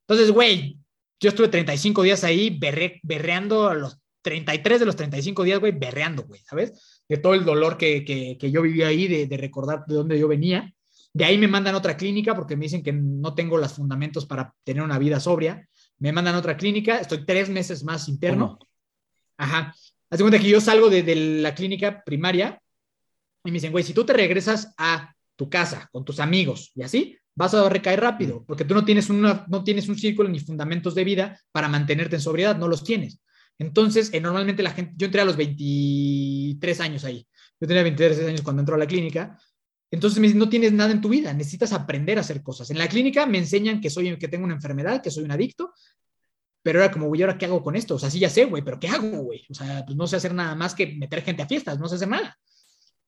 Entonces, 0.00 0.30
güey, 0.30 0.78
yo 1.20 1.28
estuve 1.28 1.48
35 1.48 2.02
días 2.02 2.24
ahí 2.24 2.58
berreando 2.58 3.68
a 3.68 3.74
los 3.74 3.98
33 4.22 4.80
de 4.80 4.86
los 4.86 4.96
35 4.96 5.42
días, 5.42 5.60
güey, 5.60 5.72
berreando, 5.72 6.22
güey, 6.22 6.40
¿sabes? 6.40 7.02
De 7.06 7.18
todo 7.18 7.34
el 7.34 7.44
dolor 7.44 7.76
que, 7.76 8.02
que, 8.02 8.50
yo 8.50 8.62
viví 8.62 8.82
ahí, 8.82 9.08
de, 9.08 9.26
de, 9.26 9.36
recordar 9.36 9.84
de 9.86 9.96
dónde 9.96 10.18
yo 10.18 10.26
venía. 10.26 10.74
De 11.12 11.26
ahí 11.26 11.36
me 11.36 11.48
mandan 11.48 11.74
a 11.74 11.78
otra 11.78 11.98
clínica 11.98 12.34
porque 12.34 12.56
me 12.56 12.64
dicen 12.64 12.82
que 12.82 12.94
no 12.94 13.34
tengo 13.34 13.58
los 13.58 13.74
fundamentos 13.74 14.24
para 14.24 14.54
tener 14.64 14.82
una 14.82 14.98
vida 14.98 15.20
sobria. 15.20 15.68
Me 15.98 16.12
mandan 16.12 16.34
a 16.34 16.38
otra 16.38 16.56
clínica, 16.56 16.96
estoy 16.98 17.26
tres 17.26 17.50
meses 17.50 17.84
más 17.84 18.08
interno. 18.08 18.58
Ajá. 19.36 19.74
Haz 20.10 20.20
cuenta 20.20 20.38
que 20.38 20.48
yo 20.48 20.60
salgo 20.60 20.90
de, 20.90 21.02
de 21.02 21.14
la 21.16 21.54
clínica 21.54 22.02
primaria 22.04 22.60
y 23.44 23.50
me 23.50 23.54
dicen, 23.54 23.72
güey, 23.72 23.84
si 23.84 23.92
tú 23.92 24.04
te 24.04 24.12
regresas 24.12 24.74
a 24.78 25.14
tu 25.36 25.50
casa 25.50 25.88
con 25.92 26.04
tus 26.04 26.20
amigos 26.20 26.72
y 26.74 26.82
así, 26.82 27.18
vas 27.34 27.54
a 27.54 27.68
recaer 27.68 28.00
rápido, 28.00 28.44
porque 28.46 28.64
tú 28.64 28.74
no 28.74 28.84
tienes, 28.84 29.10
una, 29.10 29.44
no 29.48 29.64
tienes 29.64 29.88
un 29.88 29.98
círculo 29.98 30.28
ni 30.28 30.38
fundamentos 30.38 30.94
de 30.94 31.04
vida 31.04 31.40
para 31.52 31.68
mantenerte 31.68 32.16
en 32.16 32.22
sobriedad, 32.22 32.56
no 32.56 32.68
los 32.68 32.84
tienes. 32.84 33.20
Entonces, 33.58 34.10
eh, 34.12 34.20
normalmente 34.20 34.62
la 34.62 34.70
gente, 34.70 34.94
yo 34.96 35.06
entré 35.06 35.20
a 35.20 35.24
los 35.24 35.36
23 35.36 36.80
años 36.80 37.04
ahí, 37.04 37.26
yo 37.60 37.68
tenía 37.68 37.82
23 37.82 38.28
años 38.28 38.42
cuando 38.42 38.60
entró 38.62 38.74
a 38.76 38.78
la 38.78 38.86
clínica, 38.86 39.38
entonces 39.90 40.18
me 40.18 40.26
dicen, 40.26 40.40
no 40.40 40.48
tienes 40.48 40.72
nada 40.72 40.90
en 40.90 41.00
tu 41.00 41.08
vida, 41.08 41.32
necesitas 41.32 41.72
aprender 41.72 42.18
a 42.18 42.22
hacer 42.22 42.42
cosas. 42.42 42.70
En 42.70 42.78
la 42.78 42.88
clínica 42.88 43.26
me 43.26 43.38
enseñan 43.38 43.80
que, 43.80 43.90
soy, 43.90 44.16
que 44.18 44.28
tengo 44.28 44.44
una 44.44 44.54
enfermedad, 44.54 45.00
que 45.02 45.10
soy 45.10 45.24
un 45.24 45.30
adicto, 45.30 45.72
pero 46.64 46.78
era 46.78 46.90
como, 46.90 47.08
güey, 47.08 47.20
¿ahora 47.20 47.36
qué 47.36 47.44
hago 47.44 47.62
con 47.62 47.76
esto? 47.76 47.96
O 47.96 47.98
sea, 47.98 48.10
sí 48.10 48.18
ya 48.18 48.30
sé, 48.30 48.46
güey, 48.46 48.64
pero 48.64 48.80
¿qué 48.80 48.88
hago, 48.88 49.18
güey? 49.18 49.44
O 49.50 49.54
sea, 49.54 49.84
pues 49.84 49.98
no 49.98 50.06
sé 50.06 50.16
hacer 50.16 50.32
nada 50.32 50.54
más 50.54 50.74
que 50.74 50.86
meter 50.86 51.20
gente 51.20 51.42
a 51.42 51.46
fiestas, 51.46 51.78
no 51.78 51.86
sé 51.88 51.96
hacer 51.96 52.08
nada. 52.08 52.38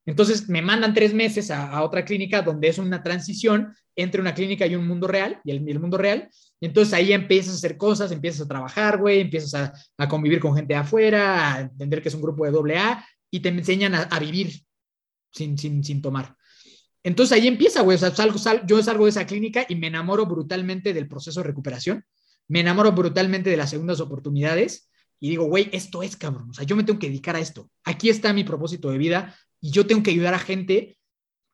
Entonces 0.05 0.47
me 0.51 0.61
mandan 0.61 0.93
tres 0.93 1.15
meses 1.15 1.51
a, 1.51 1.83
otra 1.83 2.05
clínica 2.05 2.43
donde 2.43 2.69
es 2.69 2.77
una 2.77 3.03
transición 3.03 3.75
entre 3.97 4.21
una 4.21 4.35
clínica 4.35 4.67
y 4.67 4.77
un 4.77 4.87
mundo 4.87 5.07
real, 5.07 5.41
y 5.43 5.53
el, 5.53 5.81
mundo 5.81 5.97
real. 5.97 6.29
Y 6.61 6.67
entonces 6.67 6.93
ahí 6.93 7.15
empiezas 7.15 7.55
a 7.55 7.57
hacer 7.57 7.79
cosas, 7.79 8.13
empiezas 8.13 8.43
a 8.43 8.49
trabajar, 8.49 8.99
güey, 8.99 9.21
empiezas 9.21 9.73
a, 9.97 10.07
convivir 10.09 10.39
con 10.39 10.55
gente 10.55 10.75
afuera, 10.75 11.55
a 11.55 11.61
entender 11.63 12.03
que 12.03 12.11
es 12.11 12.15
un 12.15 12.21
grupo 12.21 12.45
de 12.45 12.51
doble 12.51 12.77
A 12.77 13.07
y 13.31 13.41
te 13.41 13.49
enseñan 13.49 13.95
a, 13.95 14.19
vivir 14.21 14.53
sin, 15.33 15.57
sin, 15.57 15.83
sin 15.83 16.03
tomar. 16.03 16.37
Entonces 17.03 17.39
ahí 17.39 17.49
empieza, 17.49 17.81
güey. 17.81 17.95
O 17.95 17.99
sea, 17.99 18.15
salgo, 18.15 18.39
yo 18.67 18.83
salgo 18.83 19.05
de 19.05 19.11
esa 19.11 19.27
clínica 19.27 19.65
y 19.67 19.77
me 19.77 19.87
enamoro 19.87 20.27
brutalmente 20.27 20.93
del 20.93 21.09
proceso 21.09 21.41
de 21.41 21.47
recuperación. 21.47 22.05
Me 22.49 22.61
enamoro 22.61 22.93
brutalmente 22.93 23.51
de 23.51 23.57
las 23.57 23.71
segundas 23.71 24.01
oportunidades 24.01 24.91
y 25.19 25.31
digo, 25.31 25.45
güey, 25.45 25.69
esto 25.73 26.03
es 26.03 26.17
cabrón. 26.17 26.51
O 26.51 26.55
sea, 26.55 26.65
yo 26.65 26.77
me 26.77 26.85
tengo 26.85 26.99
que 26.99 27.09
dedicar 27.09 27.37
a 27.37 27.41
esto. 27.41 27.71
Aquí 27.85 28.09
está 28.09 28.33
mi 28.33 28.45
propósito 28.45 28.91
de 28.91 28.99
vida 28.99 29.35
y 29.61 29.71
yo 29.71 29.87
tengo 29.87 30.03
que 30.03 30.11
ayudar 30.11 30.35
a 30.35 30.39
gente 30.39 30.99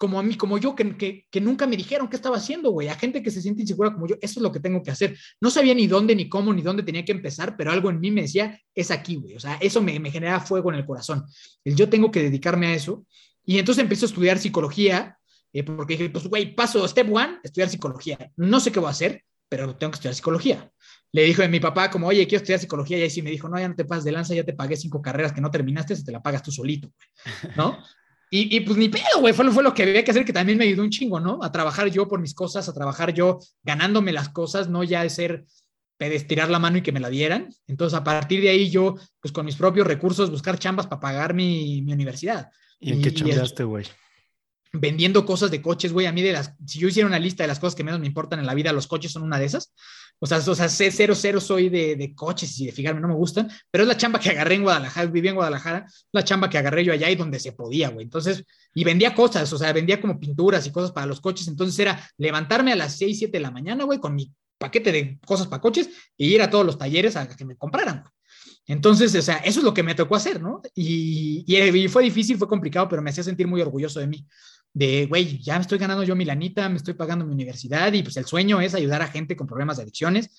como 0.03 0.19
a 0.19 0.23
mí, 0.25 0.35
como 0.35 0.59
yo, 0.59 0.75
que, 0.75 1.29
que, 1.31 1.41
nunca 1.41 1.65
me 1.65 1.77
dijeron 1.77 2.09
qué 2.09 2.17
estaba 2.17 2.37
haciendo, 2.37 2.73
güey, 2.73 2.89
a 2.89 2.97
gente 2.97 3.23
que 3.23 3.31
se 3.31 3.41
siente 3.41 3.63
insegura 3.63 3.93
como 3.95 4.09
yo, 4.09 4.17
eso 4.21 4.41
es 4.41 4.43
lo 4.43 4.51
que 4.51 4.59
tengo 4.59 4.83
que 4.83 4.91
hacer. 4.91 5.17
No 5.41 5.49
sabía 5.49 5.75
ni 5.75 5.87
dónde, 5.87 6.17
ni 6.17 6.29
cómo, 6.29 6.53
ni 6.53 6.61
dónde 6.61 6.83
tenía 6.83 7.05
que 7.05 7.13
empezar, 7.13 7.57
pero 7.57 7.71
algo 7.71 7.89
en 7.89 8.01
mí 8.01 8.11
me 8.11 8.23
decía, 8.23 8.61
es 8.75 8.91
aquí, 8.91 9.15
güey, 9.15 9.37
o 9.37 9.39
sea, 9.39 9.59
eso 9.61 9.81
me, 9.81 10.01
me 10.01 10.11
genera 10.11 10.41
fuego 10.41 10.73
en 10.73 10.79
el 10.81 10.87
corazón. 10.87 11.25
Yo 11.65 11.89
tengo 11.89 12.11
que 12.11 12.21
dedicarme 12.21 12.67
a 12.67 12.75
eso. 12.75 13.07
Y 13.45 13.61
entonces 13.61 13.81
empiezo 13.81 14.07
a 14.07 14.09
estudiar 14.09 14.41
psicología, 14.41 15.19
eh, 15.53 15.63
porque 15.63 15.97
dije, 15.97 16.11
pues, 16.11 16.27
güey, 16.27 16.53
paso 16.53 16.87
step 16.89 17.09
one, 17.09 17.39
estudiar 17.45 17.69
psicología. 17.69 18.33
No 18.37 18.59
sé 18.59 18.73
qué 18.73 18.81
voy 18.81 18.89
a 18.89 18.91
hacer, 18.91 19.23
pero 19.53 19.77
tengo 19.77 19.91
que 19.91 19.97
estudiar 19.97 20.15
psicología. 20.15 20.73
Le 21.13 21.25
dijo 21.25 21.43
a 21.43 21.47
mi 21.47 21.61
papá, 21.61 21.91
como, 21.91 22.07
oye, 22.07 22.27
quiero 22.27 22.39
estudiar 22.39 22.59
psicología, 22.59 22.97
y 22.97 23.03
ahí 23.03 23.11
sí 23.11 23.21
me 23.21 23.29
dijo, 23.29 23.51
no, 23.51 23.59
ya 23.59 23.69
no 23.69 23.75
te 23.75 23.85
pases 23.85 24.05
de 24.05 24.13
lanza, 24.13 24.35
ya 24.35 24.45
te 24.45 24.55
pagué 24.55 24.79
cinco 24.79 25.03
carreras 25.03 25.35
que 25.35 25.43
no 25.43 25.51
terminaste, 25.51 25.95
se 25.95 26.05
te 26.05 26.11
la 26.11 26.23
pagas 26.23 26.43
tú 26.43 26.51
solito, 26.51 26.89
güey, 26.89 27.55
¿no? 27.55 27.77
Y, 28.31 28.61
pues 28.61 28.79
ni 28.79 28.89
pedo, 28.89 29.21
güey, 29.21 29.35
fue, 29.35 29.51
fue 29.51 29.63
lo 29.63 29.75
que 29.75 29.83
había 29.83 30.03
que 30.03 30.11
hacer, 30.11 30.25
que 30.25 30.33
también 30.33 30.57
me 30.57 30.65
ayudó 30.65 30.83
un 30.83 30.89
chingo, 30.89 31.21
¿no? 31.21 31.41
A 31.43 31.53
trabajar 31.53 31.91
yo 31.91 32.09
por 32.09 32.19
mis 32.19 32.33
cosas, 32.33 32.67
a 32.67 32.73
trabajar 32.73 33.13
yo 33.13 33.41
ganándome 33.63 34.11
las 34.11 34.31
cosas, 34.31 34.71
no 34.71 34.83
ya 34.85 35.03
de 35.03 35.11
ser 35.11 35.45
estirar 35.99 36.49
la 36.49 36.59
mano 36.59 36.79
y 36.79 36.83
que 36.83 36.93
me 36.93 36.99
la 36.99 37.11
dieran. 37.11 37.51
Entonces, 37.67 37.97
a 37.97 38.03
partir 38.03 38.41
de 38.41 38.49
ahí 38.49 38.71
yo, 38.71 38.97
pues 39.21 39.33
con 39.33 39.45
mis 39.45 39.57
propios 39.57 39.87
recursos, 39.87 40.31
buscar 40.31 40.59
chambas 40.59 40.87
para 40.87 40.99
pagar 40.99 41.35
mi, 41.35 41.83
mi 41.83 41.93
universidad. 41.93 42.51
¿Y 42.81 42.93
en 42.95 43.03
qué 43.03 43.13
chambeaste, 43.13 43.65
güey? 43.65 43.85
Vendiendo 44.73 45.27
cosas 45.27 45.51
de 45.51 45.61
coches, 45.61 45.93
güey. 45.93 46.07
A 46.07 46.13
mí 46.13 46.23
de 46.23 46.33
las, 46.33 46.55
si 46.67 46.79
yo 46.79 46.89
hiciera 46.89 47.07
una 47.07 47.19
lista 47.19 47.43
de 47.43 47.49
las 47.49 47.59
cosas 47.59 47.75
que 47.75 47.85
menos 47.85 48.01
me 48.01 48.07
importan 48.07 48.39
en 48.39 48.47
la 48.47 48.55
vida, 48.55 48.73
los 48.73 48.87
coches 48.87 49.13
son 49.13 49.23
una 49.23 49.39
de 49.39 49.45
esas. 49.45 49.73
O 50.19 50.27
sea, 50.27 50.39
o 50.39 50.55
sea 50.55 50.69
cero, 50.69 51.15
cero 51.17 51.41
soy 51.41 51.69
de, 51.69 51.97
de, 51.97 52.15
coches 52.15 52.59
y 52.61 52.67
de 52.67 52.73
fijarme, 52.73 53.01
no 53.01 53.09
me 53.09 53.15
gustan, 53.15 53.51
pero 53.73 53.83
es 53.83 53.89
la 53.89 53.97
chamba 53.97 54.21
que 54.21 54.31
agarré 54.31 54.55
en 54.55 54.63
Guadalajara, 54.63 55.11
viví 55.11 55.27
en 55.27 55.35
Guadalajara, 55.35 55.85
la 56.13 56.23
chamba 56.23 56.49
que 56.49 56.59
agarré 56.59 56.85
yo 56.85 56.93
allá 56.93 57.11
y 57.11 57.17
donde 57.17 57.41
se 57.41 57.51
podía, 57.51 57.89
güey. 57.89 58.05
Entonces, 58.05 58.45
y 58.73 58.85
vendía 58.85 59.17
cosas, 59.17 59.53
o 59.53 59.59
sea, 59.59 59.73
vendía 59.73 60.01
como 60.01 60.21
pinturas 60.21 60.65
y 60.65 60.71
cosas 60.71 60.93
para 60.93 61.07
los 61.07 61.21
coches. 61.21 61.49
Entonces 61.49 61.77
era 61.79 62.09
levantarme 62.19 62.73
a 62.73 62.77
las 62.77 62.97
6, 62.99 63.19
7 63.19 63.37
de 63.37 63.43
la 63.43 63.51
mañana, 63.51 63.83
güey, 63.83 63.99
con 63.99 64.15
mi 64.15 64.33
paquete 64.59 64.93
de 64.93 65.19
cosas 65.27 65.49
para 65.49 65.61
coches 65.61 65.89
e 66.17 66.27
ir 66.27 66.41
a 66.41 66.49
todos 66.49 66.65
los 66.65 66.79
talleres 66.79 67.17
a 67.17 67.27
que 67.29 67.45
me 67.45 67.57
compraran. 67.57 68.05
Entonces, 68.67 69.13
o 69.17 69.23
sea, 69.23 69.39
eso 69.39 69.59
es 69.59 69.65
lo 69.65 69.75
que 69.75 69.83
me 69.83 69.97
tocó 69.97 70.15
hacer, 70.15 70.41
¿no? 70.41 70.63
Y, 70.75 71.45
y, 71.49 71.89
fue 71.89 72.05
difícil, 72.05 72.39
fue 72.39 72.47
complicado, 72.47 72.89
pero 72.89 73.03
me 73.03 73.11
hacía 73.11 73.25
sentir 73.25 73.49
muy 73.49 73.61
orgulloso 73.61 73.99
de 73.99 74.07
mí 74.07 74.25
de, 74.75 75.07
güey, 75.07 75.39
ya 75.39 75.57
me 75.57 75.63
estoy 75.63 75.79
ganando 75.79 76.03
yo 76.03 76.17
mi 76.17 76.25
lanita, 76.25 76.69
me 76.69 76.77
estoy 76.77 76.95
pagando 76.95 77.27
mi 77.27 77.33
universidad 77.33 77.93
y 77.93 78.03
pues 78.03 78.17
el 78.17 78.25
sueño 78.25 78.61
es 78.61 78.75
ayudar 78.75 79.03
a 79.03 79.09
gente 79.09 79.37
con 79.37 79.47
problemas 79.47 79.77
de 79.77 79.85
adicciones. 79.85 80.31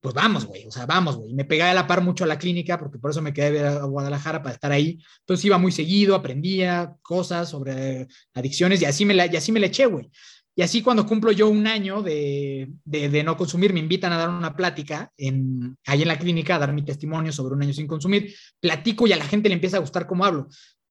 Pues 0.00 0.14
vamos, 0.14 0.44
güey, 0.46 0.66
o 0.66 0.70
sea, 0.70 0.86
vamos, 0.86 1.16
güey. 1.16 1.34
Me 1.34 1.44
pegué 1.44 1.62
a 1.62 1.74
la 1.74 1.86
par 1.86 2.02
mucho 2.02 2.24
a 2.24 2.26
la 2.26 2.38
clínica 2.38 2.78
porque 2.78 2.98
por 2.98 3.10
eso 3.10 3.22
me 3.22 3.32
quedé 3.32 3.66
a 3.66 3.84
Guadalajara 3.84 4.42
para 4.42 4.54
estar 4.54 4.70
ahí. 4.70 5.02
Entonces 5.20 5.44
iba 5.44 5.58
muy 5.58 5.72
seguido, 5.72 6.14
aprendía 6.14 6.94
cosas 7.02 7.50
sobre 7.50 8.06
adicciones 8.34 8.80
y 8.82 8.84
así 8.84 9.04
me 9.04 9.14
la, 9.14 9.26
y 9.26 9.36
así 9.36 9.52
me 9.52 9.60
le 9.60 9.66
eché, 9.66 9.86
güey. 9.86 10.10
Y 10.58 10.62
así 10.62 10.80
cuando 10.80 11.04
cumplo 11.04 11.32
yo 11.32 11.48
un 11.48 11.66
año 11.66 12.02
de, 12.02 12.70
de, 12.84 13.10
de, 13.10 13.22
no 13.22 13.36
consumir, 13.36 13.74
me 13.74 13.80
invitan 13.80 14.10
a 14.12 14.16
dar 14.16 14.30
una 14.30 14.56
plática 14.56 15.12
en, 15.18 15.76
ahí 15.84 16.00
en 16.00 16.08
la 16.08 16.18
clínica, 16.18 16.56
a 16.56 16.58
dar 16.58 16.72
mi 16.72 16.82
testimonio 16.82 17.30
sobre 17.30 17.54
un 17.54 17.62
año 17.62 17.74
sin 17.74 17.86
consumir. 17.86 18.34
Platico 18.58 19.06
y 19.06 19.12
a 19.12 19.18
la 19.18 19.26
gente 19.26 19.50
le 19.50 19.54
empieza 19.54 19.76
a 19.76 19.80
gustar 19.80 20.06
cómo 20.06 20.24
hablo. 20.24 20.48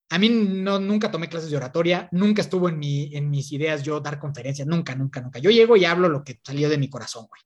A 0.08 0.18
mí 0.18 0.28
no, 0.28 0.78
nunca 0.78 1.10
tomé 1.10 1.28
clases 1.28 1.50
de 1.50 1.56
oratoria, 1.56 2.08
nunca 2.12 2.40
estuvo 2.40 2.68
en, 2.68 2.78
mi, 2.78 3.14
en 3.14 3.28
mis 3.28 3.50
ideas 3.52 3.82
yo 3.82 4.00
dar 4.00 4.18
conferencias, 4.20 4.66
nunca, 4.68 4.94
nunca, 4.94 5.20
nunca. 5.20 5.38
Yo 5.40 5.50
llego 5.50 5.76
y 5.76 5.84
hablo 5.84 6.08
lo 6.08 6.22
que 6.22 6.40
salió 6.44 6.68
de 6.68 6.78
mi 6.78 6.88
corazón, 6.88 7.26
güey. 7.28 7.42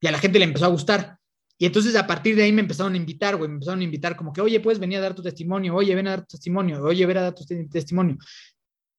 Y 0.00 0.06
a 0.06 0.12
la 0.12 0.18
gente 0.18 0.38
le 0.38 0.44
empezó 0.44 0.66
a 0.66 0.68
gustar. 0.68 1.18
Y 1.58 1.64
entonces 1.64 1.96
a 1.96 2.06
partir 2.06 2.36
de 2.36 2.42
ahí 2.42 2.52
me 2.52 2.60
empezaron 2.60 2.92
a 2.92 2.96
invitar, 2.98 3.36
güey, 3.36 3.48
me 3.48 3.54
empezaron 3.54 3.80
a 3.80 3.84
invitar 3.84 4.14
como 4.14 4.32
que, 4.32 4.42
oye, 4.42 4.60
puedes 4.60 4.78
venir 4.78 4.98
a 4.98 5.00
dar 5.00 5.14
tu 5.14 5.22
testimonio, 5.22 5.74
oye, 5.74 5.94
ven 5.94 6.06
a 6.06 6.10
dar 6.10 6.20
tu 6.20 6.36
testimonio, 6.36 6.82
oye, 6.82 7.06
ven 7.06 7.16
a 7.16 7.22
dar 7.22 7.34
tu 7.34 7.46
testimonio. 7.70 8.18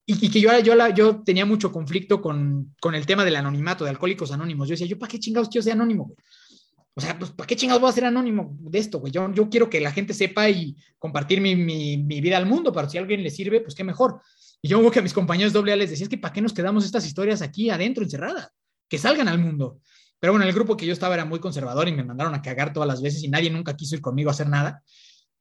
Y, 0.08 0.26
y 0.26 0.32
que 0.32 0.42
yo, 0.42 0.58
yo, 0.62 0.76
yo 0.96 1.22
tenía 1.24 1.46
mucho 1.46 1.72
conflicto 1.72 2.20
con, 2.20 2.74
con 2.82 2.96
el 2.96 3.06
tema 3.06 3.26
del 3.26 3.36
anonimato, 3.36 3.84
de 3.84 3.92
Alcohólicos 3.92 4.32
Anónimos. 4.32 4.68
Yo 4.68 4.74
decía, 4.74 4.88
¿yo 4.88 4.98
para 4.98 5.12
qué 5.12 5.20
chingados 5.20 5.50
quiero 5.50 5.64
ser 5.64 5.74
anónimo, 5.74 6.06
güey? 6.06 6.18
O 6.98 7.02
sea, 7.02 7.18
pues, 7.20 7.30
¿para 7.30 7.46
qué 7.46 7.56
chingados 7.56 7.80
voy 7.80 7.92
a 7.92 7.94
ser 7.94 8.06
anónimo 8.06 8.58
de 8.60 8.80
esto, 8.80 9.00
güey? 9.00 9.14
Yo, 9.14 9.32
yo 9.32 9.52
quiero 9.52 9.70
que 9.70 9.80
la 9.80 9.92
gente 9.92 10.16
sepa 10.16 10.50
y 10.50 10.76
compartir 10.98 11.40
mi, 11.40 11.56
mi, 11.56 11.98
mi, 11.98 12.22
vida 12.22 12.38
al 12.38 12.48
mundo, 12.48 12.74
pero 12.74 12.90
si 12.90 12.98
a 12.98 13.02
alguien 13.02 13.22
le 13.22 13.30
sirve, 13.30 13.62
pues 13.62 13.76
qué 13.76 13.84
mejor. 13.84 14.20
Y 14.64 14.68
yo 14.68 14.90
que 14.90 14.98
a 14.98 15.04
mis 15.04 15.14
compañeros 15.14 15.54
doble 15.54 15.74
A 15.74 15.76
les 15.76 15.92
decía, 15.92 16.06
es 16.06 16.10
que 16.10 16.18
¿para 16.18 16.34
qué 16.34 16.42
nos 16.42 16.54
quedamos 16.54 16.86
estas 16.86 17.06
historias 17.06 17.44
aquí 17.44 17.70
adentro, 17.70 18.04
encerradas? 18.04 18.50
Que 18.90 18.98
salgan 18.98 19.28
al 19.28 19.38
mundo. 19.38 19.80
Pero 20.20 20.34
bueno, 20.34 20.48
el 20.48 20.54
grupo 20.54 20.76
que 20.76 20.88
yo 20.88 20.94
estaba 20.94 21.14
era 21.14 21.24
muy 21.24 21.40
conservador 21.40 21.88
y 21.88 21.92
me 21.92 22.04
mandaron 22.04 22.34
a 22.34 22.42
cagar 22.42 22.74
todas 22.74 22.88
las 22.88 23.00
veces 23.00 23.24
y 23.24 23.28
nadie 23.28 23.52
nunca 23.52 23.76
quiso 23.76 23.94
ir 23.94 24.02
conmigo 24.02 24.32
a 24.32 24.34
hacer 24.34 24.50
nada. 24.50 24.82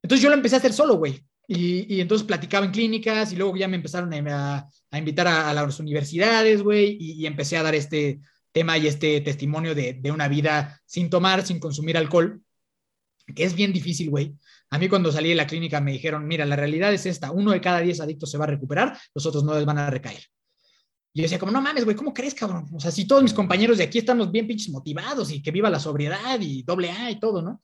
Entonces 0.03 0.23
yo 0.23 0.29
lo 0.29 0.37
empecé 0.37 0.57
a 0.57 0.59
hacer 0.59 0.75
solo, 0.75 0.97
güey. 0.97 1.25
Y, 1.49 1.95
y, 1.95 2.03
entonces 2.03 2.27
platicaba 2.27 2.67
en 2.67 2.73
clínicas 2.73 3.33
y 3.33 3.37
luego 3.37 3.57
ya 3.57 3.67
me 3.67 3.77
empezaron 3.77 4.13
a, 4.29 4.69
a 4.91 4.99
invitar 4.99 5.27
a, 5.27 5.55
las 5.55 5.81
universidades, 5.81 6.61
güey, 6.63 6.99
y, 7.01 7.25
empecé 7.25 7.57
a 7.57 7.63
dar 7.63 7.75
este, 7.75 8.21
tema 8.57 8.79
y 8.79 8.87
este 8.87 9.21
testimonio 9.21 9.75
de, 9.75 9.93
de 9.93 10.11
una 10.11 10.29
vida 10.29 10.81
sin 10.87 11.11
tomar, 11.11 11.45
sin 11.47 11.61
consumir 11.61 11.99
alcohol, 11.99 12.41
que 13.35 13.45
es 13.45 13.55
bien 13.55 13.71
difícil, 13.71 14.09
güey. 14.09 14.35
A 14.71 14.79
mí 14.79 14.89
cuando 14.89 15.13
salí 15.13 15.29
de 15.29 15.35
la 15.35 15.47
clínica 15.47 15.79
me 15.83 15.93
dijeron, 15.93 16.27
mira, 16.27 16.47
la 16.47 16.57
realidad 16.57 16.91
es 16.95 17.05
esta, 17.05 17.33
uno 17.33 17.53
de 17.53 17.61
cada 17.61 17.81
diez 17.81 18.01
adictos 18.01 18.31
se 18.31 18.39
va 18.39 18.45
a 18.45 18.49
recuperar, 18.49 18.99
los 19.15 19.27
otros 19.27 19.45
no 19.45 19.55
les 19.55 19.67
van 19.67 19.77
a 19.77 19.91
recaer. 19.91 20.23
Y 21.13 21.19
yo 21.19 21.23
decía, 21.25 21.39
como, 21.39 21.53
no 21.53 21.61
mames, 21.61 21.85
güey, 21.85 21.95
¿cómo 21.95 22.15
crees, 22.15 22.35
cabrón? 22.35 22.67
O 22.73 22.81
sea, 22.81 22.91
si 22.91 23.07
todos 23.07 23.23
mis 23.23 23.35
compañeros 23.35 23.77
de 23.77 23.85
aquí 23.85 23.99
estamos 23.99 24.33
bien 24.33 24.47
pinches 24.47 24.71
motivados 24.71 25.31
y 25.31 25.43
que 25.43 25.51
viva 25.51 25.69
la 25.69 25.79
sobriedad 25.79 26.41
y 26.41 26.63
doble 26.63 26.91
A 26.91 27.11
y 27.11 27.21
todo, 27.21 27.43
¿no? 27.43 27.63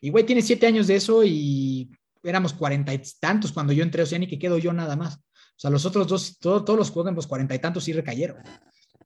Y, 0.00 0.10
güey, 0.10 0.26
tiene 0.26 0.42
siete 0.42 0.66
años 0.66 0.88
de 0.88 0.96
eso 0.96 1.22
y 1.22 1.92
éramos 2.24 2.54
cuarenta 2.54 2.92
y 2.92 3.00
tantos 3.20 3.52
cuando 3.52 3.72
yo 3.72 3.84
entré 3.84 4.00
a 4.00 4.04
Oceánica 4.04 4.34
y 4.34 4.38
quedo 4.40 4.58
yo 4.58 4.72
nada 4.72 4.96
más. 4.96 5.14
O 5.14 5.58
sea, 5.58 5.70
los 5.70 5.86
otros 5.86 6.08
dos, 6.08 6.38
todos 6.40 6.76
los 6.76 6.92
los 7.14 7.26
cuarenta 7.28 7.54
y 7.54 7.60
tantos 7.60 7.84
sí 7.84 7.92
recayeron 7.92 8.38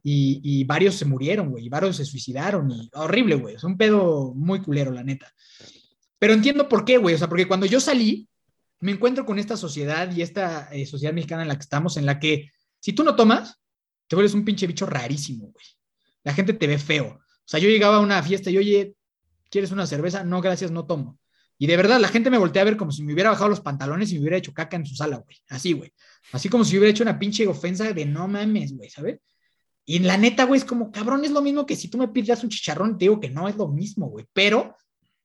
y, 0.03 0.65
varios 0.65 0.95
se 0.95 1.05
murieron, 1.05 1.51
güey, 1.51 1.67
y 1.67 1.69
varios 1.69 1.97
se 1.97 2.05
suicidaron, 2.05 2.71
y 2.71 2.91
horrible, 2.95 3.35
güey, 3.37 3.57
es 3.57 3.65
un 3.65 3.77
pedo 3.77 4.33
muy 4.35 4.61
culero, 4.63 4.91
la 4.91 5.03
neta. 5.03 5.33
Pero 6.19 6.33
entiendo 6.33 6.69
por 6.69 6.85
qué, 6.85 6.99
güey, 6.99 7.15
o 7.15 7.19
sea, 7.19 7.29
porque 7.29 7.47
cuando 7.47 7.67
yo 7.67 7.81
salí, 7.81 8.29
me 8.81 8.93
encuentro 8.93 9.27
con 9.27 9.39
esta 9.39 9.57
sociedad 9.57 10.11
y 10.15 10.23
esta 10.23 10.69
eh, 10.73 10.87
sociedad 10.87 11.13
mexicana 11.13 11.43
en 11.43 11.49
la 11.49 11.57
que 11.57 11.63
estamos, 11.63 11.97
en 11.97 12.07
la 12.07 12.19
que 12.19 12.51
si 12.81 12.93
tú 12.93 13.05
no 13.05 13.17
tomas, 13.17 13.61
te 14.07 14.17
vuelves 14.17 14.35
un 14.35 14.45
pinche 14.45 14.67
bicho 14.67 14.87
rarísimo, 14.87 15.47
güey. 15.53 15.67
La 16.25 16.33
gente 16.33 16.53
te 16.53 16.67
ve 16.67 16.79
feo. 16.79 17.07
O 17.07 17.51
sea, 17.51 17.61
yo 17.61 17.69
llegaba 17.69 17.97
a 17.97 18.01
una 18.01 18.23
fiesta 18.23 18.51
y, 18.51 18.59
oye, 18.59 18.95
¿quieres 19.51 19.71
una 19.71 19.87
cerveza? 19.87 20.25
No, 20.25 20.41
gracias, 20.41 20.71
no 20.71 20.87
tomo. 20.87 21.19
Y 21.59 21.67
de 21.67 21.77
verdad, 21.77 21.99
la 21.99 22.09
gente 22.09 22.31
me 22.31 22.39
voltea 22.39 22.63
a 22.63 22.65
ver 22.65 22.77
como 22.77 22.93
si 22.93 23.03
me 23.03 23.13
hubiera 23.13 23.31
bajado 23.31 23.51
los 23.51 23.61
pantalones 23.61 24.11
y 24.11 24.15
me 24.15 24.21
hubiera 24.21 24.37
hecho 24.37 24.55
caca 24.55 24.77
en 24.77 24.87
su 24.87 24.95
sala, 24.95 25.17
güey. 25.17 25.37
Así, 25.49 25.73
güey. 25.73 25.93
Así 26.33 26.49
como 26.49 26.65
si 26.65 26.79
hubiera 26.79 26.91
hecho 26.91 27.03
una 27.03 27.19
pinche 27.19 27.47
ofensa 27.47 27.93
de 27.93 28.07
no 28.07 28.29
mames, 28.29 28.77
güey, 28.77 28.89
¿sabes? 28.89 29.19
Y 29.91 30.01
la 30.01 30.19
neta, 30.19 30.45
güey, 30.45 30.59
es 30.59 30.67
como, 30.67 30.93
cabrón, 30.93 31.25
es 31.25 31.31
lo 31.31 31.41
mismo 31.41 31.65
que 31.65 31.75
si 31.75 31.89
tú 31.89 31.97
me 31.97 32.09
pides 32.09 32.45
un 32.45 32.51
chicharrón, 32.51 32.99
te 32.99 33.07
digo 33.07 33.19
que 33.19 33.31
no 33.31 33.49
es 33.49 33.57
lo 33.57 33.69
mismo, 33.69 34.11
güey. 34.11 34.27
Pero 34.35 34.77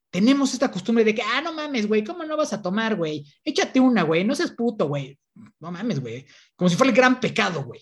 tenemos 0.08 0.54
esta 0.54 0.70
costumbre 0.70 1.04
de 1.04 1.14
que, 1.14 1.20
ah, 1.20 1.42
no 1.42 1.52
mames, 1.52 1.86
güey, 1.86 2.02
¿cómo 2.02 2.24
no 2.24 2.34
vas 2.34 2.54
a 2.54 2.62
tomar, 2.62 2.96
güey? 2.96 3.30
Échate 3.44 3.78
una, 3.78 4.04
güey, 4.04 4.24
no 4.24 4.34
seas 4.34 4.52
puto, 4.52 4.88
güey. 4.88 5.18
No 5.60 5.70
mames, 5.70 6.00
güey. 6.00 6.24
Como 6.56 6.70
si 6.70 6.76
fuera 6.76 6.88
el 6.88 6.96
gran 6.96 7.20
pecado, 7.20 7.62
güey. 7.62 7.78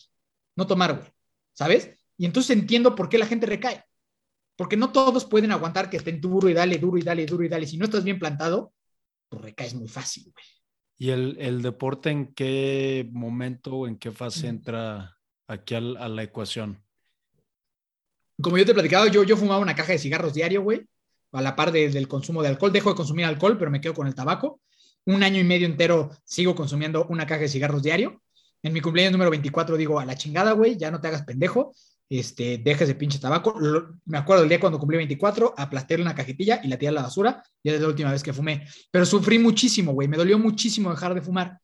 No 0.56 0.66
tomar, 0.66 0.98
güey. 0.98 1.08
¿Sabes? 1.52 1.88
Y 2.18 2.26
entonces 2.26 2.58
entiendo 2.58 2.96
por 2.96 3.08
qué 3.08 3.16
la 3.16 3.26
gente 3.26 3.46
recae. 3.46 3.84
Porque 4.56 4.76
no 4.76 4.90
todos 4.90 5.24
pueden 5.24 5.52
aguantar 5.52 5.88
que 5.88 5.98
estén 5.98 6.20
duro 6.20 6.48
y 6.48 6.52
dale, 6.52 6.78
duro 6.78 6.98
y 6.98 7.02
dale, 7.02 7.26
duro 7.26 7.44
y 7.44 7.48
dale. 7.48 7.68
Si 7.68 7.76
no 7.76 7.84
estás 7.84 8.02
bien 8.02 8.18
plantado, 8.18 8.72
pues 9.28 9.40
recaes 9.40 9.74
muy 9.74 9.86
fácil, 9.86 10.24
güey. 10.24 10.46
¿Y 10.98 11.10
el, 11.10 11.36
el 11.38 11.62
deporte 11.62 12.10
en 12.10 12.34
qué 12.34 13.08
momento 13.12 13.72
o 13.76 13.86
en 13.86 13.98
qué 13.98 14.10
fase 14.10 14.48
entra 14.48 15.16
aquí 15.46 15.74
a 15.74 15.80
la 15.80 16.22
ecuación? 16.22 16.82
Como 18.40 18.58
yo 18.58 18.64
te 18.64 18.72
he 18.72 18.74
platicado, 18.74 19.06
yo, 19.06 19.36
fumaba 19.36 19.60
una 19.60 19.74
caja 19.74 19.92
de 19.92 19.98
cigarros 19.98 20.34
diario, 20.34 20.62
güey, 20.62 20.86
a 21.32 21.42
la 21.42 21.54
par 21.54 21.72
del 21.72 22.08
consumo 22.08 22.42
de 22.42 22.48
alcohol. 22.48 22.72
Dejo 22.72 22.90
de 22.90 22.96
consumir 22.96 23.24
alcohol, 23.24 23.56
pero 23.58 23.70
me 23.70 23.80
quedo 23.80 23.94
con 23.94 24.06
el 24.06 24.14
tabaco. 24.14 24.60
Un 25.04 25.22
año 25.22 25.40
y 25.40 25.44
medio 25.44 25.66
entero 25.66 26.10
sigo 26.24 26.54
consumiendo 26.54 27.06
una 27.08 27.26
caja 27.26 27.42
de 27.42 27.48
cigarros 27.48 27.82
diario. 27.82 28.22
En 28.62 28.72
mi 28.72 28.80
cumpleaños 28.80 29.12
número 29.12 29.30
24 29.30 29.76
digo, 29.76 29.98
a 29.98 30.04
la 30.04 30.16
chingada, 30.16 30.52
güey, 30.52 30.76
ya 30.76 30.90
no 30.90 31.00
te 31.00 31.08
hagas 31.08 31.22
pendejo 31.22 31.72
este, 32.18 32.58
deja 32.58 32.84
ese 32.84 32.94
pinche 32.94 33.18
tabaco. 33.18 33.54
me 34.04 34.18
acuerdo 34.18 34.42
el 34.42 34.48
día 34.50 34.60
cuando 34.60 34.78
cumplí 34.78 34.98
24, 34.98 35.54
aplasté 35.56 35.94
una 35.94 36.14
cajetilla 36.14 36.60
y 36.62 36.68
la 36.68 36.76
tiré 36.76 36.90
a 36.90 36.92
la 36.92 37.02
basura. 37.02 37.42
Ya 37.64 37.72
es 37.72 37.80
la 37.80 37.88
última 37.88 38.12
vez 38.12 38.22
que 38.22 38.34
fumé. 38.34 38.66
Pero 38.90 39.06
sufrí 39.06 39.38
muchísimo, 39.38 39.92
güey. 39.92 40.08
Me 40.08 40.18
dolió 40.18 40.38
muchísimo 40.38 40.90
dejar 40.90 41.14
de 41.14 41.22
fumar. 41.22 41.58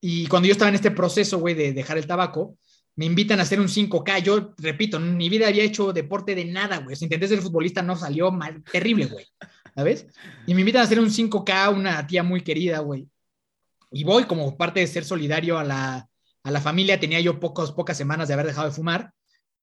Y 0.00 0.26
cuando 0.28 0.48
yo 0.48 0.52
estaba 0.52 0.70
en 0.70 0.76
este 0.76 0.92
proceso, 0.92 1.38
güey, 1.38 1.54
de 1.54 1.74
dejar 1.74 1.98
el 1.98 2.06
tabaco, 2.06 2.56
me 2.96 3.06
invitan 3.06 3.40
a 3.40 3.42
hacer 3.42 3.60
un 3.60 3.68
5K. 3.68 4.22
Yo, 4.22 4.54
repito, 4.58 4.98
en 4.98 5.16
mi 5.16 5.28
vida 5.28 5.48
había 5.48 5.64
hecho 5.64 5.92
deporte 5.92 6.34
de 6.34 6.44
nada, 6.44 6.78
güey. 6.78 6.96
Si 6.96 7.04
intenté 7.04 7.28
ser 7.28 7.40
futbolista, 7.40 7.82
no 7.82 7.96
salió 7.96 8.30
mal, 8.30 8.62
terrible, 8.70 9.06
güey. 9.06 9.26
¿Sabes? 9.74 10.06
Y 10.46 10.54
me 10.54 10.60
invitan 10.60 10.82
a 10.82 10.84
hacer 10.84 11.00
un 11.00 11.08
5K, 11.08 11.74
una 11.74 12.06
tía 12.06 12.22
muy 12.22 12.42
querida, 12.42 12.80
güey. 12.80 13.08
Y 13.90 14.04
voy 14.04 14.24
como 14.24 14.56
parte 14.56 14.80
de 14.80 14.86
ser 14.86 15.04
solidario 15.04 15.58
a 15.58 15.64
la, 15.64 16.08
a 16.42 16.50
la 16.50 16.60
familia. 16.60 17.00
Tenía 17.00 17.20
yo 17.20 17.40
pocos, 17.40 17.72
pocas 17.72 17.96
semanas 17.96 18.28
de 18.28 18.34
haber 18.34 18.46
dejado 18.46 18.68
de 18.68 18.74
fumar 18.74 19.12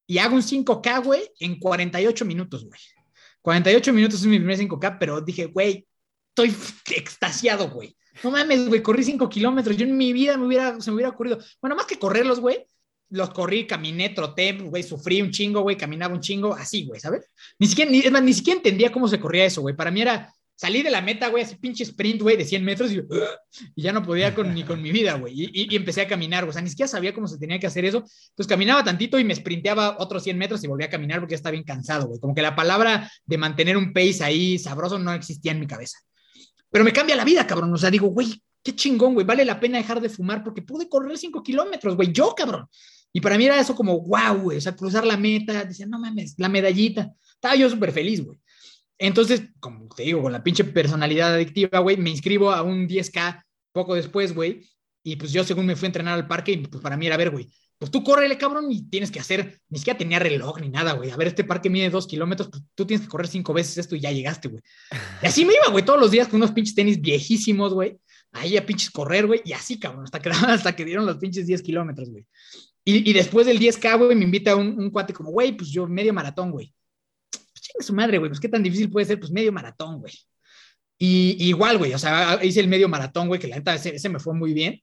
y 0.09 0.17
hago 0.17 0.33
un 0.33 0.41
5K, 0.41 1.03
güey, 1.03 1.21
en 1.39 1.59
48 1.59 2.25
minutos, 2.25 2.65
güey. 2.65 2.79
48 3.43 3.93
minutos 3.93 4.19
es 4.19 4.25
mi 4.25 4.39
primer 4.39 4.57
5K, 4.57 4.97
pero 4.99 5.21
dije, 5.21 5.45
güey, 5.45 5.87
estoy 6.29 6.55
extasiado, 6.95 7.69
güey. 7.69 7.95
No 8.23 8.31
mames, 8.31 8.67
güey, 8.67 8.81
corrí 8.81 9.03
5 9.03 9.29
kilómetros. 9.29 9.77
Yo 9.77 9.85
en 9.85 9.95
mi 9.95 10.11
vida 10.11 10.35
me 10.35 10.47
hubiera, 10.47 10.81
se 10.81 10.89
me 10.89 10.95
hubiera 10.95 11.11
ocurrido. 11.11 11.37
Bueno, 11.61 11.75
más 11.75 11.85
que 11.85 11.99
correrlos, 11.99 12.39
güey, 12.39 12.67
los 13.09 13.31
corrí, 13.31 13.65
caminé, 13.65 14.09
troté, 14.09 14.53
güey, 14.53 14.83
sufrí 14.83 15.21
un 15.21 15.31
chingo, 15.31 15.61
güey, 15.61 15.75
caminaba 15.75 16.13
un 16.13 16.21
chingo, 16.21 16.53
así, 16.53 16.85
güey, 16.85 16.99
¿sabes? 16.99 17.29
Ni 17.57 17.67
siquiera, 17.67 17.89
ni, 17.89 18.01
ni 18.01 18.33
siquiera 18.33 18.57
entendía 18.57 18.91
cómo 18.91 19.07
se 19.07 19.19
corría 19.19 19.45
eso, 19.45 19.61
güey. 19.61 19.75
Para 19.75 19.91
mí 19.91 20.01
era, 20.01 20.33
salí 20.59 20.83
de 20.83 20.89
la 20.89 21.01
meta, 21.01 21.29
güey, 21.29 21.43
así 21.43 21.55
pinche 21.55 21.83
sprint, 21.83 22.21
güey, 22.21 22.35
de 22.35 22.43
100 22.43 22.65
metros 22.65 22.91
y, 23.75 23.81
ya 23.81 23.93
no 23.93 24.03
podía 24.03 24.35
con, 24.35 24.53
ni 24.53 24.63
con 24.63 24.81
mi 24.81 24.91
vida, 24.91 25.13
güey. 25.13 25.33
Y, 25.35 25.73
empecé 25.75 26.01
a 26.01 26.07
caminar, 26.07 26.43
o 26.43 26.51
sea, 26.51 26.61
ni 26.61 26.69
siquiera 26.69 26.89
sabía 26.89 27.13
cómo 27.13 27.27
se 27.27 27.39
tenía 27.39 27.59
que 27.59 27.67
hacer 27.67 27.85
eso. 27.85 27.99
Entonces 27.99 28.47
caminaba 28.47 28.83
tantito 28.83 29.17
y 29.17 29.23
me 29.23 29.33
sprinteaba 29.33 29.95
otros 29.99 30.23
100 30.23 30.37
metros 30.37 30.63
y 30.63 30.67
volvía 30.67 30.87
a 30.87 30.89
caminar 30.89 31.19
porque 31.19 31.31
ya 31.31 31.37
estaba 31.37 31.51
bien 31.51 31.63
cansado, 31.63 32.07
güey. 32.07 32.19
Como 32.19 32.35
que 32.35 32.41
la 32.41 32.55
palabra 32.55 33.09
de 33.25 33.37
mantener 33.37 33.77
un 33.77 33.93
pace 33.93 34.21
ahí 34.21 34.59
sabroso 34.59 34.99
no 34.99 35.13
existía 35.13 35.53
en 35.53 35.61
mi 35.61 35.67
cabeza. 35.67 35.97
Pero 36.69 36.83
me 36.83 36.91
cambia 36.91 37.15
la 37.15 37.23
vida, 37.23 37.47
cabrón. 37.47 37.73
O 37.73 37.77
sea, 37.77 37.89
digo, 37.89 38.07
güey, 38.07 38.43
qué 38.61 38.75
chingón, 38.75 39.13
güey. 39.13 39.25
Vale 39.25 39.45
la 39.45 39.59
pena 39.59 39.77
dejar 39.77 40.01
de 40.01 40.09
fumar 40.09 40.43
porque 40.43 40.61
pude 40.61 40.89
correr 40.89 41.17
5 41.17 41.41
kilómetros, 41.41 41.95
güey. 41.95 42.11
Yo, 42.11 42.35
cabrón. 42.35 42.67
Y 43.11 43.21
para 43.21 43.37
mí 43.37 43.45
era 43.45 43.59
eso 43.59 43.75
como, 43.75 43.99
wow, 44.01 44.37
güey. 44.41 44.57
O 44.57 44.61
sea, 44.61 44.75
cruzar 44.75 45.05
la 45.05 45.17
meta. 45.17 45.63
Decía, 45.65 45.85
no 45.85 45.99
mames, 45.99 46.35
la 46.37 46.49
medallita. 46.49 47.11
Estaba 47.33 47.55
yo 47.55 47.69
súper 47.69 47.91
feliz, 47.91 48.23
güey. 48.23 48.37
Entonces, 48.97 49.43
como 49.59 49.87
te 49.95 50.03
digo, 50.03 50.21
con 50.21 50.31
la 50.31 50.43
pinche 50.43 50.63
personalidad 50.65 51.33
adictiva, 51.33 51.79
güey, 51.79 51.97
me 51.97 52.09
inscribo 52.09 52.51
a 52.51 52.61
un 52.61 52.87
10K 52.87 53.43
poco 53.71 53.95
después, 53.95 54.35
güey. 54.35 54.67
Y 55.03 55.15
pues 55.15 55.31
yo, 55.31 55.43
según 55.43 55.65
me 55.65 55.75
fui 55.75 55.85
a 55.85 55.87
entrenar 55.87 56.13
al 56.15 56.27
parque, 56.27 56.51
y 56.51 56.57
pues 56.57 56.83
para 56.83 56.97
mí 56.97 57.05
era, 57.05 57.15
a 57.15 57.17
ver, 57.17 57.29
güey, 57.29 57.49
pues 57.77 57.91
tú 57.91 58.03
córrele, 58.03 58.37
cabrón, 58.37 58.69
y 58.69 58.89
tienes 58.89 59.09
que 59.09 59.21
hacer, 59.21 59.61
ni 59.69 59.79
siquiera 59.79 59.97
tenía 59.97 60.19
reloj 60.19 60.59
ni 60.59 60.67
nada, 60.67 60.91
güey. 60.93 61.11
A 61.11 61.15
ver, 61.15 61.29
este 61.29 61.45
parque 61.45 61.69
mide 61.69 61.89
dos 61.89 62.07
kilómetros, 62.07 62.49
pues 62.49 62.61
tú 62.75 62.85
tienes 62.85 63.05
que 63.05 63.09
correr 63.09 63.29
cinco 63.29 63.53
veces 63.53 63.77
esto 63.77 63.95
y 63.95 64.01
ya 64.01 64.11
llegaste, 64.11 64.49
güy. 64.49 64.61
Y 65.23 65.27
así 65.27 65.45
me 65.45 65.53
iba, 65.53 65.71
güey, 65.71 65.85
todos 65.85 65.99
los 65.99 66.11
días 66.11 66.27
con 66.27 66.37
unos 66.37 66.51
pinches 66.51 66.75
tenis 66.75 66.99
viejísimos, 66.99 67.73
güey. 67.73 67.97
Ahí 68.33 68.57
a 68.57 68.65
pinches 68.65 68.91
correr, 68.91 69.27
güey, 69.27 69.41
y 69.45 69.53
así, 69.53 69.79
cabrón, 69.79 70.03
hasta 70.03 70.19
que, 70.19 70.29
hasta 70.29 70.75
que 70.75 70.83
dieron 70.83 71.05
los 71.05 71.17
pinches 71.17 71.47
10 71.47 71.61
kilómetros, 71.61 72.09
güey. 72.09 72.25
Y, 72.85 73.09
y, 73.09 73.13
después 73.13 73.45
del 73.45 73.59
10K, 73.59 73.97
güey, 73.97 74.15
me 74.15 74.23
invita 74.23 74.55
un, 74.55 74.79
un 74.79 74.89
cuate 74.89 75.13
como, 75.13 75.31
güey, 75.31 75.55
pues 75.55 75.69
yo 75.69 75.85
medio 75.87 76.13
maratón, 76.13 76.51
güey 76.51 76.73
su 77.79 77.93
madre, 77.93 78.17
güey, 78.17 78.29
pues 78.29 78.39
qué 78.39 78.49
tan 78.49 78.63
difícil 78.63 78.89
puede 78.89 79.05
ser, 79.05 79.19
pues 79.19 79.31
medio 79.31 79.51
maratón, 79.51 79.99
güey. 79.99 80.13
Y, 80.97 81.47
igual, 81.47 81.77
güey, 81.77 81.93
o 81.93 81.99
sea, 81.99 82.39
hice 82.43 82.59
el 82.59 82.67
medio 82.67 82.89
maratón, 82.89 83.27
güey, 83.27 83.39
que 83.39 83.47
la 83.47 83.57
neta 83.57 83.75
ese, 83.75 84.09
me 84.09 84.19
fue 84.19 84.33
muy 84.33 84.53
bien. 84.53 84.81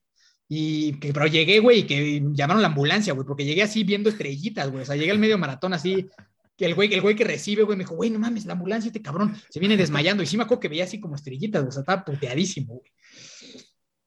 Y 0.49 0.99
que, 0.99 1.13
pero 1.13 1.27
llegué, 1.27 1.59
güey, 1.59 1.81
y 1.81 1.83
que 1.85 2.23
llamaron 2.33 2.63
la 2.63 2.69
ambulancia, 2.69 3.13
güey, 3.13 3.27
porque 3.27 3.45
llegué 3.45 3.63
así 3.63 3.85
viendo 3.85 4.09
estrellitas, 4.09 4.71
güey. 4.71 4.83
O 4.83 4.87
sea, 4.87 4.97
llegué 4.97 5.11
al 5.11 5.19
medio 5.19 5.37
maratón 5.39 5.75
así, 5.75 6.07
que 6.57 6.67
el 6.67 6.75
güey, 6.75 6.93
el 6.95 7.03
güey 7.03 7.17
que 7.17 7.25
recibe, 7.25 7.65
güey, 7.65 7.77
me 7.77 7.85
dijo, 7.85 7.97
güey, 7.97 8.11
no 8.11 8.19
mames, 8.19 8.47
la 8.47 8.55
ambulancia, 8.55 8.89
este 8.89 9.03
cabrón, 9.03 9.37
se 9.51 9.61
viene 9.61 9.77
desmayando. 9.77 10.23
Y 10.23 10.27
sí 10.27 10.37
me 10.37 10.45
acuerdo 10.45 10.61
que 10.61 10.69
veía 10.69 10.85
así 10.85 11.01
como 11.01 11.17
estrellitas, 11.17 11.63
güey, 11.63 11.69
o 11.69 11.73
sea, 11.73 11.81
estaba 11.81 12.05
puteadísimo, 12.05 12.75
güey. 12.77 12.93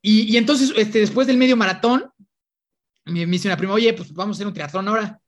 Y, 0.01 0.33
y, 0.33 0.37
entonces, 0.37 0.73
este, 0.77 0.99
después 0.99 1.27
del 1.27 1.37
medio 1.37 1.57
maratón, 1.57 2.05
me, 3.09 3.25
me 3.25 3.31
dice 3.33 3.47
una 3.47 3.57
prima, 3.57 3.73
oye, 3.73 3.93
pues 3.93 4.13
vamos 4.13 4.35
a 4.35 4.37
hacer 4.37 4.47
un 4.47 4.53
triatlón 4.53 4.87
ahora. 4.87 5.19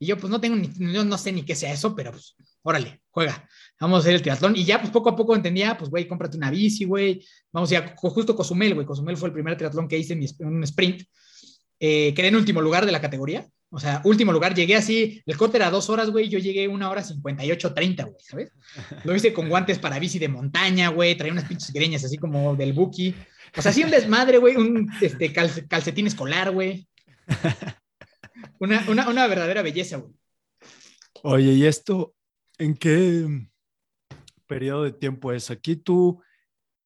Y 0.00 0.06
yo, 0.06 0.16
pues 0.16 0.30
no 0.30 0.40
tengo 0.40 0.56
ni, 0.56 0.70
yo 0.92 1.04
no 1.04 1.18
sé 1.18 1.32
ni 1.32 1.42
qué 1.42 1.56
sea 1.56 1.72
eso, 1.72 1.94
pero 1.96 2.12
pues 2.12 2.36
órale, 2.62 3.00
juega, 3.10 3.48
vamos 3.80 3.98
a 3.98 4.00
hacer 4.00 4.14
el 4.14 4.22
triatlón. 4.22 4.54
Y 4.54 4.64
ya, 4.64 4.80
pues 4.80 4.92
poco 4.92 5.10
a 5.10 5.16
poco 5.16 5.34
entendía, 5.34 5.76
pues, 5.76 5.90
güey, 5.90 6.06
cómprate 6.06 6.36
una 6.36 6.50
bici, 6.50 6.84
güey. 6.84 7.24
Vamos 7.52 7.72
a 7.72 7.94
justo 7.96 8.36
Cozumel, 8.36 8.74
güey. 8.74 8.86
Cozumel 8.86 9.16
fue 9.16 9.28
el 9.28 9.32
primer 9.32 9.56
triatlón 9.56 9.88
que 9.88 9.98
hice 9.98 10.12
en, 10.12 10.46
un 10.46 10.62
sprint. 10.62 11.02
Eh, 11.80 12.12
quedé 12.14 12.28
en 12.28 12.36
último 12.36 12.60
lugar 12.60 12.86
de 12.86 12.92
la 12.92 13.00
categoría. 13.00 13.48
O 13.70 13.78
sea, 13.78 14.00
último 14.04 14.32
lugar, 14.32 14.54
llegué 14.54 14.76
así, 14.76 15.22
el 15.26 15.36
corte 15.36 15.58
era 15.58 15.70
dos 15.70 15.90
horas, 15.90 16.08
güey, 16.08 16.30
yo 16.30 16.38
llegué 16.38 16.66
una 16.68 16.88
hora 16.88 17.02
58, 17.02 17.74
30, 17.74 18.04
güey, 18.04 18.16
¿sabes? 18.20 18.50
Lo 19.04 19.14
hice 19.14 19.34
con 19.34 19.50
guantes 19.50 19.78
para 19.78 19.98
bici 19.98 20.18
de 20.18 20.28
montaña, 20.28 20.88
güey, 20.88 21.14
traía 21.18 21.34
unas 21.34 21.44
pinches 21.44 21.70
greñas 21.70 22.02
así 22.02 22.16
como 22.16 22.56
del 22.56 22.72
Buki. 22.72 23.14
O 23.54 23.60
sea, 23.60 23.70
así 23.70 23.84
un 23.84 23.90
desmadre, 23.90 24.38
güey, 24.38 24.56
un 24.56 24.90
este, 25.02 25.32
calcetín 25.32 26.06
escolar, 26.06 26.50
güey. 26.50 26.88
Una, 28.60 28.84
una, 28.88 29.08
una 29.08 29.26
verdadera 29.28 29.62
belleza, 29.62 29.98
güey. 29.98 30.12
Oye, 31.22 31.52
¿y 31.52 31.64
esto 31.64 32.16
¿En 32.58 32.74
qué 32.74 33.46
periodo 34.46 34.82
de 34.82 34.92
tiempo 34.92 35.32
es? 35.32 35.50
Aquí 35.50 35.76
tú 35.76 36.20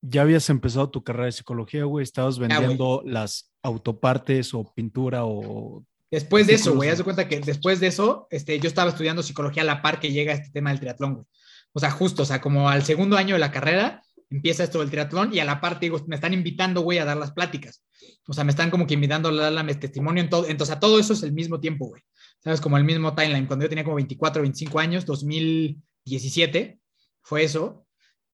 ya 0.03 0.22
habías 0.22 0.51
empezado 0.51 0.90
tu 0.90 1.03
carrera 1.03 1.26
de 1.26 1.32
psicología, 1.32 1.84
güey, 1.84 2.03
estabas 2.03 2.38
vendiendo 2.38 3.03
las 3.07 3.53
autopartes 3.62 4.53
o 4.53 4.70
pintura 4.74 5.24
o... 5.24 5.84
Después 6.11 6.47
de 6.47 6.55
eso, 6.55 6.74
güey, 6.74 6.90
haz 6.90 6.99
de 6.99 7.05
cuenta 7.05 7.26
que 7.26 7.40
después 7.40 7.80
de 7.80 7.86
eso, 7.86 8.26
este, 8.30 8.61
yo 8.61 8.68
estaba 8.68 8.90
estudiando 8.90 9.22
psicología 9.22 9.62
a 9.62 9.66
la 9.66 9.80
par 9.80 9.99
que 9.99 10.12
llega 10.12 10.34
este 10.34 10.51
tema 10.51 10.68
del 10.68 10.80
triatlón, 10.80 11.14
güey. 11.14 11.26
O 11.72 11.80
sea, 11.80 11.90
justo, 11.90 12.24
o 12.24 12.26
sea, 12.26 12.43
como 12.43 12.68
al 12.68 12.84
segundo 12.84 13.16
año 13.16 13.34
de 13.34 13.38
la 13.38 13.51
carrera, 13.51 14.03
empieza 14.33 14.64
esto 14.64 14.80
del 14.80 14.91
triatlón 14.91 15.33
y 15.33 15.39
a 15.39 15.45
la 15.45 15.61
par, 15.61 15.78
digo, 15.78 16.03
me 16.07 16.16
están 16.16 16.35
invitando, 16.35 16.80
güey, 16.80 16.99
a 16.99 17.05
dar 17.05 17.16
las 17.16 17.33
pláticas. 17.33 17.85
O 18.26 18.33
sea, 18.33 18.45
me 18.45 18.51
están 18.51 18.70
como 18.70 18.87
que 18.87 18.95
invitando 18.95 19.28
a 19.28 19.51
darle 19.51 19.74
testimonio 19.74 20.22
en 20.22 20.30
todo. 20.30 20.47
Entonces, 20.47 20.76
a 20.76 20.80
todo 20.80 20.99
eso 20.99 21.12
es 21.12 21.22
el 21.22 21.33
mismo 21.33 21.61
tiempo, 21.61 21.87
güey. 21.87 22.03
¿sabes? 22.43 22.61
Como 22.61 22.76
el 22.76 22.85
mismo 22.85 23.14
timeline, 23.14 23.47
cuando 23.47 23.64
yo 23.64 23.68
tenía 23.68 23.85
como 23.85 23.97
24, 23.97 24.43
25 24.43 24.78
años, 24.78 25.07
2017, 25.07 26.80
fue 27.22 27.45
eso. 27.45 27.87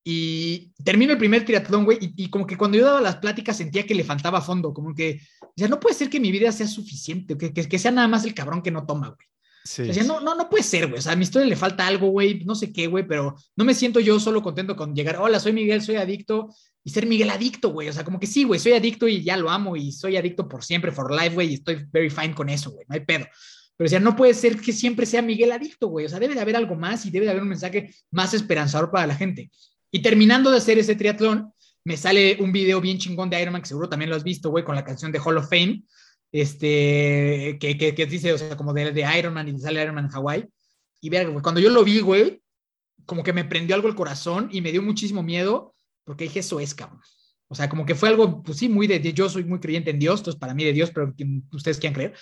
Y 0.02 0.72
termino 0.82 1.12
el 1.12 1.18
primer 1.18 1.44
triatlón, 1.44 1.84
güey, 1.84 1.98
y, 2.00 2.30
como 2.30 2.46
que 2.46 2.56
cuando 2.56 2.78
yo 2.78 2.86
daba 2.86 3.00
las 3.00 3.16
pláticas 3.16 3.58
sentía 3.58 3.84
que 3.84 3.94
le 3.94 4.04
faltaba 4.04 4.40
fondo, 4.40 4.72
como 4.72 4.94
que, 4.94 5.20
o 5.42 5.52
sea, 5.54 5.68
no 5.68 5.78
puede 5.78 5.94
ser 5.94 6.08
que 6.08 6.20
mi 6.20 6.32
vida 6.32 6.50
sea 6.50 6.66
suficiente, 6.66 7.36
que, 7.36 7.52
que, 7.52 7.78
sea 7.78 7.90
nada 7.90 8.08
más 8.08 8.24
el 8.24 8.32
cabrón 8.32 8.62
que 8.62 8.70
no 8.70 8.86
toma, 8.86 9.08
güey. 9.08 9.27
Sí. 9.68 9.92
Sea, 9.92 10.02
no, 10.04 10.18
no, 10.18 10.34
no 10.34 10.48
puede 10.48 10.62
ser, 10.62 10.86
güey. 10.86 10.98
O 10.98 11.02
sea, 11.02 11.12
a 11.12 11.16
mi 11.16 11.24
historia 11.24 11.46
le 11.46 11.54
falta 11.54 11.86
algo, 11.86 12.08
güey, 12.08 12.42
no 12.46 12.54
sé 12.54 12.72
qué, 12.72 12.86
güey, 12.86 13.06
pero 13.06 13.36
no 13.54 13.64
me 13.66 13.74
siento 13.74 14.00
yo 14.00 14.18
solo 14.18 14.42
contento 14.42 14.74
con 14.74 14.94
llegar, 14.94 15.18
hola, 15.18 15.38
soy 15.38 15.52
Miguel, 15.52 15.82
soy 15.82 15.96
adicto, 15.96 16.48
y 16.82 16.88
ser 16.88 17.04
Miguel 17.04 17.28
adicto, 17.28 17.68
güey. 17.68 17.86
O 17.90 17.92
sea, 17.92 18.02
como 18.02 18.18
que 18.18 18.26
sí, 18.26 18.44
güey, 18.44 18.58
soy 18.58 18.72
adicto 18.72 19.06
y 19.06 19.22
ya 19.22 19.36
lo 19.36 19.50
amo 19.50 19.76
y 19.76 19.92
soy 19.92 20.16
adicto 20.16 20.48
por 20.48 20.64
siempre, 20.64 20.90
for 20.90 21.12
life, 21.12 21.34
güey, 21.34 21.50
y 21.50 21.54
estoy 21.54 21.84
very 21.92 22.08
fine 22.08 22.34
con 22.34 22.48
eso, 22.48 22.70
güey, 22.70 22.86
no 22.88 22.94
hay 22.94 23.00
pedo. 23.04 23.26
Pero 23.76 23.90
decía, 23.90 24.00
no 24.00 24.16
puede 24.16 24.32
ser 24.32 24.58
que 24.58 24.72
siempre 24.72 25.04
sea 25.04 25.20
Miguel 25.20 25.52
adicto, 25.52 25.88
güey. 25.88 26.06
O 26.06 26.08
sea, 26.08 26.18
debe 26.18 26.34
de 26.34 26.40
haber 26.40 26.56
algo 26.56 26.74
más 26.74 27.04
y 27.04 27.10
debe 27.10 27.26
de 27.26 27.32
haber 27.32 27.42
un 27.42 27.50
mensaje 27.50 27.94
más 28.10 28.32
esperanzador 28.32 28.90
para 28.90 29.06
la 29.06 29.16
gente. 29.16 29.50
Y 29.90 30.00
terminando 30.00 30.50
de 30.50 30.56
hacer 30.56 30.78
ese 30.78 30.94
triatlón, 30.94 31.52
me 31.84 31.98
sale 31.98 32.38
un 32.40 32.52
video 32.52 32.80
bien 32.80 32.96
chingón 32.96 33.28
de 33.28 33.40
Ironman, 33.42 33.60
que 33.60 33.68
seguro 33.68 33.90
también 33.90 34.08
lo 34.08 34.16
has 34.16 34.24
visto, 34.24 34.48
güey, 34.48 34.64
con 34.64 34.74
la 34.74 34.84
canción 34.84 35.12
de 35.12 35.18
Hall 35.18 35.36
of 35.36 35.50
Fame, 35.50 35.82
este, 36.32 37.58
que, 37.60 37.76
que, 37.76 38.06
dice, 38.06 38.32
o 38.32 38.38
sea, 38.38 38.56
como 38.56 38.72
de, 38.72 38.92
de 38.92 39.18
Ironman 39.18 39.48
y 39.48 39.58
sale 39.58 39.82
Ironman 39.82 40.06
en 40.06 40.14
Hawaii. 40.14 40.48
Y 41.00 41.10
verga, 41.10 41.30
güey, 41.30 41.42
cuando 41.42 41.60
yo 41.60 41.70
lo 41.70 41.84
vi, 41.84 42.00
güey, 42.00 42.42
como 43.06 43.22
que 43.22 43.32
me 43.32 43.44
prendió 43.44 43.74
algo 43.74 43.88
el 43.88 43.94
corazón 43.94 44.48
y 44.52 44.60
me 44.60 44.72
dio 44.72 44.82
muchísimo 44.82 45.22
miedo 45.22 45.74
porque 46.04 46.24
dije, 46.24 46.40
eso 46.40 46.58
es, 46.58 46.74
cabrón. 46.74 47.00
O 47.48 47.54
sea, 47.54 47.68
como 47.68 47.86
que 47.86 47.94
fue 47.94 48.08
algo, 48.08 48.42
pues 48.42 48.58
sí, 48.58 48.68
muy 48.68 48.86
de, 48.86 49.00
yo 49.12 49.28
soy 49.28 49.44
muy 49.44 49.60
creyente 49.60 49.90
en 49.90 49.98
Dios, 49.98 50.20
entonces 50.20 50.38
para 50.38 50.54
mí 50.54 50.64
de 50.64 50.72
Dios, 50.72 50.90
pero 50.90 51.14
ustedes 51.52 51.78
quieran 51.78 51.94
creer 51.94 52.14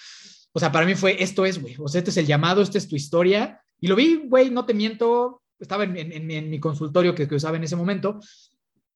O 0.52 0.60
sea, 0.60 0.70
para 0.70 0.86
mí 0.86 0.94
fue, 0.94 1.22
esto 1.22 1.44
es, 1.44 1.60
güey, 1.60 1.76
o 1.78 1.88
sea, 1.88 2.00
este 2.00 2.10
es 2.10 2.16
el 2.16 2.26
llamado, 2.26 2.62
esta 2.62 2.78
es 2.78 2.88
tu 2.88 2.96
historia. 2.96 3.60
Y 3.80 3.88
lo 3.88 3.96
vi, 3.96 4.22
güey, 4.24 4.50
no 4.50 4.64
te 4.64 4.74
miento, 4.74 5.42
estaba 5.58 5.84
en, 5.84 6.50
mi 6.50 6.60
consultorio 6.60 7.14
que, 7.14 7.28
que, 7.28 7.34
usaba 7.34 7.56
en 7.56 7.64
ese 7.64 7.76
momento, 7.76 8.20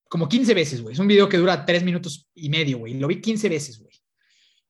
como 0.09 0.29
15 0.29 0.55
veces, 0.55 0.83
güey. 0.83 0.95
Es 0.95 0.99
un 0.99 1.09
video 1.09 1.29
que 1.29 1.39
dura 1.39 1.65
3 1.65 1.85
minutos 1.85 2.29
y 2.35 2.49
medio, 2.49 2.79
güey. 2.79 2.95
Lo 2.95 3.07
vi 3.07 3.21
15 3.21 3.49
veces, 3.49 3.79
güey. 3.81 4.00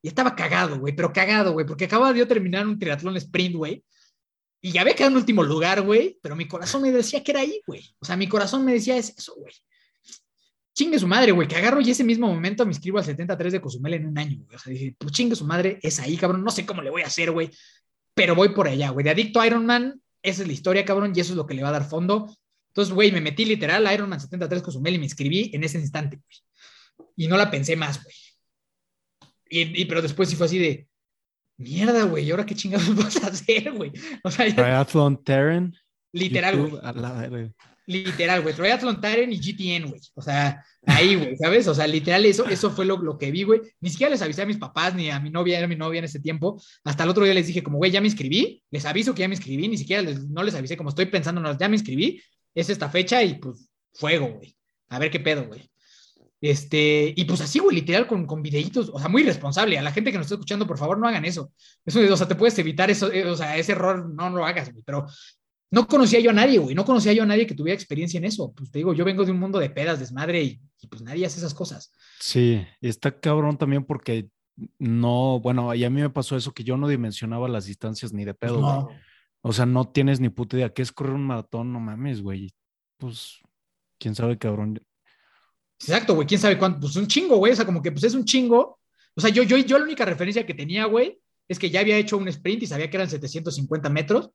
Y 0.02 0.08
estaba 0.08 0.34
cagado, 0.34 0.78
güey, 0.78 0.94
pero 0.94 1.12
cagado, 1.12 1.52
güey, 1.52 1.66
porque 1.66 1.84
acababa 1.84 2.12
de 2.12 2.24
terminar 2.26 2.66
un 2.66 2.78
triatlón 2.78 3.16
sprint, 3.16 3.56
güey. 3.56 3.84
Y 4.62 4.72
ya 4.72 4.82
había 4.82 4.94
quedado 4.94 5.12
en 5.12 5.16
último 5.18 5.42
lugar, 5.42 5.82
güey, 5.82 6.18
pero 6.22 6.36
mi 6.36 6.46
corazón 6.46 6.82
me 6.82 6.92
decía 6.92 7.22
que 7.22 7.32
era 7.32 7.40
ahí, 7.40 7.62
güey. 7.66 7.82
O 7.98 8.04
sea, 8.04 8.16
mi 8.16 8.28
corazón 8.28 8.64
me 8.64 8.72
decía, 8.72 8.96
es 8.96 9.14
eso, 9.16 9.34
güey. 9.36 9.54
Chingue 10.74 10.98
su 10.98 11.06
madre, 11.06 11.32
güey, 11.32 11.48
que 11.48 11.56
agarro 11.56 11.80
y 11.80 11.90
ese 11.90 12.04
mismo 12.04 12.26
momento 12.26 12.64
me 12.64 12.72
inscribo 12.72 12.98
al 12.98 13.04
73 13.04 13.54
de 13.54 13.60
Cozumel 13.60 13.94
en 13.94 14.06
un 14.06 14.18
año, 14.18 14.38
güey. 14.44 14.56
O 14.56 14.58
sea, 14.58 14.72
dije, 14.72 14.94
pues 14.98 15.12
chingue 15.12 15.36
su 15.36 15.44
madre, 15.44 15.78
es 15.82 15.98
ahí, 16.00 16.16
cabrón. 16.16 16.44
No 16.44 16.50
sé 16.50 16.64
cómo 16.64 16.82
le 16.82 16.90
voy 16.90 17.02
a 17.02 17.06
hacer, 17.06 17.30
güey, 17.30 17.50
pero 18.14 18.34
voy 18.34 18.50
por 18.50 18.68
allá, 18.68 18.90
güey. 18.90 19.04
De 19.04 19.10
adicto 19.10 19.40
a 19.40 19.46
Iron 19.46 19.66
Man, 19.66 20.00
esa 20.22 20.42
es 20.42 20.46
la 20.46 20.52
historia, 20.52 20.84
cabrón, 20.84 21.12
y 21.14 21.20
eso 21.20 21.32
es 21.32 21.36
lo 21.36 21.46
que 21.46 21.54
le 21.54 21.62
va 21.62 21.70
a 21.70 21.72
dar 21.72 21.88
fondo. 21.88 22.34
Entonces, 22.68 22.94
güey, 22.94 23.10
me 23.12 23.20
metí 23.20 23.44
literal 23.44 23.86
a 23.86 23.94
Iron 23.94 24.08
Man 24.08 24.20
73 24.20 24.62
Cozumel 24.62 24.94
y 24.94 24.98
me 24.98 25.04
inscribí 25.04 25.50
en 25.54 25.64
ese 25.64 25.78
instante, 25.78 26.16
güey. 26.16 27.08
Y 27.16 27.28
no 27.28 27.36
la 27.36 27.50
pensé 27.50 27.76
más, 27.76 28.02
güey. 28.02 28.14
Y, 29.50 29.84
pero 29.86 30.00
después 30.00 30.28
sí 30.28 30.36
fue 30.36 30.46
así 30.46 30.58
de, 30.58 30.86
mierda, 31.56 32.04
güey, 32.04 32.24
¿y 32.24 32.30
ahora 32.30 32.46
qué 32.46 32.54
chingados 32.54 32.94
vas 32.96 33.22
a 33.22 33.28
hacer, 33.28 33.72
güey? 33.72 33.92
O 34.22 34.30
sea, 34.30 34.46
Triathlon 34.46 35.22
Terran. 35.22 35.74
Literal, 36.12 36.56
güey. 36.56 37.52
Literal, 37.86 38.42
güey. 38.42 38.54
Triathlon 38.54 39.00
Terran 39.00 39.32
y 39.32 39.38
GTN, 39.38 39.88
güey. 39.88 40.00
O 40.14 40.22
sea, 40.22 40.64
ahí, 40.86 41.16
güey, 41.16 41.36
¿sabes? 41.36 41.66
O 41.66 41.74
sea, 41.74 41.86
literal, 41.88 42.24
eso, 42.24 42.46
eso 42.46 42.70
fue 42.70 42.84
lo, 42.84 42.96
lo 42.98 43.18
que 43.18 43.32
vi, 43.32 43.42
güey. 43.42 43.60
Ni 43.80 43.90
siquiera 43.90 44.10
les 44.10 44.22
avisé 44.22 44.42
a 44.42 44.46
mis 44.46 44.58
papás 44.58 44.94
ni 44.94 45.10
a 45.10 45.18
mi 45.18 45.30
novia, 45.30 45.58
era 45.58 45.66
mi 45.66 45.76
novia 45.76 45.98
en 45.98 46.04
ese 46.04 46.20
tiempo. 46.20 46.62
Hasta 46.84 47.02
el 47.02 47.10
otro 47.10 47.24
día 47.24 47.34
les 47.34 47.48
dije, 47.48 47.62
como, 47.62 47.78
güey, 47.78 47.90
ya 47.90 48.00
me 48.00 48.06
inscribí. 48.06 48.62
Les 48.70 48.86
aviso 48.86 49.12
que 49.14 49.20
ya 49.20 49.28
me 49.28 49.34
inscribí. 49.34 49.66
Ni 49.66 49.76
siquiera 49.76 50.02
les, 50.02 50.28
no 50.28 50.44
les 50.44 50.54
avisé, 50.54 50.76
como 50.76 50.90
estoy 50.90 51.06
pensando, 51.06 51.40
no, 51.40 51.58
ya 51.58 51.68
me 51.68 51.76
inscribí. 51.76 52.22
Es 52.54 52.70
esta 52.70 52.88
fecha 52.88 53.22
y 53.24 53.34
pues, 53.34 53.68
fuego, 53.92 54.28
güey. 54.34 54.54
A 54.88 54.98
ver 54.98 55.10
qué 55.10 55.18
pedo, 55.18 55.46
güey. 55.46 55.70
Este, 56.40 57.12
y 57.14 57.24
pues 57.24 57.40
así, 57.42 57.58
güey, 57.58 57.76
literal, 57.76 58.06
con, 58.06 58.26
con 58.26 58.42
videitos, 58.42 58.90
o 58.92 58.98
sea, 58.98 59.08
muy 59.08 59.22
responsable. 59.22 59.78
A 59.78 59.82
la 59.82 59.92
gente 59.92 60.10
que 60.10 60.16
nos 60.16 60.26
está 60.26 60.36
escuchando, 60.36 60.66
por 60.66 60.78
favor, 60.78 60.98
no 60.98 61.06
hagan 61.06 61.24
eso. 61.24 61.52
Eso, 61.84 62.00
o 62.00 62.16
sea, 62.16 62.26
te 62.26 62.34
puedes 62.34 62.58
evitar 62.58 62.90
eso, 62.90 63.12
eh, 63.12 63.26
o 63.26 63.36
sea, 63.36 63.58
ese 63.58 63.72
error, 63.72 64.08
no, 64.14 64.30
lo 64.30 64.46
hagas, 64.46 64.72
güey. 64.72 64.82
Pero 64.84 65.06
no 65.70 65.86
conocía 65.86 66.20
yo 66.20 66.30
a 66.30 66.34
nadie, 66.34 66.58
güey, 66.58 66.74
no 66.74 66.84
conocía 66.84 67.12
yo 67.12 67.24
a 67.24 67.26
nadie 67.26 67.46
que 67.46 67.54
tuviera 67.54 67.74
experiencia 67.74 68.18
en 68.18 68.24
eso. 68.24 68.52
Pues 68.54 68.70
te 68.70 68.78
digo, 68.78 68.94
yo 68.94 69.04
vengo 69.04 69.24
de 69.24 69.32
un 69.32 69.38
mundo 69.38 69.58
de 69.58 69.70
pedas, 69.70 70.00
desmadre, 70.00 70.42
y, 70.42 70.60
pues 70.88 71.02
nadie 71.02 71.26
hace 71.26 71.38
esas 71.38 71.54
cosas. 71.54 71.92
Sí, 72.18 72.66
y 72.80 72.88
está 72.88 73.20
cabrón 73.20 73.58
también 73.58 73.84
porque 73.84 74.28
no, 74.78 75.40
bueno, 75.40 75.74
y 75.74 75.84
a 75.84 75.90
mí 75.90 76.00
me 76.00 76.10
pasó 76.10 76.36
eso 76.36 76.52
que 76.52 76.64
yo 76.64 76.76
no 76.76 76.88
dimensionaba 76.88 77.48
las 77.48 77.66
distancias 77.66 78.12
ni 78.12 78.24
de 78.24 78.34
pedo, 78.34 78.60
no. 78.60 78.88
O 79.42 79.52
sea, 79.52 79.64
no 79.64 79.88
tienes 79.88 80.20
ni 80.20 80.28
puta 80.28 80.56
idea 80.56 80.72
qué 80.72 80.82
es 80.82 80.92
correr 80.92 81.14
un 81.14 81.26
maratón, 81.26 81.72
no 81.72 81.80
mames, 81.80 82.20
güey. 82.20 82.52
Pues, 82.98 83.40
quién 83.98 84.14
sabe, 84.14 84.36
cabrón. 84.36 84.82
Exacto, 85.80 86.14
güey, 86.14 86.26
quién 86.26 86.40
sabe 86.40 86.58
cuánto, 86.58 86.80
pues 86.80 86.96
un 86.96 87.06
chingo, 87.06 87.36
güey, 87.36 87.52
o 87.52 87.56
sea, 87.56 87.64
como 87.64 87.82
que 87.82 87.90
pues 87.90 88.04
es 88.04 88.14
un 88.14 88.24
chingo. 88.24 88.78
O 89.14 89.20
sea, 89.20 89.30
yo, 89.30 89.42
yo, 89.42 89.56
yo 89.56 89.78
la 89.78 89.84
única 89.84 90.04
referencia 90.04 90.44
que 90.44 90.54
tenía, 90.54 90.84
güey, 90.84 91.18
es 91.48 91.58
que 91.58 91.70
ya 91.70 91.80
había 91.80 91.96
hecho 91.96 92.16
un 92.16 92.28
sprint 92.28 92.62
y 92.62 92.66
sabía 92.66 92.90
que 92.90 92.96
eran 92.96 93.08
750 93.08 93.88
metros 93.88 94.30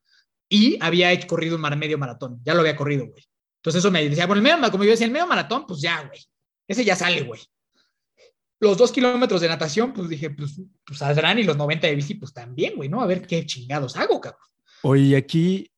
y 0.50 0.78
había 0.82 1.12
hecho, 1.12 1.28
corrido 1.28 1.56
un 1.56 1.62
mar, 1.62 1.78
medio 1.78 1.98
maratón, 1.98 2.42
ya 2.44 2.54
lo 2.54 2.62
había 2.62 2.76
corrido, 2.76 3.08
güey. 3.08 3.24
Entonces 3.60 3.80
eso 3.80 3.92
me 3.92 4.08
decía, 4.08 4.26
bueno, 4.26 4.40
el 4.40 4.44
medio, 4.44 4.72
como 4.72 4.84
yo 4.84 4.92
decía, 4.92 5.06
el 5.06 5.14
medio 5.14 5.28
maratón, 5.28 5.66
pues 5.68 5.82
ya, 5.82 6.06
güey, 6.08 6.20
ese 6.68 6.84
ya 6.84 6.96
sale, 6.96 7.24
güey. 7.24 7.42
Los 8.60 8.78
dos 8.78 8.92
kilómetros 8.92 9.42
de 9.42 9.48
natación, 9.48 9.94
pues 9.94 10.10
dije, 10.10 10.32
pues, 10.32 10.62
pues 10.86 11.00
saldrán 11.00 11.40
y 11.40 11.44
los 11.44 11.58
90 11.58 11.88
de 11.88 11.96
bici, 11.96 12.16
pues 12.16 12.34
también, 12.34 12.76
güey, 12.76 12.90
¿no? 12.90 13.02
A 13.02 13.06
ver 13.06 13.26
qué 13.26 13.46
chingados 13.46 13.96
hago, 13.98 14.20
cabrón. 14.20 14.42
Oye, 14.82 15.16
aquí, 15.16 15.72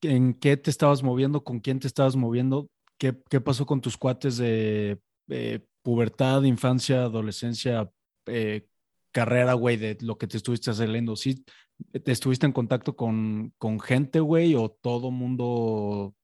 ¿en 0.00 0.34
qué 0.34 0.56
te 0.56 0.70
estabas 0.70 1.02
moviendo? 1.02 1.44
¿Con 1.44 1.60
quién 1.60 1.78
te 1.78 1.86
estabas 1.86 2.16
moviendo? 2.16 2.68
¿Qué, 2.98 3.16
qué 3.28 3.40
pasó 3.40 3.66
con 3.66 3.80
tus 3.80 3.96
cuates 3.96 4.36
de 4.36 5.00
eh, 5.30 5.60
pubertad, 5.82 6.42
infancia, 6.42 7.02
adolescencia, 7.04 7.90
eh, 8.26 8.66
carrera, 9.12 9.54
güey, 9.54 9.76
de 9.76 9.96
lo 10.00 10.18
que 10.18 10.26
te 10.26 10.36
estuviste 10.36 10.70
haciendo? 10.70 11.16
¿Sí 11.16 11.44
te 11.92 12.12
estuviste 12.12 12.46
en 12.46 12.52
contacto 12.52 12.96
con, 12.96 13.52
con 13.58 13.80
gente, 13.80 14.20
güey, 14.20 14.54
o 14.54 14.70
todo 14.70 15.10
mundo 15.10 16.14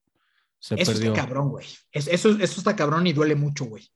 se 0.59 0.75
eso 0.75 0.93
perdió? 0.93 1.13
Está 1.13 1.27
cabrón, 1.27 1.51
güey. 1.51 1.67
eso, 1.93 2.31
eso 2.31 2.41
está 2.41 2.77
cabrón 2.77 3.07
y 3.07 3.13
duele 3.13 3.35
mucho, 3.35 3.65
güey. 3.65 3.89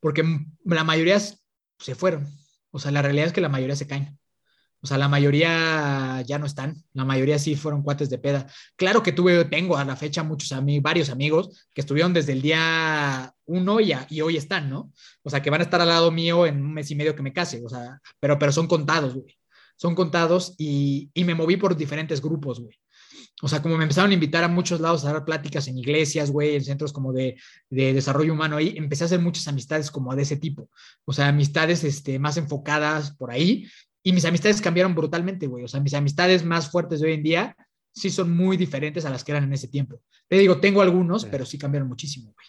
Porque 0.00 0.24
la 0.64 0.84
mayoría 0.84 1.18
se 1.18 1.94
fueron. 1.94 2.26
O 2.70 2.78
sea, 2.78 2.90
la 2.90 3.02
realidad 3.02 3.26
es 3.26 3.32
que 3.32 3.40
la 3.40 3.48
mayoría 3.48 3.76
se 3.76 3.86
caen. 3.86 4.18
O 4.80 4.86
sea, 4.86 4.98
la 4.98 5.08
mayoría 5.08 6.22
ya 6.22 6.38
no 6.38 6.46
están, 6.46 6.76
la 6.92 7.04
mayoría 7.04 7.38
sí 7.38 7.56
fueron 7.56 7.82
cuates 7.82 8.10
de 8.10 8.18
peda. 8.18 8.46
Claro 8.76 9.02
que 9.02 9.12
tuve, 9.12 9.44
tengo 9.46 9.76
a 9.76 9.84
la 9.84 9.96
fecha 9.96 10.22
muchos 10.22 10.52
amigos, 10.52 10.82
varios 10.82 11.10
amigos 11.10 11.66
que 11.74 11.80
estuvieron 11.80 12.12
desde 12.12 12.32
el 12.32 12.42
día 12.42 13.34
uno 13.46 13.80
y, 13.80 14.20
hoy 14.20 14.36
están, 14.36 14.70
¿no? 14.70 14.92
O 15.22 15.30
sea, 15.30 15.42
que 15.42 15.50
van 15.50 15.60
a 15.60 15.64
estar 15.64 15.80
al 15.80 15.88
lado 15.88 16.10
mío 16.10 16.46
en 16.46 16.62
un 16.62 16.74
mes 16.74 16.90
y 16.90 16.94
medio 16.94 17.16
que 17.16 17.22
me 17.22 17.32
case, 17.32 17.62
o 17.64 17.68
sea, 17.68 18.00
pero, 18.20 18.38
pero 18.38 18.52
son 18.52 18.66
contados, 18.66 19.14
güey. 19.14 19.36
Son 19.78 19.94
contados 19.94 20.54
y, 20.56 21.10
y 21.12 21.24
me 21.24 21.34
moví 21.34 21.56
por 21.56 21.76
diferentes 21.76 22.22
grupos, 22.22 22.60
güey. 22.60 22.78
O 23.42 23.48
sea, 23.48 23.60
como 23.60 23.76
me 23.76 23.84
empezaron 23.84 24.10
a 24.10 24.14
invitar 24.14 24.44
a 24.44 24.48
muchos 24.48 24.80
lados 24.80 25.04
a 25.04 25.12
dar 25.12 25.24
pláticas 25.24 25.68
en 25.68 25.76
iglesias, 25.76 26.30
güey, 26.30 26.56
en 26.56 26.64
centros 26.64 26.92
como 26.92 27.12
de, 27.12 27.36
de, 27.68 27.92
desarrollo 27.92 28.32
humano, 28.32 28.56
ahí 28.56 28.74
empecé 28.76 29.04
a 29.04 29.06
hacer 29.06 29.20
muchas 29.20 29.46
amistades 29.48 29.90
como 29.90 30.14
de 30.16 30.22
ese 30.22 30.38
tipo. 30.38 30.70
O 31.04 31.12
sea, 31.12 31.28
amistades 31.28 31.84
este, 31.84 32.18
más 32.18 32.38
enfocadas 32.38 33.10
por 33.12 33.30
ahí 33.30 33.66
y 34.06 34.12
mis 34.12 34.24
amistades 34.24 34.60
cambiaron 34.60 34.94
brutalmente, 34.94 35.48
güey. 35.48 35.64
O 35.64 35.68
sea, 35.68 35.80
mis 35.80 35.92
amistades 35.92 36.44
más 36.44 36.70
fuertes 36.70 37.00
de 37.00 37.08
hoy 37.08 37.14
en 37.14 37.24
día 37.24 37.56
sí 37.92 38.08
son 38.08 38.36
muy 38.36 38.56
diferentes 38.56 39.04
a 39.04 39.10
las 39.10 39.24
que 39.24 39.32
eran 39.32 39.42
en 39.42 39.52
ese 39.52 39.66
tiempo. 39.66 40.00
Te 40.28 40.38
digo, 40.38 40.60
tengo 40.60 40.80
algunos, 40.80 41.24
pero 41.24 41.44
sí 41.44 41.58
cambiaron 41.58 41.88
muchísimo, 41.88 42.32
güey. 42.32 42.46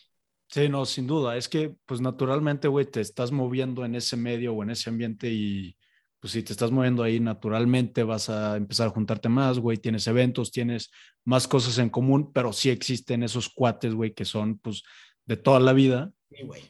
Sí, 0.49 0.69
no, 0.69 0.85
sin 0.85 1.07
duda. 1.07 1.35
Es 1.35 1.49
que, 1.49 1.73
pues 1.87 1.99
naturalmente, 1.99 2.67
güey, 2.67 2.85
te 2.85 3.01
estás 3.01 3.31
moviendo 3.31 3.83
en 3.85 3.95
ese 3.95 4.15
medio 4.15 4.53
o 4.53 4.61
en 4.61 4.69
ese 4.69 4.91
ambiente 4.91 5.31
y, 5.31 5.75
pues 6.19 6.33
si 6.33 6.43
te 6.43 6.51
estás 6.51 6.69
moviendo 6.69 7.01
ahí, 7.01 7.19
naturalmente 7.19 8.03
vas 8.03 8.29
a 8.29 8.55
empezar 8.55 8.89
a 8.89 8.91
juntarte 8.91 9.27
más, 9.27 9.57
güey. 9.57 9.77
Tienes 9.79 10.05
eventos, 10.05 10.51
tienes 10.51 10.91
más 11.25 11.47
cosas 11.47 11.79
en 11.79 11.89
común, 11.89 12.31
pero 12.33 12.53
sí 12.53 12.69
existen 12.69 13.23
esos 13.23 13.49
cuates, 13.49 13.95
güey, 13.95 14.13
que 14.13 14.25
son, 14.25 14.59
pues, 14.59 14.83
de 15.25 15.37
toda 15.37 15.59
la 15.59 15.73
vida. 15.73 16.11
Sí, 16.29 16.43
güey. 16.43 16.61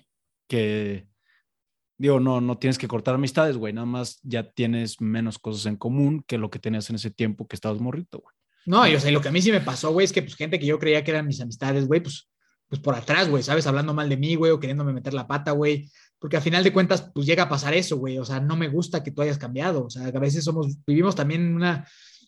Que, 0.47 1.09
digo, 1.97 2.19
no, 2.19 2.41
no 2.41 2.57
tienes 2.57 2.77
que 2.77 2.87
cortar 2.87 3.15
amistades, 3.15 3.57
güey, 3.57 3.73
nada 3.73 3.85
más 3.85 4.19
ya 4.23 4.51
tienes 4.51 5.01
menos 5.01 5.39
cosas 5.39 5.65
en 5.65 5.77
común 5.77 6.23
que 6.27 6.37
lo 6.37 6.49
que 6.49 6.59
tenías 6.59 6.89
en 6.89 6.97
ese 6.97 7.11
tiempo 7.11 7.47
que 7.47 7.55
estabas 7.55 7.79
morrito, 7.79 8.19
güey. 8.19 8.33
No, 8.65 8.85
y 8.85 8.95
o 8.95 8.99
sea, 8.99 9.11
lo 9.11 9.21
que 9.21 9.29
a 9.29 9.31
mí 9.31 9.41
sí 9.41 9.51
me 9.51 9.61
pasó, 9.61 9.91
güey, 9.91 10.05
es 10.05 10.11
que 10.11 10.21
pues 10.21 10.35
gente 10.35 10.59
que 10.59 10.65
yo 10.65 10.77
creía 10.77 11.03
que 11.03 11.11
eran 11.11 11.25
mis 11.25 11.39
amistades, 11.39 11.87
güey, 11.87 12.01
pues, 12.01 12.29
pues 12.67 12.81
por 12.81 12.95
atrás, 12.95 13.29
güey, 13.29 13.41
¿sabes? 13.41 13.65
Hablando 13.65 13.93
mal 13.93 14.09
de 14.09 14.17
mí, 14.17 14.35
güey, 14.35 14.51
o 14.51 14.59
queriéndome 14.59 14.91
meter 14.91 15.13
la 15.13 15.25
pata, 15.25 15.51
güey, 15.51 15.89
porque 16.19 16.37
a 16.37 16.41
final 16.41 16.63
de 16.63 16.73
cuentas, 16.73 17.09
pues 17.13 17.25
llega 17.25 17.43
a 17.43 17.49
pasar 17.49 17.73
eso, 17.73 17.97
güey, 17.97 18.17
o 18.17 18.25
sea, 18.25 18.39
no 18.39 18.57
me 18.57 18.67
gusta 18.67 19.03
que 19.03 19.11
tú 19.11 19.21
hayas 19.21 19.37
cambiado, 19.37 19.85
o 19.85 19.89
sea, 19.89 20.07
a 20.07 20.19
veces 20.19 20.43
somos, 20.43 20.77
vivimos 20.85 21.15
también 21.15 21.55
una, 21.55 21.87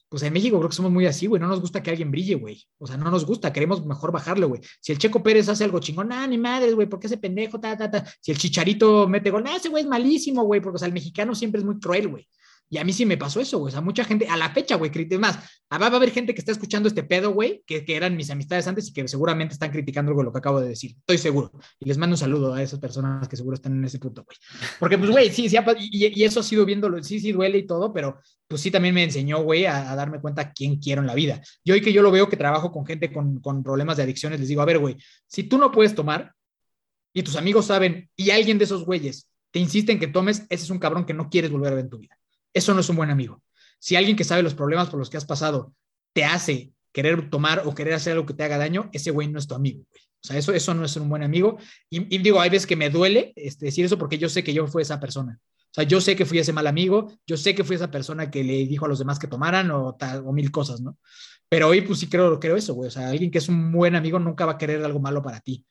pues 0.10 0.24
en 0.24 0.34
México 0.34 0.57
creo 0.57 0.70
que 0.70 0.76
somos 0.76 0.91
muy 0.91 1.05
así, 1.05 1.28
güey. 1.28 1.39
No 1.39 1.47
nos 1.47 1.62
gusta 1.62 1.84
que 1.84 1.91
alguien 1.91 2.10
brille, 2.10 2.36
güey. 2.36 2.64
O 2.80 2.88
sea, 2.88 2.97
no 2.97 3.12
nos 3.12 3.26
gusta, 3.26 3.53
queremos 3.53 3.86
mejor 3.86 4.12
bajarlo, 4.12 4.49
güey. 4.49 4.62
Si 4.82 4.91
el 4.91 4.97
Checo 4.97 5.22
Pérez 5.22 5.47
hace 5.49 5.64
algo 5.64 5.80
chingón, 5.80 6.12
ah, 6.12 6.26
ni 6.26 6.38
madre, 6.38 6.74
güey, 6.74 6.89
¿por 6.89 6.99
qué 6.99 7.07
ese 7.07 7.18
pendejo? 7.18 7.60
Ta, 7.60 7.78
ta, 7.78 7.91
ta. 7.91 8.03
Si 8.20 8.32
el 8.32 8.38
Chicharito 8.39 9.07
mete 9.07 9.30
gol, 9.30 9.43
ah, 9.47 9.55
ese 9.55 9.70
güey 9.70 9.84
es 9.84 9.89
malísimo, 9.89 10.43
güey, 10.43 10.62
porque 10.62 10.78
o 10.78 10.80
sea, 10.80 10.88
el 10.88 10.93
mexicano 10.93 11.36
siempre 11.36 11.60
es 11.60 11.66
muy 11.66 11.80
cruel, 11.80 12.07
güey. 12.07 12.28
Y 12.70 12.78
a 12.78 12.84
mí 12.84 12.93
sí 12.93 13.05
me 13.05 13.17
pasó 13.17 13.39
eso, 13.39 13.57
güey. 13.57 13.70
O 13.70 13.72
sea, 13.72 13.82
mucha 13.82 14.03
gente, 14.03 14.28
a 14.28 14.38
la 14.38 14.51
fecha, 14.51 14.76
güey, 14.76 14.91
es 14.93 15.20
más, 15.20 15.38
va 15.72 15.88
a 15.88 15.95
haber 15.95 16.11
gente 16.11 16.36
que 16.36 16.39
está 16.39 16.51
escuchando 16.51 16.88
este 16.88 17.03
pedo, 17.03 17.32
güey, 17.32 17.63
que, 17.65 17.84
eran 17.88 18.15
mis 18.15 18.30
amistades 18.30 18.67
antes 18.67 18.88
y 18.88 18.93
que 18.93 19.07
seguramente 19.07 19.53
están 19.53 19.72
criticando 19.72 20.11
algo 20.11 20.22
lo 20.22 20.32
que 20.32 20.38
acabo 20.38 20.61
de 20.61 20.70
decir. 20.70 20.95
Estoy 20.99 21.17
seguro. 21.17 21.51
Y 21.80 21.86
les 21.86 21.97
mando 21.97 22.13
un 22.13 22.20
saludo 22.20 22.53
a 22.53 22.61
esas 22.61 22.80
personas 22.80 23.28
que 23.28 23.36
seguro 23.36 23.55
están 23.55 23.74
en 23.74 23.86
ese 23.86 23.97
punto, 23.97 24.24
güey. 24.24 24.38
Porque, 24.80 24.99
pues, 24.99 25.09
güey, 25.09 25.32
sí, 25.32 25.49
sí, 25.49 25.57
y, 25.80 26.22
y, 26.22 26.24
eso 26.24 26.41
ha 26.41 26.43
sido 26.43 26.63
viéndolo, 26.63 27.01
sí, 27.01 27.20
sí 27.20 27.32
duele 27.32 27.57
y 27.57 27.65
todo, 27.65 27.91
pero 27.91 28.20
pues 28.47 28.61
sí 28.61 28.70
también 28.70 28.93
me 28.93 29.03
enseñó, 29.03 29.41
güey, 29.41 29.65
a, 29.65 29.95
darme 29.95 30.22
cuenta 30.22 30.53
quién 30.53 30.78
quiero 30.78 31.01
en 31.01 31.07
la 31.07 31.15
vida. 31.15 31.41
Y 31.63 31.72
hoy 31.72 31.82
que 31.82 31.91
yo 31.91 32.03
lo 32.03 32.11
veo 32.11 32.30
que 32.30 32.38
trabajo 32.38 32.72
con 32.72 32.86
gente 32.86 33.11
con, 33.11 33.39
con 33.39 33.63
problemas 33.63 33.97
de 33.97 34.03
adicciones, 34.03 34.39
les 34.39 34.49
digo, 34.49 34.61
a 34.61 34.65
ver, 34.65 34.78
güey, 34.78 34.95
si 35.28 35.43
tú 35.43 35.57
no 35.57 35.72
puedes 35.72 35.95
tomar 35.95 36.34
y 37.13 37.24
tus 37.24 37.36
amigos 37.36 37.65
saben 37.65 38.09
y 38.15 38.30
alguien 38.30 38.59
de 38.59 38.65
esos 38.65 38.86
güeyes 38.86 39.28
te 39.51 39.57
insiste 39.57 39.91
en 39.91 39.99
que 39.99 40.07
tomes, 40.07 40.45
ese 40.49 40.63
es 40.63 40.70
un 40.70 40.78
cabrón 40.78 41.05
que 41.05 41.13
no 41.13 41.30
quieres 41.30 41.49
volver 41.49 41.72
a 41.72 41.76
ver 41.76 41.86
en 41.86 41.89
tu 41.89 41.97
vida 41.97 42.18
eso 42.54 42.74
no 42.74 42.82
es 42.82 42.89
un 42.89 42.95
buen 42.95 43.10
amigo. 43.10 43.41
Si 43.80 43.95
alguien 43.95 44.16
que 44.16 44.24
sabe 44.24 44.43
los 44.43 44.54
problemas 44.54 44.89
por 44.89 45.00
los 45.00 45.10
que 45.10 45.18
has 45.18 45.26
pasado 45.26 45.74
te 46.14 46.26
hace 46.26 46.74
querer 46.91 47.30
tomar 47.30 47.64
o 47.66 47.74
querer 47.74 47.93
hacer 47.93 48.14
algo 48.14 48.26
que 48.26 48.34
te 48.34 48.43
haga 48.43 48.58
daño, 48.58 48.89
ese 48.93 49.12
güey 49.12 49.28
no 49.28 49.39
es 49.39 49.47
tu 49.47 49.56
amigo, 49.56 49.84
O 49.91 50.28
sea, 50.28 50.38
eso, 50.38 50.54
eso 50.54 50.74
no 50.74 50.86
es 50.86 50.95
un 50.97 51.08
buen 51.08 51.24
amigo. 51.24 51.58
Y, 51.89 52.18
digo, 52.18 52.41
hay 52.41 52.50
veces 52.50 52.68
que 52.68 52.76
me 52.76 52.89
duele 52.89 53.32
este, 53.36 53.66
decir 53.66 53.86
eso 53.86 53.97
porque 53.97 54.18
yo 54.18 54.28
sé 54.28 54.43
que 54.43 54.54
yo 54.54 54.68
fui 54.68 54.82
esa 54.82 55.00
persona. 55.00 55.39
O 55.41 55.74
sea, 55.74 55.84
yo 55.84 56.02
sé 56.02 56.16
que 56.16 56.26
fui 56.26 56.39
ese 56.39 56.52
mal 56.52 56.66
amigo, 56.66 57.14
yo 57.28 57.38
sé 57.38 57.54
que 57.54 57.64
fui 57.64 57.76
esa 57.76 57.91
persona 57.91 58.32
que 58.32 58.43
le 58.43 58.66
dijo 58.66 58.86
a 58.86 58.88
los 58.88 58.97
demás 58.97 59.20
que 59.20 59.28
tomaran 59.28 59.70
o, 59.70 59.95
o 60.26 60.34
mil 60.34 60.52
cosas, 60.52 60.82
¿no? 60.82 60.97
Pero 61.47 61.68
hoy, 61.68 61.82
pues 61.82 62.00
sí 62.00 62.08
creo, 62.08 62.39
creo 62.39 62.56
eso, 62.56 62.74
güey. 62.74 62.88
O 62.88 62.91
sea, 62.91 63.10
alguien 63.10 63.30
que 63.30 63.38
es 63.38 63.50
un 63.50 63.72
buen 63.72 63.95
amigo 63.95 64.20
nunca 64.20 64.45
va 64.45 64.54
a 64.54 64.58
querer 64.58 64.84
algo 64.84 65.00
malo 65.00 65.22
para 65.22 65.39
ti. 65.39 65.66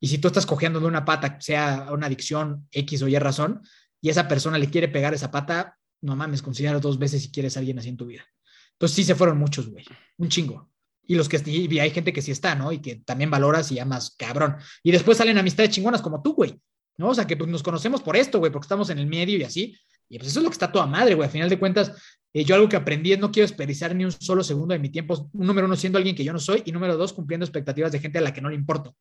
Y 0.00 0.08
si 0.08 0.18
tú 0.18 0.28
estás 0.28 0.46
cogiendo 0.46 0.80
de 0.80 0.86
una 0.86 1.04
pata, 1.04 1.38
sea 1.40 1.88
una 1.90 2.06
adicción 2.06 2.68
X 2.70 3.02
o 3.02 3.08
Y 3.08 3.18
razón, 3.18 3.62
y 4.00 4.10
esa 4.10 4.28
persona 4.28 4.58
le 4.58 4.70
quiere 4.70 4.88
pegar 4.88 5.12
esa 5.12 5.30
pata, 5.30 5.77
no 6.00 6.16
mames, 6.16 6.42
considera 6.42 6.78
dos 6.78 6.98
veces 6.98 7.22
si 7.22 7.30
quieres 7.30 7.56
a 7.56 7.60
alguien 7.60 7.78
así 7.78 7.88
en 7.88 7.96
tu 7.96 8.06
vida. 8.06 8.24
Entonces 8.72 8.96
sí 8.96 9.04
se 9.04 9.14
fueron 9.14 9.38
muchos, 9.38 9.68
güey, 9.68 9.84
un 10.18 10.28
chingo. 10.28 10.70
Y 11.06 11.14
los 11.14 11.28
que 11.28 11.42
y 11.50 11.78
hay 11.78 11.90
gente 11.90 12.12
que 12.12 12.20
sí 12.20 12.30
está, 12.30 12.54
¿no? 12.54 12.70
Y 12.70 12.80
que 12.80 12.96
también 12.96 13.30
valoras 13.30 13.72
y 13.72 13.76
llamas 13.76 14.14
cabrón. 14.16 14.56
Y 14.82 14.92
después 14.92 15.16
salen 15.16 15.38
amistades 15.38 15.70
chingonas 15.70 16.02
como 16.02 16.22
tú, 16.22 16.34
güey. 16.34 16.60
¿No? 16.98 17.08
O 17.10 17.14
sea, 17.14 17.26
que 17.26 17.36
pues, 17.36 17.48
nos 17.48 17.62
conocemos 17.62 18.02
por 18.02 18.16
esto, 18.16 18.38
güey, 18.40 18.52
porque 18.52 18.66
estamos 18.66 18.90
en 18.90 18.98
el 18.98 19.06
medio 19.06 19.38
y 19.38 19.42
así. 19.42 19.74
Y 20.08 20.18
pues 20.18 20.30
eso 20.30 20.40
es 20.40 20.44
lo 20.44 20.50
que 20.50 20.54
está 20.54 20.70
toda 20.70 20.86
madre, 20.86 21.14
güey. 21.14 21.26
A 21.26 21.30
final 21.30 21.48
de 21.48 21.58
cuentas, 21.58 21.92
eh, 22.34 22.44
yo 22.44 22.54
algo 22.54 22.68
que 22.68 22.76
aprendí 22.76 23.12
es 23.12 23.18
no 23.18 23.30
quiero 23.30 23.48
desperdiciar 23.48 23.94
ni 23.94 24.04
un 24.04 24.12
solo 24.12 24.44
segundo 24.44 24.74
de 24.74 24.80
mi 24.80 24.90
tiempo. 24.90 25.30
Número 25.32 25.66
uno, 25.66 25.76
siendo 25.76 25.96
alguien 25.96 26.14
que 26.14 26.24
yo 26.24 26.32
no 26.32 26.38
soy. 26.38 26.62
Y 26.66 26.72
número 26.72 26.96
dos, 26.96 27.14
cumpliendo 27.14 27.44
expectativas 27.44 27.90
de 27.92 28.00
gente 28.00 28.18
a 28.18 28.20
la 28.20 28.32
que 28.32 28.42
no 28.42 28.50
le 28.50 28.56
importo. 28.56 28.94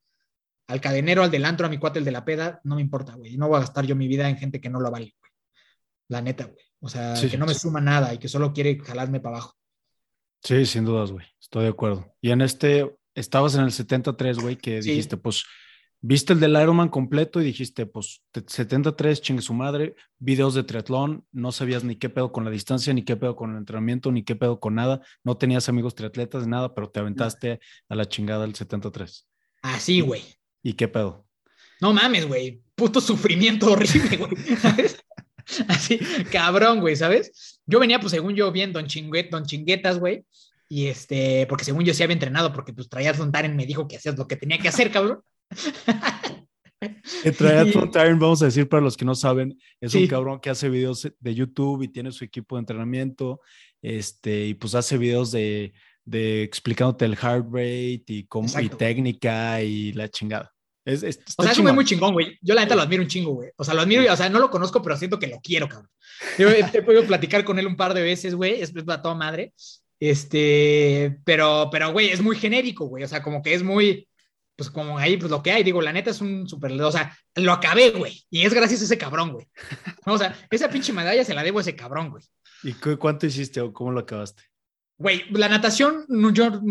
Al 0.68 0.80
cadenero, 0.80 1.24
al 1.24 1.32
del 1.32 1.44
antro, 1.44 1.66
a 1.66 1.70
mi 1.70 1.78
cuate, 1.78 2.00
el 2.00 2.06
de 2.06 2.12
la 2.12 2.24
peda, 2.24 2.62
no 2.64 2.76
me 2.76 2.82
importa, 2.82 3.16
güey. 3.16 3.36
No 3.36 3.48
voy 3.48 3.58
a 3.58 3.62
gastar 3.62 3.86
yo 3.86 3.96
mi 3.96 4.08
vida 4.08 4.30
en 4.30 4.38
gente 4.38 4.62
que 4.62 4.70
no 4.70 4.80
lo 4.80 4.92
vale, 4.92 5.16
güey. 5.20 5.32
La 6.10 6.22
neta, 6.22 6.46
güey. 6.46 6.67
O 6.80 6.90
sea, 6.90 7.16
que 7.20 7.38
no 7.38 7.46
me 7.46 7.54
suma 7.54 7.82
nada 7.82 8.14
y 8.14 8.20
que 8.20 8.28
solo 8.28 8.54
quiere 8.54 8.80
jalarme 8.80 9.20
para 9.20 9.38
abajo. 9.38 9.56
Sí, 10.44 10.66
sin 10.66 10.86
dudas, 10.86 11.12
güey. 11.12 11.26
Estoy 11.42 11.64
de 11.64 11.70
acuerdo. 11.70 12.14
Y 12.22 12.32
en 12.32 12.42
este, 12.42 12.96
estabas 13.16 13.56
en 13.56 13.62
el 13.62 13.72
73, 13.72 14.38
güey, 14.38 14.56
que 14.58 14.80
dijiste, 14.80 15.18
pues, 15.18 15.44
viste 16.00 16.34
el 16.34 16.40
del 16.40 16.52
Ironman 16.52 16.90
completo 16.90 17.42
y 17.42 17.46
dijiste, 17.46 17.86
pues, 17.86 18.24
73, 18.34 19.22
chingue 19.22 19.42
su 19.42 19.54
madre, 19.54 19.96
videos 20.20 20.54
de 20.54 20.64
triatlón, 20.64 21.26
no 21.32 21.52
sabías 21.52 21.84
ni 21.84 21.96
qué 21.96 22.10
pedo 22.10 22.32
con 22.32 22.46
la 22.46 22.52
distancia, 22.52 22.94
ni 22.94 23.04
qué 23.04 23.16
pedo 23.16 23.36
con 23.36 23.52
el 23.52 23.58
entrenamiento, 23.58 24.12
ni 24.12 24.24
qué 24.24 24.36
pedo 24.36 24.60
con 24.60 24.76
nada, 24.76 25.02
no 25.24 25.38
tenías 25.38 25.68
amigos 25.70 25.96
triatletas, 25.96 26.44
ni 26.44 26.52
nada, 26.52 26.76
pero 26.76 26.90
te 26.90 27.00
aventaste 27.00 27.60
a 27.90 27.96
la 27.96 28.08
chingada 28.08 28.42
del 28.42 28.56
73. 28.56 29.28
Así, 29.64 30.02
güey. 30.02 30.24
¿Y 30.62 30.74
qué 30.74 30.88
pedo? 30.88 31.26
No 31.82 31.94
mames, 31.94 32.28
güey. 32.28 32.62
Puto 32.76 33.02
sufrimiento 33.02 33.72
horrible, 33.72 34.18
güey. 34.18 34.32
Así, 35.68 36.00
cabrón, 36.32 36.80
güey, 36.80 36.96
¿sabes? 36.96 37.60
Yo 37.66 37.80
venía, 37.80 38.00
pues, 38.00 38.12
según 38.12 38.36
yo, 38.36 38.52
bien 38.52 38.74
Don, 38.74 38.88
Chinguet, 38.88 39.30
don 39.30 39.46
Chinguetas, 39.46 40.00
güey. 40.00 40.26
Y 40.70 40.88
este, 40.88 41.46
porque 41.48 41.64
según 41.64 41.86
yo 41.86 41.94
sí 41.94 42.04
había 42.04 42.14
entrenado, 42.14 42.52
porque 42.52 42.74
pues 42.74 42.90
Triathlon 42.90 43.32
Taren 43.32 43.56
me 43.56 43.66
dijo 43.66 43.88
que 43.88 43.96
hacías 43.96 44.18
lo 44.18 44.28
que 44.28 44.36
tenía 44.36 44.58
que 44.58 44.68
hacer, 44.68 44.92
cabrón. 44.92 45.22
El 47.24 47.36
Triathlon 47.36 47.92
vamos 48.20 48.42
a 48.42 48.46
decir 48.46 48.68
para 48.68 48.84
los 48.84 48.98
que 48.98 49.06
no 49.06 49.16
saben, 49.16 49.58
es 49.80 49.96
un 49.96 50.08
cabrón 50.08 50.42
que 50.42 50.50
hace 50.50 50.70
videos 50.70 51.10
de 51.20 51.36
YouTube 51.36 51.84
y 51.84 51.88
tiene 51.88 52.12
su 52.12 52.26
equipo 52.26 52.56
de 52.56 52.62
entrenamiento, 52.62 53.40
este, 53.82 54.48
y 54.48 54.54
pues 54.56 54.76
hace 54.76 54.98
videos 54.98 55.32
de, 55.32 55.74
de 56.04 56.44
explicándote 56.44 57.06
el 57.06 57.16
heart 57.16 57.46
rate 57.50 58.04
y, 58.08 58.26
cómo, 58.26 58.48
y 58.60 58.68
técnica 58.68 59.62
y 59.62 59.94
la 59.94 60.10
chingada. 60.10 60.54
Es, 60.88 61.20
o 61.38 61.44
sea, 61.44 61.52
es 61.52 61.60
muy, 61.60 61.74
muy 61.74 61.84
chingón, 61.84 62.14
güey. 62.14 62.40
Yo 62.42 62.56
la 62.56 62.62
neta 62.62 62.74
lo 62.74 62.82
admiro 62.82 63.04
un 63.04 63.10
chingo, 63.10 63.34
güey. 63.34 63.50
O 63.58 63.64
sea, 63.66 63.74
lo 63.74 63.82
admiro, 63.82 64.12
o 64.12 64.16
sea, 64.16 64.30
no 64.30 64.40
lo 64.40 64.50
conozco, 64.50 64.82
pero 64.82 64.96
siento 64.96 65.20
que 65.20 65.28
lo 65.28 65.42
quiero, 65.42 65.68
cabrón. 65.68 65.90
Yo 66.40 66.50
he, 66.50 66.64
podido 66.82 67.04
platicar 67.04 67.44
con 67.44 67.60
él 67.60 67.68
un 67.68 67.76
par 67.76 67.94
de 67.94 68.02
veces, 68.02 68.36
güey. 68.36 68.62
Es, 68.62 68.74
es 68.74 68.86
toda 68.86 69.14
madre. 69.14 69.54
Este, 70.00 71.18
pero, 71.26 71.68
pero, 71.74 71.92
güey, 71.92 72.10
es 72.10 72.22
muy 72.22 72.38
genérico, 72.38 72.86
güey. 72.86 73.04
O 73.04 73.08
sea, 73.08 73.22
como 73.22 73.42
que 73.44 73.54
es 73.54 73.64
muy, 73.64 74.08
pues 74.56 74.70
como 74.70 74.98
ahí, 74.98 75.18
pues 75.18 75.30
lo 75.30 75.44
que 75.44 75.52
hay. 75.52 75.64
Digo, 75.64 75.82
la 75.82 75.92
neta 75.92 76.12
es 76.12 76.22
un 76.22 76.48
súper, 76.48 76.72
o 76.82 76.92
sea, 76.92 77.18
lo 77.36 77.52
acabé, 77.52 77.92
güey. 77.92 78.24
Y 78.30 78.46
es 78.46 78.54
gracias 78.54 78.80
a 78.80 78.86
ese 78.86 78.98
cabrón, 78.98 79.34
güey. 79.34 79.46
O 80.06 80.18
sea, 80.18 80.40
esa 80.50 80.70
pinche 80.70 80.94
medalla 80.94 81.26
se 81.26 81.34
la 81.34 81.44
debo 81.44 81.58
a 81.58 81.64
ese 81.64 81.76
cabrón, 81.76 82.12
güey. 82.12 82.24
¿Y 82.64 82.72
cuánto 82.96 83.26
hiciste 83.26 83.60
o 83.60 83.74
cómo 83.74 83.92
lo 83.92 84.00
acabaste? 84.00 84.44
Güey, 84.98 85.26
la 85.32 85.50
natación, 85.50 86.06
yo 86.32 86.62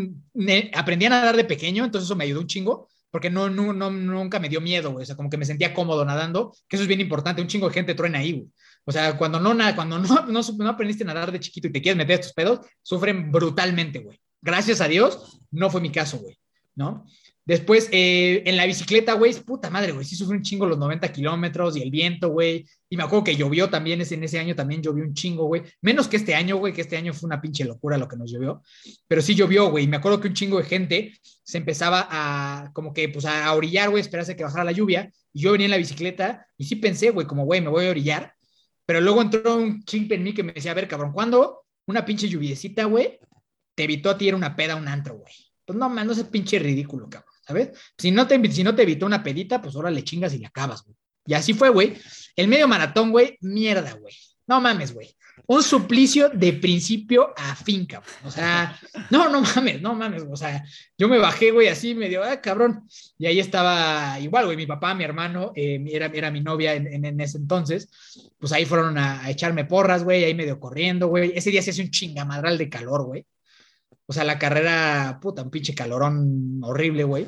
aprendí 0.72 1.04
a 1.04 1.10
nadar 1.10 1.36
de 1.36 1.44
pequeño, 1.44 1.84
entonces 1.84 2.06
eso 2.06 2.16
me 2.16 2.24
ayudó 2.24 2.40
un 2.40 2.46
chingo 2.46 2.88
porque 3.11 3.30
no, 3.30 3.48
no, 3.48 3.72
no, 3.72 3.90
nunca 3.90 4.38
me 4.38 4.48
dio 4.48 4.61
miedo, 4.61 4.92
güey. 4.92 5.02
O 5.02 5.07
sea, 5.07 5.16
como 5.16 5.30
que 5.30 5.36
me 5.36 5.44
sentía 5.44 5.72
cómodo 5.74 6.04
nadando, 6.04 6.54
que 6.68 6.76
eso 6.76 6.82
es 6.82 6.88
bien 6.88 7.00
importante. 7.00 7.42
Un 7.42 7.48
chingo 7.48 7.68
de 7.68 7.74
gente 7.74 7.94
truena 7.94 8.18
ahí, 8.18 8.32
güey. 8.32 8.48
O 8.84 8.92
sea, 8.92 9.16
cuando 9.16 9.40
no, 9.40 9.54
cuando 9.74 9.98
no, 9.98 10.26
no, 10.26 10.40
no 10.40 10.68
aprendiste 10.68 11.04
a 11.04 11.07
nadar 11.09 11.32
de 11.32 11.40
chiquito 11.40 11.68
y 11.68 11.72
te 11.72 11.82
quieres 11.82 11.96
meter 11.96 12.20
estos 12.20 12.34
pedos, 12.34 12.61
sufren 12.82 13.32
brutalmente, 13.32 14.00
güey. 14.00 14.20
Gracias 14.40 14.80
a 14.80 14.88
Dios, 14.88 15.40
no 15.50 15.70
fue 15.70 15.80
mi 15.80 15.90
caso, 15.90 16.18
güey. 16.18 16.38
¿No? 16.76 17.04
Después, 17.46 17.88
eh, 17.92 18.42
en 18.44 18.56
la 18.56 18.66
bicicleta, 18.66 19.12
güey, 19.12 19.32
puta 19.34 19.70
madre, 19.70 19.92
güey, 19.92 20.04
sí 20.04 20.16
sufrí 20.16 20.36
un 20.36 20.42
chingo 20.42 20.66
los 20.66 20.78
90 20.78 21.12
kilómetros 21.12 21.76
y 21.76 21.82
el 21.82 21.92
viento, 21.92 22.30
güey. 22.30 22.66
Y 22.90 22.96
me 22.96 23.04
acuerdo 23.04 23.22
que 23.22 23.36
llovió 23.36 23.70
también, 23.70 24.00
en 24.00 24.24
ese 24.24 24.40
año 24.40 24.56
también 24.56 24.82
llovió 24.82 25.04
un 25.04 25.14
chingo, 25.14 25.46
güey. 25.46 25.62
Menos 25.80 26.08
que 26.08 26.16
este 26.16 26.34
año, 26.34 26.56
güey, 26.56 26.72
que 26.72 26.80
este 26.80 26.96
año 26.96 27.14
fue 27.14 27.28
una 27.28 27.40
pinche 27.40 27.64
locura 27.64 27.98
lo 27.98 28.08
que 28.08 28.16
nos 28.16 28.32
llovió. 28.32 28.62
Pero 29.06 29.22
sí 29.22 29.36
llovió, 29.36 29.70
güey. 29.70 29.84
Y 29.84 29.86
me 29.86 29.96
acuerdo 29.96 30.20
que 30.20 30.26
un 30.26 30.34
chingo 30.34 30.58
de 30.58 30.64
gente 30.64 31.12
se 31.44 31.58
empezaba 31.58 32.08
a, 32.10 32.72
como 32.72 32.92
que, 32.92 33.08
pues, 33.08 33.24
a 33.26 33.52
orillar, 33.54 33.90
güey, 33.90 34.00
esperarse 34.00 34.34
que 34.34 34.42
bajara 34.42 34.64
la 34.64 34.72
lluvia. 34.72 35.12
Y 35.32 35.42
yo 35.42 35.52
venía 35.52 35.66
en 35.66 35.70
la 35.70 35.76
bicicleta 35.76 36.48
y 36.58 36.64
sí 36.64 36.74
pensé, 36.74 37.10
güey, 37.10 37.28
como, 37.28 37.44
güey, 37.44 37.60
me 37.60 37.68
voy 37.68 37.86
a 37.86 37.90
orillar. 37.90 38.34
Pero 38.86 39.00
luego 39.00 39.22
entró 39.22 39.56
un 39.56 39.84
chimp 39.84 40.10
en 40.10 40.24
mí 40.24 40.34
que 40.34 40.42
me 40.42 40.52
decía, 40.52 40.72
a 40.72 40.74
ver, 40.74 40.88
cabrón, 40.88 41.12
¿cuándo 41.12 41.64
una 41.86 42.04
pinche 42.04 42.28
lluviecita, 42.28 42.86
güey, 42.86 43.20
te 43.76 43.84
evitó 43.84 44.10
a 44.10 44.18
ti 44.18 44.32
una 44.32 44.56
peda, 44.56 44.74
un 44.74 44.88
antro, 44.88 45.18
güey? 45.18 45.45
Pues 45.66 45.78
no, 45.78 45.88
man, 45.90 46.06
no 46.06 46.12
es 46.14 46.24
pinche 46.24 46.58
ridículo, 46.58 47.10
cabrón. 47.10 47.36
¿sabes? 47.46 47.70
Si 47.96 48.10
no 48.10 48.26
te, 48.26 48.52
si 48.52 48.64
no 48.64 48.74
te 48.74 48.82
evitó 48.82 49.06
una 49.06 49.22
pedita, 49.22 49.62
pues 49.62 49.76
ahora 49.76 49.90
le 49.90 50.04
chingas 50.04 50.34
y 50.34 50.38
le 50.38 50.46
acabas, 50.46 50.82
güey. 50.82 50.96
Y 51.26 51.34
así 51.34 51.54
fue, 51.54 51.70
güey. 51.70 51.94
El 52.34 52.48
medio 52.48 52.68
maratón, 52.68 53.10
güey, 53.10 53.38
mierda, 53.40 53.94
güey. 53.94 54.14
No 54.46 54.60
mames, 54.60 54.94
güey. 54.94 55.16
Un 55.48 55.62
suplicio 55.62 56.28
de 56.30 56.52
principio 56.54 57.32
a 57.36 57.54
fin, 57.54 57.84
cabrón. 57.84 58.14
O 58.24 58.30
sea, 58.30 58.78
no, 59.10 59.28
no 59.28 59.42
mames, 59.42 59.80
no 59.80 59.94
mames. 59.94 60.24
O 60.30 60.36
sea, 60.36 60.64
yo 60.96 61.08
me 61.08 61.18
bajé, 61.18 61.50
güey, 61.50 61.68
así 61.68 61.94
medio, 61.94 62.22
ah, 62.22 62.40
cabrón. 62.40 62.88
Y 63.18 63.26
ahí 63.26 63.38
estaba 63.38 64.18
igual, 64.20 64.46
güey, 64.46 64.56
mi 64.56 64.66
papá, 64.66 64.94
mi 64.94 65.04
hermano, 65.04 65.52
eh, 65.54 65.84
era, 65.90 66.06
era 66.06 66.30
mi 66.30 66.40
novia 66.40 66.74
en, 66.74 67.20
ese 67.20 67.38
entonces. 67.38 67.88
Pues 68.38 68.52
ahí 68.52 68.64
fueron 68.64 68.98
a, 68.98 69.28
echarme 69.30 69.64
porras, 69.64 70.04
güey, 70.04 70.24
ahí 70.24 70.34
medio 70.34 70.58
corriendo, 70.58 71.08
güey. 71.08 71.32
Ese 71.34 71.50
día 71.50 71.62
se 71.62 71.70
hace 71.70 71.82
un 71.82 71.90
chingamadral 71.90 72.56
de 72.56 72.68
calor, 72.68 73.04
güey. 73.04 73.26
O 74.07 74.12
sea, 74.12 74.24
la 74.24 74.38
carrera, 74.38 75.18
puta, 75.20 75.42
un 75.42 75.50
pinche 75.50 75.74
calorón 75.74 76.61
horrible, 76.62 77.04
güey. 77.04 77.26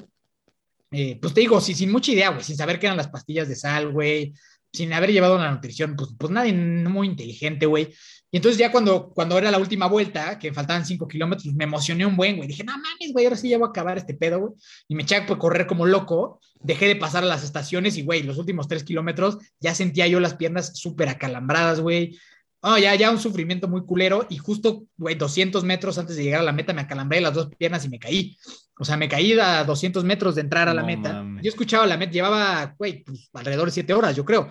Eh, 0.91 1.19
pues 1.21 1.35
te 1.35 1.41
digo, 1.41 1.61
sí, 1.61 1.75
sin 1.75 1.93
mucha 1.93 2.13
idea, 2.13 2.31
güey, 2.31 2.43
sin 2.43 2.57
saber 2.57 2.79
qué 2.79 2.87
eran 2.87 2.97
las 2.97 3.09
pastillas 3.09 3.49
de 3.49 3.57
sal, 3.57 3.93
güey, 3.93 4.33
sin 4.73 4.93
haber 4.93 5.13
llevado 5.13 5.39
la 5.39 5.51
nutrición, 5.51 5.97
pues, 5.97 6.11
pues 6.19 6.33
nadie 6.33 6.53
muy 6.53 7.09
inteligente, 7.09 7.67
güey. 7.67 7.93
Y 8.31 8.37
entonces 8.37 8.59
ya 8.59 8.71
cuando, 8.71 9.11
cuando 9.11 9.39
era 9.39 9.51
la 9.51 9.59
última 9.59 9.87
vuelta, 9.87 10.39
que 10.39 10.53
faltaban 10.53 10.85
cinco 10.85 11.09
kilómetros, 11.09 11.55
me 11.55 11.65
emocioné 11.65 12.05
un 12.05 12.17
buen, 12.17 12.37
güey. 12.37 12.49
Dije, 12.49 12.63
no 12.65 12.73
mames, 12.73 13.13
güey, 13.13 13.25
ahora 13.25 13.37
sí 13.37 13.49
ya 13.49 13.59
voy 13.59 13.69
a 13.69 13.71
acabar 13.71 13.97
este 13.97 14.15
pedo, 14.15 14.39
güey. 14.39 14.53
Y 14.87 14.95
me 14.95 15.03
eché 15.03 15.17
a 15.17 15.27
correr 15.27 15.67
como 15.67 15.87
loco. 15.87 16.41
Dejé 16.61 16.87
de 16.89 16.97
pasar 16.97 17.23
a 17.23 17.27
las 17.27 17.43
estaciones 17.43 17.97
y, 17.97 18.03
güey, 18.03 18.23
los 18.23 18.37
últimos 18.37 18.69
tres 18.69 18.85
kilómetros 18.85 19.39
ya 19.61 19.75
sentía 19.75 20.07
yo 20.09 20.21
las 20.21 20.35
piernas 20.35 20.77
súper 20.79 21.09
acalambradas, 21.09 21.81
güey. 21.81 22.19
Oh, 22.61 22.77
ya, 22.77 22.95
ya 22.97 23.11
un 23.11 23.21
sufrimiento 23.21 23.69
muy 23.69 23.85
culero 23.85 24.27
y 24.29 24.37
justo, 24.39 24.85
güey, 24.97 25.15
200 25.15 25.63
metros 25.63 25.97
antes 25.97 26.17
de 26.17 26.25
llegar 26.25 26.41
a 26.41 26.45
la 26.45 26.53
meta 26.53 26.73
me 26.73 26.81
acalambré 26.81 27.21
las 27.21 27.35
dos 27.35 27.49
piernas 27.57 27.85
y 27.85 27.89
me 27.89 28.01
caí. 28.01 28.37
O 28.81 28.85
sea, 28.85 28.97
me 28.97 29.09
caí 29.09 29.39
a 29.39 29.65
200 29.65 30.05
metros 30.05 30.35
de 30.35 30.41
entrar 30.41 30.69
a 30.69 30.75
la 30.75 30.83
meta. 30.83 31.25
Yo 31.43 31.49
escuchaba 31.49 31.87
la 31.87 31.97
meta, 31.97 32.13
llevaba, 32.13 32.75
güey, 32.79 33.05
pues, 33.05 33.29
alrededor 33.33 33.67
de 33.67 33.73
7 33.73 33.93
horas, 33.95 34.17
yo 34.17 34.25
creo. 34.25 34.49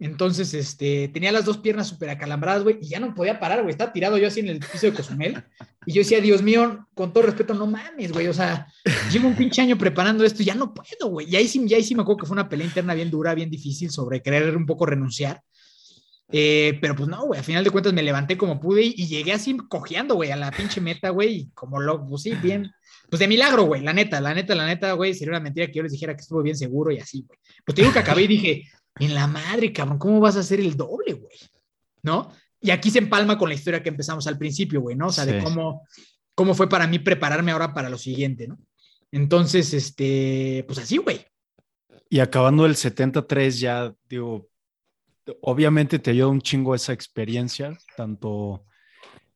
Entonces, 0.00 0.54
este, 0.54 1.08
tenía 1.08 1.32
las 1.32 1.44
dos 1.44 1.58
piernas 1.58 1.88
súper 1.88 2.10
acalambradas, 2.10 2.62
güey, 2.62 2.78
y 2.80 2.88
ya 2.88 3.00
no 3.00 3.14
podía 3.14 3.40
parar, 3.40 3.62
güey. 3.62 3.72
Estaba 3.72 3.92
tirado 3.92 4.16
yo 4.16 4.28
así 4.28 4.40
en 4.40 4.48
el 4.48 4.60
piso 4.60 4.86
de 4.86 4.92
Cozumel. 4.92 5.42
Y 5.86 5.92
yo 5.92 6.00
decía, 6.02 6.20
Dios 6.20 6.40
mío, 6.40 6.86
con 6.94 7.12
todo 7.12 7.24
respeto, 7.24 7.52
no 7.54 7.66
mames, 7.66 8.12
güey. 8.12 8.28
O 8.28 8.34
sea, 8.34 8.66
llevo 9.10 9.26
un 9.26 9.34
pinche 9.34 9.60
año 9.60 9.76
preparando 9.76 10.24
esto 10.24 10.42
y 10.42 10.46
ya 10.46 10.54
no 10.54 10.72
puedo, 10.72 11.10
güey. 11.10 11.28
Y 11.28 11.36
ahí 11.36 11.48
sí, 11.48 11.62
ya 11.66 11.76
ahí 11.76 11.82
sí 11.82 11.94
me 11.96 12.02
acuerdo 12.02 12.18
que 12.18 12.26
fue 12.26 12.34
una 12.34 12.48
pelea 12.48 12.66
interna 12.66 12.94
bien 12.94 13.10
dura, 13.10 13.34
bien 13.34 13.50
difícil 13.50 13.90
sobre 13.90 14.22
querer 14.22 14.56
un 14.56 14.66
poco 14.66 14.86
renunciar. 14.86 15.42
Eh, 16.30 16.78
pero 16.80 16.94
pues 16.94 17.08
no, 17.08 17.24
güey, 17.24 17.40
a 17.40 17.42
final 17.42 17.64
de 17.64 17.70
cuentas 17.70 17.92
me 17.92 18.02
levanté 18.02 18.36
como 18.36 18.60
pude 18.60 18.82
y, 18.82 19.06
llegué 19.06 19.32
así 19.32 19.56
cojeando, 19.56 20.14
güey, 20.14 20.30
a 20.30 20.36
la 20.36 20.50
pinche 20.50 20.80
meta, 20.80 21.08
güey, 21.10 21.34
y 21.34 21.50
como 21.54 21.80
lo, 21.80 22.04
pues 22.06 22.22
sí, 22.22 22.34
bien, 22.42 22.70
pues 23.08 23.20
de 23.20 23.28
milagro, 23.28 23.64
güey, 23.64 23.82
la 23.82 23.94
neta, 23.94 24.20
la 24.20 24.34
neta, 24.34 24.54
la 24.54 24.66
neta, 24.66 24.92
güey, 24.92 25.14
sería 25.14 25.32
una 25.32 25.40
mentira 25.40 25.66
que 25.66 25.74
yo 25.74 25.82
les 25.82 25.92
dijera 25.92 26.14
que 26.14 26.20
estuvo 26.20 26.42
bien 26.42 26.56
seguro 26.56 26.90
y 26.90 26.98
así, 26.98 27.24
güey. 27.26 27.38
Pues 27.64 27.74
te 27.74 27.82
digo 27.82 27.92
que 27.92 28.00
acabé 28.00 28.22
y 28.22 28.26
dije, 28.26 28.68
en 28.98 29.14
la 29.14 29.26
madre, 29.26 29.72
cabrón, 29.72 29.98
¿cómo 29.98 30.20
vas 30.20 30.36
a 30.36 30.40
hacer 30.40 30.60
el 30.60 30.76
doble, 30.76 31.14
güey? 31.14 31.38
¿No? 32.02 32.30
Y 32.60 32.70
aquí 32.70 32.90
se 32.90 32.98
empalma 32.98 33.38
con 33.38 33.48
la 33.48 33.54
historia 33.54 33.82
que 33.82 33.88
empezamos 33.88 34.26
al 34.26 34.36
principio, 34.36 34.80
güey, 34.80 34.96
¿no? 34.96 35.06
O 35.06 35.12
sea, 35.12 35.24
de 35.24 35.42
cómo, 35.42 35.86
cómo 36.34 36.54
fue 36.54 36.68
para 36.68 36.86
mí 36.86 36.98
prepararme 36.98 37.52
ahora 37.52 37.72
para 37.72 37.88
lo 37.88 37.96
siguiente, 37.96 38.48
¿no? 38.48 38.58
Entonces, 39.12 39.72
este, 39.72 40.64
pues 40.66 40.78
así, 40.78 40.98
güey. 40.98 41.24
Y 42.10 42.18
acabando 42.18 42.66
el 42.66 42.76
73 42.76 43.60
ya, 43.60 43.94
digo, 44.08 44.48
obviamente 45.42 45.98
te 45.98 46.10
ayuda 46.10 46.28
un 46.28 46.40
chingo 46.40 46.74
esa 46.74 46.92
experiencia, 46.92 47.76
tanto 47.96 48.64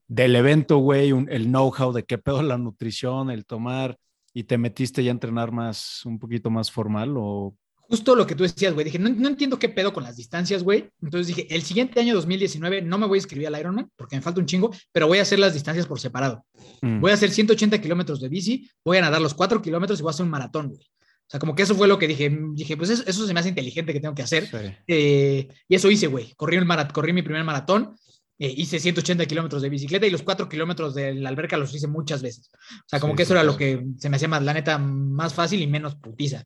del 0.09 0.37
evento, 0.37 0.79
güey, 0.79 1.11
el 1.11 1.47
know-how 1.47 1.93
de 1.93 2.05
qué 2.05 2.19
pedo 2.19 2.43
la 2.43 2.59
nutrición, 2.59 3.31
el 3.31 3.47
tomar, 3.47 3.97
y 4.35 4.45
te 4.45 4.59
metiste 4.59 5.05
ya 5.05 5.11
a 5.11 5.13
entrenar 5.13 5.53
más, 5.53 6.05
un 6.05 6.19
poquito 6.19 6.51
más 6.51 6.71
formal 6.71 7.15
o... 7.17 7.55
Justo 7.75 8.17
lo 8.17 8.27
que 8.27 8.35
tú 8.35 8.43
decías, 8.45 8.73
güey. 8.73 8.85
Dije, 8.85 8.99
no, 8.99 9.11
no, 9.11 9.29
entiendo 9.29 9.59
qué 9.59 9.69
pedo 9.69 9.93
con 9.93 10.03
las 10.03 10.17
distancias, 10.17 10.63
güey. 10.63 10.89
Entonces 11.03 11.27
dije, 11.27 11.47
el 11.55 11.63
siguiente 11.63 12.01
año 12.01 12.15
2019 12.15 12.81
no 12.81 12.97
me 12.97 13.07
voy 13.07 13.17
a 13.17 13.19
inscribir 13.19 13.49
al 13.49 13.61
Ironman 13.61 13.91
porque 13.97 14.17
me 14.17 14.23
falta 14.23 14.41
un 14.41 14.47
chingo, 14.47 14.71
pero 14.93 15.07
voy 15.07 15.19
a 15.19 15.23
hacer 15.23 15.39
las 15.39 15.53
distancias 15.53 15.87
por 15.87 16.01
separado. 16.01 16.43
Mm. 16.81 17.01
Voy 17.01 17.11
a 17.11 17.15
hacer 17.15 17.31
180 17.31 17.83
kilómetros 17.83 18.19
de 18.21 18.31
bici, 18.31 18.71
voy 18.83 18.97
a 18.97 19.03
nadar 19.03 19.21
los 19.21 19.35
4 19.35 19.61
kilómetros 19.61 19.99
y 19.99 20.03
voy 20.03 20.09
a 20.09 20.13
hacer 20.13 20.25
un 20.25 20.31
maratón, 20.31 20.69
güey. 20.69 20.81
O 21.27 21.31
sea, 21.33 21.41
como 21.41 21.55
que 21.55 21.63
eso 21.63 21.75
fue 21.75 21.89
lo 21.89 21.99
que 21.99 22.09
dije. 22.09 22.31
Dije, 22.53 22.77
pues 22.77 22.91
eso, 22.91 23.27
se 23.27 23.35
me 23.35 23.41
hace 23.41 23.49
inteligente 23.49 23.93
que 23.93 24.01
tengo 24.01 24.15
que 24.15 24.23
hacer. 24.23 24.49
Eh, 24.87 25.49
y 25.69 25.75
eso 25.75 25.91
hice, 25.91 26.07
güey. 26.07 26.35
Corrí, 26.35 26.59
corrí 26.93 27.13
mi 27.13 27.23
primer 27.23 27.45
maratón. 27.45 27.95
eh, 28.39 28.53
hice 28.57 28.81
180 28.81 29.25
kilómetros 29.27 29.63
de 29.63 29.69
bicicleta 29.69 30.07
y 30.07 30.11
los 30.11 30.23
4 30.23 30.49
kilómetros 30.49 30.95
de 30.95 31.15
la 31.15 31.29
alberca 31.29 31.57
los 31.57 31.75
hice 31.75 31.87
muchas 31.87 32.23
veces. 32.23 32.51
O 32.53 32.89
sea, 32.89 33.01
como 33.01 33.15
que 33.15 33.23
eso 33.23 33.33
era 33.33 33.45
lo 33.45 33.57
que 33.57 33.85
se 33.99 34.11
me 34.11 34.17
hacía 34.17 34.29
más, 34.29 34.43
la 34.43 34.53
neta, 34.53 34.79
más 34.79 35.33
fácil 35.33 35.63
y 35.63 35.67
menos 35.67 35.95
putiza. 35.95 36.45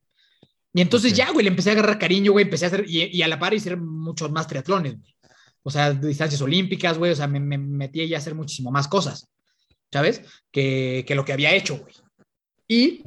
Y 0.72 0.82
entonces 0.82 1.14
ya, 1.14 1.30
güey, 1.32 1.44
le 1.44 1.50
empecé 1.50 1.70
a 1.70 1.72
agarrar 1.72 1.98
cariño, 1.98 2.32
güey, 2.32 2.44
empecé 2.44 2.66
a 2.66 2.68
hacer, 2.68 2.84
y, 2.86 3.22
a 3.22 3.28
la 3.28 3.38
par 3.38 3.54
hice 3.54 3.74
muchos 3.76 4.30
más 4.30 4.46
triatlones, 4.46 4.98
güey. 4.98 5.14
O 5.62 5.70
sea, 5.70 5.92
distancias 5.92 6.40
olímpicas, 6.42 6.98
güey, 6.98 7.12
o 7.12 7.16
sea, 7.16 7.26
me, 7.26 7.40
me 7.40 7.56
metí 7.56 8.06
ya 8.06 8.18
a 8.18 8.20
hacer 8.20 8.34
muchísimo 8.34 8.70
más 8.70 8.86
cosas, 8.86 9.26
¿sabes? 9.90 10.22
Que, 10.52 11.02
que 11.08 11.14
lo 11.14 11.24
que 11.24 11.32
había 11.32 11.54
hecho, 11.54 11.78
güey. 11.78 11.94
Y 12.68 13.02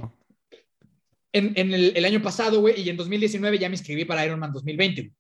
en, 1.32 1.54
en 1.56 1.74
el, 1.74 2.06
año 2.06 2.22
pasado, 2.22 2.60
güey, 2.62 2.82
y 2.82 2.90
en 2.90 2.98
2019 2.98 3.60
ya 3.60 3.70
me 3.70 3.76
inscribí 3.76 4.06
para 4.06 4.26
Ironman 4.26 4.52
2020. 4.52 5.02
Y 5.02 5.12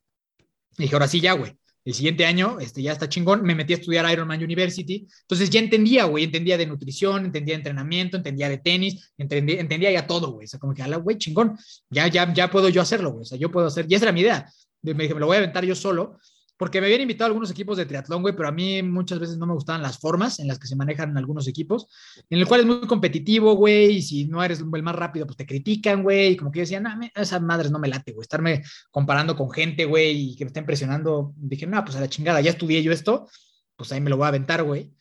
dije, 0.78 0.96
ahora 0.96 1.08
sí, 1.08 1.20
ya, 1.20 1.34
güey. 1.34 1.54
El 1.86 1.94
siguiente 1.94 2.26
año, 2.26 2.60
este, 2.60 2.82
ya 2.82 2.92
está 2.92 3.08
chingón, 3.08 3.42
me 3.42 3.56
metí 3.56 3.74
a 3.74 3.78
estudiar 3.78 4.12
Ironman 4.12 4.44
University, 4.44 5.08
entonces 5.22 5.50
ya 5.50 5.60
entendía, 5.60 6.06
güey, 6.06 6.26
entendía 6.26 6.58
de 6.58 6.68
nutrición, 6.68 7.26
entendía 7.26 7.54
de 7.54 7.60
entrenamiento, 7.60 8.18
entendía 8.18 8.50
de 8.50 8.58
tenis, 8.58 9.12
entendía, 9.18 9.60
entendía 9.60 9.92
ya 9.92 10.06
todo, 10.06 10.34
güey, 10.34 10.46
o 10.46 10.48
sea, 10.48 10.60
como 10.60 10.74
que, 10.74 10.84
güey, 10.84 11.18
chingón, 11.18 11.58
ya, 11.90 12.08
ya, 12.08 12.32
ya 12.34 12.52
puedo 12.52 12.70
yo 12.70 12.82
hacerlo, 12.82 13.12
güey, 13.12 13.22
o 13.22 13.26
sea, 13.26 13.38
yo 13.38 13.50
puedo 13.50 13.68
hacer, 13.68 13.86
y 13.90 13.96
esa 13.96 14.06
era 14.06 14.12
mi 14.12 14.22
idea, 14.22 14.46
me 14.82 14.94
dije, 14.94 15.14
me 15.14 15.22
lo 15.22 15.28
voy 15.28 15.36
a 15.36 15.40
aventar 15.40 15.66
yo 15.66 15.74
solo, 15.74 16.20
porque 16.60 16.82
me 16.82 16.88
habían 16.88 17.00
invitado 17.00 17.28
algunos 17.28 17.50
equipos 17.50 17.78
de 17.78 17.86
triatlón, 17.86 18.22
güey, 18.22 18.36
pero 18.36 18.50
a 18.50 18.52
mí 18.52 18.84
muchas 18.84 19.18
veces 19.18 19.38
no 19.38 19.48
me 19.48 19.54
gustaban 19.54 19.82
las 19.82 19.98
formas 19.98 20.40
en 20.40 20.48
las 20.50 20.60
que 20.60 20.68
se 20.68 20.76
manejan 20.76 21.18
algunos 21.18 21.48
equipos, 21.48 21.88
en 22.30 22.38
el 22.38 22.48
cual 22.48 22.60
es 22.60 22.66
muy 22.66 22.82
competitivo, 22.82 23.54
güey, 23.54 23.92
y 23.96 24.02
si 24.02 24.26
no 24.26 24.44
eres 24.44 24.60
el 24.60 24.84
más 24.84 24.94
rápido, 24.94 25.26
pues 25.26 25.38
te 25.38 25.46
critican, 25.46 26.04
güey, 26.04 26.34
y 26.34 26.36
como 26.36 26.52
que 26.52 26.60
yo 26.60 26.64
decía, 26.64 26.82
no, 26.82 26.90
esas 27.16 27.42
madres 27.42 27.72
no 27.72 27.80
me 27.80 27.88
late, 27.88 28.12
güey, 28.12 28.24
estarme 28.24 28.62
comparando 28.92 29.38
con 29.38 29.50
gente, 29.52 29.86
güey, 29.86 30.32
y 30.32 30.36
que 30.36 30.44
me 30.44 30.50
estén 30.50 30.66
presionando, 30.66 31.34
dije, 31.38 31.66
no, 31.66 31.82
pues 31.86 31.96
a 31.96 32.02
la 32.02 32.10
chingada, 32.10 32.42
ya 32.42 32.50
estudié 32.50 32.84
yo 32.84 32.92
esto, 32.92 33.30
pues 33.78 33.94
ahí 33.94 34.02
me 34.02 34.10
lo 34.10 34.18
voy 34.18 34.26
a 34.26 34.28
aventar, 34.28 34.62
güey. 34.64 34.92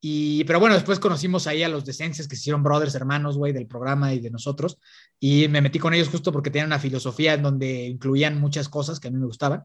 Y, 0.00 0.44
pero 0.44 0.58
bueno, 0.60 0.74
después 0.74 0.98
conocimos 0.98 1.46
ahí 1.46 1.62
a 1.62 1.68
los 1.68 1.84
decenses 1.84 2.26
que 2.26 2.36
se 2.36 2.40
hicieron 2.40 2.62
brothers, 2.62 2.94
hermanos, 2.94 3.36
güey, 3.36 3.52
del 3.52 3.68
programa 3.68 4.14
y 4.14 4.18
de 4.18 4.30
nosotros. 4.30 4.78
Y 5.20 5.46
me 5.48 5.60
metí 5.60 5.78
con 5.78 5.94
ellos 5.94 6.08
justo 6.08 6.32
porque 6.32 6.50
tenían 6.50 6.66
una 6.66 6.80
filosofía 6.80 7.34
en 7.34 7.42
donde 7.42 7.84
incluían 7.84 8.40
muchas 8.40 8.68
cosas 8.68 8.98
que 8.98 9.06
a 9.08 9.10
mí 9.12 9.18
me 9.18 9.26
gustaban. 9.26 9.64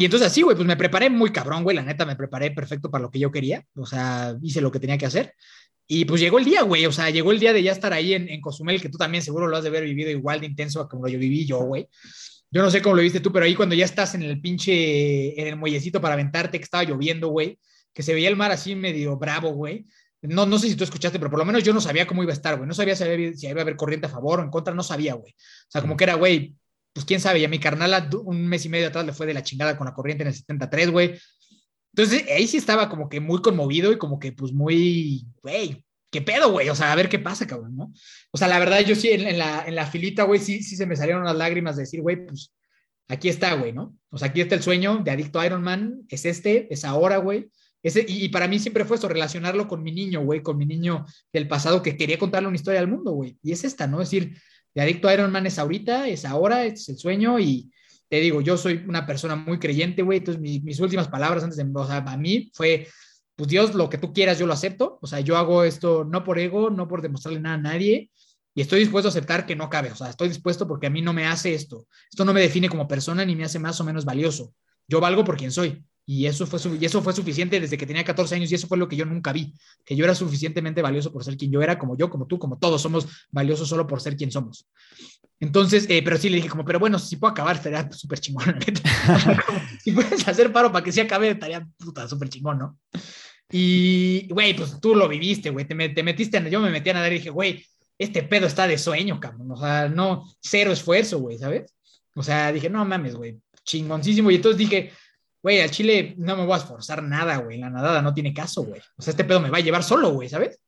Y 0.00 0.06
entonces 0.06 0.28
así, 0.28 0.40
güey, 0.40 0.56
pues 0.56 0.66
me 0.66 0.78
preparé 0.78 1.10
muy 1.10 1.30
cabrón, 1.30 1.62
güey, 1.62 1.76
la 1.76 1.82
neta 1.82 2.06
me 2.06 2.16
preparé 2.16 2.52
perfecto 2.52 2.90
para 2.90 3.02
lo 3.02 3.10
que 3.10 3.18
yo 3.18 3.30
quería, 3.30 3.66
o 3.74 3.84
sea, 3.84 4.34
hice 4.40 4.62
lo 4.62 4.70
que 4.70 4.80
tenía 4.80 4.96
que 4.96 5.04
hacer. 5.04 5.34
Y 5.86 6.06
pues 6.06 6.22
llegó 6.22 6.38
el 6.38 6.46
día, 6.46 6.62
güey, 6.62 6.86
o 6.86 6.92
sea, 6.92 7.10
llegó 7.10 7.32
el 7.32 7.38
día 7.38 7.52
de 7.52 7.62
ya 7.62 7.70
estar 7.70 7.92
ahí 7.92 8.14
en, 8.14 8.26
en 8.30 8.40
Cozumel, 8.40 8.80
que 8.80 8.88
tú 8.88 8.96
también 8.96 9.22
seguro 9.22 9.46
lo 9.46 9.58
has 9.58 9.62
de 9.62 9.68
haber 9.68 9.84
vivido 9.84 10.08
igual 10.08 10.40
de 10.40 10.46
intenso 10.46 10.88
como 10.88 11.06
yo 11.06 11.18
viví 11.18 11.44
yo, 11.44 11.58
güey. 11.58 11.86
Yo 12.50 12.62
no 12.62 12.70
sé 12.70 12.80
cómo 12.80 12.96
lo 12.96 13.02
viste 13.02 13.20
tú, 13.20 13.30
pero 13.30 13.44
ahí 13.44 13.54
cuando 13.54 13.74
ya 13.74 13.84
estás 13.84 14.14
en 14.14 14.22
el 14.22 14.40
pinche, 14.40 15.38
en 15.38 15.48
el 15.48 15.56
muellecito 15.56 16.00
para 16.00 16.14
aventarte, 16.14 16.56
que 16.56 16.64
estaba 16.64 16.84
lloviendo, 16.84 17.28
güey, 17.28 17.58
que 17.92 18.02
se 18.02 18.14
veía 18.14 18.30
el 18.30 18.36
mar 18.36 18.52
así 18.52 18.74
medio 18.74 19.18
bravo, 19.18 19.50
güey. 19.50 19.84
No, 20.22 20.46
no 20.46 20.58
sé 20.58 20.70
si 20.70 20.76
tú 20.76 20.84
escuchaste, 20.84 21.18
pero 21.18 21.30
por 21.30 21.40
lo 21.40 21.44
menos 21.44 21.62
yo 21.62 21.74
no 21.74 21.80
sabía 21.82 22.06
cómo 22.06 22.22
iba 22.22 22.32
a 22.32 22.36
estar, 22.36 22.56
güey. 22.56 22.66
No 22.66 22.72
sabía 22.72 22.96
si, 22.96 23.04
había, 23.04 23.34
si 23.34 23.48
iba 23.48 23.60
a 23.60 23.64
haber 23.64 23.76
corriente 23.76 24.06
a 24.06 24.10
favor 24.10 24.40
o 24.40 24.42
en 24.44 24.50
contra, 24.50 24.72
no 24.72 24.82
sabía, 24.82 25.12
güey. 25.12 25.32
O 25.32 25.70
sea, 25.70 25.82
como 25.82 25.94
que 25.98 26.04
era, 26.04 26.14
güey, 26.14 26.54
pues 26.92 27.06
quién 27.06 27.20
sabe, 27.20 27.38
y 27.40 27.44
a 27.44 27.48
mi 27.48 27.58
carnal 27.58 28.08
un 28.24 28.46
mes 28.46 28.64
y 28.64 28.68
medio 28.68 28.88
atrás 28.88 29.06
le 29.06 29.12
fue 29.12 29.26
de 29.26 29.34
la 29.34 29.42
chingada 29.42 29.76
con 29.76 29.86
la 29.86 29.94
corriente 29.94 30.22
en 30.22 30.28
el 30.28 30.34
73, 30.34 30.90
güey. 30.90 31.18
Entonces 31.92 32.24
ahí 32.34 32.46
sí 32.46 32.56
estaba 32.56 32.88
como 32.88 33.08
que 33.08 33.20
muy 33.20 33.42
conmovido 33.42 33.92
y 33.92 33.98
como 33.98 34.18
que 34.18 34.32
pues 34.32 34.52
muy, 34.52 35.26
güey, 35.42 35.84
¿qué 36.10 36.22
pedo, 36.22 36.50
güey? 36.52 36.68
O 36.68 36.74
sea, 36.74 36.92
a 36.92 36.96
ver 36.96 37.08
qué 37.08 37.18
pasa, 37.18 37.46
cabrón, 37.46 37.76
¿no? 37.76 37.92
O 38.30 38.38
sea, 38.38 38.48
la 38.48 38.58
verdad 38.58 38.80
yo 38.80 38.94
sí 38.94 39.10
en, 39.10 39.38
la, 39.38 39.64
en 39.66 39.74
la 39.74 39.86
filita, 39.86 40.24
güey, 40.24 40.40
sí, 40.40 40.62
sí 40.62 40.76
se 40.76 40.86
me 40.86 40.96
salieron 40.96 41.24
las 41.24 41.36
lágrimas 41.36 41.76
de 41.76 41.82
decir, 41.82 42.00
güey, 42.02 42.26
pues 42.26 42.52
aquí 43.08 43.28
está, 43.28 43.54
güey, 43.54 43.72
¿no? 43.72 43.96
O 44.10 44.18
sea, 44.18 44.28
aquí 44.28 44.40
está 44.40 44.54
el 44.54 44.62
sueño 44.62 44.98
de 44.98 45.10
Adicto 45.10 45.44
Iron 45.44 45.62
Man, 45.62 46.02
es 46.08 46.24
este, 46.24 46.72
es 46.72 46.84
ahora, 46.84 47.18
güey. 47.18 47.50
Ese, 47.82 48.04
y, 48.06 48.24
y, 48.24 48.28
para 48.28 48.46
mí 48.46 48.58
siempre 48.58 48.84
fue 48.84 48.98
eso, 48.98 49.08
relacionarlo 49.08 49.66
con 49.66 49.82
mi 49.82 49.90
niño, 49.90 50.20
güey, 50.22 50.42
con 50.42 50.58
mi 50.58 50.66
niño 50.66 51.06
del 51.32 51.48
pasado 51.48 51.82
que 51.82 51.96
quería 51.96 52.18
contarle 52.18 52.48
una 52.48 52.56
historia 52.56 52.80
al 52.80 52.88
mundo, 52.88 53.12
güey. 53.12 53.38
Y 53.42 53.52
es 53.52 53.64
esta, 53.64 53.86
¿no? 53.86 54.02
Es 54.02 54.10
decir, 54.10 54.36
de 54.74 54.82
Adicto 54.82 55.08
a 55.08 55.14
Iron 55.14 55.32
Man 55.32 55.46
es 55.46 55.58
ahorita, 55.58 56.08
es 56.08 56.24
ahora, 56.24 56.64
es 56.64 56.88
el 56.88 56.98
sueño 56.98 57.38
y 57.38 57.70
te 58.08 58.20
digo, 58.20 58.40
yo 58.40 58.56
soy 58.56 58.84
una 58.88 59.06
persona 59.06 59.36
muy 59.36 59.58
creyente, 59.58 60.02
güey, 60.02 60.18
entonces 60.18 60.42
mis 60.42 60.80
últimas 60.80 61.08
palabras 61.08 61.44
antes 61.44 61.56
de, 61.56 61.66
o 61.72 61.86
sea, 61.86 61.98
a 61.98 62.16
mí 62.16 62.50
fue, 62.52 62.88
pues 63.36 63.48
Dios, 63.48 63.74
lo 63.74 63.88
que 63.88 63.98
tú 63.98 64.12
quieras, 64.12 64.38
yo 64.38 64.46
lo 64.46 64.52
acepto, 64.52 64.98
o 65.00 65.06
sea, 65.06 65.20
yo 65.20 65.36
hago 65.36 65.62
esto 65.62 66.04
no 66.04 66.24
por 66.24 66.38
ego, 66.38 66.70
no 66.70 66.88
por 66.88 67.02
demostrarle 67.02 67.40
nada 67.40 67.54
a 67.54 67.58
nadie, 67.58 68.10
y 68.52 68.60
estoy 68.60 68.80
dispuesto 68.80 69.08
a 69.08 69.10
aceptar 69.10 69.46
que 69.46 69.54
no 69.54 69.70
cabe, 69.70 69.92
o 69.92 69.96
sea, 69.96 70.10
estoy 70.10 70.28
dispuesto 70.28 70.66
porque 70.66 70.88
a 70.88 70.90
mí 70.90 71.02
no 71.02 71.12
me 71.12 71.26
hace 71.26 71.54
esto, 71.54 71.86
esto 72.10 72.24
no 72.24 72.32
me 72.32 72.40
define 72.40 72.68
como 72.68 72.88
persona 72.88 73.24
ni 73.24 73.36
me 73.36 73.44
hace 73.44 73.60
más 73.60 73.80
o 73.80 73.84
menos 73.84 74.04
valioso, 74.04 74.54
yo 74.88 75.00
valgo 75.00 75.24
por 75.24 75.36
quien 75.36 75.52
soy, 75.52 75.84
y 76.12 76.26
eso, 76.26 76.44
fue, 76.44 76.58
y 76.76 76.84
eso 76.84 77.00
fue 77.02 77.12
suficiente 77.12 77.60
desde 77.60 77.78
que 77.78 77.86
tenía 77.86 78.02
14 78.02 78.34
años 78.34 78.50
y 78.50 78.56
eso 78.56 78.66
fue 78.66 78.76
lo 78.76 78.88
que 78.88 78.96
yo 78.96 79.04
nunca 79.04 79.32
vi, 79.32 79.54
que 79.84 79.94
yo 79.94 80.04
era 80.04 80.12
suficientemente 80.12 80.82
valioso 80.82 81.12
por 81.12 81.22
ser 81.22 81.36
quien 81.36 81.52
yo 81.52 81.62
era, 81.62 81.78
como 81.78 81.96
yo, 81.96 82.10
como 82.10 82.26
tú, 82.26 82.36
como 82.36 82.58
todos 82.58 82.82
somos 82.82 83.06
valiosos 83.30 83.68
solo 83.68 83.86
por 83.86 84.00
ser 84.00 84.16
quien 84.16 84.32
somos. 84.32 84.66
Entonces, 85.38 85.86
eh, 85.88 86.02
pero 86.02 86.18
sí 86.18 86.28
le 86.28 86.38
dije 86.38 86.48
como, 86.48 86.64
pero 86.64 86.80
bueno, 86.80 86.98
si 86.98 87.14
puedo 87.14 87.30
acabar, 87.30 87.54
estaría 87.54 87.88
súper 87.92 88.18
chingón. 88.18 88.58
si 89.84 89.92
puedes 89.92 90.26
hacer 90.26 90.52
paro 90.52 90.72
para 90.72 90.84
que 90.84 90.90
sí 90.90 90.98
acabe, 90.98 91.30
estaría 91.30 91.64
puta 91.78 92.08
súper 92.08 92.28
chingón, 92.28 92.58
¿no? 92.58 92.78
Y, 93.52 94.26
güey, 94.30 94.56
pues 94.56 94.80
tú 94.80 94.96
lo 94.96 95.08
viviste, 95.08 95.50
güey, 95.50 95.64
te, 95.64 95.76
te, 95.90 96.02
metiste, 96.02 96.50
yo 96.50 96.60
me 96.60 96.70
metí 96.70 96.90
a 96.90 96.94
nadar 96.94 97.12
y 97.12 97.18
dije, 97.18 97.30
güey, 97.30 97.64
este 97.96 98.24
pedo 98.24 98.48
está 98.48 98.66
de 98.66 98.78
sueño, 98.78 99.20
cabrón, 99.20 99.52
o 99.52 99.56
sea, 99.56 99.88
no, 99.88 100.24
cero 100.40 100.72
esfuerzo, 100.72 101.20
güey, 101.20 101.38
¿sabes? 101.38 101.72
O 102.16 102.22
sea, 102.24 102.50
dije, 102.50 102.68
no 102.68 102.84
mames, 102.84 103.14
güey, 103.14 103.38
chingoncísimo. 103.62 104.32
Y 104.32 104.34
entonces 104.34 104.58
dije, 104.58 104.90
güey, 105.42 105.60
al 105.60 105.70
chile 105.70 106.14
no 106.18 106.36
me 106.36 106.44
voy 106.44 106.54
a 106.54 106.58
esforzar 106.58 107.02
nada, 107.02 107.38
güey, 107.38 107.58
la 107.58 107.70
nadada 107.70 108.02
no 108.02 108.14
tiene 108.14 108.34
caso, 108.34 108.62
güey. 108.64 108.80
O 108.96 109.02
sea, 109.02 109.12
este 109.12 109.24
pedo 109.24 109.40
me 109.40 109.50
va 109.50 109.58
a 109.58 109.62
llevar 109.62 109.82
solo, 109.82 110.10
güey, 110.10 110.28
¿sabes? 110.28 110.60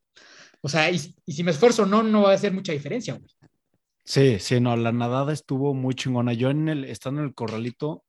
O 0.60 0.68
sea, 0.68 0.90
y, 0.90 0.98
si 0.98 1.44
me 1.44 1.50
esfuerzo 1.50 1.86
no, 1.86 2.02
no 2.02 2.22
va 2.22 2.30
a 2.30 2.34
hacer 2.34 2.52
mucha 2.52 2.72
diferencia, 2.72 3.14
güey. 3.14 3.28
Sí, 4.04 4.38
sí, 4.40 4.60
no, 4.60 4.76
la 4.76 4.92
nadada 4.92 5.32
estuvo 5.32 5.74
muy 5.74 5.94
chingona. 5.94 6.32
Yo 6.32 6.50
en 6.50 6.68
el, 6.68 6.84
estando 6.84 7.20
en 7.20 7.28
el 7.28 7.34
corralito, 7.34 8.04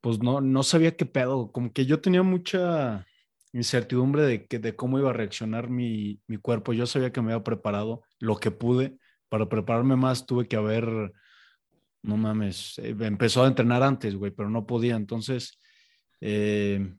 pues 0.00 0.20
no, 0.20 0.40
no 0.40 0.62
sabía 0.62 0.96
qué 0.96 1.06
pedo, 1.06 1.52
como 1.52 1.72
que 1.72 1.86
yo 1.86 2.00
tenía 2.00 2.22
mucha 2.22 3.06
incertidumbre 3.52 4.22
de, 4.22 4.46
que, 4.46 4.58
de 4.58 4.74
cómo 4.74 4.98
iba 4.98 5.10
a 5.10 5.14
reaccionar 5.14 5.68
mi, 5.68 6.20
mi 6.26 6.38
cuerpo. 6.38 6.72
Yo 6.72 6.86
sabía 6.86 7.12
que 7.12 7.20
me 7.20 7.32
había 7.32 7.44
preparado 7.44 8.02
lo 8.18 8.36
que 8.36 8.50
pude. 8.50 8.98
Para 9.28 9.48
prepararme 9.48 9.96
más 9.96 10.26
tuve 10.26 10.46
que 10.46 10.56
haber, 10.56 11.12
no 12.02 12.16
mames, 12.16 12.78
eh, 12.78 12.94
empezó 13.00 13.44
a 13.44 13.48
entrenar 13.48 13.82
antes, 13.82 14.14
güey, 14.14 14.30
pero 14.30 14.50
no 14.50 14.66
podía. 14.66 14.96
Entonces, 14.96 15.58
eh, 16.22 16.94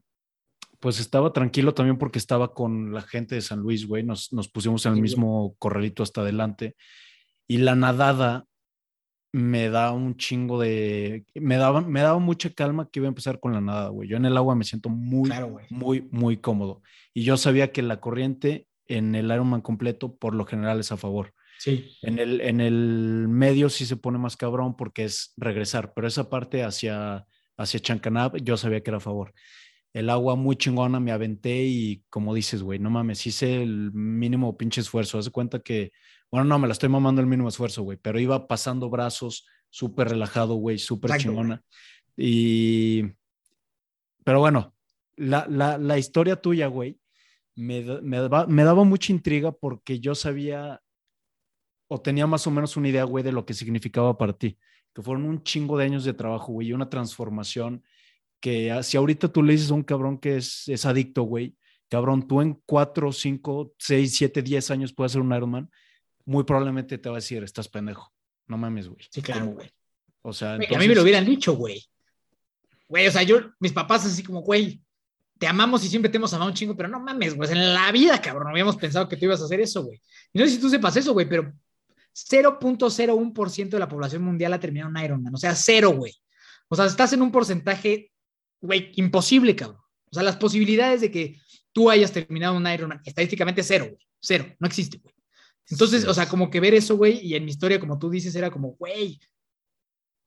pues 0.78 1.00
estaba 1.00 1.32
tranquilo 1.32 1.72
también 1.72 1.96
porque 1.96 2.18
estaba 2.18 2.52
con 2.52 2.92
la 2.92 3.00
gente 3.00 3.34
de 3.34 3.40
San 3.40 3.60
Luis, 3.60 3.86
güey, 3.86 4.04
nos, 4.04 4.32
nos 4.32 4.48
pusimos 4.48 4.84
en 4.84 4.92
el 4.92 5.00
mismo 5.00 5.56
corralito 5.58 6.02
hasta 6.02 6.20
adelante 6.20 6.76
y 7.48 7.56
la 7.56 7.74
nadada 7.74 8.44
me 9.32 9.68
da 9.68 9.92
un 9.92 10.16
chingo 10.16 10.60
de, 10.60 11.24
me 11.34 11.56
daba, 11.56 11.80
me 11.80 12.02
daba 12.02 12.18
mucha 12.18 12.50
calma 12.50 12.88
que 12.88 13.00
iba 13.00 13.08
a 13.08 13.08
empezar 13.08 13.40
con 13.40 13.52
la 13.52 13.60
nadada, 13.60 13.88
güey. 13.88 14.08
Yo 14.08 14.16
en 14.16 14.26
el 14.26 14.36
agua 14.36 14.54
me 14.54 14.64
siento 14.64 14.90
muy, 14.90 15.28
muy, 15.70 16.06
muy 16.12 16.36
cómodo. 16.36 16.82
Y 17.12 17.24
yo 17.24 17.36
sabía 17.36 17.72
que 17.72 17.82
la 17.82 17.98
corriente 17.98 18.68
en 18.86 19.16
el 19.16 19.32
Ironman 19.32 19.60
completo 19.60 20.14
por 20.14 20.34
lo 20.34 20.44
general 20.44 20.78
es 20.78 20.92
a 20.92 20.96
favor. 20.96 21.32
Sí. 21.58 21.96
En 22.02 22.20
el, 22.20 22.42
en 22.42 22.60
el 22.60 23.26
medio 23.28 23.70
sí 23.70 23.86
se 23.86 23.96
pone 23.96 24.18
más 24.18 24.36
cabrón 24.36 24.76
porque 24.76 25.04
es 25.04 25.32
regresar, 25.36 25.94
pero 25.94 26.06
esa 26.06 26.30
parte 26.30 26.62
hacia 26.62 27.26
hacia 27.56 27.80
Chancanab, 27.80 28.36
yo 28.42 28.56
sabía 28.56 28.82
que 28.82 28.90
era 28.90 28.98
a 28.98 29.00
favor. 29.00 29.32
El 29.92 30.10
agua 30.10 30.34
muy 30.34 30.56
chingona, 30.56 30.98
me 30.98 31.12
aventé 31.12 31.64
y 31.64 32.02
como 32.10 32.34
dices, 32.34 32.62
güey, 32.62 32.78
no 32.78 32.90
mames, 32.90 33.26
hice 33.26 33.62
el 33.62 33.92
mínimo 33.92 34.56
pinche 34.56 34.80
esfuerzo. 34.80 35.18
Haz 35.18 35.26
de 35.26 35.30
cuenta 35.30 35.60
que, 35.60 35.92
bueno, 36.30 36.44
no, 36.44 36.58
me 36.58 36.66
la 36.66 36.72
estoy 36.72 36.88
mamando 36.88 37.20
el 37.20 37.28
mínimo 37.28 37.48
esfuerzo, 37.48 37.82
güey, 37.82 37.96
pero 37.96 38.18
iba 38.18 38.48
pasando 38.48 38.90
brazos, 38.90 39.46
súper 39.70 40.08
relajado, 40.08 40.54
güey, 40.54 40.78
súper 40.78 41.16
chingona. 41.18 41.62
Y, 42.16 43.04
pero 44.24 44.40
bueno, 44.40 44.74
la, 45.16 45.46
la, 45.48 45.78
la 45.78 45.96
historia 45.96 46.36
tuya, 46.36 46.66
güey, 46.66 46.98
me, 47.54 47.82
me, 48.02 48.28
me 48.48 48.64
daba 48.64 48.82
mucha 48.82 49.12
intriga 49.12 49.52
porque 49.52 50.00
yo 50.00 50.16
sabía 50.16 50.80
o 51.86 52.00
tenía 52.00 52.26
más 52.26 52.46
o 52.48 52.50
menos 52.50 52.76
una 52.76 52.88
idea, 52.88 53.04
güey, 53.04 53.22
de 53.22 53.30
lo 53.30 53.46
que 53.46 53.54
significaba 53.54 54.18
para 54.18 54.32
ti 54.32 54.58
que 54.94 55.02
fueron 55.02 55.24
un 55.24 55.42
chingo 55.42 55.76
de 55.76 55.84
años 55.84 56.04
de 56.04 56.14
trabajo, 56.14 56.52
güey, 56.52 56.68
y 56.68 56.72
una 56.72 56.88
transformación 56.88 57.82
que 58.40 58.70
ah, 58.70 58.82
si 58.82 58.96
ahorita 58.96 59.28
tú 59.28 59.42
le 59.42 59.52
dices 59.52 59.70
a 59.70 59.74
un 59.74 59.82
cabrón 59.82 60.18
que 60.18 60.36
es, 60.36 60.68
es 60.68 60.86
adicto, 60.86 61.22
güey, 61.22 61.56
cabrón, 61.88 62.26
tú 62.26 62.40
en 62.40 62.60
cuatro, 62.66 63.12
cinco, 63.12 63.74
seis, 63.78 64.16
siete, 64.16 64.42
diez 64.42 64.70
años 64.70 64.92
puedes 64.92 65.12
ser 65.12 65.20
un 65.20 65.34
Ironman, 65.34 65.70
muy 66.24 66.44
probablemente 66.44 66.98
te 66.98 67.08
va 67.08 67.16
a 67.16 67.18
decir, 67.18 67.42
estás 67.42 67.68
pendejo. 67.68 68.12
No 68.46 68.56
mames, 68.56 68.88
güey. 68.88 69.00
Sí, 69.10 69.22
claro, 69.22 69.46
güey. 69.46 69.70
O 70.22 70.32
sea, 70.32 70.54
a 70.54 70.58
mí 70.58 70.88
me 70.88 70.94
lo 70.94 71.02
hubieran 71.02 71.24
dicho, 71.24 71.54
güey. 71.54 71.82
Güey, 72.88 73.06
o 73.06 73.10
sea, 73.10 73.22
yo, 73.22 73.40
mis 73.60 73.72
papás 73.72 74.06
así 74.06 74.22
como, 74.22 74.40
güey, 74.40 74.80
te 75.38 75.46
amamos 75.46 75.84
y 75.84 75.88
siempre 75.88 76.10
te 76.10 76.16
hemos 76.16 76.32
amado 76.32 76.50
un 76.50 76.56
chingo, 76.56 76.76
pero 76.76 76.88
no 76.88 77.00
mames, 77.00 77.34
güey, 77.34 77.50
en 77.50 77.74
la 77.74 77.90
vida, 77.92 78.20
cabrón, 78.20 78.44
no 78.44 78.50
habíamos 78.50 78.76
pensado 78.76 79.08
que 79.08 79.16
tú 79.16 79.24
ibas 79.24 79.40
a 79.40 79.44
hacer 79.44 79.60
eso, 79.60 79.82
güey. 79.84 80.00
Y 80.32 80.38
no 80.38 80.44
sé 80.44 80.52
si 80.52 80.60
tú 80.60 80.68
sepas 80.68 80.96
eso, 80.96 81.12
güey, 81.12 81.28
pero 81.28 81.52
0.01% 82.14 83.68
de 83.70 83.78
la 83.78 83.88
población 83.88 84.22
mundial 84.22 84.52
ha 84.52 84.60
terminado 84.60 84.90
un 84.90 84.98
Ironman. 84.98 85.34
O 85.34 85.38
sea, 85.38 85.54
cero, 85.54 85.90
güey. 85.90 86.14
O 86.68 86.76
sea, 86.76 86.86
estás 86.86 87.12
en 87.12 87.22
un 87.22 87.32
porcentaje, 87.32 88.12
güey, 88.60 88.92
imposible, 88.96 89.56
cabrón. 89.56 89.80
O 90.10 90.14
sea, 90.14 90.22
las 90.22 90.36
posibilidades 90.36 91.00
de 91.00 91.10
que 91.10 91.40
tú 91.72 91.90
hayas 91.90 92.12
terminado 92.12 92.56
un 92.56 92.66
Ironman, 92.66 93.00
estadísticamente 93.04 93.62
cero, 93.62 93.86
güey. 93.90 94.06
Cero, 94.20 94.46
no 94.58 94.66
existe, 94.66 94.98
güey. 94.98 95.14
Entonces, 95.68 96.06
o 96.06 96.14
sea, 96.14 96.28
como 96.28 96.50
que 96.50 96.60
ver 96.60 96.74
eso, 96.74 96.96
güey, 96.96 97.20
y 97.26 97.34
en 97.34 97.44
mi 97.44 97.50
historia, 97.50 97.80
como 97.80 97.98
tú 97.98 98.10
dices, 98.10 98.34
era 98.34 98.50
como, 98.50 98.74
güey, 98.74 99.18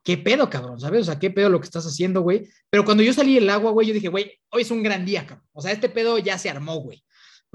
¿qué 0.04 0.18
pedo, 0.18 0.50
cabrón? 0.50 0.80
¿Sabes? 0.80 1.02
O 1.02 1.06
sea, 1.06 1.20
¿qué 1.20 1.30
pedo 1.30 1.50
lo 1.50 1.60
que 1.60 1.66
estás 1.66 1.86
haciendo, 1.86 2.22
güey? 2.22 2.48
Pero 2.70 2.84
cuando 2.84 3.04
yo 3.04 3.14
salí 3.14 3.36
del 3.36 3.50
agua, 3.50 3.72
güey, 3.72 3.88
yo 3.88 3.94
dije, 3.94 4.08
güey, 4.10 4.40
hoy 4.50 4.64
es 4.64 4.72
un 4.72 4.82
gran 4.82 5.06
día, 5.06 5.26
cabrón. 5.26 5.48
O 5.54 5.62
sea, 5.62 5.72
este 5.72 5.90
pedo 5.90 6.18
ya 6.18 6.38
se 6.38 6.50
armó, 6.50 6.78
güey. 6.78 7.04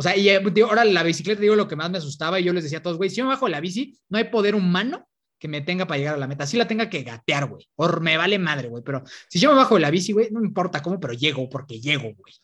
O 0.03 0.05
sea, 0.05 0.17
y 0.17 0.29
eh, 0.29 0.43
ahora 0.65 0.85
la 0.85 1.05
bicicleta, 1.05 1.41
digo, 1.41 1.55
lo 1.55 1.69
que 1.69 1.77
más 1.77 1.89
me 1.89 1.99
asustaba, 1.99 2.41
y 2.41 2.43
yo 2.43 2.53
les 2.53 2.65
decía 2.65 2.79
a 2.79 2.83
todos, 2.83 2.97
güey, 2.97 3.09
si 3.09 3.19
yo 3.19 3.23
me 3.23 3.29
bajo 3.31 3.49
la 3.49 3.61
bici, 3.61 3.97
no 4.09 4.19
hay 4.19 4.25
poder 4.25 4.57
humano 4.57 5.07
que 5.39 5.47
me 5.47 5.61
tenga 5.61 5.87
para 5.87 5.99
llegar 5.99 6.15
a 6.17 6.19
la 6.19 6.27
meta. 6.27 6.45
Sí 6.45 6.57
la 6.57 6.67
tenga 6.67 6.91
que 6.91 7.05
gatear, 7.05 7.49
güey. 7.49 7.69
O 7.77 8.01
me 8.01 8.17
vale 8.17 8.37
madre, 8.41 8.67
güey. 8.67 8.83
Pero 8.83 9.05
si 9.29 9.39
yo 9.39 9.51
me 9.51 9.59
bajo 9.59 9.77
de 9.77 9.83
la 9.83 9.93
bici, 9.93 10.13
güey, 10.13 10.29
no 10.33 10.43
importa 10.43 10.83
cómo, 10.83 10.99
pero 10.99 11.13
llego, 11.13 11.49
porque 11.49 11.81
llego, 11.81 12.13
güey. 12.17 12.35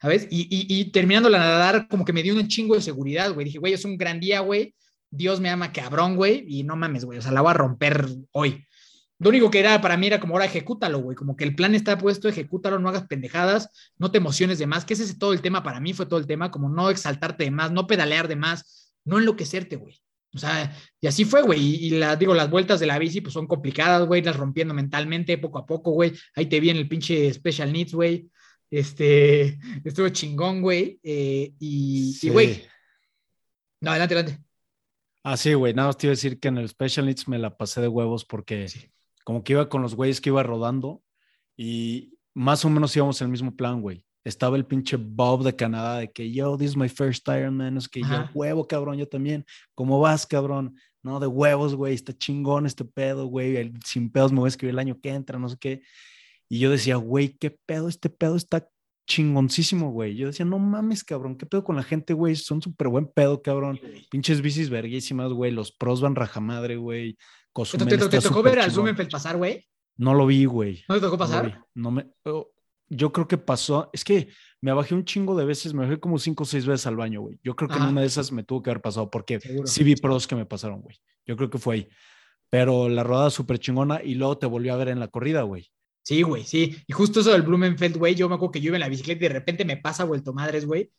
¿Sabes? 0.00 0.28
Y, 0.30 0.42
y, 0.42 0.80
y 0.80 0.84
terminando 0.92 1.28
la 1.28 1.40
nadar, 1.40 1.88
como 1.88 2.04
que 2.04 2.12
me 2.12 2.22
dio 2.22 2.32
un 2.32 2.46
chingo 2.46 2.76
de 2.76 2.80
seguridad, 2.80 3.34
güey. 3.34 3.46
Dije, 3.46 3.58
güey, 3.58 3.72
es 3.72 3.84
un 3.84 3.96
gran 3.96 4.20
día, 4.20 4.38
güey. 4.38 4.76
Dios 5.10 5.40
me 5.40 5.50
ama 5.50 5.72
cabrón, 5.72 6.14
güey. 6.14 6.44
Y 6.46 6.62
no 6.62 6.76
mames, 6.76 7.04
güey. 7.04 7.18
O 7.18 7.22
sea, 7.22 7.32
la 7.32 7.40
voy 7.40 7.50
a 7.50 7.54
romper 7.54 8.06
hoy. 8.30 8.64
Lo 9.20 9.28
único 9.28 9.50
que 9.50 9.60
era 9.60 9.80
para 9.82 9.98
mí 9.98 10.06
era 10.06 10.18
como 10.18 10.34
ahora 10.34 10.46
ejecútalo, 10.46 10.98
güey. 11.00 11.14
Como 11.14 11.36
que 11.36 11.44
el 11.44 11.54
plan 11.54 11.74
está 11.74 11.98
puesto, 11.98 12.26
ejecútalo, 12.26 12.78
no 12.78 12.88
hagas 12.88 13.06
pendejadas, 13.06 13.68
no 13.98 14.10
te 14.10 14.16
emociones 14.16 14.58
de 14.58 14.66
más. 14.66 14.86
Que 14.86 14.94
ese 14.94 15.04
es 15.04 15.18
todo 15.18 15.34
el 15.34 15.42
tema 15.42 15.62
para 15.62 15.78
mí, 15.78 15.92
fue 15.92 16.06
todo 16.06 16.18
el 16.18 16.26
tema, 16.26 16.50
como 16.50 16.70
no 16.70 16.88
exaltarte 16.88 17.44
de 17.44 17.50
más, 17.50 17.70
no 17.70 17.86
pedalear 17.86 18.28
de 18.28 18.36
más, 18.36 18.94
no 19.04 19.18
enloquecerte, 19.18 19.76
güey. 19.76 20.00
O 20.34 20.38
sea, 20.38 20.74
y 21.02 21.06
así 21.06 21.26
fue, 21.26 21.42
güey. 21.42 21.60
Y, 21.60 21.90
la, 21.90 22.16
digo, 22.16 22.34
las 22.34 22.48
vueltas 22.48 22.80
de 22.80 22.86
la 22.86 22.98
bici 22.98 23.20
pues 23.20 23.34
son 23.34 23.46
complicadas, 23.46 24.06
güey, 24.06 24.22
las 24.22 24.36
rompiendo 24.36 24.72
mentalmente 24.72 25.36
poco 25.36 25.58
a 25.58 25.66
poco, 25.66 25.90
güey. 25.90 26.12
Ahí 26.34 26.46
te 26.46 26.58
vi 26.58 26.70
en 26.70 26.78
el 26.78 26.88
pinche 26.88 27.30
Special 27.34 27.70
Needs, 27.70 27.92
güey. 27.92 28.30
Este, 28.70 29.58
estuvo 29.84 30.08
chingón, 30.08 30.62
güey. 30.62 30.98
Eh, 31.02 31.52
y, 31.58 32.30
güey. 32.30 32.64
No, 33.82 33.90
adelante, 33.90 34.14
adelante. 34.14 34.42
Ah, 35.22 35.36
sí, 35.36 35.52
güey. 35.52 35.74
Nada 35.74 35.88
más 35.88 35.98
te 35.98 36.06
iba 36.06 36.12
a 36.12 36.16
decir 36.16 36.40
que 36.40 36.48
en 36.48 36.56
el 36.56 36.70
Special 36.70 37.04
Needs 37.04 37.28
me 37.28 37.38
la 37.38 37.54
pasé 37.54 37.82
de 37.82 37.88
huevos 37.88 38.24
porque 38.24 38.66
como 39.24 39.44
que 39.44 39.54
iba 39.54 39.68
con 39.68 39.82
los 39.82 39.94
güeyes 39.94 40.20
que 40.20 40.30
iba 40.30 40.42
rodando 40.42 41.02
y 41.56 42.18
más 42.34 42.64
o 42.64 42.70
menos 42.70 42.94
íbamos 42.96 43.20
en 43.20 43.26
el 43.26 43.30
mismo 43.30 43.54
plan, 43.54 43.80
güey. 43.80 44.04
Estaba 44.24 44.56
el 44.56 44.66
pinche 44.66 44.96
Bob 44.96 45.42
de 45.44 45.56
Canadá 45.56 45.98
de 45.98 46.10
que 46.10 46.30
yo, 46.30 46.56
this 46.56 46.70
is 46.70 46.76
my 46.76 46.88
first 46.88 47.26
Ironman, 47.28 47.78
es 47.78 47.88
que 47.88 48.02
yo, 48.02 48.28
huevo, 48.34 48.66
cabrón, 48.66 48.98
yo 48.98 49.08
también. 49.08 49.44
¿Cómo 49.74 49.98
vas, 49.98 50.26
cabrón? 50.26 50.76
No, 51.02 51.18
de 51.20 51.26
huevos, 51.26 51.74
güey, 51.74 51.94
está 51.94 52.12
chingón 52.12 52.66
este 52.66 52.84
pedo, 52.84 53.26
güey, 53.26 53.72
sin 53.84 54.10
pedos 54.10 54.32
me 54.32 54.40
voy 54.40 54.48
a 54.48 54.50
escribir 54.50 54.74
el 54.74 54.78
año 54.78 55.00
que 55.00 55.08
entra, 55.08 55.38
no 55.38 55.48
sé 55.48 55.56
qué. 55.58 55.82
Y 56.48 56.58
yo 56.58 56.70
decía, 56.70 56.96
güey, 56.96 57.36
qué 57.38 57.50
pedo, 57.50 57.88
este 57.88 58.10
pedo 58.10 58.36
está 58.36 58.68
chingoncísimo, 59.06 59.90
güey. 59.90 60.14
Yo 60.14 60.26
decía, 60.28 60.44
no 60.44 60.58
mames, 60.58 61.02
cabrón, 61.02 61.36
qué 61.36 61.46
pedo 61.46 61.64
con 61.64 61.76
la 61.76 61.82
gente, 61.82 62.12
güey, 62.12 62.36
son 62.36 62.60
súper 62.60 62.88
buen 62.88 63.06
pedo, 63.06 63.40
cabrón. 63.40 63.80
Pinches 64.10 64.42
bicis 64.42 64.68
verguísimas, 64.68 65.32
güey, 65.32 65.50
los 65.50 65.72
pros 65.72 66.00
van 66.00 66.14
rajamadre, 66.14 66.76
güey. 66.76 67.16
¿Te, 67.52 67.98
te, 67.98 68.20
tocó 68.20 68.42
ver 68.42 68.60
al 68.60 68.70
Zumenfeld 68.70 69.10
pasar, 69.10 69.36
güey? 69.36 69.66
No 69.96 70.14
lo 70.14 70.26
vi, 70.26 70.44
güey. 70.44 70.84
¿No 70.88 70.94
te 70.94 71.00
tocó 71.00 71.18
pasar? 71.18 71.64
No, 71.74 71.90
me. 71.90 72.06
Oh, 72.24 72.50
yo 72.88 73.12
creo 73.12 73.26
que 73.28 73.38
pasó. 73.38 73.90
Es 73.92 74.04
que 74.04 74.28
me 74.60 74.72
bajé 74.72 74.94
un 74.94 75.04
chingo 75.04 75.36
de 75.36 75.44
veces, 75.44 75.74
me 75.74 75.84
bajé 75.84 75.98
como 75.98 76.18
cinco 76.18 76.44
o 76.44 76.46
seis 76.46 76.66
veces 76.66 76.86
al 76.86 76.96
baño, 76.96 77.20
güey. 77.20 77.38
Yo 77.42 77.56
creo 77.56 77.68
que 77.68 77.76
en 77.76 77.84
una 77.84 78.00
de 78.00 78.06
esas 78.06 78.32
me 78.32 78.42
tuvo 78.42 78.62
que 78.62 78.70
haber 78.70 78.82
pasado 78.82 79.10
porque 79.10 79.40
sí 79.64 79.84
vi 79.84 79.96
pros 79.96 80.26
que 80.26 80.36
me 80.36 80.46
pasaron, 80.46 80.80
güey. 80.80 80.96
Yo 81.26 81.36
creo 81.36 81.50
que 81.50 81.58
fue 81.58 81.74
ahí. 81.74 81.88
Pero 82.50 82.88
la 82.88 83.04
rodada 83.04 83.30
súper 83.30 83.58
chingona 83.58 84.02
y 84.02 84.14
luego 84.14 84.38
te 84.38 84.46
volvió 84.46 84.74
a 84.74 84.76
ver 84.76 84.88
en 84.88 85.00
la 85.00 85.08
corrida, 85.08 85.42
güey. 85.42 85.70
Sí, 86.02 86.22
güey, 86.22 86.44
sí. 86.44 86.76
Y 86.86 86.92
justo 86.92 87.20
eso 87.20 87.30
del 87.30 87.42
Blumenfeld, 87.42 87.96
güey, 87.96 88.14
yo 88.14 88.28
me 88.28 88.34
acuerdo 88.34 88.52
que 88.52 88.60
yo 88.60 88.68
iba 88.68 88.76
en 88.76 88.80
la 88.80 88.88
bicicleta 88.88 89.24
y 89.24 89.28
de 89.28 89.34
repente 89.34 89.64
me 89.64 89.76
pasa 89.76 90.04
vuelto 90.04 90.32
madres, 90.32 90.66
güey. 90.66 90.90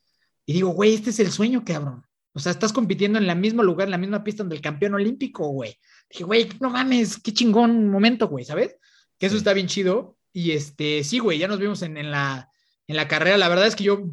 Y 0.46 0.54
digo, 0.54 0.70
güey, 0.70 0.94
este 0.94 1.10
es 1.10 1.20
el 1.20 1.32
sueño, 1.32 1.64
cabrón. 1.66 2.04
O 2.34 2.40
sea, 2.40 2.52
estás 2.52 2.72
compitiendo 2.72 3.20
en 3.20 3.30
el 3.30 3.38
mismo 3.38 3.64
lugar, 3.64 3.88
en 3.88 3.92
la 3.92 3.98
misma 3.98 4.24
pista 4.24 4.44
donde 4.44 4.56
el 4.56 4.62
campeón 4.62 4.94
olímpico, 4.94 5.48
güey. 5.50 5.78
Dije, 6.10 6.24
güey, 6.24 6.50
no 6.60 6.70
mames, 6.70 7.20
qué 7.20 7.34
chingón 7.34 7.90
momento, 7.90 8.28
güey, 8.28 8.46
¿sabes? 8.46 8.78
Que 9.18 9.26
eso 9.26 9.36
está 9.36 9.54
bien 9.54 9.68
chido. 9.68 10.18
Y 10.34 10.52
este, 10.52 11.04
sí, 11.04 11.20
güey, 11.20 11.40
ya 11.40 11.48
nos 11.48 11.60
vimos 11.60 11.82
en, 11.82 12.10
la, 12.10 12.50
en 12.88 12.96
la 12.96 13.08
carrera. 13.08 13.38
La 13.38 13.50
verdad 13.50 13.68
es 13.68 13.76
que 13.76 13.84
yo 13.84 14.06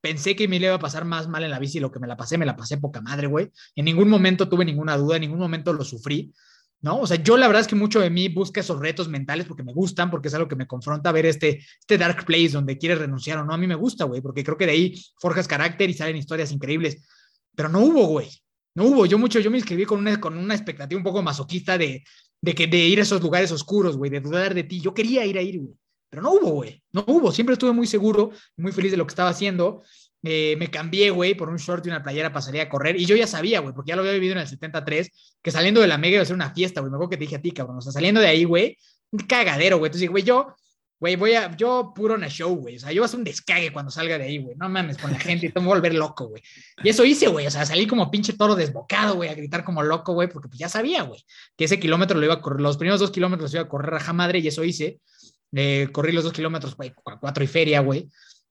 pensé 0.00 0.34
que 0.34 0.48
me 0.48 0.56
iba 0.56 0.74
a 0.74 0.78
pasar 0.78 1.04
más 1.04 1.28
mal 1.28 1.44
en 1.44 1.50
la 1.50 1.58
bici, 1.58 1.78
lo 1.78 1.92
que 1.92 2.00
me 2.00 2.06
la 2.06 2.16
pasé, 2.16 2.38
me 2.38 2.46
la 2.46 2.56
pasé 2.56 2.78
poca 2.78 3.02
madre, 3.02 3.26
güey. 3.26 3.50
En 3.76 3.84
ningún 3.84 4.08
momento 4.08 4.48
tuve 4.48 4.64
ninguna 4.64 4.96
duda, 4.96 5.16
en 5.16 5.22
ningún 5.22 5.38
momento 5.38 5.74
lo 5.74 5.84
sufrí, 5.84 6.32
¿no? 6.80 7.00
O 7.00 7.06
sea, 7.06 7.22
yo 7.22 7.36
la 7.36 7.46
verdad 7.46 7.60
es 7.60 7.68
que 7.68 7.76
mucho 7.76 8.00
de 8.00 8.10
mí 8.10 8.28
busca 8.28 8.60
esos 8.60 8.80
retos 8.80 9.08
mentales 9.08 9.46
porque 9.46 9.62
me 9.62 9.72
gustan, 9.74 10.10
porque 10.10 10.28
es 10.28 10.34
algo 10.34 10.48
que 10.48 10.56
me 10.56 10.66
confronta 10.66 11.10
a 11.10 11.12
ver 11.12 11.26
este, 11.26 11.64
este 11.78 11.98
dark 11.98 12.24
place 12.24 12.50
donde 12.50 12.78
quieres 12.78 12.98
renunciar 12.98 13.38
o 13.38 13.44
no. 13.44 13.52
A 13.52 13.58
mí 13.58 13.66
me 13.66 13.74
gusta, 13.74 14.04
güey, 14.04 14.22
porque 14.22 14.42
creo 14.42 14.56
que 14.56 14.66
de 14.66 14.72
ahí 14.72 15.04
forjas 15.20 15.46
carácter 15.46 15.90
y 15.90 15.94
salen 15.94 16.16
historias 16.16 16.50
increíbles 16.50 17.06
pero 17.54 17.68
no 17.68 17.80
hubo, 17.80 18.06
güey. 18.06 18.30
No 18.74 18.84
hubo. 18.84 19.06
Yo 19.06 19.18
mucho, 19.18 19.40
yo 19.40 19.50
me 19.50 19.58
inscribí 19.58 19.84
con 19.84 19.98
una, 19.98 20.18
con 20.20 20.36
una 20.36 20.54
expectativa 20.54 20.98
un 20.98 21.04
poco 21.04 21.22
masoquista 21.22 21.76
de, 21.76 22.04
de, 22.40 22.54
que, 22.54 22.66
de 22.66 22.78
ir 22.78 22.98
a 22.98 23.02
esos 23.02 23.20
lugares 23.22 23.52
oscuros, 23.52 23.96
güey, 23.96 24.10
de 24.10 24.20
dudar 24.20 24.54
de 24.54 24.64
ti. 24.64 24.80
Yo 24.80 24.94
quería 24.94 25.24
ir 25.26 25.38
a 25.38 25.42
ir, 25.42 25.60
güey. 25.60 25.74
Pero 26.08 26.22
no 26.22 26.32
hubo, 26.32 26.50
güey. 26.50 26.82
No 26.92 27.04
hubo. 27.06 27.32
Siempre 27.32 27.54
estuve 27.54 27.72
muy 27.72 27.86
seguro, 27.86 28.30
muy 28.56 28.72
feliz 28.72 28.90
de 28.90 28.96
lo 28.96 29.06
que 29.06 29.12
estaba 29.12 29.30
haciendo. 29.30 29.82
Eh, 30.22 30.56
me 30.58 30.70
cambié, 30.70 31.10
güey, 31.10 31.34
por 31.34 31.48
un 31.48 31.56
short 31.56 31.84
y 31.86 31.88
una 31.88 32.02
playera 32.02 32.32
pasaría 32.32 32.64
a 32.64 32.68
correr. 32.68 32.96
Y 32.96 33.06
yo 33.06 33.16
ya 33.16 33.26
sabía, 33.26 33.60
güey, 33.60 33.74
porque 33.74 33.90
ya 33.90 33.96
lo 33.96 34.02
había 34.02 34.12
vivido 34.12 34.32
en 34.32 34.40
el 34.40 34.46
73, 34.46 35.36
que 35.42 35.50
saliendo 35.50 35.80
de 35.80 35.88
la 35.88 35.98
mega 35.98 36.14
iba 36.14 36.22
a 36.22 36.26
ser 36.26 36.34
una 36.36 36.52
fiesta, 36.52 36.80
güey. 36.80 36.90
Me 36.90 36.96
acuerdo 36.96 37.10
que 37.10 37.16
te 37.16 37.24
dije 37.24 37.36
a 37.36 37.42
ti, 37.42 37.52
cabrón. 37.52 37.78
O 37.78 37.80
sea, 37.80 37.92
saliendo 37.92 38.20
de 38.20 38.26
ahí, 38.26 38.44
güey, 38.44 38.76
un 39.10 39.20
cagadero, 39.20 39.78
güey. 39.78 39.88
Entonces, 39.88 40.10
güey, 40.10 40.22
yo 40.22 40.54
güey, 41.02 41.16
voy 41.16 41.34
a, 41.34 41.56
yo 41.56 41.92
puro 41.92 42.14
una 42.14 42.28
show, 42.28 42.54
güey. 42.54 42.76
O 42.76 42.78
sea, 42.78 42.92
yo 42.92 43.00
voy 43.00 43.06
a 43.06 43.06
hacer 43.06 43.18
un 43.18 43.24
descague 43.24 43.72
cuando 43.72 43.90
salga 43.90 44.18
de 44.18 44.22
ahí, 44.22 44.38
güey. 44.38 44.54
No 44.56 44.68
mames 44.68 44.98
con 44.98 45.10
la 45.10 45.18
gente 45.18 45.46
y 45.46 45.48
te 45.50 45.58
voy 45.58 45.72
a 45.72 45.74
volver 45.74 45.94
loco, 45.94 46.28
güey. 46.28 46.40
Y 46.84 46.90
eso 46.90 47.04
hice, 47.04 47.26
güey. 47.26 47.44
O 47.44 47.50
sea, 47.50 47.66
salí 47.66 47.88
como 47.88 48.08
pinche 48.08 48.34
toro 48.34 48.54
desbocado, 48.54 49.16
güey, 49.16 49.28
a 49.28 49.34
gritar 49.34 49.64
como 49.64 49.82
loco, 49.82 50.12
güey, 50.12 50.28
porque 50.28 50.46
pues 50.46 50.60
ya 50.60 50.68
sabía, 50.68 51.02
güey, 51.02 51.20
que 51.56 51.64
ese 51.64 51.80
kilómetro 51.80 52.20
lo 52.20 52.24
iba 52.24 52.34
a 52.34 52.40
correr, 52.40 52.60
los 52.60 52.76
primeros 52.76 53.00
dos 53.00 53.10
kilómetros 53.10 53.52
lo 53.52 53.58
iba 53.58 53.66
a 53.66 53.68
correr 53.68 53.90
raja 53.90 54.12
madre 54.12 54.38
y 54.38 54.46
eso 54.46 54.62
hice. 54.62 55.00
Eh, 55.50 55.88
corrí 55.90 56.12
los 56.12 56.22
dos 56.22 56.32
kilómetros, 56.32 56.76
güey, 56.76 56.92
cuatro 56.94 57.42
y 57.42 57.48
feria, 57.48 57.80
güey. 57.80 58.08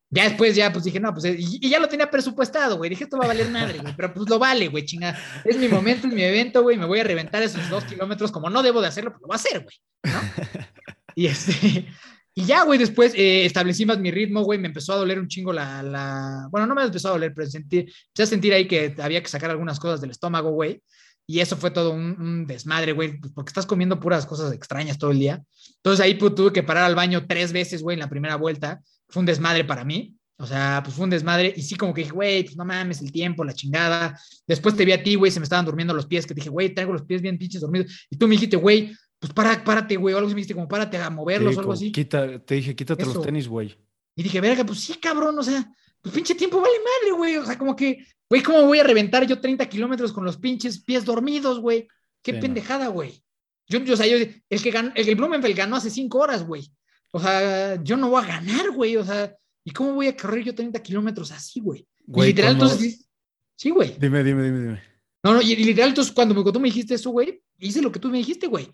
Ya 0.10 0.26
después, 0.26 0.54
ya, 0.54 0.74
pues 0.74 0.84
dije, 0.84 1.00
no, 1.00 1.14
pues, 1.14 1.24
y, 1.24 1.70
ya 1.70 1.80
lo 1.80 1.88
tenía 1.88 2.12
presupuestado, 2.12 2.76
güey. 2.76 2.90
Dije, 2.90 3.06
esto 3.06 3.18
va 3.18 3.24
a 3.24 3.28
valer 3.30 3.50
madre, 3.50 3.80
güey, 3.80 3.96
pero 3.96 4.14
pues 4.14 4.30
lo 4.30 4.38
vale, 4.40 4.68
güey, 4.68 4.84
chinga. 4.84 5.18
Es 5.46 5.56
mi 5.56 5.70
momento, 5.70 6.08
es 6.08 6.14
mi 6.14 6.22
evento, 6.22 6.64
güey, 6.64 6.76
me 6.76 6.86
voy 6.86 7.00
a 7.00 7.06
reventar 7.06 7.42
esos 7.44 7.70
dos 7.70 7.86
kilómetros 7.86 8.30
como 8.30 8.50
no 8.50 8.62
debo 8.62 8.82
de 8.82 8.90
hacerlo, 8.90 9.12
pues 9.12 9.22
lo 9.22 9.28
voy 9.28 9.36
a 9.36 9.38
hacer, 9.38 9.64
güey, 9.64 9.76
¿no? 10.04 10.20
Y 11.16 11.28
este, 11.28 11.88
y 12.42 12.46
ya, 12.46 12.64
güey, 12.64 12.80
después 12.80 13.14
eh, 13.14 13.46
establecí 13.46 13.86
más 13.86 14.00
mi 14.00 14.10
ritmo, 14.10 14.42
güey, 14.42 14.58
me 14.58 14.68
empezó 14.68 14.94
a 14.94 14.98
doler 14.98 15.20
un 15.20 15.28
chingo 15.28 15.54
la. 15.54 16.48
Bueno, 16.50 16.66
no 16.66 16.74
me 16.74 16.84
empezó 16.84 17.10
a 17.10 17.12
doler, 17.12 17.34
pero 17.36 17.48
sentí, 17.48 17.80
empecé 17.80 18.24
a 18.24 18.26
sentir 18.26 18.52
ahí 18.54 18.68
que 18.68 18.96
había 19.00 19.22
que 19.22 19.30
sacar 19.30 19.52
algunas 19.52 19.80
cosas 19.80 20.02
del 20.02 20.10
estómago, 20.10 20.50
güey. 20.50 20.82
Y 21.28 21.40
eso 21.40 21.56
fue 21.56 21.70
todo 21.70 21.92
un, 21.92 22.48
desmadre, 22.48 22.94
güey, 22.94 23.20
pues, 23.20 23.32
porque 23.34 23.50
estás 23.50 23.68
comiendo 23.68 24.00
puras 24.00 24.26
cosas 24.26 24.52
extrañas 24.54 24.98
todo 24.98 25.12
el 25.12 25.20
día. 25.20 25.44
Entonces 25.78 26.04
ahí 26.04 26.16
pues, 26.16 26.34
tuve 26.34 26.52
que 26.52 26.64
parar 26.64 26.86
al 26.86 26.96
baño 26.96 27.28
tres 27.28 27.54
veces, 27.54 27.84
güey, 27.84 27.94
en 27.94 28.00
la 28.00 28.10
primera 28.10 28.38
vuelta. 28.38 28.82
Fue 29.08 29.20
un 29.20 29.28
desmadre 29.28 29.64
para 29.64 29.86
mí. 29.86 30.16
O 30.38 30.48
sea, 30.48 30.82
pues 30.84 30.96
fue 30.96 31.04
un 31.04 31.12
desmadre. 31.12 31.54
Y 31.56 31.62
sí, 31.62 31.76
como 31.76 31.94
que 31.94 32.02
dije, 32.02 32.14
güey, 32.14 32.44
pues 32.44 32.58
no 32.58 32.66
mames, 32.66 33.02
el 33.02 33.12
tiempo, 33.12 33.44
la 33.44 33.54
chingada. 33.54 34.20
Después 34.48 34.76
te 34.76 34.84
vi 34.84 34.94
a 34.94 35.04
ti, 35.04 35.14
güey, 35.14 35.32
se 35.32 35.40
me 35.40 35.44
estaban 35.44 35.66
durmiendo 35.66 35.94
los 35.94 36.08
pies, 36.08 36.26
que 36.26 36.34
dije, 36.34 36.50
güey, 36.50 36.74
traigo 36.74 36.94
los 36.94 37.04
pies 37.04 37.22
bien 37.22 37.38
pinches 37.38 37.62
dormidos. 37.62 38.08
Y 38.10 38.18
tú 38.18 38.28
me 38.28 38.34
dijiste, 38.34 38.58
güey, 38.58 38.92
pues 39.22 39.34
para, 39.34 39.64
párate, 39.64 39.98
güey, 39.98 40.16
o 40.16 40.18
algo 40.18 40.28
así 40.28 40.34
me 40.34 40.40
dijiste, 40.40 40.56
como 40.56 40.68
párate 40.68 40.98
a 40.98 41.12
moverlos 41.12 41.56
o 41.56 41.60
algo 41.60 41.74
así. 41.74 41.92
Quita, 41.92 42.40
te 42.40 42.56
dije, 42.56 42.76
quítate 42.76 43.06
los 43.06 43.22
tenis, 43.22 43.48
güey. 43.48 43.78
Y 44.16 44.24
dije, 44.24 44.42
verga, 44.42 44.66
pues 44.66 44.80
sí, 44.80 44.96
cabrón, 44.96 45.38
o 45.38 45.44
sea, 45.44 45.72
pues 46.02 46.16
pinche 46.16 46.34
tiempo 46.34 46.60
vale 46.60 46.74
madre, 46.80 47.16
güey. 47.16 47.38
O 47.38 47.46
sea, 47.46 47.56
como 47.56 47.76
que, 47.76 48.04
güey, 48.28 48.42
¿cómo 48.42 48.66
voy 48.66 48.80
a 48.80 48.84
reventar 48.84 49.28
yo 49.28 49.40
30 49.40 49.70
kilómetros 49.70 50.12
con 50.12 50.26
los 50.26 50.38
pinches 50.38 50.80
pies 50.82 51.06
dormidos, 51.06 51.60
güey? 51.60 51.88
Qué 52.24 52.34
pendejada, 52.34 52.88
güey. 52.88 53.24
Yo, 53.68 53.78
yo, 53.84 53.94
o 53.94 53.98
sea, 53.98 54.08
yo, 54.08 54.18
el 54.18 54.64
que 54.64 54.72
ganó, 54.72 54.92
el, 54.96 55.16
Blumenfeld 55.16 55.56
ganó 55.56 55.76
hace 55.76 55.92
5 55.92 56.18
horas, 56.18 56.44
güey. 56.44 56.74
O 57.12 57.20
sea, 57.20 57.80
yo 57.84 57.98
no 57.98 58.10
voy 58.10 58.24
a 58.24 58.28
ganar, 58.28 58.72
güey. 58.72 58.98
O 58.98 59.06
sea, 59.06 59.36
¿y 59.64 59.70
cómo 59.70 59.94
voy 59.94 60.08
a 60.08 60.18
correr 60.18 60.44
yo 60.44 60.56
30 60.56 60.82
kilómetros 60.82 61.32
así, 61.32 61.60
güey? 61.60 61.88
Y 62.08 62.22
literal, 62.24 62.54
entonces, 62.54 63.08
sí, 63.56 63.70
güey. 63.70 63.96
Dime, 64.00 64.24
dime, 64.24 64.42
dime, 64.42 64.60
dime. 64.62 64.84
No, 65.24 65.36
no, 65.36 65.42
y, 65.44 65.56
literal, 65.58 65.90
entonces 65.90 66.12
cuando, 66.12 66.34
cuando 66.34 66.54
tú 66.54 66.60
me 66.60 66.70
dijiste 66.70 66.96
eso, 66.96 67.12
güey, 67.12 67.40
hice 67.60 67.84
lo 67.84 67.92
que 67.92 68.00
tú 68.00 68.10
me 68.10 68.18
dijiste, 68.18 68.48
güey. 68.48 68.68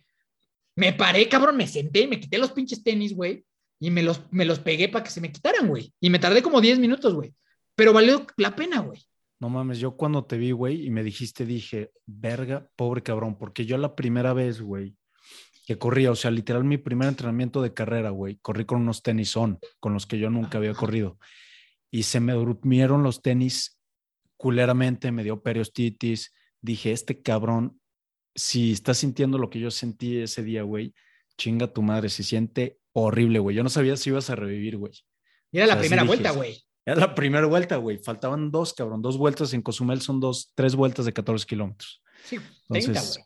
Me 0.77 0.93
paré, 0.93 1.27
cabrón, 1.27 1.57
me 1.57 1.67
senté, 1.67 2.07
me 2.07 2.19
quité 2.19 2.37
los 2.37 2.51
pinches 2.51 2.83
tenis, 2.83 3.15
güey, 3.15 3.43
y 3.79 3.89
me 3.89 4.03
los, 4.03 4.21
me 4.31 4.45
los 4.45 4.59
pegué 4.59 4.87
para 4.89 5.03
que 5.03 5.09
se 5.09 5.19
me 5.19 5.31
quitaran, 5.31 5.67
güey. 5.67 5.91
Y 5.99 6.11
me 6.11 6.19
tardé 6.19 6.43
como 6.43 6.61
10 6.61 6.77
minutos, 6.77 7.15
güey. 7.15 7.33
Pero 7.75 7.93
valió 7.93 8.27
la 8.37 8.55
pena, 8.55 8.81
güey. 8.81 9.03
No 9.39 9.49
mames, 9.49 9.79
yo 9.79 9.97
cuando 9.97 10.25
te 10.25 10.37
vi, 10.37 10.51
güey, 10.51 10.85
y 10.85 10.91
me 10.91 11.03
dijiste, 11.03 11.47
dije, 11.47 11.91
verga, 12.05 12.69
pobre 12.75 13.01
cabrón, 13.01 13.39
porque 13.39 13.65
yo 13.65 13.79
la 13.79 13.95
primera 13.95 14.33
vez, 14.33 14.61
güey, 14.61 14.95
que 15.65 15.79
corría, 15.79 16.11
o 16.11 16.15
sea, 16.15 16.29
literal 16.29 16.63
mi 16.63 16.77
primer 16.77 17.07
entrenamiento 17.07 17.63
de 17.63 17.73
carrera, 17.73 18.11
güey, 18.11 18.37
corrí 18.37 18.65
con 18.65 18.79
unos 18.79 19.01
tenis 19.01 19.35
on, 19.35 19.57
con 19.79 19.93
los 19.93 20.05
que 20.05 20.19
yo 20.19 20.29
nunca 20.29 20.59
había 20.59 20.75
corrido. 20.75 21.17
Y 21.89 22.03
se 22.03 22.19
me 22.19 22.33
durmieron 22.33 23.01
los 23.01 23.23
tenis 23.23 23.79
culeramente, 24.37 25.11
me 25.11 25.23
dio 25.23 25.41
periostitis. 25.41 26.35
Dije, 26.61 26.91
este 26.91 27.21
cabrón 27.23 27.79
si 28.37 28.71
estás 28.71 28.99
sintiendo 28.99 29.37
lo 29.37 29.49
que 29.49 29.59
yo 29.59 29.71
sentí 29.71 30.17
ese 30.17 30.43
día, 30.43 30.61
güey, 30.61 30.93
chinga 31.37 31.73
tu 31.73 31.81
madre, 31.81 32.07
se 32.09 32.23
siente 32.23 32.79
horrible, 32.93 33.39
güey. 33.39 33.55
Yo 33.55 33.63
no 33.63 33.69
sabía 33.69 33.97
si 33.97 34.11
ibas 34.11 34.29
a 34.29 34.35
revivir, 34.35 34.77
güey. 34.77 34.93
Y 35.51 35.57
era 35.57 35.67
la 35.67 35.79
primera 35.79 36.03
vuelta, 36.03 36.31
güey. 36.31 36.63
Era 36.85 37.01
la 37.01 37.15
primera 37.15 37.45
vuelta, 37.47 37.75
güey. 37.77 37.97
Faltaban 37.97 38.51
dos, 38.51 38.73
cabrón. 38.73 39.01
Dos 39.01 39.17
vueltas 39.17 39.53
en 39.53 39.61
Cozumel 39.61 40.01
son 40.01 40.19
dos, 40.19 40.51
tres 40.55 40.75
vueltas 40.75 41.05
de 41.05 41.13
14 41.13 41.45
kilómetros. 41.45 42.01
Sí, 42.23 42.37
30, 42.69 43.01
güey. 43.01 43.23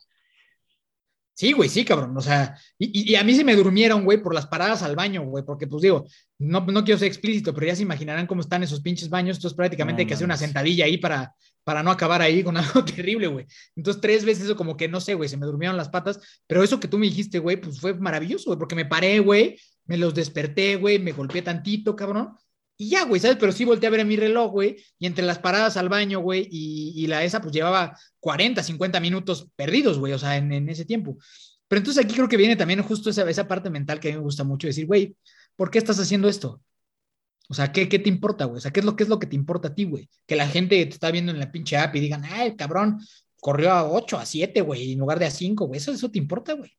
Sí, 1.34 1.52
güey, 1.52 1.68
sí, 1.68 1.84
cabrón. 1.84 2.16
O 2.16 2.20
sea, 2.20 2.56
y, 2.78 3.14
a 3.14 3.24
mí 3.24 3.34
se 3.34 3.44
me 3.44 3.56
durmieron, 3.56 4.04
güey, 4.04 4.22
por 4.22 4.34
las 4.34 4.46
paradas 4.46 4.82
al 4.82 4.96
baño, 4.96 5.22
güey, 5.22 5.44
porque 5.44 5.66
pues 5.66 5.82
digo, 5.82 6.04
no, 6.38 6.60
no 6.60 6.84
quiero 6.84 6.98
ser 6.98 7.08
explícito, 7.08 7.54
pero 7.54 7.66
ya 7.66 7.76
se 7.76 7.82
imaginarán 7.82 8.26
cómo 8.26 8.42
están 8.42 8.62
esos 8.62 8.80
pinches 8.82 9.08
baños. 9.08 9.38
Entonces 9.38 9.56
prácticamente 9.56 10.02
hay 10.02 10.06
que 10.06 10.14
hacer 10.14 10.26
una 10.26 10.36
sentadilla 10.36 10.84
ahí 10.84 10.98
para, 10.98 11.34
para 11.64 11.82
no 11.82 11.90
acabar 11.90 12.20
ahí 12.20 12.42
con 12.42 12.56
algo 12.58 12.84
terrible, 12.84 13.26
güey. 13.28 13.46
Entonces 13.74 14.00
tres 14.00 14.24
veces 14.24 14.44
eso 14.44 14.56
como 14.56 14.76
que, 14.76 14.88
no 14.88 15.00
sé, 15.00 15.14
güey, 15.14 15.28
se 15.28 15.36
me 15.36 15.46
durmieron 15.46 15.76
las 15.76 15.88
patas, 15.88 16.20
pero 16.46 16.62
eso 16.62 16.78
que 16.78 16.88
tú 16.88 16.98
me 16.98 17.06
dijiste, 17.06 17.38
güey, 17.38 17.56
pues 17.56 17.80
fue 17.80 17.94
maravilloso, 17.94 18.50
güey, 18.50 18.58
porque 18.58 18.74
me 18.74 18.84
paré, 18.84 19.18
güey, 19.20 19.58
me 19.86 19.96
los 19.96 20.14
desperté, 20.14 20.76
güey, 20.76 20.98
me 20.98 21.12
golpeé 21.12 21.42
tantito, 21.42 21.96
cabrón. 21.96 22.36
Y 22.82 22.88
ya, 22.88 23.04
güey, 23.04 23.20
¿sabes? 23.20 23.36
Pero 23.38 23.52
sí 23.52 23.64
volteé 23.64 23.86
a 23.86 23.90
ver 23.90 24.04
mi 24.04 24.16
reloj, 24.16 24.50
güey, 24.50 24.76
y 24.98 25.06
entre 25.06 25.24
las 25.24 25.38
paradas 25.38 25.76
al 25.76 25.88
baño, 25.88 26.18
güey, 26.18 26.48
y, 26.50 27.06
la 27.06 27.22
esa, 27.22 27.40
pues 27.40 27.52
llevaba 27.54 27.96
40, 28.18 28.60
50 28.60 28.98
minutos 28.98 29.46
perdidos, 29.54 30.00
güey, 30.00 30.12
o 30.14 30.18
sea, 30.18 30.36
en, 30.36 30.52
en 30.52 30.68
ese 30.68 30.84
tiempo. 30.84 31.16
Pero 31.68 31.78
entonces 31.78 32.04
aquí 32.04 32.14
creo 32.14 32.28
que 32.28 32.36
viene 32.36 32.56
también 32.56 32.82
justo 32.82 33.08
esa, 33.10 33.30
esa 33.30 33.46
parte 33.46 33.70
mental 33.70 34.00
que 34.00 34.08
a 34.08 34.10
mí 34.10 34.16
me 34.16 34.24
gusta 34.24 34.42
mucho, 34.42 34.66
decir, 34.66 34.86
güey, 34.86 35.16
¿por 35.54 35.70
qué 35.70 35.78
estás 35.78 36.00
haciendo 36.00 36.28
esto? 36.28 36.60
O 37.48 37.54
sea, 37.54 37.70
¿qué, 37.70 37.88
qué 37.88 38.00
te 38.00 38.08
importa, 38.08 38.46
güey? 38.46 38.58
O 38.58 38.60
sea, 38.60 38.72
¿qué 38.72 38.80
es, 38.80 38.86
lo, 38.86 38.96
¿qué 38.96 39.04
es 39.04 39.08
lo 39.08 39.20
que 39.20 39.28
te 39.28 39.36
importa 39.36 39.68
a 39.68 39.74
ti, 39.76 39.84
güey? 39.84 40.10
Que 40.26 40.34
la 40.34 40.48
gente 40.48 40.84
te 40.84 40.92
está 40.92 41.12
viendo 41.12 41.30
en 41.30 41.38
la 41.38 41.52
pinche 41.52 41.76
app 41.76 41.94
y 41.94 42.00
digan, 42.00 42.24
ay, 42.24 42.56
cabrón, 42.56 42.98
corrió 43.40 43.70
a 43.70 43.88
8, 43.88 44.18
a 44.18 44.26
7, 44.26 44.60
güey, 44.60 44.94
en 44.94 44.98
lugar 44.98 45.20
de 45.20 45.26
a 45.26 45.30
5, 45.30 45.66
güey. 45.66 45.78
Eso, 45.78 45.92
eso 45.92 46.10
te 46.10 46.18
importa, 46.18 46.54
güey. 46.54 46.72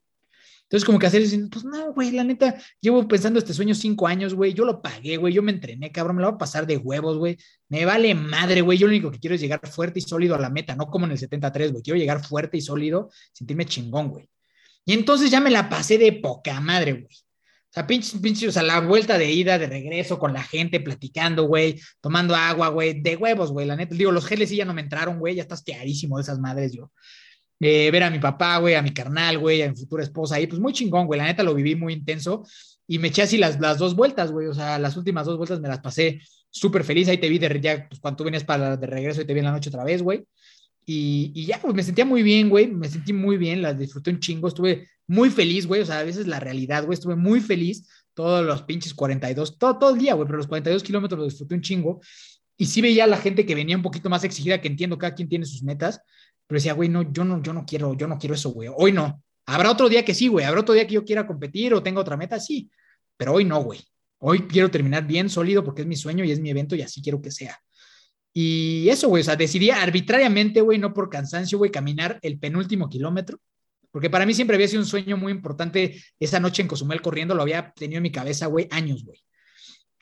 Entonces, 0.74 0.88
como 0.88 0.98
que 0.98 1.06
hacer, 1.06 1.22
pues 1.52 1.64
no, 1.66 1.94
güey, 1.94 2.10
la 2.10 2.24
neta, 2.24 2.56
llevo 2.82 3.08
pensando 3.08 3.38
este 3.38 3.54
sueño 3.54 3.76
cinco 3.76 4.08
años, 4.08 4.34
güey, 4.34 4.56
yo 4.56 4.66
lo 4.66 4.82
pagué, 4.82 5.18
güey, 5.18 5.32
yo 5.32 5.44
me 5.44 5.52
entrené, 5.52 5.92
cabrón, 5.92 6.16
me 6.16 6.24
lo 6.24 6.30
voy 6.30 6.36
a 6.36 6.40
pasar 6.40 6.66
de 6.66 6.78
huevos, 6.78 7.20
güey, 7.20 7.38
me 7.70 7.86
vale 7.86 8.16
madre, 8.16 8.62
güey, 8.62 8.80
yo 8.80 8.88
lo 8.88 8.94
único 8.94 9.12
que 9.12 9.20
quiero 9.20 9.36
es 9.36 9.42
llegar 9.42 9.60
fuerte 9.68 10.00
y 10.00 10.02
sólido 10.02 10.34
a 10.34 10.40
la 10.40 10.50
meta, 10.50 10.76
no 10.76 10.88
como 10.88 11.06
en 11.06 11.12
el 11.12 11.20
73, 11.20 11.74
güey, 11.74 11.84
quiero 11.84 12.00
llegar 12.00 12.26
fuerte 12.26 12.58
y 12.58 12.62
sólido, 12.62 13.12
sentirme 13.34 13.66
chingón, 13.66 14.10
güey. 14.10 14.28
Y 14.84 14.94
entonces 14.94 15.30
ya 15.30 15.40
me 15.40 15.52
la 15.52 15.70
pasé 15.70 16.00
de 16.00 16.12
poca 16.12 16.60
madre, 16.60 16.94
güey. 16.94 17.06
O 17.06 17.74
sea, 17.74 17.86
pinche, 17.86 18.18
pinche, 18.18 18.48
o 18.48 18.52
sea, 18.52 18.64
la 18.64 18.80
vuelta 18.80 19.20
de 19.20 19.32
ida, 19.32 19.60
de 19.60 19.68
regreso 19.68 20.18
con 20.18 20.34
la 20.34 20.42
gente, 20.42 20.80
platicando, 20.80 21.44
güey, 21.44 21.80
tomando 22.02 22.36
agua, 22.36 22.70
güey, 22.70 23.00
de 23.00 23.16
huevos, 23.16 23.52
güey, 23.52 23.68
la 23.68 23.76
neta. 23.76 23.94
Digo, 23.94 24.12
los 24.12 24.26
geles 24.26 24.50
sí 24.50 24.56
ya 24.56 24.66
no 24.66 24.74
me 24.74 24.82
entraron, 24.82 25.20
güey, 25.20 25.36
ya 25.36 25.44
estás 25.44 25.64
queadísimo 25.64 26.18
de 26.18 26.24
esas 26.24 26.40
madres, 26.40 26.74
yo. 26.74 26.92
Eh, 27.66 27.90
ver 27.92 28.04
a 28.04 28.10
mi 28.10 28.20
papá, 28.20 28.58
güey, 28.58 28.76
a 28.76 28.82
mi 28.82 28.92
carnal, 28.92 29.40
güey, 29.40 29.62
a 29.62 29.70
mi 29.70 29.76
futura 29.76 30.04
esposa 30.04 30.36
ahí, 30.36 30.48
pues 30.48 30.60
muy 30.60 30.74
chingón, 30.74 31.08
güey, 31.08 31.18
la 31.18 31.26
neta 31.28 31.44
lo 31.44 31.54
viví 31.54 31.76
muy 31.76 31.94
intenso 31.94 32.44
y 32.86 33.00
me 33.00 33.08
eché 33.08 33.22
así 33.22 33.38
las, 33.38 33.58
las 33.62 33.78
dos 33.78 33.96
vueltas, 33.96 34.32
güey, 34.32 34.48
o 34.48 34.54
sea, 34.54 34.78
las 34.80 34.98
últimas 34.98 35.26
dos 35.26 35.38
vueltas 35.38 35.62
me 35.62 35.70
las 35.70 35.80
pasé 35.80 36.20
súper 36.50 36.84
feliz, 36.84 37.08
ahí 37.08 37.20
te 37.20 37.30
vi 37.30 37.40
de, 37.40 37.62
ya, 37.62 37.88
pues 37.88 38.02
cuando 38.02 38.18
tú 38.18 38.24
venías 38.26 38.44
para 38.44 38.76
de 38.76 38.88
regreso 38.88 39.22
y 39.22 39.26
te 39.26 39.34
vi 39.34 39.40
en 39.40 39.46
la 39.46 39.54
noche 39.54 39.70
otra 39.70 39.86
vez, 39.86 40.02
güey. 40.02 40.26
Y, 40.86 41.46
ya, 41.46 41.62
pues 41.62 41.74
me 41.74 41.84
sentía 41.84 42.04
muy 42.04 42.22
bien, 42.22 42.50
güey, 42.50 42.68
me 42.68 42.90
sentí 42.90 43.14
muy 43.14 43.38
bien, 43.38 43.62
las 43.62 43.80
disfruté 43.80 44.10
un 44.12 44.20
chingo, 44.20 44.50
estuve 44.50 44.90
muy 45.08 45.30
feliz, 45.30 45.66
güey, 45.66 45.82
o 45.82 45.86
sea, 45.86 46.00
a 46.00 46.04
veces 46.04 46.28
la 46.28 46.42
realidad, 46.42 46.84
güey, 46.84 46.96
estuve 46.96 47.16
muy 47.16 47.40
feliz 47.40 47.88
todos 48.14 48.46
los 48.46 48.64
pinches 48.64 48.94
42, 48.94 49.58
todo, 49.58 49.80
todo 49.80 49.94
el 49.94 50.00
día, 50.00 50.14
güey, 50.16 50.26
pero 50.26 50.38
los 50.38 50.48
42 50.48 50.84
kilómetros 50.84 51.18
los 51.18 51.30
disfruté 51.30 51.56
un 51.56 51.62
chingo. 51.62 52.02
Y 52.58 52.66
sí 52.66 52.82
veía 52.82 53.06
a 53.06 53.08
la 53.08 53.18
gente 53.18 53.46
que 53.46 53.56
venía 53.56 53.78
un 53.78 53.82
poquito 53.82 54.10
más 54.10 54.26
exigida, 54.26 54.60
que 54.60 54.68
entiendo, 54.68 54.98
cada 54.98 55.16
quien 55.16 55.30
tiene 55.30 55.46
sus 55.46 55.64
metas, 55.64 56.02
pero 56.48 56.58
decía, 56.58 56.74
güey, 56.74 56.90
no, 56.90 57.12
yo 57.12 57.24
no, 57.24 57.42
yo 57.42 57.54
no 57.54 57.66
quiero, 57.66 57.94
yo 57.94 58.08
no 58.08 58.18
quiero 58.18 58.36
eso, 58.36 58.52
güey, 58.52 58.70
hoy 58.76 58.92
no. 58.92 59.24
Habrá 59.46 59.72
otro 59.72 59.90
día 59.90 60.06
que 60.06 60.14
sí, 60.14 60.28
güey, 60.28 60.46
habrá 60.46 60.62
otro 60.62 60.74
día 60.74 60.88
que 60.88 60.94
yo 60.94 61.04
quiera 61.04 61.28
competir 61.28 61.74
o 61.74 61.84
tenga 61.84 62.02
otra 62.02 62.18
meta, 62.18 62.40
sí, 62.40 62.70
pero 63.18 63.34
hoy 63.34 63.46
no, 63.46 63.62
güey. 63.64 63.80
Hoy 64.20 64.48
quiero 64.48 64.72
terminar 64.72 65.06
bien 65.06 65.30
sólido 65.30 65.64
porque 65.64 65.82
es 65.82 65.88
mi 65.88 65.96
sueño 65.96 66.24
y 66.24 66.32
es 66.32 66.40
mi 66.40 66.50
evento 66.50 66.76
y 66.76 66.82
así 66.82 67.02
quiero 67.02 67.22
que 67.22 67.30
sea. 67.30 67.60
Y 68.34 68.88
eso, 68.90 69.10
güey, 69.10 69.22
o 69.22 69.24
sea, 69.24 69.36
decidí 69.36 69.70
arbitrariamente, 69.70 70.62
güey, 70.62 70.80
no 70.80 70.94
por 70.94 71.10
cansancio, 71.10 71.58
güey, 71.58 71.72
caminar 71.72 72.20
el 72.22 72.40
penúltimo 72.40 72.90
kilómetro, 72.90 73.40
porque 73.92 74.10
para 74.10 74.26
mí 74.26 74.34
siempre 74.34 74.56
había 74.56 74.68
sido 74.68 74.82
un 74.82 74.88
sueño 74.88 75.18
muy 75.18 75.32
importante 75.32 76.02
esa 76.20 76.40
noche 76.40 76.64
en 76.64 76.68
Cozumel 76.68 77.02
corriendo, 77.02 77.36
lo 77.36 77.44
había 77.44 77.72
tenido 77.74 77.98
en 77.98 78.04
mi 78.04 78.12
cabeza, 78.12 78.48
güey, 78.48 78.68
años, 78.72 79.06
güey. 79.06 79.20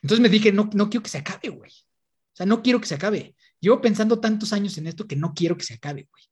Entonces 0.01 0.21
me 0.21 0.29
dije, 0.29 0.53
no, 0.53 0.69
no 0.73 0.89
quiero 0.89 1.03
que 1.03 1.09
se 1.09 1.17
acabe, 1.17 1.49
güey. 1.49 1.71
O 1.71 2.35
sea, 2.35 2.45
no 2.45 2.63
quiero 2.63 2.79
que 2.79 2.87
se 2.87 2.95
acabe. 2.95 3.35
Llevo 3.59 3.81
pensando 3.81 4.19
tantos 4.19 4.53
años 4.53 4.77
en 4.77 4.87
esto 4.87 5.05
que 5.05 5.17
no 5.17 5.33
quiero 5.33 5.57
que 5.57 5.65
se 5.65 5.73
acabe, 5.73 6.07
güey. 6.09 6.23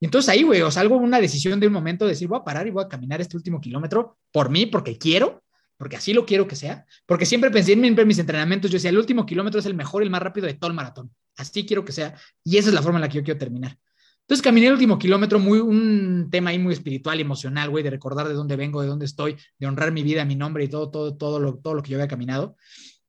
Y 0.00 0.04
entonces 0.04 0.28
ahí, 0.28 0.42
güey, 0.42 0.62
o 0.62 0.70
sea, 0.70 0.82
algo, 0.82 0.96
una 0.96 1.20
decisión 1.20 1.58
de 1.58 1.66
un 1.66 1.72
momento 1.72 2.04
de 2.04 2.10
decir, 2.12 2.28
voy 2.28 2.38
a 2.38 2.44
parar 2.44 2.66
y 2.66 2.70
voy 2.70 2.84
a 2.84 2.88
caminar 2.88 3.20
este 3.20 3.36
último 3.36 3.60
kilómetro 3.60 4.18
por 4.30 4.48
mí, 4.48 4.66
porque 4.66 4.96
quiero, 4.96 5.42
porque 5.76 5.96
así 5.96 6.12
lo 6.12 6.24
quiero 6.24 6.46
que 6.46 6.56
sea, 6.56 6.86
porque 7.06 7.26
siempre 7.26 7.50
pensé 7.50 7.72
en, 7.72 8.06
mis 8.06 8.18
entrenamientos, 8.18 8.70
yo 8.70 8.76
decía, 8.76 8.90
el 8.90 8.98
último 8.98 9.26
kilómetro 9.26 9.58
es 9.58 9.66
el 9.66 9.74
mejor, 9.74 10.02
el 10.02 10.10
más 10.10 10.22
rápido 10.22 10.46
de 10.46 10.54
todo 10.54 10.70
el 10.70 10.76
maratón, 10.76 11.10
así 11.36 11.66
quiero 11.66 11.84
que 11.84 11.92
sea, 11.92 12.14
y 12.44 12.58
esa 12.58 12.68
es 12.68 12.74
la 12.74 12.82
forma 12.82 12.98
en 12.98 13.02
la 13.02 13.08
que 13.08 13.16
yo 13.16 13.24
quiero 13.24 13.38
terminar. 13.38 13.76
Entonces 14.20 14.42
caminé 14.42 14.66
el 14.66 14.74
último 14.74 14.98
kilómetro, 14.98 15.38
muy, 15.38 15.58
un 15.58 16.28
tema 16.30 16.50
ahí 16.50 16.58
muy 16.58 16.74
espiritual 16.74 17.18
emocional, 17.18 17.70
güey, 17.70 17.82
de 17.82 17.90
recordar 17.90 18.28
de 18.28 18.34
dónde 18.34 18.56
vengo, 18.56 18.82
de 18.82 18.88
dónde 18.88 19.06
estoy, 19.06 19.36
de 19.58 19.66
honrar 19.66 19.90
mi 19.90 20.02
vida, 20.02 20.24
mi 20.26 20.36
nombre 20.36 20.64
y 20.64 20.68
todo, 20.68 20.90
todo, 20.90 21.16
todo 21.16 21.40
lo, 21.40 21.56
todo 21.56 21.74
lo 21.74 21.82
que 21.82 21.90
yo 21.90 21.96
había 21.96 22.08
caminado. 22.08 22.54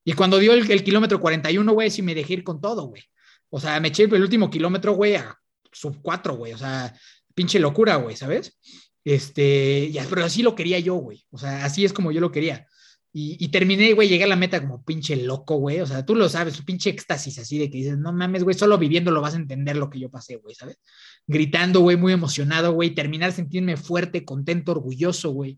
Y 0.06 0.14
cuando 0.14 0.38
dio 0.40 0.53
el, 0.53 0.72
el 0.72 0.82
kilómetro 0.82 1.20
41, 1.20 1.74
güey, 1.74 1.91
sí 1.91 2.02
me 2.02 2.16
dejé 2.16 2.36
ir 2.36 2.44
con 2.45 2.61
todo, 2.61 2.84
güey. 2.84 3.03
O 3.49 3.60
sea, 3.60 3.80
me 3.82 3.90
eché 3.90 4.03
el 4.03 4.22
último 4.22 4.49
kilómetro, 4.49 4.94
güey, 4.94 5.16
a 5.16 5.38
sub 5.72 6.00
4, 6.02 6.36
güey. 6.36 6.54
O 6.54 6.58
sea, 6.58 6.94
pinche 7.34 7.60
locura, 7.60 7.96
güey, 7.96 8.16
¿sabes? 8.16 8.58
Este, 9.04 9.91
ya, 9.91 10.06
pero 10.10 10.24
así 10.24 10.44
lo 10.44 10.56
quería 10.56 10.80
yo, 10.80 10.96
güey. 10.96 11.26
O 11.32 11.38
sea, 11.38 11.66
así 11.66 11.86
es 11.86 11.94
como 11.94 12.12
yo 12.12 12.22
lo 12.22 12.32
quería. 12.32 12.68
Y, 13.12 13.48
terminé, 13.48 13.94
güey, 13.94 14.08
llegué 14.08 14.26
a 14.26 14.28
la 14.28 14.36
meta 14.36 14.62
como 14.62 14.84
pinche 14.84 15.16
loco, 15.16 15.56
güey. 15.56 15.82
O 15.82 15.88
sea, 15.88 16.06
tú 16.06 16.14
lo 16.14 16.30
sabes, 16.30 16.62
pinche 16.62 16.91
éxtasis 16.91 17.40
así 17.40 17.58
de 17.58 17.70
que 17.72 17.80
dices, 17.80 17.98
no 17.98 18.14
mames, 18.14 18.44
güey, 18.44 18.56
solo 18.56 18.78
viviendo 18.78 19.10
lo 19.10 19.20
vas 19.20 19.34
a 19.34 19.38
entender 19.38 19.78
lo 19.78 19.90
que 19.90 20.00
yo 20.00 20.12
pasé, 20.12 20.36
güey, 20.36 20.54
¿sabes? 20.54 20.80
Gritando, 21.26 21.80
güey, 21.80 21.98
muy 21.98 22.14
emocionado, 22.14 22.72
güey. 22.72 22.91
Terminar 22.91 23.32
sentirme 23.32 23.78
fuerte, 23.78 24.24
contento, 24.24 24.74
orgulloso, 24.74 25.32
güey. 25.32 25.58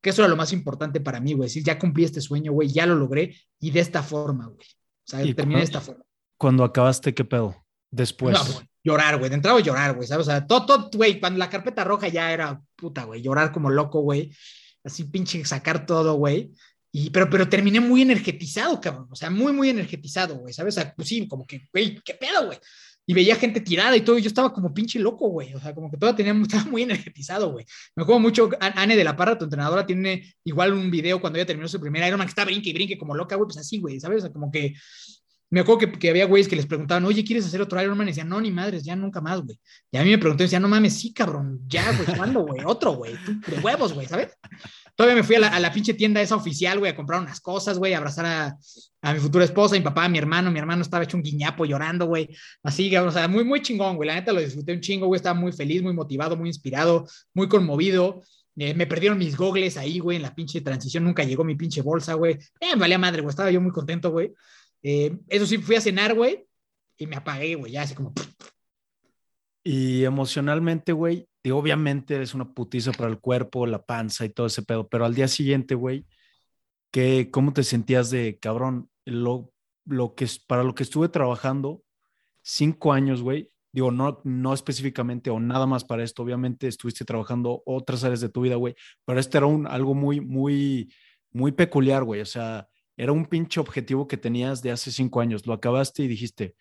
Que 0.00 0.10
eso 0.10 0.22
era 0.22 0.28
lo 0.28 0.36
más 0.36 0.52
importante 0.52 1.00
para 1.00 1.20
mí, 1.20 1.34
güey. 1.34 1.48
Decir, 1.48 1.62
ya 1.62 1.78
cumplí 1.78 2.02
este 2.02 2.20
sueño, 2.20 2.52
güey, 2.52 2.68
ya 2.68 2.84
lo 2.84 2.96
logré 2.96 3.36
y 3.60 3.70
de 3.70 3.80
esta 3.80 4.02
forma, 4.02 4.46
güey. 4.46 4.66
O 4.66 5.10
sea, 5.10 5.34
terminé 5.34 5.60
de 5.60 5.64
esta 5.66 5.80
forma. 5.80 6.04
Cuando 6.36 6.64
acabaste, 6.64 7.14
¿qué 7.14 7.24
pedo? 7.24 7.64
Después. 7.92 8.66
Llorar, 8.82 9.18
güey. 9.18 9.30
De 9.30 9.36
entrada 9.36 9.60
llorar, 9.60 9.94
güey, 9.94 10.06
¿sabes? 10.06 10.26
O 10.26 10.30
sea, 10.30 10.46
todo, 10.46 10.66
todo, 10.66 10.90
güey, 10.94 11.20
cuando 11.20 11.38
la 11.38 11.50
carpeta 11.50 11.84
roja 11.84 12.08
ya 12.08 12.32
era 12.32 12.60
puta, 12.76 13.04
güey, 13.04 13.22
llorar 13.22 13.52
como 13.52 13.70
loco, 13.70 14.00
güey. 14.00 14.32
Así 14.84 15.04
pinche 15.04 15.44
sacar 15.44 15.86
todo, 15.86 16.14
güey. 16.14 16.52
Y, 16.90 17.10
pero, 17.10 17.28
pero 17.28 17.48
terminé 17.48 17.80
muy 17.80 18.02
energetizado, 18.02 18.80
cabrón. 18.80 19.08
O 19.10 19.16
sea, 19.16 19.30
muy, 19.30 19.52
muy 19.52 19.68
energetizado, 19.68 20.36
güey. 20.38 20.54
¿Sabes? 20.54 20.78
O 20.78 20.92
pues 20.96 21.12
como 21.28 21.46
que, 21.46 21.68
güey, 21.72 22.00
¿qué 22.04 22.14
pedo, 22.14 22.46
güey? 22.46 22.58
Y 23.06 23.14
veía 23.14 23.36
gente 23.36 23.60
tirada 23.60 23.96
y 23.96 24.00
todo. 24.02 24.18
Y 24.18 24.22
yo 24.22 24.28
estaba 24.28 24.52
como 24.52 24.72
pinche 24.72 24.98
loco, 24.98 25.28
güey. 25.28 25.54
O 25.54 25.60
sea, 25.60 25.74
como 25.74 25.90
que 25.90 25.96
todo 25.96 26.14
tenía, 26.14 26.32
estaba 26.42 26.64
muy 26.64 26.82
energetizado, 26.82 27.52
güey. 27.52 27.66
Me 27.94 28.02
acuerdo 28.02 28.20
mucho, 28.20 28.50
Anne 28.60 28.96
de 28.96 29.04
la 29.04 29.16
Parra, 29.16 29.36
tu 29.36 29.44
entrenadora, 29.44 29.86
tiene 29.86 30.34
igual 30.44 30.72
un 30.72 30.90
video 30.90 31.20
cuando 31.20 31.38
ella 31.38 31.46
terminó 31.46 31.68
su 31.68 31.80
primera 31.80 32.08
Ironman 32.08 32.26
que 32.26 32.30
estaba 32.30 32.46
brinque 32.46 32.70
y 32.70 32.72
brinque 32.72 32.98
como 32.98 33.14
loca, 33.14 33.36
güey. 33.36 33.46
Pues 33.46 33.58
así, 33.58 33.78
güey, 33.78 34.00
¿sabes? 34.00 34.28
Como 34.30 34.50
que 34.50 34.74
me 35.50 35.60
acuerdo 35.60 35.98
que, 35.98 36.10
había 36.10 36.26
güeyes 36.26 36.46
que 36.46 36.56
les 36.56 36.66
preguntaban, 36.66 37.04
oye, 37.06 37.24
¿quieres 37.24 37.46
hacer 37.46 37.60
otro 37.62 37.80
Ironman? 37.80 38.08
Y 38.08 38.10
decían, 38.10 38.28
no, 38.28 38.40
ni 38.40 38.50
madres, 38.50 38.84
ya 38.84 38.94
nunca 38.94 39.20
más, 39.20 39.40
güey. 39.40 39.58
Y 39.90 39.96
a 39.96 40.04
mí 40.04 40.10
me 40.10 40.18
preguntó 40.18 40.42
y 40.42 40.46
decía, 40.46 40.60
no 40.60 40.68
mames, 40.68 40.98
sí, 40.98 41.12
cabrón, 41.12 41.60
ya, 41.66 41.90
güey, 41.92 42.16
¿cuándo, 42.16 42.40
güey? 42.40 42.62
Otro, 42.66 42.92
güey, 42.92 43.14
de 43.46 43.58
huevos, 43.60 43.94
güey, 43.94 44.06
¿sabes? 44.06 44.36
Todavía 44.94 45.16
me 45.16 45.22
fui 45.22 45.36
a 45.36 45.40
la, 45.40 45.60
la 45.60 45.72
pinche 45.72 45.94
tienda 45.94 46.20
esa 46.20 46.36
oficial, 46.36 46.80
güey, 46.80 46.90
a 46.90 46.96
comprar 46.96 47.22
unas 47.22 47.40
cosas, 47.40 47.78
güey, 47.78 47.94
a 47.94 47.98
abrazar 47.98 48.26
a, 48.26 48.56
a, 49.00 49.14
mi 49.14 49.20
futura 49.20 49.44
esposa, 49.44 49.76
a 49.76 49.78
mi 49.78 49.84
papá, 49.84 50.04
a 50.04 50.08
mi 50.08 50.18
hermano. 50.18 50.50
Mi 50.50 50.58
hermano 50.58 50.82
estaba 50.82 51.04
hecho 51.04 51.16
un 51.16 51.22
guiñapo 51.22 51.64
llorando, 51.64 52.06
güey. 52.06 52.28
Así, 52.64 52.94
o 52.96 53.10
sea, 53.12 53.28
muy, 53.28 53.44
muy 53.44 53.62
chingón, 53.62 53.94
güey. 53.96 54.08
La 54.08 54.16
neta 54.16 54.32
lo 54.32 54.40
disfruté 54.40 54.72
un 54.72 54.80
chingo, 54.80 55.06
güey. 55.06 55.16
Estaba 55.16 55.38
muy 55.38 55.52
feliz, 55.52 55.82
muy 55.82 55.92
motivado, 55.92 56.36
muy 56.36 56.48
inspirado, 56.48 57.06
muy 57.32 57.48
conmovido. 57.48 58.22
Eh, 58.56 58.74
me 58.74 58.88
perdieron 58.88 59.18
mis 59.18 59.36
gogles 59.36 59.76
ahí, 59.76 60.00
güey, 60.00 60.16
en 60.16 60.22
la 60.22 60.34
pinche 60.34 60.60
transición. 60.62 61.04
Nunca 61.04 61.22
llegó 61.22 61.44
mi 61.44 61.54
pinche 61.54 61.80
bolsa, 61.80 62.14
güey. 62.14 62.32
Eh, 62.58 62.74
me 62.74 62.80
valía 62.80 62.98
madre, 62.98 63.22
güey. 63.22 63.30
Estaba 63.30 63.52
yo 63.52 63.60
muy 63.60 63.70
contento, 63.70 64.10
güey. 64.10 64.32
Eh, 64.82 65.18
eso 65.28 65.46
sí, 65.46 65.58
fui 65.58 65.76
a 65.76 65.80
cenar, 65.80 66.14
güey, 66.14 66.46
y 66.96 67.06
me 67.06 67.16
apagué, 67.16 67.54
güey, 67.54 67.72
ya 67.72 67.82
así 67.82 67.94
como... 67.94 68.12
Y 69.64 70.04
emocionalmente, 70.04 70.92
güey, 70.92 71.28
y 71.42 71.50
obviamente 71.50 72.20
es 72.22 72.34
una 72.34 72.52
putiza 72.52 72.92
para 72.92 73.10
el 73.10 73.20
cuerpo, 73.20 73.66
la 73.66 73.84
panza 73.84 74.24
y 74.24 74.30
todo 74.30 74.46
ese 74.46 74.62
pedo, 74.62 74.88
pero 74.88 75.04
al 75.04 75.14
día 75.14 75.28
siguiente, 75.28 75.74
güey, 75.74 76.06
¿qué, 76.90 77.28
¿cómo 77.30 77.52
te 77.52 77.64
sentías 77.64 78.10
de 78.10 78.38
cabrón? 78.38 78.90
Lo, 79.04 79.52
lo 79.84 80.14
que, 80.14 80.26
para 80.46 80.62
lo 80.62 80.74
que 80.74 80.82
estuve 80.82 81.08
trabajando 81.08 81.82
cinco 82.42 82.92
años, 82.92 83.22
güey, 83.22 83.50
digo, 83.72 83.90
no, 83.90 84.20
no 84.24 84.54
específicamente 84.54 85.30
o 85.30 85.38
nada 85.38 85.66
más 85.66 85.84
para 85.84 86.02
esto, 86.02 86.22
obviamente 86.22 86.66
estuviste 86.66 87.04
trabajando 87.04 87.62
otras 87.66 88.04
áreas 88.04 88.20
de 88.20 88.28
tu 88.28 88.40
vida, 88.40 88.56
güey, 88.56 88.74
pero 89.04 89.20
este 89.20 89.38
era 89.38 89.46
un, 89.46 89.66
algo 89.66 89.94
muy, 89.94 90.20
muy, 90.20 90.92
muy 91.30 91.52
peculiar, 91.52 92.04
güey, 92.04 92.20
o 92.20 92.26
sea, 92.26 92.68
era 92.98 93.12
un 93.12 93.24
pinche 93.24 93.60
objetivo 93.60 94.08
que 94.08 94.16
tenías 94.16 94.60
de 94.60 94.72
hace 94.72 94.90
cinco 94.90 95.20
años, 95.20 95.46
lo 95.46 95.54
acabaste 95.54 96.02
y 96.02 96.08
dijiste, 96.08 96.56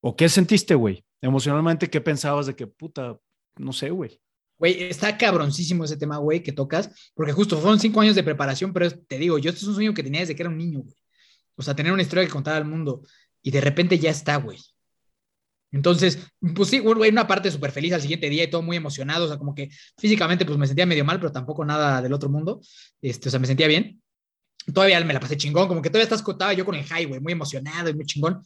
¿o 0.00 0.16
qué 0.16 0.28
sentiste, 0.28 0.74
güey? 0.74 1.04
Emocionalmente, 1.22 1.88
¿qué 1.88 2.00
pensabas 2.00 2.46
de 2.46 2.56
que, 2.56 2.66
puta, 2.66 3.16
no 3.56 3.72
sé, 3.72 3.90
güey? 3.90 4.20
Güey, 4.58 4.82
está 4.82 5.16
cabroncísimo 5.16 5.84
ese 5.84 5.96
tema, 5.96 6.18
güey, 6.18 6.42
que 6.42 6.52
tocas, 6.52 6.90
porque 7.14 7.32
justo 7.32 7.56
fueron 7.58 7.78
cinco 7.78 8.00
años 8.00 8.16
de 8.16 8.24
preparación, 8.24 8.72
pero 8.72 8.90
te 8.90 9.16
digo, 9.16 9.38
yo 9.38 9.50
este 9.50 9.62
es 9.62 9.68
un 9.68 9.74
sueño 9.74 9.94
que 9.94 10.02
tenía 10.02 10.20
desde 10.20 10.34
que 10.34 10.42
era 10.42 10.50
un 10.50 10.58
niño, 10.58 10.80
güey. 10.80 10.96
O 11.56 11.62
sea, 11.62 11.76
tener 11.76 11.92
una 11.92 12.02
historia 12.02 12.24
que 12.24 12.32
contar 12.32 12.56
al 12.56 12.64
mundo 12.64 13.02
y 13.40 13.52
de 13.52 13.60
repente 13.60 13.98
ya 13.98 14.10
está, 14.10 14.36
güey. 14.36 14.58
Entonces, 15.70 16.18
pues 16.54 16.68
sí, 16.68 16.80
güey, 16.80 17.10
una 17.10 17.26
parte 17.26 17.50
súper 17.50 17.70
feliz 17.70 17.92
al 17.92 18.02
siguiente 18.02 18.28
día 18.28 18.44
y 18.44 18.50
todo 18.50 18.62
muy 18.62 18.76
emocionado, 18.76 19.24
o 19.24 19.28
sea, 19.28 19.38
como 19.38 19.54
que 19.54 19.70
físicamente 19.98 20.44
pues 20.44 20.58
me 20.58 20.66
sentía 20.66 20.86
medio 20.86 21.04
mal, 21.04 21.18
pero 21.20 21.32
tampoco 21.32 21.64
nada 21.64 22.02
del 22.02 22.12
otro 22.12 22.28
mundo, 22.28 22.60
este, 23.00 23.28
o 23.28 23.30
sea, 23.30 23.38
me 23.38 23.46
sentía 23.46 23.68
bien. 23.68 24.00
Todavía 24.72 25.02
me 25.04 25.12
la 25.12 25.20
pasé 25.20 25.36
chingón, 25.36 25.68
como 25.68 25.82
que 25.82 25.90
todavía 25.90 26.04
estás 26.04 26.22
contaba 26.22 26.52
yo 26.52 26.64
con 26.64 26.74
el 26.74 26.84
high, 26.84 27.04
güey, 27.04 27.20
muy 27.20 27.32
emocionado 27.32 27.90
y 27.90 27.94
muy 27.94 28.06
chingón. 28.06 28.42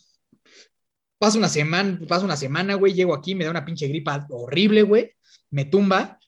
Pasa 1.18 1.38
una 1.38 1.48
semana, 1.48 1.98
pasa 2.08 2.24
una 2.24 2.36
semana, 2.36 2.74
güey, 2.74 2.92
llego 2.92 3.14
aquí, 3.14 3.34
me 3.34 3.44
da 3.44 3.50
una 3.50 3.64
pinche 3.64 3.88
gripa 3.88 4.26
horrible, 4.30 4.82
güey, 4.82 5.12
me 5.50 5.64
tumba. 5.64 6.18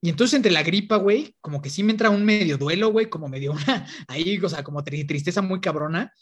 Y 0.00 0.10
entonces 0.10 0.34
entre 0.34 0.52
la 0.52 0.62
gripa, 0.62 0.96
güey, 0.96 1.36
como 1.40 1.60
que 1.60 1.70
sí 1.70 1.82
me 1.82 1.92
entra 1.92 2.10
un 2.10 2.24
medio 2.24 2.56
duelo, 2.56 2.90
güey, 2.90 3.08
como 3.08 3.28
medio 3.28 3.52
una, 3.52 3.86
ahí, 4.08 4.38
o 4.38 4.48
sea, 4.48 4.62
como 4.62 4.84
tristeza 4.84 5.42
muy 5.42 5.60
cabrona, 5.60 6.12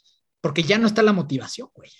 porque 0.41 0.63
ya 0.63 0.79
no 0.79 0.87
está 0.87 1.03
la 1.03 1.13
motivación, 1.13 1.69
güey 1.75 1.91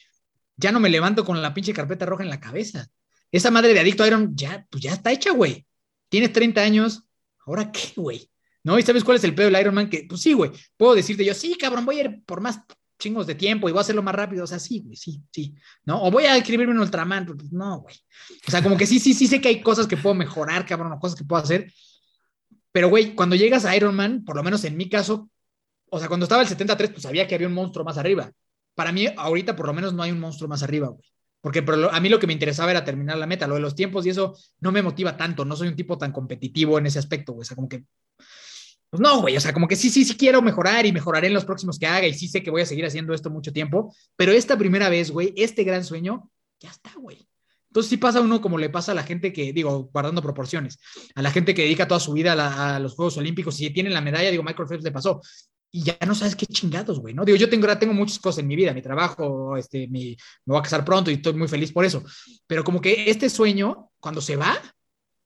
ya 0.57 0.73
no 0.73 0.81
me 0.81 0.89
levanto 0.89 1.25
con 1.25 1.41
la 1.43 1.55
pinche 1.55 1.73
carpeta 1.73 2.07
roja 2.07 2.25
en 2.25 2.31
la 2.31 2.41
cabeza. 2.41 2.89
Esa 3.31 3.51
madre 3.51 3.75
de 3.75 3.81
adicto 3.81 4.03
a 4.03 4.07
Iron, 4.07 4.35
ya, 4.35 4.67
pues 4.71 4.83
ya 4.83 4.93
está 4.93 5.13
hecha, 5.13 5.33
güey. 5.33 5.67
Tienes 6.09 6.33
30 6.33 6.63
años, 6.63 7.05
¿ahora 7.45 7.71
qué, 7.71 7.93
güey? 7.97 8.31
¿No? 8.67 8.79
¿Y 8.79 8.83
sabes 8.83 9.05
cuál 9.05 9.17
es 9.17 9.25
el 9.25 9.35
pedo 9.35 9.49
del 9.49 9.61
Iron 9.61 9.75
Man? 9.75 9.89
Que, 9.89 10.07
pues 10.09 10.21
sí, 10.21 10.33
güey, 10.33 10.51
puedo 10.77 10.95
decirte 10.95 11.25
yo, 11.25 11.33
sí, 11.35 11.57
cabrón, 11.57 11.87
voy 11.87 11.99
a 11.99 12.05
ir 12.05 12.25
por 12.25 12.41
más 12.41 12.61
chingos 12.99 13.27
de 13.27 13.35
tiempo 13.35 13.69
y 13.69 13.73
voy 13.73 13.79
a 13.79 13.83
hacerlo 13.83 14.03
más 14.03 14.15
rápido. 14.15 14.45
O 14.45 14.47
sea, 14.47 14.59
sí, 14.59 14.81
güey, 14.81 14.97
sí, 14.97 15.23
sí. 15.31 15.55
¿No? 15.85 16.03
O 16.03 16.11
voy 16.11 16.25
a 16.25 16.37
escribirme 16.37 16.75
un 16.75 16.81
Ultraman, 16.81 17.27
pues 17.27 17.53
no, 17.53 17.81
güey. 17.81 17.95
O 18.47 18.51
sea, 18.51 18.63
como 18.63 18.77
que 18.77 18.87
sí, 18.87 18.99
sí, 18.99 19.15
sí 19.15 19.29
sé 19.29 19.41
que 19.41 19.49
hay 19.49 19.61
cosas 19.63 19.87
que 19.87 19.97
puedo 19.97 20.15
mejorar, 20.15 20.67
cabrón, 20.67 20.93
o 20.93 20.99
cosas 20.99 21.17
que 21.17 21.25
puedo 21.25 21.43
hacer. 21.43 21.73
Pero, 22.73 22.89
güey, 22.89 23.15
cuando 23.15 23.37
llegas 23.37 23.65
a 23.65 23.75
Iron 23.77 23.95
Man, 23.95 24.25
por 24.25 24.37
lo 24.37 24.43
menos 24.43 24.65
en 24.65 24.77
mi 24.77 24.89
caso, 24.89 25.31
o 25.89 25.99
sea, 25.99 26.09
cuando 26.09 26.25
estaba 26.25 26.43
el 26.43 26.49
73, 26.49 26.91
pues 26.91 27.03
sabía 27.03 27.27
que 27.27 27.35
había 27.35 27.47
un 27.47 27.55
monstruo 27.55 27.85
más 27.85 27.97
arriba 27.97 28.31
para 28.77 28.93
mí 28.93 29.07
ahorita 29.17 29.57
por 29.57 29.67
lo 29.67 29.73
menos 29.73 29.95
no 29.95 30.05
hay 30.05 30.13
un 30.13 30.21
monstruo 30.21 30.49
más 30.49 30.63
arriba, 30.63 30.89
güey. 30.89 31.03
Porque 31.41 31.65
a 31.91 32.01
mí 32.01 32.09
lo 32.09 32.19
que 32.19 32.27
me 32.27 32.33
interesaba 32.33 32.73
era 32.73 32.85
terminar 32.85 33.17
la 33.19 33.27
meta, 33.27 33.47
lo 33.47 33.55
de 33.55 33.61
los 33.61 33.75
tiempos 33.75 34.05
y 34.05 34.11
eso 34.11 34.37
no 34.61 34.73
me 34.73 34.83
motiva 34.83 35.17
tanto, 35.17 35.45
no 35.45 35.55
soy 35.55 35.69
un 35.69 35.77
tipo 35.77 35.97
tan 35.97 36.13
competitivo 36.13 36.79
en 36.79 36.87
ese 36.87 36.99
aspecto, 36.99 37.33
güey. 37.33 37.43
O 37.43 37.45
sea, 37.45 37.55
como 37.55 37.69
que, 37.69 37.85
pues 38.97 39.01
no, 39.01 39.21
güey, 39.21 39.37
o 39.37 39.41
sea, 39.41 39.53
como 39.53 39.69
que 39.69 39.77
sí, 39.77 39.91
sí, 39.91 40.05
sí 40.05 40.17
quiero 40.17 40.41
mejorar 40.41 40.87
y 40.87 40.93
mejoraré 40.93 41.27
en 41.27 41.35
los 41.35 41.45
próximos 41.45 41.79
que 41.79 41.87
haga 41.87 42.07
y 42.07 42.15
sí 42.15 42.29
sé 42.29 42.43
que 42.43 42.51
voy 42.51 42.63
a 42.63 42.67
seguir 42.67 42.87
haciendo 42.87 43.13
esto 43.13 43.29
mucho 43.29 43.53
tiempo, 43.53 43.95
pero 44.17 44.33
esta 44.33 44.57
primera 44.57 44.89
vez, 44.89 45.11
güey, 45.11 45.35
este 45.37 45.65
gran 45.65 45.85
sueño, 45.85 46.31
ya 46.61 46.71
está, 46.71 46.93
güey. 46.97 47.29
Entonces 47.69 47.91
sí 47.91 47.99
pasa 47.99 48.23
uno 48.23 48.41
como 48.41 48.57
le 48.57 48.71
pasa 48.71 48.93
a 48.93 48.95
la 48.95 49.03
gente 49.03 49.35
que, 49.35 49.53
digo, 49.53 49.91
guardando 49.93 50.23
proporciones, 50.23 50.79
a 51.15 51.21
la 51.21 51.31
gente 51.31 51.53
que 51.53 51.63
dedica 51.63 51.87
toda 51.87 52.01
su 52.01 52.15
vida 52.15 52.33
a, 52.75 52.81
los 52.81 52.95
Juegos 52.95 53.19
Olímpicos 53.19 53.61
y 53.61 53.69
tienen 53.69 53.93
la 53.93 54.01
medalla, 54.01 54.31
digo, 54.31 54.43
Michael 54.43 54.67
Phelps 54.67 54.85
le 54.85 54.93
pasó, 54.93 55.21
y 55.71 55.83
ya 55.83 55.99
no 56.07 56.15
sabes 56.15 56.35
qué 56.35 56.47
chingados, 56.47 57.01
güey, 57.01 57.13
¿no? 57.13 57.23
Digo, 57.27 57.37
yo 57.37 57.51
tengo, 57.51 57.67
tengo 57.77 57.93
muchas 57.93 58.19
cosas 58.19 58.39
en 58.39 58.47
mi 58.47 58.57
vida, 58.57 58.73
mi 58.73 58.81
trabajo, 58.81 59.59
este, 59.59 59.89
mi, 59.89 60.17
me 60.47 60.53
voy 60.53 60.59
a 60.61 60.63
casar 60.63 60.87
pronto 60.87 61.11
y 61.11 61.15
estoy 61.15 61.35
muy 61.35 61.49
feliz 61.49 61.71
por 61.71 61.85
eso, 61.85 62.03
pero 62.47 62.65
como 62.65 62.81
que 62.81 63.11
este 63.11 63.29
sueño, 63.29 63.91
cuando 64.01 64.23
se 64.23 64.37
va, 64.37 64.59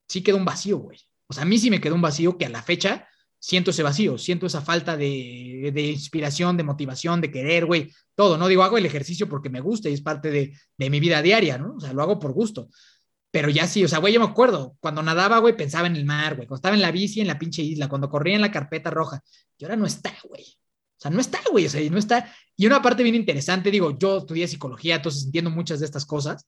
sí 0.09 0.23
queda 0.23 0.35
un 0.35 0.45
vacío, 0.45 0.79
güey. 0.79 0.99
O 1.29 1.33
sea, 1.33 1.45
a 1.45 1.47
mí 1.47 1.57
sí 1.59 1.71
me 1.71 1.81
quedó 1.81 1.95
un 1.95 2.03
vacío 2.03 2.37
que 2.37 2.47
a 2.47 2.49
la 2.49 2.63
fecha 2.63 3.07
siento 3.41 3.71
ese 3.71 3.83
vacío, 3.83 4.19
siento 4.19 4.47
esa 4.47 4.61
falta 4.61 4.97
de, 4.97 5.71
de 5.75 5.83
inspiración, 5.83 6.57
de 6.57 6.63
motivación, 6.63 7.21
de 7.21 7.31
querer, 7.31 7.65
güey, 7.67 7.91
todo, 8.15 8.37
¿no? 8.37 8.47
Digo, 8.47 8.63
hago 8.63 8.79
el 8.79 8.87
ejercicio 8.87 9.29
porque 9.29 9.49
me 9.49 9.61
gusta 9.61 9.89
y 9.89 9.95
es 9.95 10.03
parte 10.03 10.31
de, 10.31 10.53
de 10.77 10.91
mi 10.91 11.01
vida 11.01 11.23
diaria, 11.23 11.57
¿no? 11.59 11.75
O 11.77 11.81
sea, 11.81 11.93
lo 11.95 12.03
hago 12.03 12.19
por 12.19 12.33
gusto. 12.33 12.69
Pero 13.31 13.49
ya 13.49 13.67
sí, 13.67 13.83
o 13.83 13.89
sea, 13.89 13.99
güey, 13.99 14.13
yo 14.13 14.21
me 14.21 14.27
acuerdo, 14.27 14.77
cuando 14.79 15.03
nadaba, 15.03 15.39
güey, 15.39 15.57
pensaba 15.57 15.87
en 15.87 15.97
el 15.97 16.05
mar, 16.05 16.37
güey, 16.37 16.47
cuando 16.47 16.59
estaba 16.59 16.75
en 16.75 16.83
la 16.83 16.91
bici, 16.91 17.21
en 17.21 17.29
la 17.29 17.39
pinche 17.39 17.63
isla, 17.63 17.89
cuando 17.89 18.11
corría 18.11 18.35
en 18.35 18.43
la 18.43 18.51
carpeta 18.51 18.91
roja, 18.91 19.23
y 19.57 19.65
ahora 19.65 19.77
no 19.77 19.87
está, 19.87 20.15
güey. 20.29 20.43
O 20.43 21.03
sea, 21.03 21.11
no 21.11 21.21
está, 21.21 21.41
güey, 21.51 21.65
o 21.65 21.71
sea, 21.71 21.91
no 21.91 21.99
está. 21.99 22.35
Y 22.57 22.67
una 22.67 22.83
parte 22.83 23.03
bien 23.03 23.15
interesante, 23.15 23.71
digo, 23.71 23.97
yo 23.99 24.19
estudié 24.19 24.47
psicología, 24.49 24.97
entonces 24.97 25.25
entiendo 25.25 25.51
muchas 25.51 25.81
de 25.81 25.87
estas 25.87 26.05
cosas, 26.05 26.47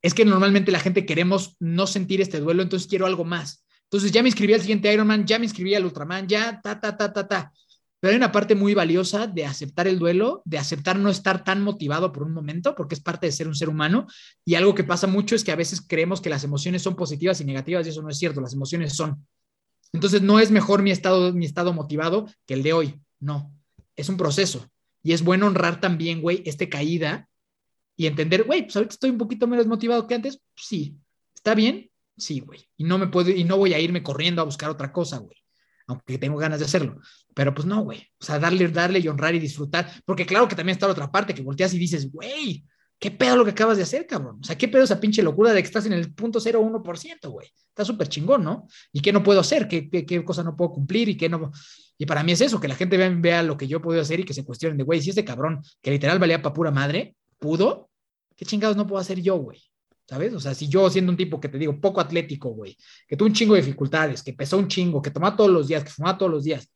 es 0.00 0.14
que 0.14 0.24
normalmente 0.24 0.70
la 0.70 0.78
gente 0.78 1.06
queremos 1.06 1.56
no 1.58 1.86
sentir 1.86 2.20
este 2.20 2.38
duelo, 2.38 2.62
entonces 2.62 2.86
quiero 2.86 3.06
algo 3.06 3.24
más. 3.24 3.64
Entonces 3.94 4.10
ya 4.10 4.24
me 4.24 4.28
inscribí 4.28 4.52
al 4.52 4.60
siguiente 4.60 4.92
Ironman, 4.92 5.24
ya 5.24 5.38
me 5.38 5.44
inscribí 5.44 5.72
al 5.72 5.84
Ultraman, 5.84 6.26
ya, 6.26 6.60
ta, 6.60 6.80
ta, 6.80 6.96
ta, 6.96 7.12
ta, 7.12 7.28
ta. 7.28 7.52
Pero 8.00 8.10
hay 8.10 8.16
una 8.16 8.32
parte 8.32 8.56
muy 8.56 8.74
valiosa 8.74 9.28
de 9.28 9.46
aceptar 9.46 9.86
el 9.86 10.00
duelo, 10.00 10.42
de 10.44 10.58
aceptar 10.58 10.98
no 10.98 11.10
estar 11.10 11.44
tan 11.44 11.62
motivado 11.62 12.10
por 12.10 12.24
un 12.24 12.32
momento, 12.32 12.74
porque 12.74 12.96
es 12.96 13.00
parte 13.00 13.26
de 13.26 13.32
ser 13.32 13.46
un 13.46 13.54
ser 13.54 13.68
humano. 13.68 14.08
Y 14.44 14.56
algo 14.56 14.74
que 14.74 14.82
pasa 14.82 15.06
mucho 15.06 15.36
es 15.36 15.44
que 15.44 15.52
a 15.52 15.54
veces 15.56 15.80
creemos 15.80 16.20
que 16.20 16.28
las 16.28 16.42
emociones 16.42 16.82
son 16.82 16.96
positivas 16.96 17.40
y 17.40 17.44
negativas 17.44 17.86
y 17.86 17.90
eso 17.90 18.02
no 18.02 18.08
es 18.08 18.18
cierto, 18.18 18.40
las 18.40 18.52
emociones 18.52 18.96
son. 18.96 19.24
Entonces 19.92 20.22
no 20.22 20.40
es 20.40 20.50
mejor 20.50 20.82
mi 20.82 20.90
estado, 20.90 21.32
mi 21.32 21.46
estado 21.46 21.72
motivado 21.72 22.26
que 22.46 22.54
el 22.54 22.64
de 22.64 22.72
hoy, 22.72 23.00
no, 23.20 23.54
es 23.94 24.08
un 24.08 24.16
proceso. 24.16 24.68
Y 25.04 25.12
es 25.12 25.22
bueno 25.22 25.46
honrar 25.46 25.80
también, 25.80 26.20
güey, 26.20 26.42
este 26.46 26.68
caída 26.68 27.28
y 27.96 28.08
entender, 28.08 28.42
güey, 28.42 28.64
pues 28.64 28.74
ahorita 28.74 28.94
estoy 28.94 29.10
un 29.10 29.18
poquito 29.18 29.46
menos 29.46 29.68
motivado 29.68 30.08
que 30.08 30.16
antes, 30.16 30.40
sí, 30.56 30.96
¿está 31.32 31.54
bien? 31.54 31.92
Sí, 32.16 32.40
güey. 32.40 32.68
Y 32.76 32.84
no 32.84 32.98
me 32.98 33.08
puedo, 33.08 33.30
y 33.30 33.44
no 33.44 33.56
voy 33.56 33.74
a 33.74 33.80
irme 33.80 34.02
corriendo 34.02 34.42
a 34.42 34.44
buscar 34.44 34.70
otra 34.70 34.92
cosa, 34.92 35.18
güey 35.18 35.44
aunque 35.86 36.18
tengo 36.18 36.36
ganas 36.38 36.58
de 36.58 36.66
hacerlo. 36.66 37.00
Pero 37.34 37.54
pues 37.54 37.66
no, 37.66 37.82
güey. 37.82 38.00
O 38.18 38.24
sea, 38.24 38.38
darle, 38.38 38.68
darle 38.68 39.00
y 39.00 39.08
honrar 39.08 39.34
y 39.34 39.38
disfrutar. 39.38 39.90
Porque 40.04 40.26
claro 40.26 40.48
que 40.48 40.56
también 40.56 40.74
está 40.74 40.86
la 40.86 40.92
otra 40.92 41.10
parte, 41.10 41.34
que 41.34 41.42
volteas 41.42 41.74
y 41.74 41.78
dices, 41.78 42.10
güey, 42.10 42.64
¿qué 42.98 43.10
pedo 43.10 43.36
lo 43.36 43.44
que 43.44 43.50
acabas 43.50 43.76
de 43.76 43.82
hacer, 43.82 44.06
cabrón? 44.06 44.38
O 44.40 44.44
sea, 44.44 44.56
¿qué 44.56 44.68
pedo 44.68 44.84
esa 44.84 45.00
pinche 45.00 45.22
locura 45.22 45.52
de 45.52 45.60
que 45.60 45.66
estás 45.66 45.86
en 45.86 45.92
el 45.92 46.14
punto 46.14 46.40
0,1%, 46.40 47.30
güey? 47.30 47.48
Está 47.68 47.84
súper 47.84 48.08
chingón, 48.08 48.44
¿no? 48.44 48.66
¿Y 48.92 49.00
qué 49.00 49.12
no 49.12 49.22
puedo 49.22 49.40
hacer? 49.40 49.68
¿Qué, 49.68 49.90
¿Qué, 49.90 50.24
cosa 50.24 50.42
no 50.42 50.56
puedo 50.56 50.72
cumplir? 50.72 51.08
¿Y 51.08 51.16
qué 51.16 51.28
no? 51.28 51.50
Y 51.98 52.06
para 52.06 52.22
mí 52.22 52.32
es 52.32 52.40
eso, 52.40 52.60
que 52.60 52.68
la 52.68 52.76
gente 52.76 52.96
vea, 52.96 53.10
vea 53.10 53.42
lo 53.42 53.56
que 53.56 53.66
yo 53.68 53.80
puedo 53.80 54.00
hacer 54.00 54.20
y 54.20 54.24
que 54.24 54.34
se 54.34 54.44
cuestionen 54.44 54.78
de, 54.78 54.84
güey, 54.84 55.02
si 55.02 55.10
este 55.10 55.24
cabrón, 55.24 55.62
que 55.82 55.90
literal 55.90 56.18
valía 56.18 56.40
para 56.40 56.54
pura 56.54 56.70
madre, 56.70 57.16
pudo, 57.38 57.90
¿qué 58.36 58.44
chingados 58.44 58.76
no 58.76 58.86
puedo 58.86 59.00
hacer 59.00 59.20
yo, 59.20 59.36
güey? 59.36 59.60
¿Sabes? 60.06 60.34
O 60.34 60.40
sea, 60.40 60.54
si 60.54 60.68
yo 60.68 60.88
siendo 60.90 61.10
un 61.10 61.16
tipo 61.16 61.40
que 61.40 61.48
te 61.48 61.58
digo 61.58 61.80
poco 61.80 62.00
atlético, 62.00 62.50
güey, 62.50 62.76
que 63.08 63.16
tuvo 63.16 63.28
un 63.28 63.34
chingo 63.34 63.54
de 63.54 63.62
dificultades, 63.62 64.22
que 64.22 64.32
pesó 64.32 64.58
un 64.58 64.68
chingo, 64.68 65.02
que 65.02 65.10
tomaba 65.10 65.36
todos 65.36 65.50
los 65.50 65.68
días, 65.68 65.84
que 65.84 65.90
fumaba 65.90 66.18
todos 66.18 66.32
los 66.32 66.44
días, 66.44 66.68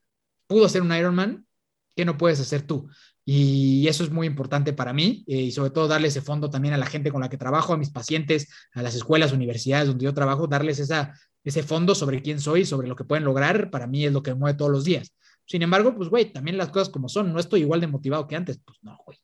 pudo 0.47 0.67
hacer 0.67 0.83
un 0.83 0.93
Ironman, 0.93 1.47
¿qué 1.95 2.05
no 2.05 2.17
puedes 2.17 2.41
hacer 2.41 2.63
tú? 2.63 2.89
Y 3.25 3.87
eso 3.89 4.05
es 4.05 4.11
muy 4.11 4.27
importante 4.27 4.73
para 4.73 4.95
mí 4.95 5.25
eh, 5.27 5.37
y 5.37 5.53
sobre 5.53 5.71
todo 5.71 5.87
darle 5.87 6.09
ese 6.09 6.23
fondo 6.23 6.49
también 6.49 6.73
a 6.73 6.79
la 6.79 6.87
gente 6.87 7.11
con 7.11 7.21
la 7.21 7.29
que 7.29 7.37
trabajo, 7.37 7.75
a 7.75 7.77
mis 7.77 7.91
pacientes, 7.91 8.49
a 8.73 8.83
las 8.83 8.95
escuelas, 8.95 9.33
universidades 9.33 9.89
donde 9.89 10.07
yo 10.07 10.15
trabajo, 10.15 10.47
darles 10.47 10.79
esa, 10.79 11.15
ese 11.45 11.63
fondo 11.63 11.95
sobre 11.95 12.23
quién 12.23 12.41
soy, 12.41 12.65
sobre 12.65 12.89
lo 12.89 12.97
que 12.97 13.05
pueden 13.05 13.25
lograr, 13.25 13.71
para 13.71 13.87
mí 13.87 14.07
es 14.07 14.13
lo 14.13 14.23
que 14.23 14.33
me 14.33 14.41
mueve 14.41 14.57
todos 14.57 14.71
los 14.71 14.85
días. 14.85 15.13
Sin 15.45 15.63
embargo, 15.63 15.95
pues, 15.95 16.09
güey, 16.09 16.33
también 16.33 16.57
las 16.57 16.71
cosas 16.71 16.89
como 16.89 17.09
son, 17.09 17.33
no 17.33 17.41
estoy 17.41 17.61
igual 17.61 17.81
de 17.81 17.87
motivado 17.87 18.27
que 18.27 18.37
antes, 18.37 18.61
pues 18.65 18.79
no, 18.83 18.99
güey. 19.05 19.19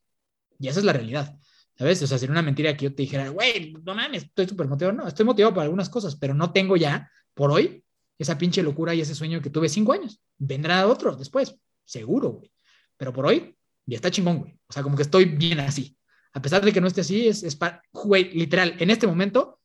Y 0.59 0.67
esa 0.67 0.79
es 0.79 0.85
la 0.85 0.93
realidad. 0.93 1.35
¿Sabes? 1.77 2.01
O 2.01 2.07
sea, 2.07 2.17
sería 2.17 2.31
una 2.31 2.41
mentira 2.41 2.75
que 2.75 2.85
yo 2.85 2.95
te 2.95 3.03
dijera, 3.03 3.29
güey, 3.29 3.73
no 3.83 3.93
mames, 3.93 4.23
estoy 4.23 4.47
súper 4.47 4.67
motivado. 4.67 4.97
No, 4.97 5.07
estoy 5.07 5.25
motivado 5.25 5.53
para 5.53 5.63
algunas 5.63 5.89
cosas, 5.89 6.15
pero 6.15 6.33
no 6.33 6.51
tengo 6.51 6.77
ya, 6.77 7.11
por 7.33 7.51
hoy, 7.51 7.83
esa 8.17 8.37
pinche 8.37 8.63
locura 8.63 8.93
y 8.93 9.01
ese 9.01 9.13
sueño 9.13 9.41
que 9.41 9.49
tuve 9.49 9.67
cinco 9.67 9.91
años. 9.91 10.21
Vendrá 10.37 10.87
otro 10.87 11.15
después, 11.15 11.55
seguro, 11.83 12.29
güey. 12.29 12.51
Pero 12.97 13.11
por 13.11 13.25
hoy, 13.25 13.55
ya 13.85 13.97
está 13.97 14.09
chingón, 14.09 14.39
güey. 14.39 14.53
O 14.67 14.73
sea, 14.73 14.83
como 14.83 14.95
que 14.95 15.03
estoy 15.03 15.25
bien 15.25 15.59
así. 15.59 15.97
A 16.33 16.41
pesar 16.41 16.63
de 16.63 16.71
que 16.71 16.79
no 16.79 16.87
esté 16.87 17.01
así, 17.01 17.27
es, 17.27 17.43
es 17.43 17.55
para, 17.55 17.81
güey, 17.91 18.31
literal, 18.33 18.75
en 18.79 18.89
este 18.89 19.07
momento, 19.07 19.59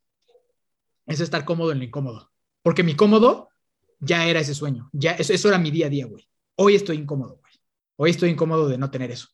es 1.06 1.20
estar 1.20 1.44
cómodo 1.44 1.72
en 1.72 1.78
lo 1.78 1.84
incómodo. 1.84 2.30
Porque 2.62 2.82
mi 2.82 2.94
cómodo 2.94 3.50
ya 4.00 4.26
era 4.26 4.40
ese 4.40 4.54
sueño. 4.54 4.90
Ya, 4.92 5.12
eso, 5.12 5.32
eso 5.32 5.48
era 5.48 5.58
mi 5.58 5.70
día 5.70 5.86
a 5.86 5.90
día, 5.90 6.06
güey. 6.06 6.28
Hoy 6.56 6.74
estoy 6.74 6.96
incómodo, 6.96 7.38
güey. 7.40 7.52
Hoy 7.96 8.10
estoy 8.10 8.30
incómodo 8.30 8.68
de 8.68 8.78
no 8.78 8.90
tener 8.90 9.10
eso. 9.10 9.28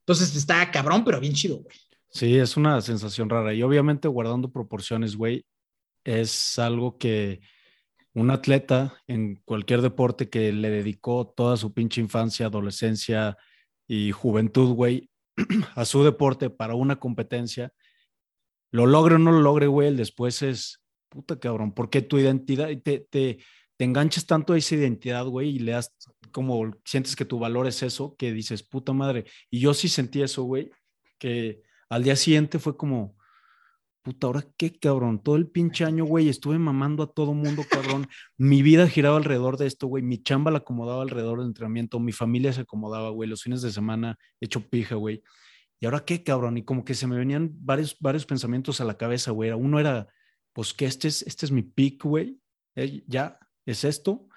Entonces 0.00 0.34
está 0.34 0.70
cabrón, 0.70 1.04
pero 1.04 1.20
bien 1.20 1.34
chido, 1.34 1.58
güey. 1.58 1.76
Sí, 2.12 2.36
es 2.36 2.58
una 2.58 2.80
sensación 2.82 3.30
rara. 3.30 3.54
Y 3.54 3.62
obviamente 3.62 4.06
guardando 4.06 4.52
proporciones, 4.52 5.16
güey, 5.16 5.46
es 6.04 6.58
algo 6.58 6.98
que 6.98 7.40
un 8.12 8.30
atleta 8.30 8.94
en 9.06 9.36
cualquier 9.46 9.80
deporte 9.80 10.28
que 10.28 10.52
le 10.52 10.68
dedicó 10.68 11.26
toda 11.34 11.56
su 11.56 11.72
pinche 11.72 12.02
infancia, 12.02 12.46
adolescencia 12.46 13.38
y 13.88 14.12
juventud, 14.12 14.74
güey, 14.74 15.10
a 15.74 15.86
su 15.86 16.04
deporte 16.04 16.50
para 16.50 16.74
una 16.74 16.96
competencia, 17.00 17.72
lo 18.70 18.86
logre 18.86 19.14
o 19.14 19.18
no 19.18 19.32
lo 19.32 19.40
logre, 19.40 19.66
güey, 19.66 19.88
el 19.88 19.96
después 19.96 20.42
es, 20.42 20.82
puta 21.08 21.40
cabrón, 21.40 21.72
porque 21.72 22.02
tu 22.02 22.18
identidad, 22.18 22.68
te, 22.82 23.00
te, 23.00 23.38
te 23.78 23.84
enganchas 23.84 24.26
tanto 24.26 24.52
a 24.52 24.58
esa 24.58 24.74
identidad, 24.74 25.24
güey, 25.24 25.56
y 25.56 25.58
le 25.60 25.72
das 25.72 25.94
como, 26.30 26.72
sientes 26.84 27.16
que 27.16 27.24
tu 27.24 27.38
valor 27.38 27.66
es 27.66 27.82
eso, 27.82 28.16
que 28.18 28.32
dices, 28.32 28.62
puta 28.62 28.92
madre. 28.92 29.24
Y 29.50 29.60
yo 29.60 29.72
sí 29.72 29.88
sentí 29.88 30.20
eso, 30.20 30.42
güey, 30.42 30.70
que 31.18 31.62
al 31.92 32.04
día 32.04 32.16
siguiente 32.16 32.58
fue 32.58 32.74
como, 32.74 33.18
puta, 34.00 34.26
ahora 34.26 34.46
qué 34.56 34.72
cabrón, 34.78 35.22
todo 35.22 35.36
el 35.36 35.46
pinche 35.46 35.84
año, 35.84 36.06
güey, 36.06 36.30
estuve 36.30 36.58
mamando 36.58 37.02
a 37.02 37.12
todo 37.12 37.34
mundo, 37.34 37.64
cabrón. 37.70 38.08
mi 38.38 38.62
vida 38.62 38.88
giraba 38.88 39.18
alrededor 39.18 39.58
de 39.58 39.66
esto, 39.66 39.88
güey. 39.88 40.02
Mi 40.02 40.22
chamba 40.22 40.50
la 40.50 40.58
acomodaba 40.58 41.02
alrededor 41.02 41.40
del 41.40 41.48
entrenamiento, 41.48 42.00
mi 42.00 42.12
familia 42.12 42.54
se 42.54 42.62
acomodaba, 42.62 43.10
güey, 43.10 43.28
los 43.28 43.42
fines 43.42 43.60
de 43.60 43.70
semana 43.70 44.18
hecho 44.40 44.66
pija, 44.70 44.94
güey. 44.94 45.22
Y 45.80 45.84
ahora 45.84 46.02
qué 46.06 46.24
cabrón, 46.24 46.56
y 46.56 46.64
como 46.64 46.82
que 46.82 46.94
se 46.94 47.06
me 47.06 47.14
venían 47.14 47.50
varios, 47.60 47.94
varios 48.00 48.24
pensamientos 48.24 48.80
a 48.80 48.84
la 48.84 48.96
cabeza, 48.96 49.30
güey. 49.30 49.50
Uno 49.50 49.78
era, 49.78 50.08
pues 50.54 50.72
que 50.72 50.86
este 50.86 51.08
es, 51.08 51.20
este 51.26 51.44
es 51.44 51.52
mi 51.52 51.60
pick, 51.60 52.04
güey. 52.04 52.40
Eh, 52.74 53.04
ya, 53.06 53.38
es 53.66 53.84
esto. 53.84 54.28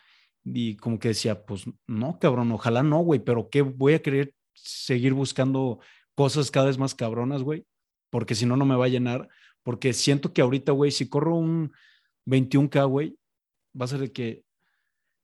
Y 0.44 0.76
como 0.76 0.99
que 0.99 1.07
decía, 1.07 1.45
pues 1.45 1.64
no, 1.88 2.19
cabrón, 2.19 2.52
ojalá 2.52 2.84
no, 2.84 2.99
güey, 2.99 3.22
pero 3.22 3.49
¿qué 3.49 3.61
voy 3.61 3.94
a 3.94 4.02
querer 4.02 4.34
seguir 4.53 5.14
buscando 5.14 5.80
cosas 6.15 6.51
cada 6.51 6.67
vez 6.67 6.77
más 6.77 6.95
cabronas, 6.95 7.43
güey, 7.43 7.65
porque 8.09 8.35
si 8.35 8.45
no, 8.45 8.57
no 8.57 8.65
me 8.65 8.75
va 8.75 8.85
a 8.85 8.89
llenar, 8.89 9.29
porque 9.63 9.93
siento 9.93 10.33
que 10.33 10.41
ahorita, 10.41 10.71
güey, 10.71 10.91
si 10.91 11.09
corro 11.09 11.35
un 11.35 11.71
21K, 12.25 12.87
güey, 12.87 13.17
va 13.79 13.85
a 13.85 13.89
ser 13.89 13.99
de 13.99 14.11
que, 14.11 14.43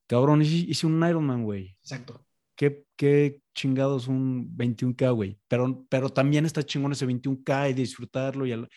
cabrón, 0.07 0.41
hice 0.41 0.85
un 0.87 1.07
Ironman, 1.07 1.43
güey. 1.43 1.75
Exacto. 1.81 2.25
¿Qué, 2.55 2.85
qué 2.95 3.41
chingados 3.55 4.07
un 4.07 4.55
21K, 4.55 5.15
güey? 5.15 5.39
Pero, 5.47 5.85
pero 5.89 6.09
también 6.09 6.45
está 6.45 6.63
chingón 6.63 6.91
ese 6.91 7.07
21K 7.07 7.71
y 7.71 7.73
disfrutarlo 7.73 8.45
y... 8.45 8.67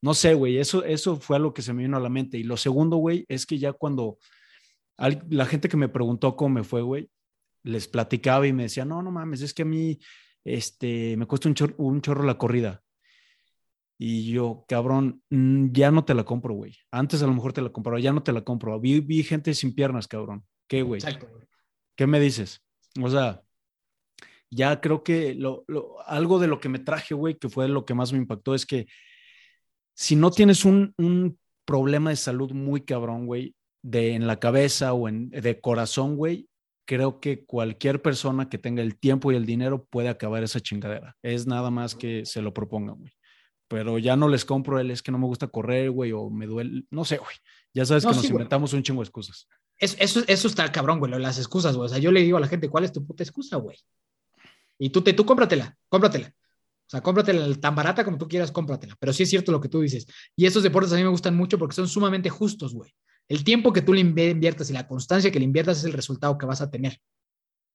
No 0.00 0.12
sé, 0.12 0.34
güey, 0.34 0.58
eso, 0.58 0.84
eso 0.84 1.16
fue 1.16 1.36
algo 1.36 1.54
que 1.54 1.62
se 1.62 1.72
me 1.72 1.82
vino 1.82 1.96
a 1.96 2.00
la 2.00 2.10
mente. 2.10 2.36
Y 2.36 2.42
lo 2.42 2.58
segundo, 2.58 2.98
güey, 2.98 3.24
es 3.26 3.46
que 3.46 3.58
ya 3.58 3.72
cuando 3.72 4.18
la 4.98 5.46
gente 5.46 5.68
que 5.68 5.78
me 5.78 5.88
preguntó 5.88 6.36
cómo 6.36 6.56
me 6.56 6.62
fue, 6.62 6.82
güey, 6.82 7.10
les 7.62 7.88
platicaba 7.88 8.46
y 8.46 8.52
me 8.52 8.64
decía, 8.64 8.84
no, 8.84 9.02
no 9.02 9.10
mames, 9.10 9.40
es 9.40 9.54
que 9.54 9.62
a 9.62 9.64
mí 9.64 9.98
este, 10.44 11.16
me 11.16 11.26
cuesta 11.26 11.48
un 11.48 11.54
chorro, 11.54 11.74
un 11.78 12.00
chorro 12.00 12.24
la 12.24 12.38
corrida. 12.38 12.82
Y 13.98 14.32
yo, 14.32 14.64
cabrón, 14.68 15.22
mm, 15.30 15.72
ya 15.72 15.90
no 15.90 16.04
te 16.04 16.14
la 16.14 16.24
compro, 16.24 16.54
güey. 16.54 16.76
Antes 16.90 17.22
a 17.22 17.26
lo 17.26 17.34
mejor 17.34 17.52
te 17.52 17.62
la 17.62 17.70
compraba, 17.70 18.00
ya 18.00 18.12
no 18.12 18.22
te 18.22 18.32
la 18.32 18.42
compro. 18.42 18.78
Vi, 18.80 19.00
vi 19.00 19.22
gente 19.22 19.54
sin 19.54 19.74
piernas, 19.74 20.08
cabrón. 20.08 20.44
¿Qué, 20.66 20.82
güey? 20.82 21.00
¿Qué 21.96 22.06
me 22.06 22.20
dices? 22.20 22.62
O 23.00 23.08
sea, 23.08 23.42
ya 24.50 24.80
creo 24.80 25.02
que 25.02 25.34
lo, 25.34 25.64
algo 26.06 26.38
de 26.38 26.46
lo 26.46 26.60
que 26.60 26.68
me 26.68 26.78
traje, 26.78 27.14
güey, 27.14 27.36
que 27.36 27.48
fue 27.48 27.68
lo 27.68 27.84
que 27.84 27.94
más 27.94 28.12
me 28.12 28.18
impactó, 28.18 28.54
es 28.54 28.66
que 28.66 28.86
si 29.94 30.16
no 30.16 30.30
tienes 30.30 30.64
un, 30.64 31.38
problema 31.66 32.10
de 32.10 32.16
salud 32.16 32.52
muy 32.52 32.82
cabrón, 32.82 33.24
güey, 33.24 33.56
de 33.80 34.12
en 34.14 34.26
la 34.26 34.38
cabeza 34.38 34.92
o 34.92 35.08
en, 35.08 35.30
de 35.30 35.62
corazón, 35.62 36.14
güey, 36.14 36.46
creo 36.84 37.20
que 37.20 37.44
cualquier 37.44 38.02
persona 38.02 38.48
que 38.48 38.58
tenga 38.58 38.82
el 38.82 38.98
tiempo 38.98 39.32
y 39.32 39.36
el 39.36 39.46
dinero 39.46 39.84
puede 39.84 40.08
acabar 40.08 40.42
esa 40.42 40.60
chingadera. 40.60 41.16
Es 41.22 41.46
nada 41.46 41.70
más 41.70 41.94
que 41.94 42.26
se 42.26 42.42
lo 42.42 42.52
propongan, 42.52 42.96
güey. 42.96 43.12
Pero 43.68 43.98
ya 43.98 44.16
no 44.16 44.28
les 44.28 44.44
compro 44.44 44.78
el 44.78 44.90
es 44.90 45.02
que 45.02 45.10
no 45.10 45.18
me 45.18 45.26
gusta 45.26 45.48
correr, 45.48 45.90
güey, 45.90 46.12
o 46.12 46.28
me 46.30 46.46
duele, 46.46 46.84
no 46.90 47.04
sé, 47.04 47.16
güey. 47.16 47.34
Ya 47.72 47.84
sabes 47.84 48.04
que 48.04 48.12
nos 48.12 48.28
inventamos 48.28 48.72
un 48.72 48.82
chingo 48.82 49.00
de 49.00 49.04
excusas. 49.04 49.48
Eso, 49.78 49.96
eso, 49.98 50.22
eso 50.26 50.48
está 50.48 50.70
cabrón, 50.70 50.98
güey, 50.98 51.10
las 51.18 51.38
excusas, 51.38 51.76
güey. 51.76 51.86
O 51.86 51.88
sea, 51.88 51.98
yo 51.98 52.12
le 52.12 52.20
digo 52.20 52.36
a 52.36 52.40
la 52.40 52.46
gente, 52.46 52.68
¿cuál 52.68 52.84
es 52.84 52.92
tu 52.92 53.04
puta 53.04 53.22
excusa, 53.22 53.56
güey? 53.56 53.76
Y 54.78 54.90
tú, 54.90 55.02
te, 55.02 55.12
tú 55.12 55.24
cómpratela, 55.24 55.76
cómpratela. 55.88 56.28
O 56.28 56.90
sea, 56.90 57.00
cómpratela 57.00 57.52
tan 57.56 57.74
barata 57.74 58.04
como 58.04 58.18
tú 58.18 58.28
quieras, 58.28 58.52
cómpratela. 58.52 58.94
Pero 59.00 59.12
sí 59.12 59.22
es 59.22 59.30
cierto 59.30 59.50
lo 59.50 59.60
que 59.60 59.68
tú 59.68 59.80
dices. 59.80 60.06
Y 60.36 60.44
estos 60.44 60.62
deportes 60.62 60.92
a 60.92 60.96
mí 60.96 61.02
me 61.02 61.08
gustan 61.08 61.34
mucho 61.34 61.58
porque 61.58 61.74
son 61.74 61.88
sumamente 61.88 62.28
justos, 62.28 62.74
güey. 62.74 62.94
El 63.28 63.44
tiempo 63.44 63.72
que 63.72 63.82
tú 63.82 63.92
le 63.92 64.00
inviertas 64.00 64.70
y 64.70 64.72
la 64.72 64.86
constancia 64.86 65.30
que 65.30 65.38
le 65.38 65.44
inviertas 65.44 65.78
es 65.78 65.84
el 65.84 65.92
resultado 65.92 66.36
que 66.36 66.46
vas 66.46 66.60
a 66.60 66.70
tener. 66.70 67.00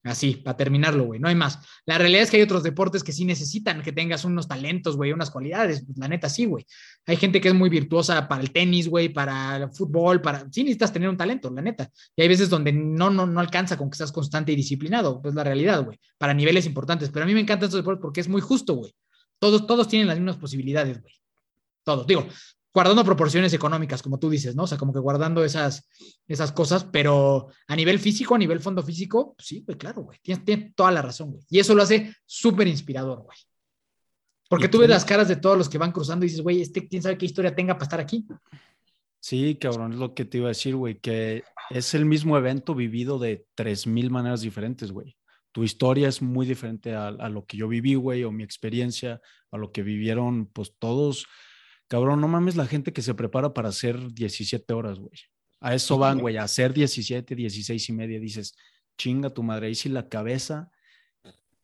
Así, 0.04 0.36
para 0.36 0.56
terminarlo, 0.56 1.04
güey, 1.04 1.20
no 1.20 1.28
hay 1.28 1.36
más. 1.36 1.60
La 1.86 1.98
realidad 1.98 2.22
es 2.22 2.32
que 2.32 2.38
hay 2.38 2.44
otros 2.44 2.64
deportes 2.64 3.04
que 3.04 3.12
sí 3.12 3.26
necesitan 3.26 3.82
que 3.82 3.92
tengas 3.92 4.24
unos 4.24 4.48
talentos, 4.48 4.96
güey, 4.96 5.12
unas 5.12 5.30
cualidades. 5.30 5.84
Pues, 5.86 5.98
la 5.98 6.08
neta, 6.08 6.30
sí, 6.30 6.46
güey. 6.46 6.66
Hay 7.06 7.18
gente 7.18 7.42
que 7.42 7.50
es 7.50 7.54
muy 7.54 7.70
virtuosa 7.70 8.26
para 8.30 8.42
el 8.42 8.52
tenis, 8.52 8.88
güey, 8.88 9.10
para 9.10 9.58
el 9.58 9.70
fútbol, 9.72 10.22
para. 10.22 10.48
Sí 10.52 10.64
necesitas 10.64 10.94
tener 10.94 11.10
un 11.10 11.18
talento, 11.18 11.52
la 11.52 11.62
neta. 11.62 11.90
Y 12.16 12.22
hay 12.22 12.30
veces 12.30 12.50
donde 12.50 12.72
no, 12.72 13.10
no, 13.10 13.26
no 13.26 13.40
alcanza 13.42 13.78
con 13.78 13.90
que 13.90 13.98
seas 13.98 14.14
constante 14.14 14.54
y 14.54 14.56
disciplinado. 14.56 15.22
Pues 15.22 15.36
la 15.36 15.44
realidad, 15.44 15.84
güey, 15.84 16.00
para 16.18 16.34
niveles 16.34 16.66
importantes. 16.66 17.10
Pero 17.10 17.26
a 17.26 17.28
mí 17.28 17.34
me 17.34 17.42
encantan 17.42 17.68
estos 17.68 17.82
deportes 17.82 18.02
porque 18.02 18.22
es 18.22 18.30
muy 18.30 18.42
justo, 18.42 18.76
güey. 18.76 18.96
Todos, 19.38 19.68
todos 19.68 19.90
tienen 19.90 20.08
las 20.08 20.18
mismas 20.18 20.38
posibilidades, 20.38 21.02
güey. 21.02 21.14
Todos. 21.84 22.08
Digo, 22.08 22.26
guardando 22.80 23.04
proporciones 23.04 23.52
económicas, 23.52 24.02
como 24.02 24.20
tú 24.20 24.30
dices, 24.30 24.56
¿no? 24.56 24.64
O 24.64 24.68
sea, 24.68 24.78
como 24.78 24.94
que 24.94 25.00
guardando 25.00 25.44
esas, 25.44 25.90
esas 26.26 26.54
cosas, 26.54 26.86
pero 26.86 27.50
a 27.68 27.76
nivel 27.76 28.00
físico, 28.00 28.36
a 28.36 28.38
nivel 28.38 28.62
fondo 28.62 28.82
físico, 28.82 29.34
pues 29.36 29.50
sí, 29.50 29.64
güey, 29.66 29.78
claro, 29.78 30.04
güey, 30.04 30.18
tienes, 30.22 30.74
toda 30.74 30.90
la 30.90 31.02
razón, 31.02 31.32
güey. 31.32 31.44
Y 31.50 31.60
eso 31.60 31.76
lo 31.76 31.84
hace 31.84 32.16
súper 32.26 32.70
inspirador, 32.70 33.24
güey. 33.24 33.38
Porque 34.48 34.70
tú 34.70 34.78
ves 34.78 34.88
las 34.88 35.04
caras 35.04 35.28
de 35.28 35.36
todos 35.36 35.58
los 35.58 35.68
que 35.68 35.78
van 35.78 35.92
cruzando 35.92 36.26
y 36.26 36.30
dices, 36.30 36.42
güey, 36.42 36.62
este, 36.62 36.88
quién 36.88 37.04
sabe 37.04 37.18
qué 37.18 37.26
historia 37.26 37.54
tenga 37.54 37.74
para 37.74 37.84
estar 37.84 38.00
aquí. 38.00 38.26
Sí, 39.20 39.58
cabrón, 39.60 39.92
es 39.92 40.00
lo 40.00 40.14
que 40.14 40.24
te 40.24 40.38
iba 40.38 40.48
a 40.48 40.56
decir, 40.56 40.78
güey, 40.78 41.00
que 41.00 41.44
es 41.72 41.94
el 41.94 42.06
mismo 42.06 42.38
evento 42.38 42.76
vivido 42.76 43.20
de 43.20 43.46
tres 43.56 43.88
mil 43.88 44.10
maneras 44.10 44.40
diferentes, 44.40 44.94
güey. 44.94 45.18
Tu 45.52 45.66
historia 45.66 46.08
es 46.08 46.22
muy 46.22 46.48
diferente 46.48 46.96
a, 46.96 47.08
a 47.10 47.28
lo 47.28 47.46
que 47.46 47.58
yo 47.58 47.68
viví, 47.68 47.96
güey, 47.96 48.24
o 48.24 48.32
mi 48.32 48.44
experiencia, 48.44 49.20
a 49.52 49.58
lo 49.58 49.74
que 49.74 49.84
vivieron, 49.84 50.46
pues 50.46 50.76
todos, 50.80 51.26
Cabrón, 51.90 52.22
no 52.22 52.28
mames 52.28 52.56
la 52.56 52.68
gente 52.68 52.94
que 52.94 53.02
se 53.02 53.16
prepara 53.16 53.52
para 53.52 53.70
hacer 53.70 54.14
17 54.14 54.74
horas, 54.74 55.00
güey. 55.00 55.12
A 55.60 55.74
eso 55.74 55.98
van, 55.98 56.20
güey, 56.20 56.38
a 56.38 56.44
hacer 56.44 56.72
17, 56.72 57.36
16 57.36 57.90
y 57.90 57.94
media. 57.94 58.20
Dices, 58.20 58.56
chinga 58.98 59.32
tu 59.32 59.42
madre. 59.42 59.72
Y 59.72 59.76
si 59.76 59.90
la 59.90 60.08
cabeza. 60.08 60.72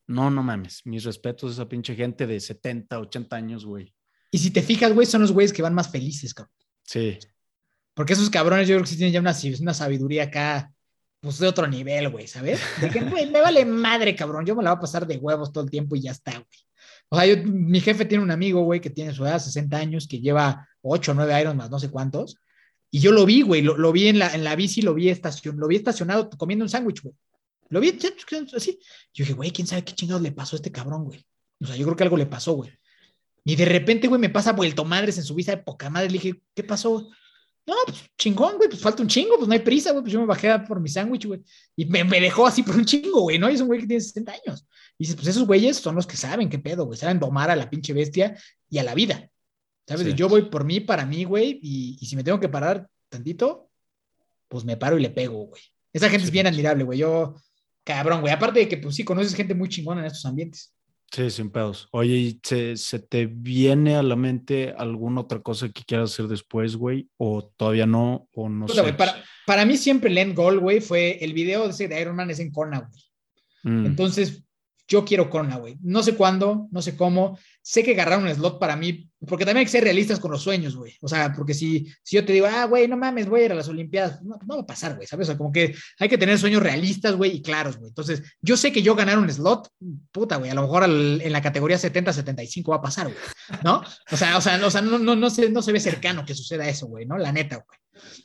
No, 0.07 0.31
no 0.31 0.41
mames. 0.41 0.81
Mis 0.85 1.03
respetos 1.03 1.51
a 1.51 1.53
esa 1.53 1.69
pinche 1.69 1.95
gente 1.95 2.25
de 2.25 2.39
70, 2.39 2.99
80 2.99 3.35
años, 3.35 3.65
güey. 3.65 3.93
Y 4.31 4.39
si 4.39 4.49
te 4.49 4.63
fijas, 4.63 4.93
güey, 4.93 5.05
son 5.05 5.21
los 5.21 5.31
güeyes 5.31 5.53
que 5.53 5.61
van 5.61 5.75
más 5.75 5.91
felices, 5.91 6.33
cabrón. 6.33 6.53
Sí. 6.83 7.19
Porque 7.93 8.13
esos 8.13 8.29
cabrones, 8.29 8.67
yo 8.67 8.75
creo 8.75 8.83
que 8.83 8.89
sí 8.89 8.97
tienen 8.97 9.13
ya 9.13 9.19
una, 9.19 9.35
una 9.61 9.73
sabiduría 9.73 10.23
acá, 10.23 10.73
pues 11.21 11.37
de 11.37 11.47
otro 11.47 11.67
nivel, 11.67 12.09
güey, 12.09 12.27
¿sabes? 12.27 12.59
De 12.81 12.89
que, 12.89 13.01
güey, 13.01 13.29
me 13.29 13.41
vale 13.41 13.63
madre, 13.63 14.15
cabrón. 14.15 14.45
Yo 14.45 14.55
me 14.55 14.63
la 14.63 14.71
voy 14.71 14.77
a 14.77 14.81
pasar 14.81 15.05
de 15.05 15.17
huevos 15.17 15.53
todo 15.53 15.63
el 15.63 15.69
tiempo 15.69 15.95
y 15.95 16.01
ya 16.01 16.11
está, 16.11 16.31
güey. 16.31 16.65
O 17.09 17.19
sea, 17.19 17.35
mi 17.45 17.79
jefe 17.79 18.05
tiene 18.05 18.23
un 18.23 18.31
amigo, 18.31 18.63
güey, 18.63 18.81
que 18.81 18.89
tiene 18.89 19.13
su 19.13 19.25
edad, 19.25 19.39
60 19.39 19.77
años, 19.77 20.07
que 20.07 20.19
lleva 20.19 20.67
8 20.81 21.11
o 21.11 21.15
9 21.15 21.41
Iron 21.41 21.57
más 21.57 21.69
no 21.69 21.79
sé 21.79 21.89
cuántos. 21.89 22.37
Y 22.91 22.99
yo 22.99 23.11
lo 23.11 23.25
vi, 23.25 23.41
güey, 23.41 23.61
lo, 23.61 23.91
vi 23.91 24.07
en 24.07 24.19
la, 24.19 24.33
en 24.33 24.43
la 24.43 24.55
bici, 24.55 24.81
lo 24.81 24.93
vi, 24.93 25.09
estacion, 25.09 25.57
lo 25.57 25.67
vi 25.67 25.75
estacionado 25.75 26.29
comiendo 26.29 26.63
un 26.63 26.69
sándwich, 26.69 27.01
güey. 27.01 27.15
Lo 27.69 27.79
vi 27.79 27.97
así. 28.55 28.79
Yo 29.13 29.23
dije, 29.23 29.33
güey, 29.33 29.51
quién 29.51 29.67
sabe 29.67 29.83
qué 29.83 29.93
chingados 29.93 30.21
le 30.21 30.31
pasó 30.31 30.55
a 30.55 30.57
este 30.57 30.71
cabrón, 30.71 31.05
güey. 31.05 31.25
O 31.61 31.65
sea, 31.65 31.75
yo 31.75 31.85
creo 31.85 31.95
que 31.95 32.03
algo 32.03 32.17
le 32.17 32.25
pasó, 32.25 32.53
güey. 32.53 32.71
Y 33.43 33.55
de 33.55 33.65
repente, 33.65 34.07
güey, 34.07 34.19
me 34.19 34.29
pasa 34.29 34.53
vuelto 34.53 34.85
madres 34.85 35.17
en 35.17 35.23
su 35.23 35.35
visa 35.35 35.51
de 35.51 35.63
poca 35.63 35.89
madre. 35.89 36.07
Le 36.07 36.13
dije, 36.13 36.41
¿qué 36.53 36.63
pasó? 36.63 37.09
No, 37.67 37.73
pues 37.85 38.03
chingón, 38.17 38.57
güey, 38.57 38.69
pues 38.69 38.81
falta 38.81 39.01
un 39.01 39.07
chingo, 39.07 39.37
pues 39.37 39.47
no 39.47 39.53
hay 39.53 39.59
prisa, 39.59 39.91
güey, 39.91 40.03
pues 40.03 40.13
yo 40.13 40.19
me 40.19 40.27
bajé 40.27 40.59
por 40.67 40.79
mi 40.79 40.87
sándwich, 40.87 41.25
güey. 41.25 41.41
Y 41.75 41.85
me, 41.85 42.03
me, 42.03 42.21
dejó 42.21 42.45
así 42.45 42.61
por 42.61 42.75
un 42.75 42.85
chingo, 42.85 43.21
güey, 43.21 43.39
¿no? 43.39 43.49
Y 43.49 43.55
es 43.55 43.61
un 43.61 43.67
güey 43.67 43.79
que 43.79 43.87
tiene 43.87 44.01
60 44.01 44.31
años. 44.31 44.67
Y 44.99 45.05
dices, 45.05 45.15
pues 45.15 45.27
esos 45.27 45.47
güeyes 45.47 45.77
son 45.77 45.95
los 45.95 46.05
que 46.05 46.15
saben 46.15 46.47
qué 46.47 46.59
pedo, 46.59 46.85
güey, 46.85 46.97
saben 46.97 47.19
domar 47.19 47.49
a 47.49 47.55
la 47.55 47.67
pinche 47.67 47.91
bestia 47.93 48.37
y 48.69 48.77
a 48.77 48.83
la 48.83 48.93
vida. 48.93 49.29
¿Sabes? 49.87 50.15
Yo 50.15 50.29
voy 50.29 50.43
por 50.43 50.63
mí, 50.63 50.79
para 50.79 51.05
mí, 51.05 51.23
güey, 51.23 51.59
y, 51.61 51.97
y, 51.99 52.05
si 52.05 52.15
me 52.15 52.23
tengo 52.23 52.39
que 52.39 52.49
parar 52.49 52.87
tantito, 53.09 53.69
pues 54.47 54.63
me 54.63 54.77
paro 54.77 54.97
y 54.97 55.01
le 55.01 55.09
pego, 55.09 55.47
güey. 55.47 55.61
Esa 55.91 56.09
gente 56.09 56.25
es 56.25 56.31
bien 56.31 56.47
admirable, 56.47 56.83
güey. 56.83 56.99
Yo, 56.99 57.35
cabrón, 57.83 58.21
güey. 58.21 58.33
Aparte 58.33 58.59
de 58.59 58.67
que, 58.67 58.77
pues 58.77 58.95
sí, 58.95 59.03
conoces 59.03 59.33
gente 59.33 59.55
muy 59.55 59.69
chingona 59.69 60.01
en 60.01 60.07
estos 60.07 60.25
ambientes. 60.25 60.74
Sí, 61.15 61.29
sin 61.29 61.49
pedos. 61.49 61.87
Oye, 61.91 62.37
¿se, 62.43 62.75
¿se, 62.75 62.99
te 62.99 63.25
viene 63.25 63.95
a 63.95 64.03
la 64.03 64.17
mente 64.17 64.73
alguna 64.77 65.21
otra 65.21 65.39
cosa 65.39 65.69
que 65.69 65.85
quieras 65.85 66.11
hacer 66.11 66.27
después, 66.27 66.75
güey? 66.75 67.07
¿O 67.15 67.53
todavía 67.55 67.85
no? 67.85 68.27
¿O 68.33 68.49
no 68.49 68.67
sé? 68.67 68.91
para, 68.91 69.23
para, 69.45 69.63
mí 69.63 69.77
siempre 69.77 70.09
el 70.09 70.17
end 70.17 70.35
goal, 70.35 70.59
güey, 70.59 70.81
fue 70.81 71.23
el 71.23 71.31
video 71.31 71.63
de 71.63 71.69
ese 71.69 71.87
de 71.87 72.01
Iron 72.01 72.17
Man 72.17 72.31
es 72.31 72.39
en 72.39 72.51
Kona, 72.51 72.79
güey. 72.79 73.03
Mm. 73.63 73.85
Entonces, 73.85 74.43
yo 74.87 75.03
quiero 75.03 75.29
Kona, 75.29 75.57
güey. 75.57 75.77
No 75.81 76.03
sé 76.03 76.15
cuándo, 76.15 76.67
no 76.71 76.81
sé 76.81 76.95
cómo. 76.95 77.37
Sé 77.61 77.83
que 77.83 77.93
agarrar 77.93 78.19
un 78.19 78.29
slot 78.29 78.59
para 78.59 78.75
mí, 78.75 79.09
porque 79.27 79.43
también 79.43 79.59
hay 79.59 79.65
que 79.65 79.71
ser 79.71 79.83
realistas 79.83 80.19
con 80.19 80.31
los 80.31 80.43
sueños, 80.43 80.75
güey. 80.75 80.95
O 81.01 81.07
sea, 81.07 81.33
porque 81.33 81.55
si, 81.55 81.91
si 82.03 82.15
yo 82.15 82.25
te 82.25 82.33
digo, 82.33 82.45
ah, 82.45 82.65
güey, 82.65 82.87
no 82.87 82.95
mames, 82.95 83.27
voy 83.27 83.41
a 83.41 83.45
ir 83.45 83.51
a 83.51 83.55
las 83.55 83.67
Olimpiadas, 83.67 84.21
no, 84.23 84.37
no 84.45 84.55
va 84.57 84.61
a 84.61 84.65
pasar, 84.65 84.95
güey, 84.95 85.07
¿sabes? 85.07 85.27
O 85.27 85.31
sea, 85.31 85.37
como 85.37 85.51
que 85.51 85.75
hay 85.99 86.09
que 86.09 86.17
tener 86.17 86.37
sueños 86.37 86.61
realistas, 86.61 87.15
güey, 87.15 87.37
y 87.37 87.41
claros, 87.41 87.77
güey. 87.77 87.89
Entonces, 87.89 88.21
yo 88.41 88.57
sé 88.57 88.71
que 88.71 88.83
yo 88.83 88.95
ganar 88.95 89.17
un 89.17 89.29
slot, 89.29 89.69
puta, 90.11 90.37
güey, 90.37 90.51
a 90.51 90.55
lo 90.55 90.61
mejor 90.61 90.83
en 90.83 91.31
la 91.31 91.41
categoría 91.41 91.77
70-75 91.77 92.69
va 92.69 92.75
a 92.75 92.81
pasar, 92.81 93.07
güey, 93.07 93.17
¿no? 93.63 93.81
O 94.11 94.17
sea, 94.17 94.37
o 94.37 94.41
sea, 94.41 94.63
o 94.65 94.69
sea 94.69 94.81
no, 94.81 94.99
no, 94.99 95.15
no, 95.15 95.29
se, 95.29 95.49
no 95.49 95.61
se 95.63 95.71
ve 95.71 95.79
cercano 95.79 96.25
que 96.25 96.35
suceda 96.35 96.69
eso, 96.69 96.85
güey, 96.87 97.05
¿no? 97.05 97.17
La 97.17 97.31
neta, 97.31 97.55
güey. 97.55 97.79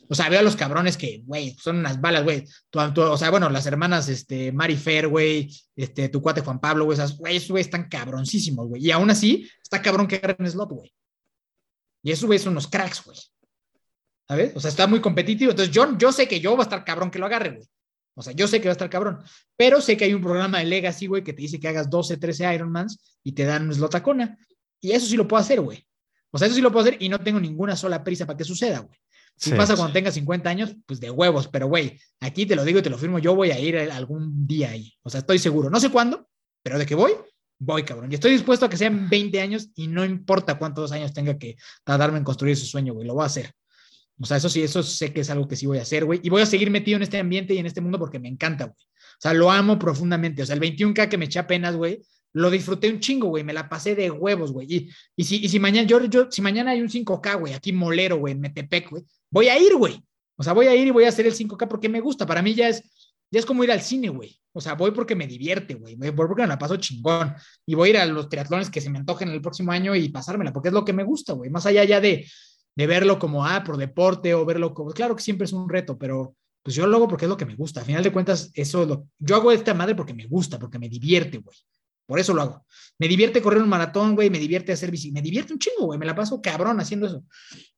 O 0.09 0.15
sea, 0.15 0.29
veo 0.29 0.39
a 0.39 0.43
los 0.43 0.55
cabrones 0.55 0.97
que, 0.97 1.21
güey, 1.25 1.55
son 1.59 1.77
unas 1.77 1.99
balas, 1.99 2.23
güey. 2.23 2.45
o 2.73 3.17
sea, 3.17 3.29
bueno, 3.29 3.49
las 3.49 3.65
hermanas, 3.65 4.09
este, 4.09 4.51
Mari 4.51 4.75
Fer, 4.75 5.07
güey, 5.07 5.49
este, 5.75 6.09
tu 6.09 6.21
cuate 6.21 6.41
Juan 6.41 6.59
Pablo, 6.59 6.85
güey, 6.85 6.95
esas, 6.95 7.17
güey, 7.17 7.37
esos 7.37 7.57
están 7.59 7.87
cabroncísimos, 7.87 8.67
güey. 8.67 8.85
Y 8.85 8.91
aún 8.91 9.09
así, 9.09 9.49
está 9.61 9.81
cabrón 9.81 10.07
que 10.07 10.17
agarren 10.17 10.49
slot, 10.49 10.69
güey. 10.71 10.93
Y 12.03 12.11
esos 12.11 12.25
güey 12.25 12.39
son 12.39 12.53
unos 12.53 12.67
cracks, 12.67 13.03
güey. 13.05 13.17
¿Sabes? 14.27 14.53
O 14.55 14.59
sea, 14.59 14.69
está 14.69 14.87
muy 14.87 15.01
competitivo. 15.01 15.51
Entonces, 15.51 15.73
yo, 15.73 15.97
yo 15.97 16.11
sé 16.11 16.27
que 16.27 16.39
yo 16.39 16.53
va 16.55 16.63
a 16.63 16.63
estar 16.63 16.83
cabrón 16.83 17.11
que 17.11 17.19
lo 17.19 17.25
agarre, 17.25 17.51
güey. 17.51 17.67
O 18.15 18.21
sea, 18.21 18.33
yo 18.33 18.47
sé 18.47 18.59
que 18.59 18.67
va 18.67 18.71
a 18.71 18.73
estar 18.73 18.89
cabrón. 18.89 19.19
Pero 19.55 19.81
sé 19.81 19.95
que 19.97 20.05
hay 20.05 20.13
un 20.13 20.21
programa 20.21 20.59
de 20.59 20.65
Legacy, 20.65 21.07
güey, 21.07 21.23
que 21.23 21.33
te 21.33 21.41
dice 21.41 21.59
que 21.59 21.67
hagas 21.67 21.89
12, 21.89 22.17
13 22.17 22.53
Ironmans 22.55 23.19
y 23.23 23.31
te 23.31 23.45
dan 23.45 23.67
un 23.67 23.73
slot 23.73 23.95
a 23.95 24.03
Kona. 24.03 24.37
Y 24.79 24.91
eso 24.91 25.05
sí 25.05 25.15
lo 25.15 25.27
puedo 25.27 25.41
hacer, 25.41 25.61
güey. 25.61 25.85
O 26.31 26.37
sea, 26.37 26.47
eso 26.47 26.55
sí 26.55 26.61
lo 26.61 26.71
puedo 26.71 26.87
hacer 26.87 27.01
y 27.01 27.09
no 27.09 27.19
tengo 27.19 27.39
ninguna 27.39 27.75
sola 27.75 28.03
prisa 28.03 28.25
para 28.25 28.37
que 28.37 28.43
suceda, 28.43 28.79
güey. 28.79 28.97
Si 29.35 29.51
pasa 29.51 29.75
cuando 29.75 29.93
tenga 29.93 30.11
50 30.11 30.49
años, 30.49 30.75
pues 30.85 30.99
de 30.99 31.09
huevos, 31.09 31.47
pero 31.47 31.67
güey, 31.67 31.99
aquí 32.19 32.45
te 32.45 32.55
lo 32.55 32.63
digo 32.63 32.79
y 32.79 32.81
te 32.83 32.91
lo 32.91 32.97
firmo, 32.97 33.17
yo 33.17 33.35
voy 33.35 33.49
a 33.49 33.59
ir 33.59 33.75
algún 33.77 34.45
día 34.45 34.69
ahí. 34.69 34.93
O 35.01 35.09
sea, 35.09 35.21
estoy 35.21 35.39
seguro. 35.39 35.69
No 35.69 35.79
sé 35.79 35.89
cuándo, 35.89 36.29
pero 36.61 36.77
de 36.77 36.85
que 36.85 36.93
voy, 36.93 37.13
voy, 37.57 37.83
cabrón. 37.83 38.11
Y 38.11 38.15
estoy 38.15 38.31
dispuesto 38.31 38.65
a 38.65 38.69
que 38.69 38.77
sean 38.77 39.09
20 39.09 39.41
años 39.41 39.69
y 39.75 39.87
no 39.87 40.05
importa 40.05 40.59
cuántos 40.59 40.91
años 40.91 41.13
tenga 41.13 41.37
que 41.37 41.55
tardarme 41.83 42.19
en 42.19 42.23
construir 42.23 42.53
ese 42.53 42.65
sueño, 42.65 42.93
güey, 42.93 43.07
lo 43.07 43.15
voy 43.15 43.23
a 43.23 43.27
hacer. 43.27 43.51
O 44.19 44.25
sea, 44.25 44.37
eso 44.37 44.49
sí, 44.49 44.61
eso 44.61 44.83
sé 44.83 45.11
que 45.11 45.21
es 45.21 45.29
algo 45.31 45.47
que 45.47 45.55
sí 45.55 45.65
voy 45.65 45.79
a 45.79 45.81
hacer, 45.81 46.05
güey. 46.05 46.19
Y 46.23 46.29
voy 46.29 46.43
a 46.43 46.45
seguir 46.45 46.69
metido 46.69 46.97
en 46.97 47.03
este 47.03 47.19
ambiente 47.19 47.55
y 47.55 47.57
en 47.57 47.65
este 47.65 47.81
mundo 47.81 47.97
porque 47.97 48.19
me 48.19 48.27
encanta, 48.27 48.65
güey. 48.65 48.75
O 48.75 49.21
sea, 49.21 49.33
lo 49.33 49.49
amo 49.49 49.79
profundamente. 49.79 50.43
O 50.43 50.45
sea, 50.45 50.55
el 50.55 50.61
21K 50.61 51.09
que 51.09 51.17
me 51.17 51.25
echa 51.25 51.47
penas, 51.47 51.75
güey, 51.75 52.01
lo 52.33 52.49
disfruté 52.49 52.89
un 52.89 52.99
chingo, 52.99 53.27
güey, 53.27 53.43
me 53.43 53.53
la 53.53 53.67
pasé 53.67 53.95
de 53.95 54.09
huevos, 54.09 54.51
güey. 54.51 54.67
Y, 54.69 54.89
y, 55.15 55.23
si, 55.23 55.43
y 55.43 55.49
si 55.49 55.59
mañana, 55.59 55.87
yo, 55.87 56.03
yo, 56.05 56.27
si 56.31 56.41
mañana 56.41 56.71
hay 56.71 56.81
un 56.81 56.89
5K, 56.89 57.39
güey, 57.39 57.53
aquí 57.53 57.73
molero, 57.73 58.17
güey, 58.17 58.33
en 58.33 58.41
Metepec, 58.41 58.89
güey, 58.89 59.03
voy 59.31 59.47
a 59.47 59.57
ir, 59.57 59.75
güey. 59.75 60.03
O 60.35 60.43
sea, 60.43 60.53
voy 60.53 60.67
a 60.67 60.75
ir 60.75 60.87
y 60.87 60.91
voy 60.91 61.05
a 61.05 61.09
hacer 61.09 61.25
el 61.25 61.33
5K 61.33 61.67
porque 61.67 61.89
me 61.89 62.01
gusta. 62.01 62.25
Para 62.25 62.41
mí 62.41 62.53
ya 62.53 62.69
es, 62.69 62.83
ya 63.31 63.39
es 63.39 63.45
como 63.45 63.63
ir 63.63 63.71
al 63.71 63.81
cine, 63.81 64.09
güey. 64.09 64.39
O 64.53 64.59
sea, 64.59 64.73
voy 64.73 64.91
porque 64.91 65.15
me 65.15 65.27
divierte, 65.27 65.75
güey. 65.75 65.95
Voy 65.95 66.11
porque 66.11 66.41
me 66.41 66.47
la 66.47 66.59
paso 66.59 66.75
chingón. 66.77 67.33
Y 67.65 67.75
voy 67.75 67.89
a 67.89 67.91
ir 67.91 67.97
a 67.97 68.05
los 68.05 68.27
triatlones 68.27 68.69
que 68.69 68.81
se 68.81 68.89
me 68.89 68.99
antojen 68.99 69.29
el 69.29 69.41
próximo 69.41 69.71
año 69.71 69.95
y 69.95 70.09
pasármela, 70.09 70.51
porque 70.51 70.69
es 70.69 70.73
lo 70.73 70.83
que 70.83 70.93
me 70.93 71.03
gusta, 71.03 71.33
güey. 71.33 71.49
Más 71.49 71.65
allá 71.65 71.83
ya 71.83 72.01
de, 72.01 72.27
de 72.75 72.87
verlo 72.87 73.19
como, 73.19 73.45
ah, 73.45 73.63
por 73.63 73.77
deporte 73.77 74.33
o 74.33 74.45
verlo 74.45 74.73
como, 74.73 74.91
claro 74.91 75.15
que 75.15 75.23
siempre 75.23 75.45
es 75.45 75.53
un 75.53 75.69
reto, 75.69 75.97
pero 75.97 76.35
pues 76.63 76.75
yo 76.75 76.85
lo 76.85 76.97
hago 76.97 77.07
porque 77.07 77.25
es 77.25 77.29
lo 77.29 77.37
que 77.37 77.45
me 77.45 77.55
gusta. 77.55 77.81
A 77.81 77.85
final 77.85 78.03
de 78.03 78.11
cuentas, 78.11 78.51
eso 78.53 78.85
lo, 78.85 79.07
yo 79.19 79.35
hago 79.35 79.51
esta 79.51 79.73
madre 79.73 79.95
porque 79.95 80.13
me 80.13 80.27
gusta, 80.27 80.59
porque 80.59 80.79
me 80.79 80.89
divierte, 80.89 81.37
güey. 81.37 81.57
Por 82.11 82.19
eso 82.19 82.33
lo 82.33 82.41
hago. 82.41 82.65
Me 82.99 83.07
divierte 83.07 83.41
correr 83.41 83.63
un 83.63 83.69
maratón, 83.69 84.15
güey, 84.15 84.29
me 84.29 84.37
divierte 84.37 84.73
hacer 84.73 84.91
bici, 84.91 85.13
me 85.13 85.21
divierte 85.21 85.53
un 85.53 85.59
chingo, 85.59 85.85
güey, 85.85 85.97
me 85.97 86.05
la 86.05 86.13
paso 86.13 86.41
cabrón 86.41 86.77
haciendo 86.81 87.07
eso, 87.07 87.23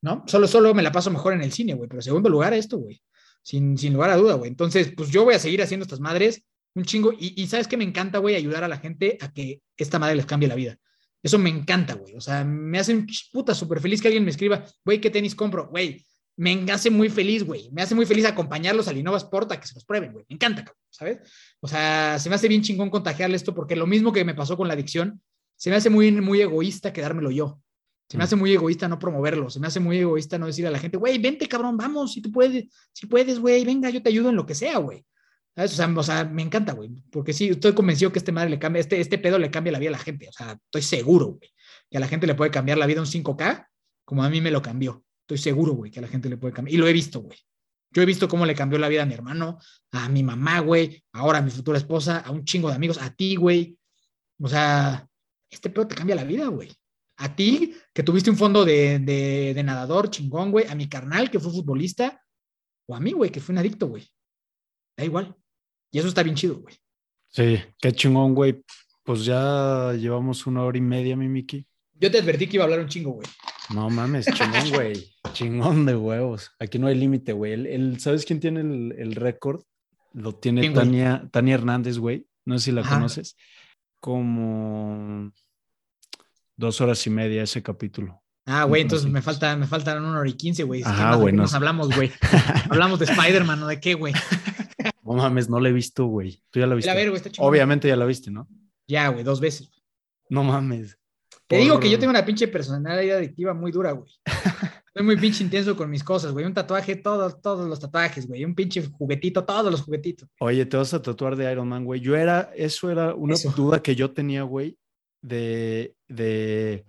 ¿no? 0.01 0.23
Solo, 0.25 0.47
solo 0.47 0.73
me 0.73 0.81
la 0.81 0.91
paso 0.91 1.11
mejor 1.11 1.33
en 1.33 1.43
el 1.43 1.51
cine, 1.51 1.75
güey, 1.75 1.87
pero 1.87 2.01
segundo 2.01 2.29
lugar 2.29 2.51
esto, 2.55 2.79
güey, 2.79 2.99
sin, 3.43 3.77
sin 3.77 3.93
lugar 3.93 4.09
a 4.09 4.17
duda, 4.17 4.33
güey. 4.33 4.49
Entonces, 4.49 4.91
pues 4.97 5.11
yo 5.11 5.23
voy 5.23 5.35
a 5.35 5.39
seguir 5.39 5.61
haciendo 5.61 5.83
estas 5.83 5.99
madres 5.99 6.43
un 6.73 6.83
chingo 6.83 7.13
y, 7.15 7.45
sabes 7.45 7.67
que 7.67 7.77
me 7.77 7.83
encanta, 7.83 8.17
güey, 8.17 8.35
ayudar 8.35 8.63
a 8.63 8.67
la 8.67 8.79
gente 8.79 9.19
a 9.21 9.31
que 9.31 9.61
esta 9.77 9.99
madre 9.99 10.15
les 10.15 10.25
cambie 10.25 10.49
la 10.49 10.55
vida. 10.55 10.79
Eso 11.21 11.37
me 11.37 11.51
encanta, 11.51 11.93
güey. 11.93 12.15
O 12.15 12.19
sea, 12.19 12.43
me 12.43 12.79
hace 12.79 12.95
un 12.95 13.05
puta 13.31 13.53
súper 13.53 13.81
feliz 13.81 14.01
que 14.01 14.07
alguien 14.07 14.23
me 14.23 14.31
escriba, 14.31 14.65
güey, 14.83 14.99
¿qué 14.99 15.11
tenis 15.11 15.35
compro? 15.35 15.69
Güey, 15.69 16.03
me 16.35 16.71
hace 16.71 16.89
muy 16.89 17.09
feliz, 17.09 17.43
güey. 17.43 17.69
Me 17.71 17.81
hace 17.81 17.95
muy 17.95 18.05
feliz 18.05 18.25
acompañarlos 18.25 18.87
al 18.87 18.97
Innova 18.97 19.17
Sport 19.17 19.51
a 19.51 19.59
que 19.59 19.67
se 19.67 19.75
los 19.75 19.85
prueben, 19.85 20.13
güey. 20.13 20.25
Me 20.29 20.35
encanta, 20.35 20.65
¿sabes? 20.89 21.19
O 21.59 21.67
sea, 21.67 22.17
se 22.19 22.29
me 22.29 22.35
hace 22.35 22.47
bien 22.47 22.61
chingón 22.61 22.89
contagiarle 22.89 23.35
esto 23.35 23.53
porque 23.53 23.75
lo 23.75 23.85
mismo 23.87 24.11
que 24.11 24.25
me 24.25 24.33
pasó 24.33 24.57
con 24.57 24.67
la 24.67 24.73
adicción, 24.73 25.21
se 25.55 25.69
me 25.69 25.75
hace 25.75 25.89
muy, 25.89 26.11
muy 26.11 26.41
egoísta 26.41 26.91
quedármelo 26.91 27.31
yo. 27.31 27.61
Se 28.09 28.17
me 28.17 28.23
mm. 28.23 28.25
hace 28.25 28.35
muy 28.35 28.53
egoísta 28.53 28.87
no 28.87 28.99
promoverlo. 28.99 29.49
Se 29.49 29.59
me 29.59 29.67
hace 29.67 29.79
muy 29.79 29.99
egoísta 29.99 30.37
no 30.37 30.47
decir 30.47 30.67
a 30.67 30.71
la 30.71 30.79
gente, 30.79 30.97
güey, 30.97 31.17
vente, 31.19 31.47
cabrón, 31.47 31.77
vamos, 31.77 32.13
si 32.13 32.21
tú 32.21 32.31
puedes, 32.31 32.65
si 32.91 33.07
puedes, 33.07 33.39
güey, 33.39 33.63
venga, 33.63 33.89
yo 33.89 34.01
te 34.01 34.09
ayudo 34.09 34.29
en 34.29 34.35
lo 34.35 34.45
que 34.45 34.55
sea, 34.55 34.77
güey. 34.77 35.05
O 35.55 35.67
sea, 35.67 35.87
o 35.95 36.03
sea, 36.03 36.25
me 36.25 36.41
encanta, 36.41 36.73
güey, 36.73 36.89
porque 37.11 37.31
sí, 37.31 37.49
estoy 37.49 37.73
convencido 37.73 38.11
que 38.11 38.17
este 38.17 38.31
madre 38.31 38.49
le 38.49 38.57
cambia, 38.57 38.79
este, 38.79 38.99
este 38.99 39.19
pedo 39.19 39.37
le 39.37 39.51
cambia 39.51 39.71
la 39.71 39.79
vida 39.79 39.89
a 39.89 39.93
la 39.93 39.99
gente. 39.99 40.27
O 40.27 40.31
sea, 40.31 40.57
estoy 40.65 40.81
seguro, 40.81 41.27
güey, 41.27 41.51
que 41.89 41.97
a 41.97 41.99
la 41.99 42.07
gente 42.07 42.25
le 42.25 42.33
puede 42.33 42.49
cambiar 42.49 42.79
la 42.79 42.87
vida 42.87 43.01
un 43.01 43.07
5K, 43.07 43.67
como 44.03 44.23
a 44.23 44.29
mí 44.29 44.41
me 44.41 44.49
lo 44.49 44.63
cambió. 44.63 45.03
Estoy 45.23 45.37
seguro, 45.37 45.73
güey, 45.73 45.89
que 45.89 45.99
a 45.99 46.01
la 46.01 46.07
gente 46.07 46.29
le 46.29 46.37
puede 46.37 46.53
cambiar. 46.53 46.73
Y 46.73 46.77
lo 46.77 46.87
he 46.87 46.93
visto, 46.93 47.21
güey. 47.21 47.37
Yo 47.91 48.01
he 48.01 48.05
visto 48.05 48.27
cómo 48.27 48.45
le 48.45 48.55
cambió 48.55 48.79
la 48.79 48.89
vida 48.89 49.03
a 49.03 49.05
mi 49.05 49.13
hermano, 49.13 49.59
a 49.91 50.09
mi 50.09 50.23
mamá, 50.23 50.59
güey, 50.59 51.03
ahora 51.13 51.37
a 51.37 51.41
mi 51.41 51.51
futura 51.51 51.77
esposa, 51.77 52.19
a 52.19 52.31
un 52.31 52.43
chingo 52.43 52.69
de 52.69 52.75
amigos, 52.75 52.99
a 52.99 53.13
ti, 53.13 53.35
güey. 53.35 53.77
O 54.41 54.47
sea, 54.49 55.07
este 55.49 55.69
pedo 55.69 55.87
te 55.87 55.95
cambia 55.95 56.15
la 56.15 56.23
vida, 56.23 56.47
güey. 56.47 56.71
A 57.17 57.35
ti, 57.35 57.75
que 57.93 58.01
tuviste 58.01 58.31
un 58.31 58.37
fondo 58.37 58.65
de, 58.65 58.99
de, 58.99 59.63
nadador 59.63 60.09
chingón, 60.09 60.51
güey. 60.51 60.65
A 60.67 60.75
mi 60.75 60.89
carnal, 60.89 61.29
que 61.29 61.39
fue 61.39 61.51
futbolista. 61.51 62.19
O 62.87 62.95
a 62.95 62.99
mí, 62.99 63.11
güey, 63.11 63.31
que 63.31 63.39
fue 63.39 63.53
un 63.53 63.59
adicto, 63.59 63.87
güey. 63.87 64.05
Da 64.97 65.05
igual. 65.05 65.35
Y 65.91 65.99
eso 65.99 66.07
está 66.07 66.23
bien 66.23 66.35
chido, 66.35 66.59
güey. 66.59 66.75
Sí, 67.29 67.59
qué 67.79 67.91
chingón, 67.91 68.33
güey. 68.33 68.63
Pues 69.03 69.23
ya 69.23 69.93
llevamos 69.93 70.47
una 70.47 70.63
hora 70.63 70.77
y 70.77 70.81
media, 70.81 71.15
mi 71.15 71.29
Miki. 71.29 71.67
Yo 72.03 72.11
te 72.11 72.19
advertí 72.19 72.47
que 72.47 72.57
iba 72.57 72.65
a 72.65 72.65
hablar 72.65 72.81
un 72.81 72.89
chingo, 72.89 73.11
güey. 73.11 73.27
No 73.73 73.89
mames, 73.89 74.25
chingón, 74.25 74.71
güey. 74.71 75.15
chingón 75.31 75.85
de 75.85 75.95
huevos. 75.95 76.51
Aquí 76.59 76.77
no 76.77 76.87
hay 76.87 76.95
límite, 76.95 77.31
güey. 77.31 77.53
El, 77.53 77.97
¿Sabes 78.01 78.25
quién 78.25 78.41
tiene 78.41 78.59
el, 78.59 79.15
récord? 79.15 79.63
Lo 80.11 80.35
tiene 80.35 80.69
Tania, 80.71 81.29
Tania 81.31 81.53
Hernández, 81.55 81.97
güey. 81.99 82.27
No 82.43 82.59
sé 82.59 82.65
si 82.65 82.71
la 82.73 82.83
conoces. 82.83 83.37
Como 84.01 85.31
dos 86.57 86.81
horas 86.81 87.07
y 87.07 87.09
media 87.09 87.43
ese 87.43 87.63
capítulo. 87.63 88.21
Ah, 88.47 88.65
güey, 88.65 88.81
entonces 88.81 89.09
me, 89.09 89.21
falta, 89.21 89.55
me 89.55 89.65
faltan 89.65 90.03
una 90.03 90.19
hora 90.19 90.29
y 90.29 90.33
quince, 90.33 90.63
güey. 90.63 90.81
Ah, 90.85 91.15
güey. 91.15 91.33
Nos 91.33 91.53
hablamos, 91.53 91.95
güey. 91.95 92.11
hablamos 92.69 92.99
de 92.99 93.05
Spider-Man 93.05 93.63
o 93.63 93.67
de 93.67 93.79
qué, 93.79 93.93
güey. 93.93 94.13
no 95.03 95.13
mames, 95.13 95.49
no 95.49 95.57
la 95.61 95.69
he 95.69 95.71
visto, 95.71 96.07
güey. 96.07 96.43
Tú 96.51 96.59
ya 96.59 96.67
la 96.67 96.75
viste. 96.75 96.91
Obviamente 97.37 97.87
ya 97.87 97.95
la 97.95 98.03
viste, 98.03 98.29
¿no? 98.29 98.49
Ya, 98.89 99.07
güey, 99.07 99.23
dos 99.23 99.39
veces. 99.39 99.71
No 100.27 100.43
mames. 100.43 100.97
Te 101.53 101.59
digo 101.59 101.79
que 101.79 101.89
yo 101.89 101.99
tengo 101.99 102.09
una 102.11 102.25
pinche 102.25 102.47
personalidad 102.47 103.17
adictiva 103.17 103.53
muy 103.53 103.71
dura, 103.71 103.91
güey. 103.91 104.11
Soy 104.95 105.03
muy 105.03 105.17
pinche 105.17 105.43
intenso 105.43 105.75
con 105.75 105.89
mis 105.89 106.03
cosas, 106.03 106.31
güey. 106.33 106.45
Un 106.45 106.53
tatuaje, 106.53 106.95
todos, 106.95 107.41
todos 107.41 107.67
los 107.67 107.79
tatuajes, 107.79 108.27
güey. 108.27 108.45
Un 108.45 108.53
pinche 108.53 108.83
juguetito, 108.85 109.43
todos 109.43 109.71
los 109.71 109.81
juguetitos. 109.81 110.29
Oye, 110.39 110.65
te 110.65 110.77
vas 110.77 110.93
a 110.93 111.01
tatuar 111.01 111.35
de 111.35 111.51
Iron 111.51 111.67
Man, 111.67 111.83
güey. 111.83 111.99
Yo 111.99 112.15
era, 112.15 112.51
eso 112.55 112.91
era 112.91 113.15
una 113.15 113.35
duda 113.55 113.81
que 113.81 113.95
yo 113.95 114.11
tenía, 114.11 114.43
güey, 114.43 114.77
de, 115.21 115.95
de, 116.07 116.85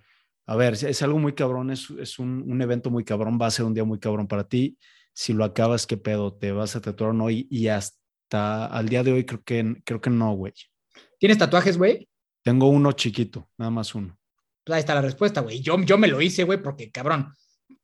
a 0.47 0.57
ver, 0.57 0.75
es 0.75 1.03
algo 1.03 1.19
muy 1.19 1.33
cabrón, 1.33 1.71
es, 1.71 1.89
es 1.99 2.19
un, 2.19 2.45
un, 2.47 2.61
evento 2.61 2.91
muy 2.91 3.05
cabrón, 3.05 3.39
va 3.41 3.47
a 3.47 3.51
ser 3.51 3.65
un 3.65 3.73
día 3.73 3.85
muy 3.85 3.99
cabrón 3.99 4.27
para 4.27 4.45
ti. 4.45 4.77
Si 5.15 5.33
lo 5.33 5.45
acabas, 5.45 5.87
¿qué 5.87 5.97
pedo? 5.97 6.35
¿Te 6.35 6.53
vas 6.53 6.77
a 6.77 6.81
tatuar 6.81 7.11
o 7.11 7.13
no? 7.15 7.31
Y, 7.31 7.47
y 7.51 7.69
hasta 7.69 8.67
al 8.67 8.89
día 8.89 9.03
de 9.03 9.13
hoy 9.13 9.25
creo 9.25 9.43
que, 9.43 9.77
creo 9.85 10.01
que 10.01 10.11
no, 10.11 10.35
güey. 10.35 10.53
¿Tienes 11.19 11.39
tatuajes, 11.39 11.79
güey? 11.79 12.07
Tengo 12.43 12.69
uno 12.69 12.93
chiquito, 12.93 13.49
nada 13.57 13.71
más 13.71 13.95
uno. 13.95 14.19
Pues 14.65 14.77
ahí 14.77 14.81
está 14.81 14.95
la 14.95 15.03
respuesta, 15.03 15.41
güey. 15.41 15.61
Yo, 15.61 15.81
yo 15.83 15.99
me 15.99 16.09
lo 16.09 16.21
hice, 16.21 16.45
güey, 16.45 16.63
porque 16.63 16.91
cabrón, 16.91 17.33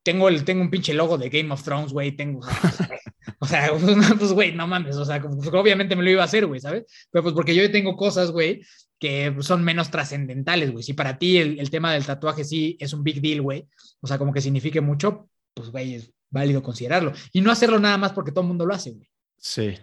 tengo, 0.03 0.29
el, 0.29 0.45
tengo 0.45 0.63
un 0.63 0.71
pinche 0.71 0.95
logo 0.95 1.19
de 1.19 1.29
Game 1.29 1.53
of 1.53 1.63
Thrones, 1.63 1.93
güey, 1.93 2.13
tengo, 2.13 2.41
o 3.39 3.47
sea, 3.47 3.71
pues, 4.19 4.33
güey, 4.33 4.53
no 4.53 4.67
mames, 4.67 4.97
o 4.97 5.05
sea, 5.05 5.21
pues, 5.21 5.49
obviamente 5.53 5.97
me 5.97 6.03
lo 6.03 6.11
iba 6.11 6.23
a 6.23 6.27
hacer, 6.27 6.47
güey, 6.47 6.61
¿sabes? 6.61 6.85
Pero 7.11 7.23
pues 7.23 7.35
porque 7.35 7.55
yo 7.55 7.71
tengo 7.71 7.97
cosas, 7.97 8.31
güey, 8.31 8.63
que 8.99 9.35
son 9.41 9.65
menos 9.65 9.91
trascendentales, 9.91 10.71
güey. 10.73 10.83
Si 10.83 10.95
para 10.95 11.19
ti 11.19 11.39
el, 11.39 11.61
el, 11.61 11.71
tema 11.71 11.93
del 11.93 12.07
tatuaje 12.07 12.45
sí 12.45 12.77
es 12.81 12.93
un 12.93 13.03
big 13.03 13.21
deal, 13.21 13.43
güey, 13.43 13.69
o 14.01 14.07
sea, 14.07 14.19
como 14.19 14.33
que 14.33 14.41
signifique 14.41 14.81
mucho, 14.81 15.29
pues, 15.55 15.71
güey, 15.71 15.95
es 15.95 16.13
válido 16.31 16.63
considerarlo. 16.63 17.13
Y 17.33 17.41
no 17.41 17.51
hacerlo 17.51 17.79
nada 17.79 17.99
más 17.99 18.13
porque 18.13 18.33
todo 18.33 18.43
el 18.43 18.49
mundo 18.49 18.67
lo 18.67 18.75
hace, 18.75 18.93
güey. 18.93 19.09
Sí. 19.39 19.75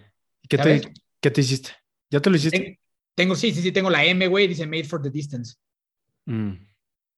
¿Qué 0.47 0.57
te, 0.57 0.93
¿Qué 1.19 1.31
te 1.31 1.41
hiciste? 1.41 1.71
¿Ya 2.09 2.21
te 2.21 2.29
lo 2.29 2.37
hiciste? 2.37 2.79
Tengo, 3.15 3.35
sí, 3.35 3.51
sí, 3.51 3.61
sí, 3.61 3.71
tengo 3.71 3.89
la 3.89 4.05
M, 4.05 4.27
güey, 4.27 4.47
dice 4.47 4.65
Made 4.65 4.85
for 4.85 5.01
the 5.01 5.09
Distance. 5.09 5.55
Mm. 6.25 6.53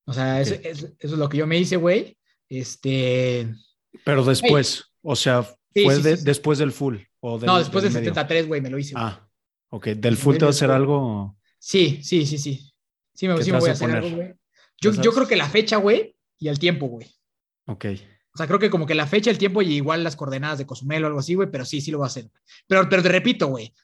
O 0.06 0.12
sea, 0.12 0.40
eso, 0.40 0.54
es 0.98 1.10
lo 1.10 1.28
que 1.28 1.38
yo 1.38 1.46
me 1.46 1.58
hice, 1.58 1.76
güey. 1.76 2.16
Este. 2.48 3.48
Pero 4.04 4.24
después, 4.24 4.84
o 5.02 5.16
sea, 5.16 5.42
fue 5.42 5.98
después 6.00 6.58
del 6.58 6.72
full. 6.72 6.98
O 7.20 7.38
no, 7.38 7.58
después 7.58 7.84
del, 7.84 7.92
73, 7.92 8.48
güey, 8.48 8.60
me 8.60 8.70
lo 8.70 8.78
hice. 8.78 8.94
Ah, 8.96 9.28
ok. 9.68 9.88
¿Del 9.88 10.16
full 10.16 10.36
te 10.36 10.44
va 10.44 10.48
a 10.48 10.50
hacer 10.50 10.70
algo? 10.70 11.36
Sí, 11.58 12.00
sí, 12.02 12.26
sí, 12.26 12.38
sí. 12.38 12.72
Sí, 13.14 13.28
me, 13.28 13.42
sí 13.42 13.52
me 13.52 13.58
voy 13.58 13.68
a 13.68 13.72
hacer 13.72 13.90
algo, 13.90 14.16
güey. 14.16 14.34
Yo, 14.80 14.92
yo 14.92 15.12
creo 15.12 15.28
que 15.28 15.36
la 15.36 15.48
fecha, 15.48 15.76
güey, 15.76 16.16
y 16.38 16.48
el 16.48 16.58
tiempo, 16.58 16.86
güey. 16.86 17.06
Ok. 17.66 17.86
O 18.32 18.36
sea, 18.36 18.46
creo 18.46 18.58
que 18.58 18.70
como 18.70 18.86
que 18.86 18.94
la 18.94 19.06
fecha, 19.06 19.30
el 19.30 19.38
tiempo 19.38 19.60
y 19.60 19.74
igual 19.74 20.02
las 20.02 20.16
coordenadas 20.16 20.58
de 20.58 20.66
Cozumel 20.66 21.04
o 21.04 21.06
algo 21.08 21.18
así, 21.18 21.34
güey, 21.34 21.50
pero 21.50 21.64
sí, 21.64 21.80
sí 21.80 21.90
lo 21.90 21.98
voy 21.98 22.06
a 22.06 22.08
hacer. 22.08 22.30
Pero, 22.66 22.88
pero 22.88 23.02
te 23.02 23.08
repito, 23.08 23.48
güey, 23.48 23.74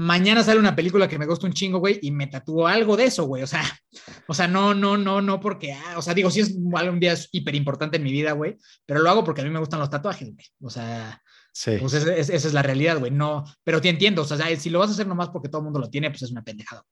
mañana 0.00 0.42
sale 0.42 0.58
una 0.58 0.74
película 0.74 1.06
que 1.06 1.18
me 1.18 1.26
gusta 1.26 1.46
un 1.46 1.52
chingo, 1.52 1.78
güey, 1.78 1.98
y 2.00 2.10
me 2.10 2.26
tatuó 2.26 2.66
algo 2.66 2.96
de 2.96 3.04
eso, 3.04 3.24
güey. 3.24 3.42
O 3.42 3.46
sea, 3.46 3.62
o 4.26 4.32
sea, 4.32 4.48
no, 4.48 4.72
no, 4.74 4.96
no, 4.96 5.20
no, 5.20 5.40
porque, 5.40 5.74
ah, 5.74 5.98
o 5.98 6.02
sea, 6.02 6.14
digo, 6.14 6.30
sí 6.30 6.40
es 6.40 6.56
un 6.56 7.00
día 7.00 7.14
hiper 7.32 7.54
importante 7.54 7.98
en 7.98 8.02
mi 8.02 8.10
vida, 8.10 8.32
güey, 8.32 8.56
pero 8.86 9.00
lo 9.00 9.10
hago 9.10 9.24
porque 9.24 9.42
a 9.42 9.44
mí 9.44 9.50
me 9.50 9.58
gustan 9.58 9.78
los 9.78 9.90
tatuajes, 9.90 10.32
güey. 10.32 10.46
O 10.62 10.70
sea, 10.70 11.22
sí. 11.52 11.72
pues 11.78 11.92
esa 11.92 12.14
es, 12.14 12.52
la 12.54 12.62
realidad, 12.62 12.98
güey. 12.98 13.10
No, 13.10 13.44
pero 13.62 13.82
te 13.82 13.90
entiendo, 13.90 14.22
o 14.22 14.24
sea, 14.24 14.56
si 14.56 14.70
lo 14.70 14.78
vas 14.78 14.88
a 14.88 14.92
hacer 14.92 15.06
nomás 15.06 15.28
porque 15.28 15.50
todo 15.50 15.60
el 15.60 15.64
mundo 15.64 15.80
lo 15.80 15.90
tiene, 15.90 16.08
pues 16.08 16.22
es 16.22 16.30
una 16.30 16.42
pendejada. 16.42 16.82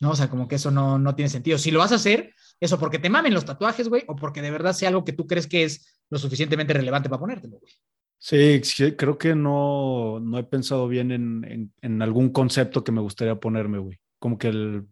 ¿no? 0.00 0.10
O 0.10 0.16
sea, 0.16 0.28
como 0.30 0.48
que 0.48 0.56
eso 0.56 0.70
no, 0.70 0.98
no 0.98 1.14
tiene 1.14 1.28
sentido. 1.28 1.58
Si 1.58 1.70
lo 1.70 1.80
vas 1.80 1.92
a 1.92 1.96
hacer, 1.96 2.34
eso 2.60 2.78
porque 2.78 2.98
te 2.98 3.10
mamen 3.10 3.34
los 3.34 3.44
tatuajes, 3.44 3.88
güey, 3.88 4.04
o 4.08 4.16
porque 4.16 4.40
de 4.40 4.50
verdad 4.50 4.72
sea 4.72 4.88
algo 4.88 5.04
que 5.04 5.12
tú 5.12 5.26
crees 5.26 5.46
que 5.46 5.64
es 5.64 6.00
lo 6.08 6.18
suficientemente 6.18 6.72
relevante 6.72 7.08
para 7.08 7.20
ponértelo, 7.20 7.58
güey. 7.58 7.72
Sí, 8.18 8.60
creo 8.96 9.18
que 9.18 9.34
no, 9.34 10.20
no 10.20 10.38
he 10.38 10.44
pensado 10.44 10.88
bien 10.88 11.12
en, 11.12 11.72
en, 11.80 12.02
algún 12.02 12.30
concepto 12.30 12.82
que 12.82 12.92
me 12.92 13.00
gustaría 13.00 13.38
ponerme, 13.38 13.78
güey. 13.78 13.98
Como 14.18 14.38
que 14.38 14.48
el, 14.48 14.86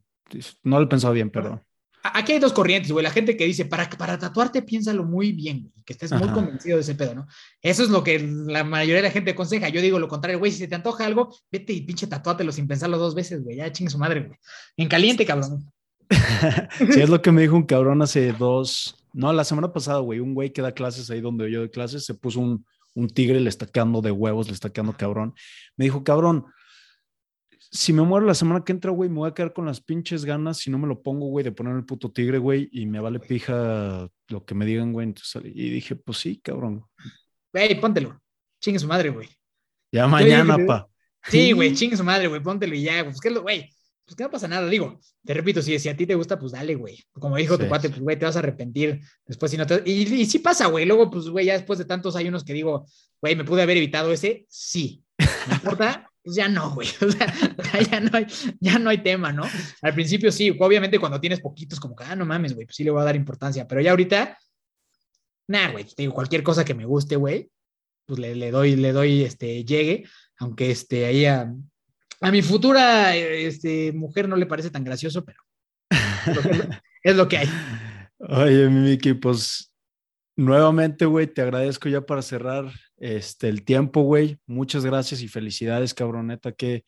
no 0.62 0.78
lo 0.78 0.84
he 0.84 0.88
pensado 0.88 1.14
bien, 1.14 1.30
perdón. 1.30 1.62
Aquí 2.02 2.32
hay 2.32 2.38
dos 2.38 2.52
corrientes, 2.52 2.92
güey. 2.92 3.02
La 3.02 3.10
gente 3.10 3.34
que 3.34 3.46
dice, 3.46 3.64
para, 3.64 3.88
para 3.88 4.18
tatuarte, 4.18 4.60
piénsalo 4.60 5.04
muy 5.04 5.32
bien, 5.32 5.62
güey. 5.62 5.72
Que 5.86 5.94
estés 5.94 6.12
muy 6.12 6.28
convencido 6.28 6.76
de 6.76 6.82
ese 6.82 6.94
pedo, 6.94 7.14
¿no? 7.14 7.26
Eso 7.62 7.82
es 7.82 7.88
lo 7.88 8.04
que 8.04 8.18
la 8.18 8.62
mayoría 8.62 8.96
de 8.96 9.08
la 9.08 9.10
gente 9.10 9.30
aconseja. 9.30 9.70
Yo 9.70 9.80
digo 9.80 9.98
lo 9.98 10.06
contrario, 10.06 10.38
güey. 10.38 10.52
Si 10.52 10.58
se 10.58 10.68
te 10.68 10.74
antoja 10.74 11.06
algo, 11.06 11.34
vete 11.50 11.72
y 11.72 11.80
pinche 11.80 12.06
tatuátelo 12.06 12.52
sin 12.52 12.68
pensarlo 12.68 12.98
dos 12.98 13.14
veces, 13.14 13.42
güey. 13.42 13.56
Ya 13.56 13.72
chingue 13.72 13.90
su 13.90 13.98
madre, 13.98 14.20
güey. 14.20 14.38
En 14.76 14.88
caliente, 14.88 15.24
cabrón. 15.24 15.72
sí, 16.92 17.00
es 17.00 17.08
lo 17.08 17.22
que 17.22 17.32
me 17.32 17.40
dijo 17.40 17.56
un 17.56 17.64
cabrón 17.64 18.02
hace 18.02 18.32
dos. 18.32 18.96
No, 19.14 19.32
la 19.32 19.44
semana 19.44 19.72
pasada, 19.72 20.00
güey. 20.00 20.20
Un 20.20 20.34
güey 20.34 20.52
que 20.52 20.60
da 20.60 20.72
clases 20.72 21.08
ahí 21.10 21.22
donde 21.22 21.50
yo 21.50 21.60
doy 21.60 21.70
clases 21.70 22.04
se 22.04 22.12
puso 22.12 22.40
un, 22.40 22.66
un 22.94 23.08
tigre 23.08 23.40
le 23.40 23.48
está 23.48 23.66
quedando 23.66 24.00
de 24.00 24.10
huevos, 24.10 24.46
le 24.48 24.54
está 24.54 24.70
quedando 24.70 24.92
cabrón. 24.94 25.34
Me 25.76 25.84
dijo, 25.84 26.04
cabrón, 26.04 26.46
si 27.58 27.92
me 27.92 28.02
muero 28.02 28.24
la 28.24 28.34
semana 28.34 28.64
que 28.64 28.72
entra, 28.72 28.92
güey, 28.92 29.10
me 29.10 29.16
voy 29.16 29.30
a 29.30 29.34
quedar 29.34 29.52
con 29.52 29.66
las 29.66 29.80
pinches 29.80 30.24
ganas 30.24 30.58
si 30.58 30.70
no 30.70 30.78
me 30.78 30.86
lo 30.86 31.02
pongo, 31.02 31.26
güey, 31.26 31.44
de 31.44 31.52
poner 31.52 31.74
el 31.74 31.84
puto 31.84 32.12
tigre, 32.12 32.38
güey, 32.38 32.68
y 32.70 32.86
me 32.86 33.00
vale 33.00 33.18
pija 33.18 34.08
lo 34.28 34.44
que 34.44 34.54
me 34.54 34.64
digan, 34.64 34.92
güey. 34.92 35.12
y 35.42 35.70
dije, 35.70 35.96
pues 35.96 36.18
sí, 36.18 36.40
cabrón. 36.40 36.84
Güey, 37.52 37.80
póntelo. 37.80 38.20
Chingue 38.60 38.78
su 38.78 38.86
madre, 38.86 39.10
güey. 39.10 39.28
Ya 39.90 40.06
mañana, 40.06 40.56
pa. 40.64 40.88
Sí, 41.24 41.52
güey, 41.52 41.74
chingue 41.74 41.96
su 41.96 42.04
madre, 42.04 42.28
güey, 42.28 42.40
póntelo 42.40 42.74
y 42.74 42.82
ya, 42.82 43.04
pues, 43.04 43.20
¿qué 43.20 43.28
es 43.28 43.34
lo, 43.34 43.42
güey? 43.42 43.68
Pues 44.04 44.16
que 44.16 44.22
no 44.24 44.30
pasa 44.30 44.48
nada. 44.48 44.68
Digo, 44.68 45.00
te 45.24 45.34
repito, 45.34 45.62
si, 45.62 45.78
si 45.78 45.88
a 45.88 45.96
ti 45.96 46.06
te 46.06 46.14
gusta, 46.14 46.38
pues 46.38 46.52
dale, 46.52 46.74
güey. 46.74 47.02
Como 47.12 47.36
dijo 47.36 47.58
tu 47.58 47.66
cuate, 47.68 47.88
pues 47.88 48.00
güey, 48.00 48.18
te 48.18 48.26
vas 48.26 48.36
a 48.36 48.40
arrepentir 48.40 49.00
después 49.26 49.50
si 49.50 49.56
no 49.56 49.66
te... 49.66 49.82
Y, 49.86 50.02
y 50.14 50.26
sí 50.26 50.38
pasa, 50.40 50.66
güey. 50.66 50.84
Luego, 50.84 51.10
pues 51.10 51.28
güey, 51.28 51.46
ya 51.46 51.54
después 51.54 51.78
de 51.78 51.86
tantos 51.86 52.14
hay 52.16 52.28
unos 52.28 52.44
que 52.44 52.52
digo, 52.52 52.86
güey, 53.20 53.34
¿me 53.34 53.44
pude 53.44 53.62
haber 53.62 53.78
evitado 53.78 54.12
ese? 54.12 54.44
Sí. 54.48 55.02
¿Me 55.48 55.54
importa? 55.54 56.10
Pues 56.22 56.36
ya 56.36 56.48
no, 56.48 56.74
güey. 56.74 56.88
O 57.00 57.10
sea, 57.10 57.82
ya 57.90 58.00
no, 58.00 58.10
hay, 58.12 58.26
ya 58.60 58.78
no 58.78 58.90
hay 58.90 58.98
tema, 58.98 59.32
¿no? 59.32 59.44
Al 59.82 59.94
principio 59.94 60.30
sí, 60.30 60.54
obviamente 60.58 60.98
cuando 60.98 61.20
tienes 61.20 61.40
poquitos, 61.40 61.80
como 61.80 61.96
que, 61.96 62.04
ah, 62.04 62.16
no 62.16 62.24
mames, 62.24 62.54
güey, 62.54 62.66
pues 62.66 62.76
sí 62.76 62.84
le 62.84 62.90
voy 62.90 63.00
a 63.00 63.04
dar 63.04 63.16
importancia. 63.16 63.66
Pero 63.66 63.80
ya 63.80 63.90
ahorita, 63.90 64.38
nada, 65.48 65.72
güey, 65.72 65.84
te 65.84 66.02
digo, 66.02 66.14
cualquier 66.14 66.42
cosa 66.42 66.64
que 66.64 66.74
me 66.74 66.84
guste, 66.84 67.16
güey, 67.16 67.50
pues 68.06 68.18
le, 68.18 68.34
le, 68.34 68.50
doy, 68.50 68.76
le 68.76 68.92
doy, 68.92 69.22
este, 69.22 69.64
llegue, 69.64 70.04
aunque 70.38 70.70
este, 70.70 71.06
ahí 71.06 71.26
a, 71.26 71.52
a 72.24 72.30
mi 72.30 72.40
futura 72.40 73.14
este, 73.14 73.92
mujer 73.92 74.28
no 74.28 74.36
le 74.36 74.46
parece 74.46 74.70
tan 74.70 74.82
gracioso, 74.82 75.24
pero 75.24 75.42
es 77.02 77.16
lo 77.16 77.28
que 77.28 77.38
hay. 77.38 77.48
Oye, 78.18 78.70
Miki, 78.70 79.12
pues 79.12 79.74
nuevamente, 80.34 81.04
güey, 81.04 81.26
te 81.26 81.42
agradezco 81.42 81.90
ya 81.90 82.00
para 82.00 82.22
cerrar 82.22 82.72
este, 82.96 83.50
el 83.50 83.62
tiempo, 83.62 84.02
güey. 84.02 84.38
Muchas 84.46 84.86
gracias 84.86 85.20
y 85.20 85.28
felicidades, 85.28 85.92
cabroneta. 85.92 86.52
Qué 86.52 86.86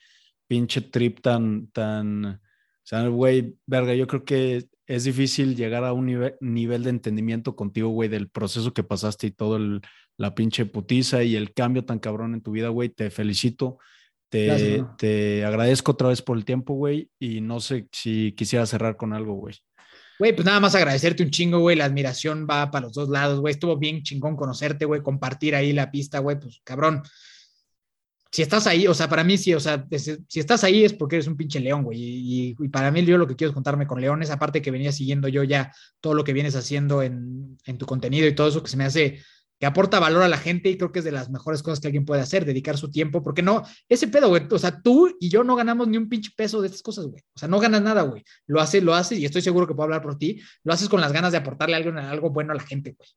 pinche 0.48 0.80
trip 0.80 1.20
tan, 1.20 1.66
tan, 1.66 2.24
o 2.24 2.40
sea, 2.82 3.06
güey, 3.08 3.58
verga, 3.66 3.94
yo 3.94 4.06
creo 4.06 4.24
que 4.24 4.68
es 4.86 5.04
difícil 5.04 5.54
llegar 5.54 5.84
a 5.84 5.92
un 5.92 6.06
nivel, 6.40 6.82
de 6.82 6.90
entendimiento 6.90 7.56
contigo, 7.56 7.90
güey, 7.90 8.08
del 8.08 8.30
proceso 8.30 8.72
que 8.72 8.84
pasaste 8.84 9.26
y 9.26 9.32
todo 9.32 9.56
el, 9.56 9.82
la 10.16 10.34
pinche 10.34 10.64
putiza 10.64 11.24
y 11.24 11.36
el 11.36 11.52
cambio 11.52 11.84
tan 11.84 11.98
cabrón 11.98 12.32
en 12.32 12.40
tu 12.40 12.52
vida, 12.52 12.68
güey. 12.68 12.88
Te 12.88 13.10
felicito. 13.10 13.76
Te, 14.28 14.84
te 14.98 15.44
agradezco 15.44 15.92
otra 15.92 16.08
vez 16.08 16.20
por 16.20 16.36
el 16.36 16.44
tiempo, 16.44 16.74
güey, 16.74 17.10
y 17.18 17.40
no 17.40 17.60
sé 17.60 17.86
si 17.92 18.32
quisiera 18.32 18.66
cerrar 18.66 18.96
con 18.96 19.12
algo, 19.12 19.34
güey. 19.34 19.54
Güey, 20.18 20.34
pues 20.34 20.46
nada 20.46 20.60
más 20.60 20.74
agradecerte 20.74 21.22
un 21.22 21.30
chingo, 21.30 21.58
güey. 21.58 21.76
La 21.76 21.84
admiración 21.84 22.46
va 22.48 22.70
para 22.70 22.86
los 22.86 22.94
dos 22.94 23.08
lados, 23.08 23.40
güey. 23.40 23.52
Estuvo 23.52 23.76
bien 23.76 24.02
chingón 24.02 24.36
conocerte, 24.36 24.84
güey. 24.86 25.02
Compartir 25.02 25.54
ahí 25.54 25.72
la 25.72 25.90
pista, 25.90 26.20
güey. 26.20 26.38
Pues 26.40 26.60
cabrón. 26.64 27.02
Si 28.32 28.42
estás 28.42 28.66
ahí, 28.66 28.86
o 28.86 28.92
sea, 28.92 29.08
para 29.08 29.24
mí 29.24 29.38
sí, 29.38 29.54
o 29.54 29.60
sea, 29.60 29.86
si 30.28 30.40
estás 30.40 30.62
ahí 30.64 30.84
es 30.84 30.92
porque 30.92 31.16
eres 31.16 31.26
un 31.26 31.36
pinche 31.36 31.60
león, 31.60 31.84
güey. 31.84 31.98
Y, 31.98 32.56
y, 32.58 32.68
para 32.68 32.90
mí 32.90 33.04
yo 33.04 33.16
lo 33.16 33.26
que 33.26 33.36
quiero 33.36 33.50
es 33.50 33.54
contarme 33.54 33.86
con 33.86 34.00
leones, 34.00 34.30
aparte 34.30 34.60
que 34.60 34.70
venía 34.70 34.92
siguiendo 34.92 35.28
yo 35.28 35.42
ya 35.42 35.72
todo 36.00 36.12
lo 36.12 36.24
que 36.24 36.34
vienes 36.34 36.54
haciendo 36.54 37.02
en, 37.02 37.56
en 37.64 37.78
tu 37.78 37.86
contenido 37.86 38.26
y 38.26 38.34
todo 38.34 38.48
eso 38.48 38.62
que 38.62 38.68
se 38.68 38.76
me 38.76 38.84
hace 38.84 39.22
que 39.58 39.66
aporta 39.66 39.98
valor 39.98 40.22
a 40.22 40.28
la 40.28 40.36
gente 40.36 40.68
y 40.68 40.76
creo 40.76 40.92
que 40.92 40.98
es 40.98 41.04
de 41.04 41.12
las 41.12 41.30
mejores 41.30 41.62
cosas 41.62 41.80
que 41.80 41.88
alguien 41.88 42.04
puede 42.04 42.20
hacer, 42.20 42.44
dedicar 42.44 42.76
su 42.76 42.90
tiempo, 42.90 43.22
porque 43.22 43.42
no, 43.42 43.62
ese 43.88 44.08
pedo, 44.08 44.28
güey, 44.28 44.46
o 44.50 44.58
sea, 44.58 44.80
tú 44.82 45.16
y 45.18 45.28
yo 45.28 45.44
no 45.44 45.56
ganamos 45.56 45.88
ni 45.88 45.96
un 45.96 46.08
pinche 46.08 46.30
peso 46.36 46.60
de 46.60 46.66
estas 46.66 46.82
cosas, 46.82 47.06
güey, 47.06 47.22
o 47.34 47.38
sea, 47.38 47.48
no 47.48 47.58
ganas 47.58 47.82
nada, 47.82 48.02
güey, 48.02 48.22
lo 48.46 48.60
haces, 48.60 48.82
lo 48.82 48.94
haces 48.94 49.18
y 49.18 49.24
estoy 49.24 49.42
seguro 49.42 49.66
que 49.66 49.74
puedo 49.74 49.84
hablar 49.84 50.02
por 50.02 50.18
ti, 50.18 50.40
lo 50.64 50.72
haces 50.72 50.88
con 50.88 51.00
las 51.00 51.12
ganas 51.12 51.32
de 51.32 51.38
aportarle 51.38 51.76
algo, 51.76 51.98
algo 51.98 52.30
bueno 52.30 52.52
a 52.52 52.56
la 52.56 52.62
gente, 52.62 52.94
güey. 52.96 53.08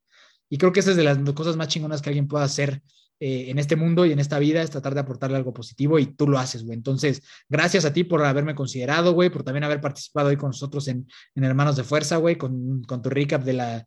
Y 0.52 0.58
creo 0.58 0.72
que 0.72 0.80
esa 0.80 0.92
es 0.92 0.98
de 0.98 1.04
las 1.04 1.18
cosas 1.34 1.58
más 1.58 1.68
chingonas 1.68 2.02
que 2.02 2.10
alguien 2.10 2.28
pueda 2.28 2.44
hacer 2.44 2.82
eh, 3.20 3.50
en 3.50 3.60
este 3.60 3.76
mundo 3.76 4.06
y 4.06 4.14
en 4.14 4.20
esta 4.20 4.40
vida, 4.40 4.62
es 4.62 4.72
tratar 4.72 4.94
de 4.94 5.02
aportarle 5.02 5.38
algo 5.38 5.54
positivo 5.54 6.00
y 6.00 6.08
tú 6.08 6.28
lo 6.28 6.40
haces, 6.40 6.64
güey. 6.64 6.78
Entonces, 6.78 7.22
gracias 7.50 7.86
a 7.86 7.94
ti 7.94 8.04
por 8.04 8.24
haberme 8.24 8.56
considerado, 8.56 9.12
güey, 9.12 9.30
por 9.30 9.44
también 9.44 9.66
haber 9.66 9.82
participado 9.82 10.30
hoy 10.30 10.38
con 10.38 10.50
nosotros 10.50 10.88
en, 10.88 11.06
en 11.36 11.44
Hermanos 11.44 11.76
de 11.76 11.84
Fuerza, 11.84 12.18
güey, 12.18 12.38
con, 12.38 12.82
con 12.84 13.02
tu 13.02 13.10
recap 13.10 13.44
de 13.44 13.54
la, 13.54 13.86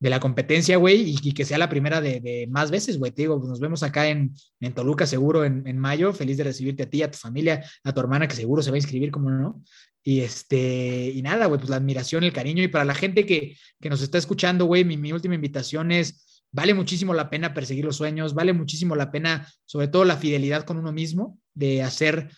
de 0.00 0.08
la 0.10 0.18
competencia, 0.18 0.78
güey, 0.78 1.14
y, 1.22 1.32
que 1.32 1.44
sea 1.44 1.58
la 1.58 1.68
primera 1.68 2.00
de, 2.00 2.48
más 2.50 2.70
veces, 2.70 2.98
güey. 2.98 3.12
Te 3.12 3.22
digo, 3.22 3.38
nos 3.46 3.60
vemos 3.60 3.82
acá 3.82 4.08
en, 4.08 4.34
en 4.58 4.72
Toluca 4.72 5.06
seguro 5.06 5.44
en, 5.44 5.66
en, 5.66 5.78
mayo. 5.78 6.14
Feliz 6.14 6.38
de 6.38 6.44
recibirte 6.44 6.84
a 6.84 6.90
ti, 6.90 7.02
a 7.02 7.10
tu 7.10 7.18
familia, 7.18 7.62
a 7.84 7.92
tu 7.92 8.00
hermana, 8.00 8.26
que 8.26 8.34
seguro 8.34 8.62
se 8.62 8.70
va 8.70 8.76
a 8.76 8.78
inscribir, 8.78 9.10
como 9.10 9.30
no. 9.30 9.62
Y 10.02 10.20
este, 10.20 11.12
y 11.14 11.20
nada, 11.20 11.46
güey, 11.46 11.58
pues 11.58 11.68
la 11.68 11.76
admiración, 11.76 12.24
el 12.24 12.32
cariño. 12.32 12.62
Y 12.62 12.68
para 12.68 12.86
la 12.86 12.94
gente 12.94 13.26
que, 13.26 13.56
que 13.78 13.90
nos 13.90 14.00
está 14.00 14.16
escuchando, 14.16 14.64
güey, 14.64 14.84
mi, 14.84 14.96
mi 14.96 15.12
última 15.12 15.34
invitación 15.34 15.92
es, 15.92 16.42
vale 16.50 16.72
muchísimo 16.72 17.12
la 17.12 17.28
pena 17.28 17.52
perseguir 17.52 17.84
los 17.84 17.96
sueños, 17.96 18.32
vale 18.32 18.54
muchísimo 18.54 18.96
la 18.96 19.12
pena, 19.12 19.52
sobre 19.66 19.88
todo 19.88 20.06
la 20.06 20.16
fidelidad 20.16 20.64
con 20.64 20.78
uno 20.78 20.92
mismo, 20.92 21.38
de 21.52 21.82
hacer 21.82 22.30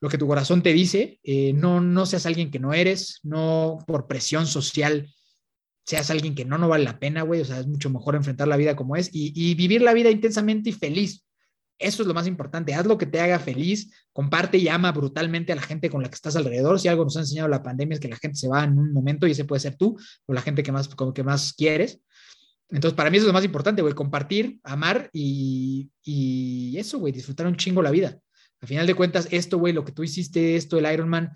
lo 0.00 0.08
que 0.08 0.16
tu 0.16 0.26
corazón 0.26 0.62
te 0.62 0.72
dice, 0.72 1.20
eh, 1.22 1.52
no, 1.52 1.82
no 1.82 2.06
seas 2.06 2.24
alguien 2.24 2.50
que 2.50 2.58
no 2.58 2.72
eres, 2.72 3.20
no 3.24 3.78
por 3.86 4.06
presión 4.06 4.46
social 4.46 5.10
seas 5.88 6.10
alguien 6.10 6.34
que 6.34 6.44
no, 6.44 6.58
no 6.58 6.68
vale 6.68 6.84
la 6.84 6.98
pena, 6.98 7.22
güey. 7.22 7.40
O 7.40 7.46
sea, 7.46 7.60
es 7.60 7.66
mucho 7.66 7.88
mejor 7.88 8.14
enfrentar 8.14 8.46
la 8.46 8.58
vida 8.58 8.76
como 8.76 8.94
es 8.94 9.08
y, 9.10 9.54
vivir 9.54 9.80
la 9.80 9.94
vida 9.94 10.10
intensamente 10.10 10.68
y 10.68 10.74
feliz. 10.74 11.24
Eso 11.78 12.02
es 12.02 12.08
lo 12.08 12.12
más 12.12 12.26
importante. 12.26 12.74
Haz 12.74 12.84
lo 12.84 12.98
que 12.98 13.06
te 13.06 13.20
haga 13.20 13.38
feliz, 13.38 13.90
comparte 14.12 14.58
y 14.58 14.68
ama 14.68 14.92
brutalmente 14.92 15.50
a 15.52 15.56
la 15.56 15.62
gente 15.62 15.88
con 15.88 16.02
la 16.02 16.10
que 16.10 16.16
estás 16.16 16.36
alrededor. 16.36 16.78
Si 16.78 16.88
algo 16.88 17.04
nos 17.04 17.16
ha 17.16 17.20
enseñado 17.20 17.48
la 17.48 17.62
pandemia 17.62 17.94
es 17.94 18.00
que 18.00 18.08
la 18.08 18.18
gente 18.18 18.36
se 18.36 18.48
va 18.48 18.64
en 18.64 18.78
un 18.78 18.92
momento 18.92 19.26
y 19.26 19.30
ese 19.30 19.46
puede 19.46 19.60
ser 19.60 19.76
tú 19.76 19.96
o 20.26 20.34
la 20.34 20.42
gente 20.42 20.62
que 20.62 20.72
más, 20.72 20.90
que 21.14 21.22
más 21.22 21.54
quieres. 21.54 22.02
Entonces, 22.68 22.94
para 22.94 23.08
mí 23.08 23.16
eso 23.16 23.24
es 23.24 23.28
lo 23.28 23.32
más 23.32 23.46
importante, 23.46 23.80
güey, 23.80 23.94
compartir, 23.94 24.60
amar 24.64 25.08
y, 25.10 25.90
y 26.02 26.76
eso, 26.76 26.98
güey, 26.98 27.14
disfrutar 27.14 27.46
un 27.46 27.56
chingo 27.56 27.80
la 27.80 27.90
vida. 27.90 28.18
Al 28.60 28.68
final 28.68 28.86
de 28.86 28.94
cuentas, 28.94 29.26
esto, 29.30 29.56
güey, 29.56 29.72
lo 29.72 29.86
que 29.86 29.92
tú 29.92 30.02
hiciste, 30.02 30.56
esto, 30.56 30.78
el 30.78 30.92
Ironman, 30.92 31.32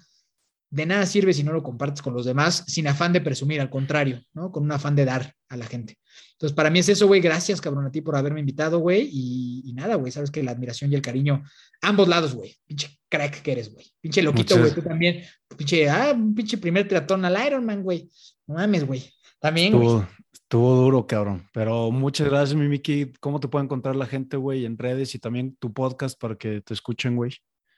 de 0.73 0.87
nada 0.87 1.05
sirve 1.05 1.35
si 1.35 1.45
no 1.45 1.53
lo 1.53 1.63
compartes 1.63 2.01
con 2.01 2.15
los 2.15 2.25
demás 2.25 2.65
sin 2.67 2.89
afán 2.89 3.13
de 3.13 3.21
presumir, 3.21 3.61
al 3.61 3.69
contrario, 3.69 4.23
¿no? 4.33 4.51
Con 4.51 4.65
un 4.65 4.73
afán 4.73 4.97
de 4.97 5.05
dar 5.05 5.35
a 5.51 5.57
la 5.59 5.67
gente. 5.67 5.99
Entonces, 6.33 6.57
para 6.57 6.71
mí 6.71 6.79
es 6.79 6.89
eso, 6.89 7.07
güey. 7.07 7.21
Gracias, 7.21 7.61
cabrón, 7.61 7.85
a 7.85 7.91
ti 7.91 8.01
por 8.01 8.17
haberme 8.17 8.41
invitado, 8.41 8.79
güey. 8.79 9.07
Y, 9.13 9.63
y, 9.67 9.75
nada, 9.75 9.97
güey, 9.97 10.11
sabes 10.11 10.31
que 10.31 10.43
la 10.43 10.53
admiración 10.53 10.91
y 10.91 10.95
el 10.95 11.03
cariño, 11.03 11.43
ambos 11.83 12.09
lados, 12.09 12.35
güey. 12.35 12.57
Pinche 12.67 12.89
crack 13.11 13.43
que 13.43 13.53
eres, 13.53 13.73
güey. 13.73 13.87
Pinche 14.01 14.23
loquito, 14.23 14.59
güey. 14.59 14.73
Tú 14.73 14.81
también. 14.81 15.23
Pinche, 15.57 15.91
ah, 15.91 16.17
pinche 16.35 16.57
primer 16.57 16.89
triatlón 16.89 17.27
al 17.27 17.47
Ironman, 17.47 17.83
güey. 17.83 18.11
No 18.47 18.55
mames, 18.55 18.87
güey. 18.87 19.05
También, 19.41 19.75
estuvo, 19.75 19.97
güey. 19.97 20.07
Estuvo 20.33 20.75
duro, 20.75 21.07
cabrón. 21.07 21.51
Pero 21.53 21.91
muchas 21.91 22.29
gracias, 22.29 22.59
mi 22.59 22.67
Miki. 22.67 23.13
¿Cómo 23.21 23.41
te 23.41 23.49
puede 23.49 23.67
encontrar 23.67 23.95
la 23.95 24.07
gente, 24.07 24.39
güey, 24.39 24.65
en 24.65 24.79
redes 24.79 25.15
y 25.15 25.19
también 25.19 25.55
tu 25.57 25.71
podcast 25.75 26.19
para 26.19 26.37
que 26.37 26.63
te 26.63 26.73
escuchen, 26.73 27.15
güey? 27.15 27.33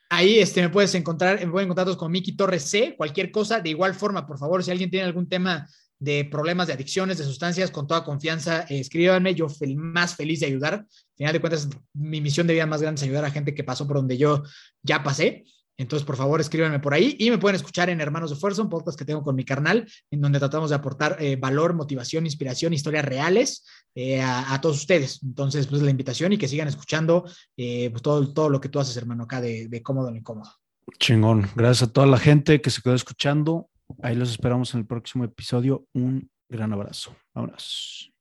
Ahí 0.09 0.39
este, 0.39 0.61
me 0.61 0.69
puedes 0.69 0.93
encontrar, 0.95 1.39
me 1.39 1.51
pueden 1.51 1.69
encontrar 1.69 1.97
con 1.97 2.11
Miki 2.11 2.35
Torres 2.35 2.63
C, 2.63 2.95
cualquier 2.95 3.31
cosa. 3.31 3.59
De 3.59 3.69
igual 3.69 3.95
forma, 3.95 4.25
por 4.27 4.37
favor, 4.37 4.63
si 4.63 4.71
alguien 4.71 4.89
tiene 4.89 5.05
algún 5.05 5.27
tema 5.27 5.67
de 5.97 6.25
problemas 6.25 6.67
de 6.67 6.73
adicciones, 6.73 7.17
de 7.17 7.23
sustancias, 7.23 7.71
con 7.71 7.87
toda 7.87 8.03
confianza, 8.03 8.61
eh, 8.69 8.79
escríbanme. 8.79 9.33
Yo 9.33 9.49
fel 9.49 9.75
más 9.75 10.15
feliz 10.15 10.41
de 10.41 10.47
ayudar. 10.47 10.73
Al 10.73 10.87
final 11.15 11.33
de 11.33 11.41
cuentas, 11.41 11.69
mi 11.93 12.21
misión 12.21 12.47
de 12.47 12.53
vida 12.53 12.65
más 12.65 12.81
grande 12.81 12.99
es 12.99 13.03
ayudar 13.03 13.25
a 13.25 13.31
gente 13.31 13.55
que 13.55 13.63
pasó 13.63 13.87
por 13.87 13.97
donde 13.97 14.17
yo 14.17 14.43
ya 14.83 15.01
pasé. 15.03 15.45
Entonces, 15.77 16.05
por 16.05 16.15
favor, 16.15 16.39
escríbanme 16.39 16.79
por 16.79 16.93
ahí 16.93 17.15
y 17.19 17.29
me 17.29 17.37
pueden 17.37 17.55
escuchar 17.55 17.89
en 17.89 17.99
Hermanos 17.99 18.29
de 18.29 18.35
Fuerza, 18.37 18.61
un 18.61 18.69
podcast 18.69 18.97
que 18.97 19.05
tengo 19.05 19.23
con 19.23 19.35
mi 19.35 19.43
carnal, 19.43 19.87
en 20.09 20.21
donde 20.21 20.39
tratamos 20.39 20.69
de 20.69 20.75
aportar 20.77 21.17
eh, 21.19 21.35
valor, 21.35 21.73
motivación, 21.73 22.25
inspiración, 22.25 22.73
historias 22.73 23.05
reales 23.05 23.65
eh, 23.93 24.21
a, 24.21 24.59
todos 24.61 24.77
ustedes. 24.77 25.21
Entonces, 25.23 25.67
pues 25.67 25.81
la 25.81 25.91
invitación 25.91 26.33
y 26.33 26.37
que 26.37 26.47
sigan 26.47 26.67
escuchando 26.67 27.25
eh, 27.57 27.89
pues, 27.89 28.01
todo, 28.01 28.33
todo 28.33 28.49
lo 28.49 28.61
que 28.61 28.69
tú 28.69 28.79
haces, 28.79 28.95
hermano, 28.95 29.23
acá 29.23 29.41
de, 29.41 29.81
cómodo 29.83 30.09
en 30.09 30.17
incómodo. 30.17 30.51
Chingón. 30.99 31.49
Gracias 31.55 31.89
a 31.89 31.91
toda 31.91 32.07
la 32.07 32.19
gente 32.19 32.61
que 32.61 32.69
se 32.69 32.81
quedó 32.81 32.93
escuchando. 32.93 33.69
Ahí 34.01 34.15
los 34.15 34.31
esperamos 34.31 34.73
en 34.73 34.81
el 34.81 34.85
próximo 34.85 35.23
episodio. 35.23 35.87
Un 35.93 36.29
gran 36.49 36.71
abrazo. 36.73 37.15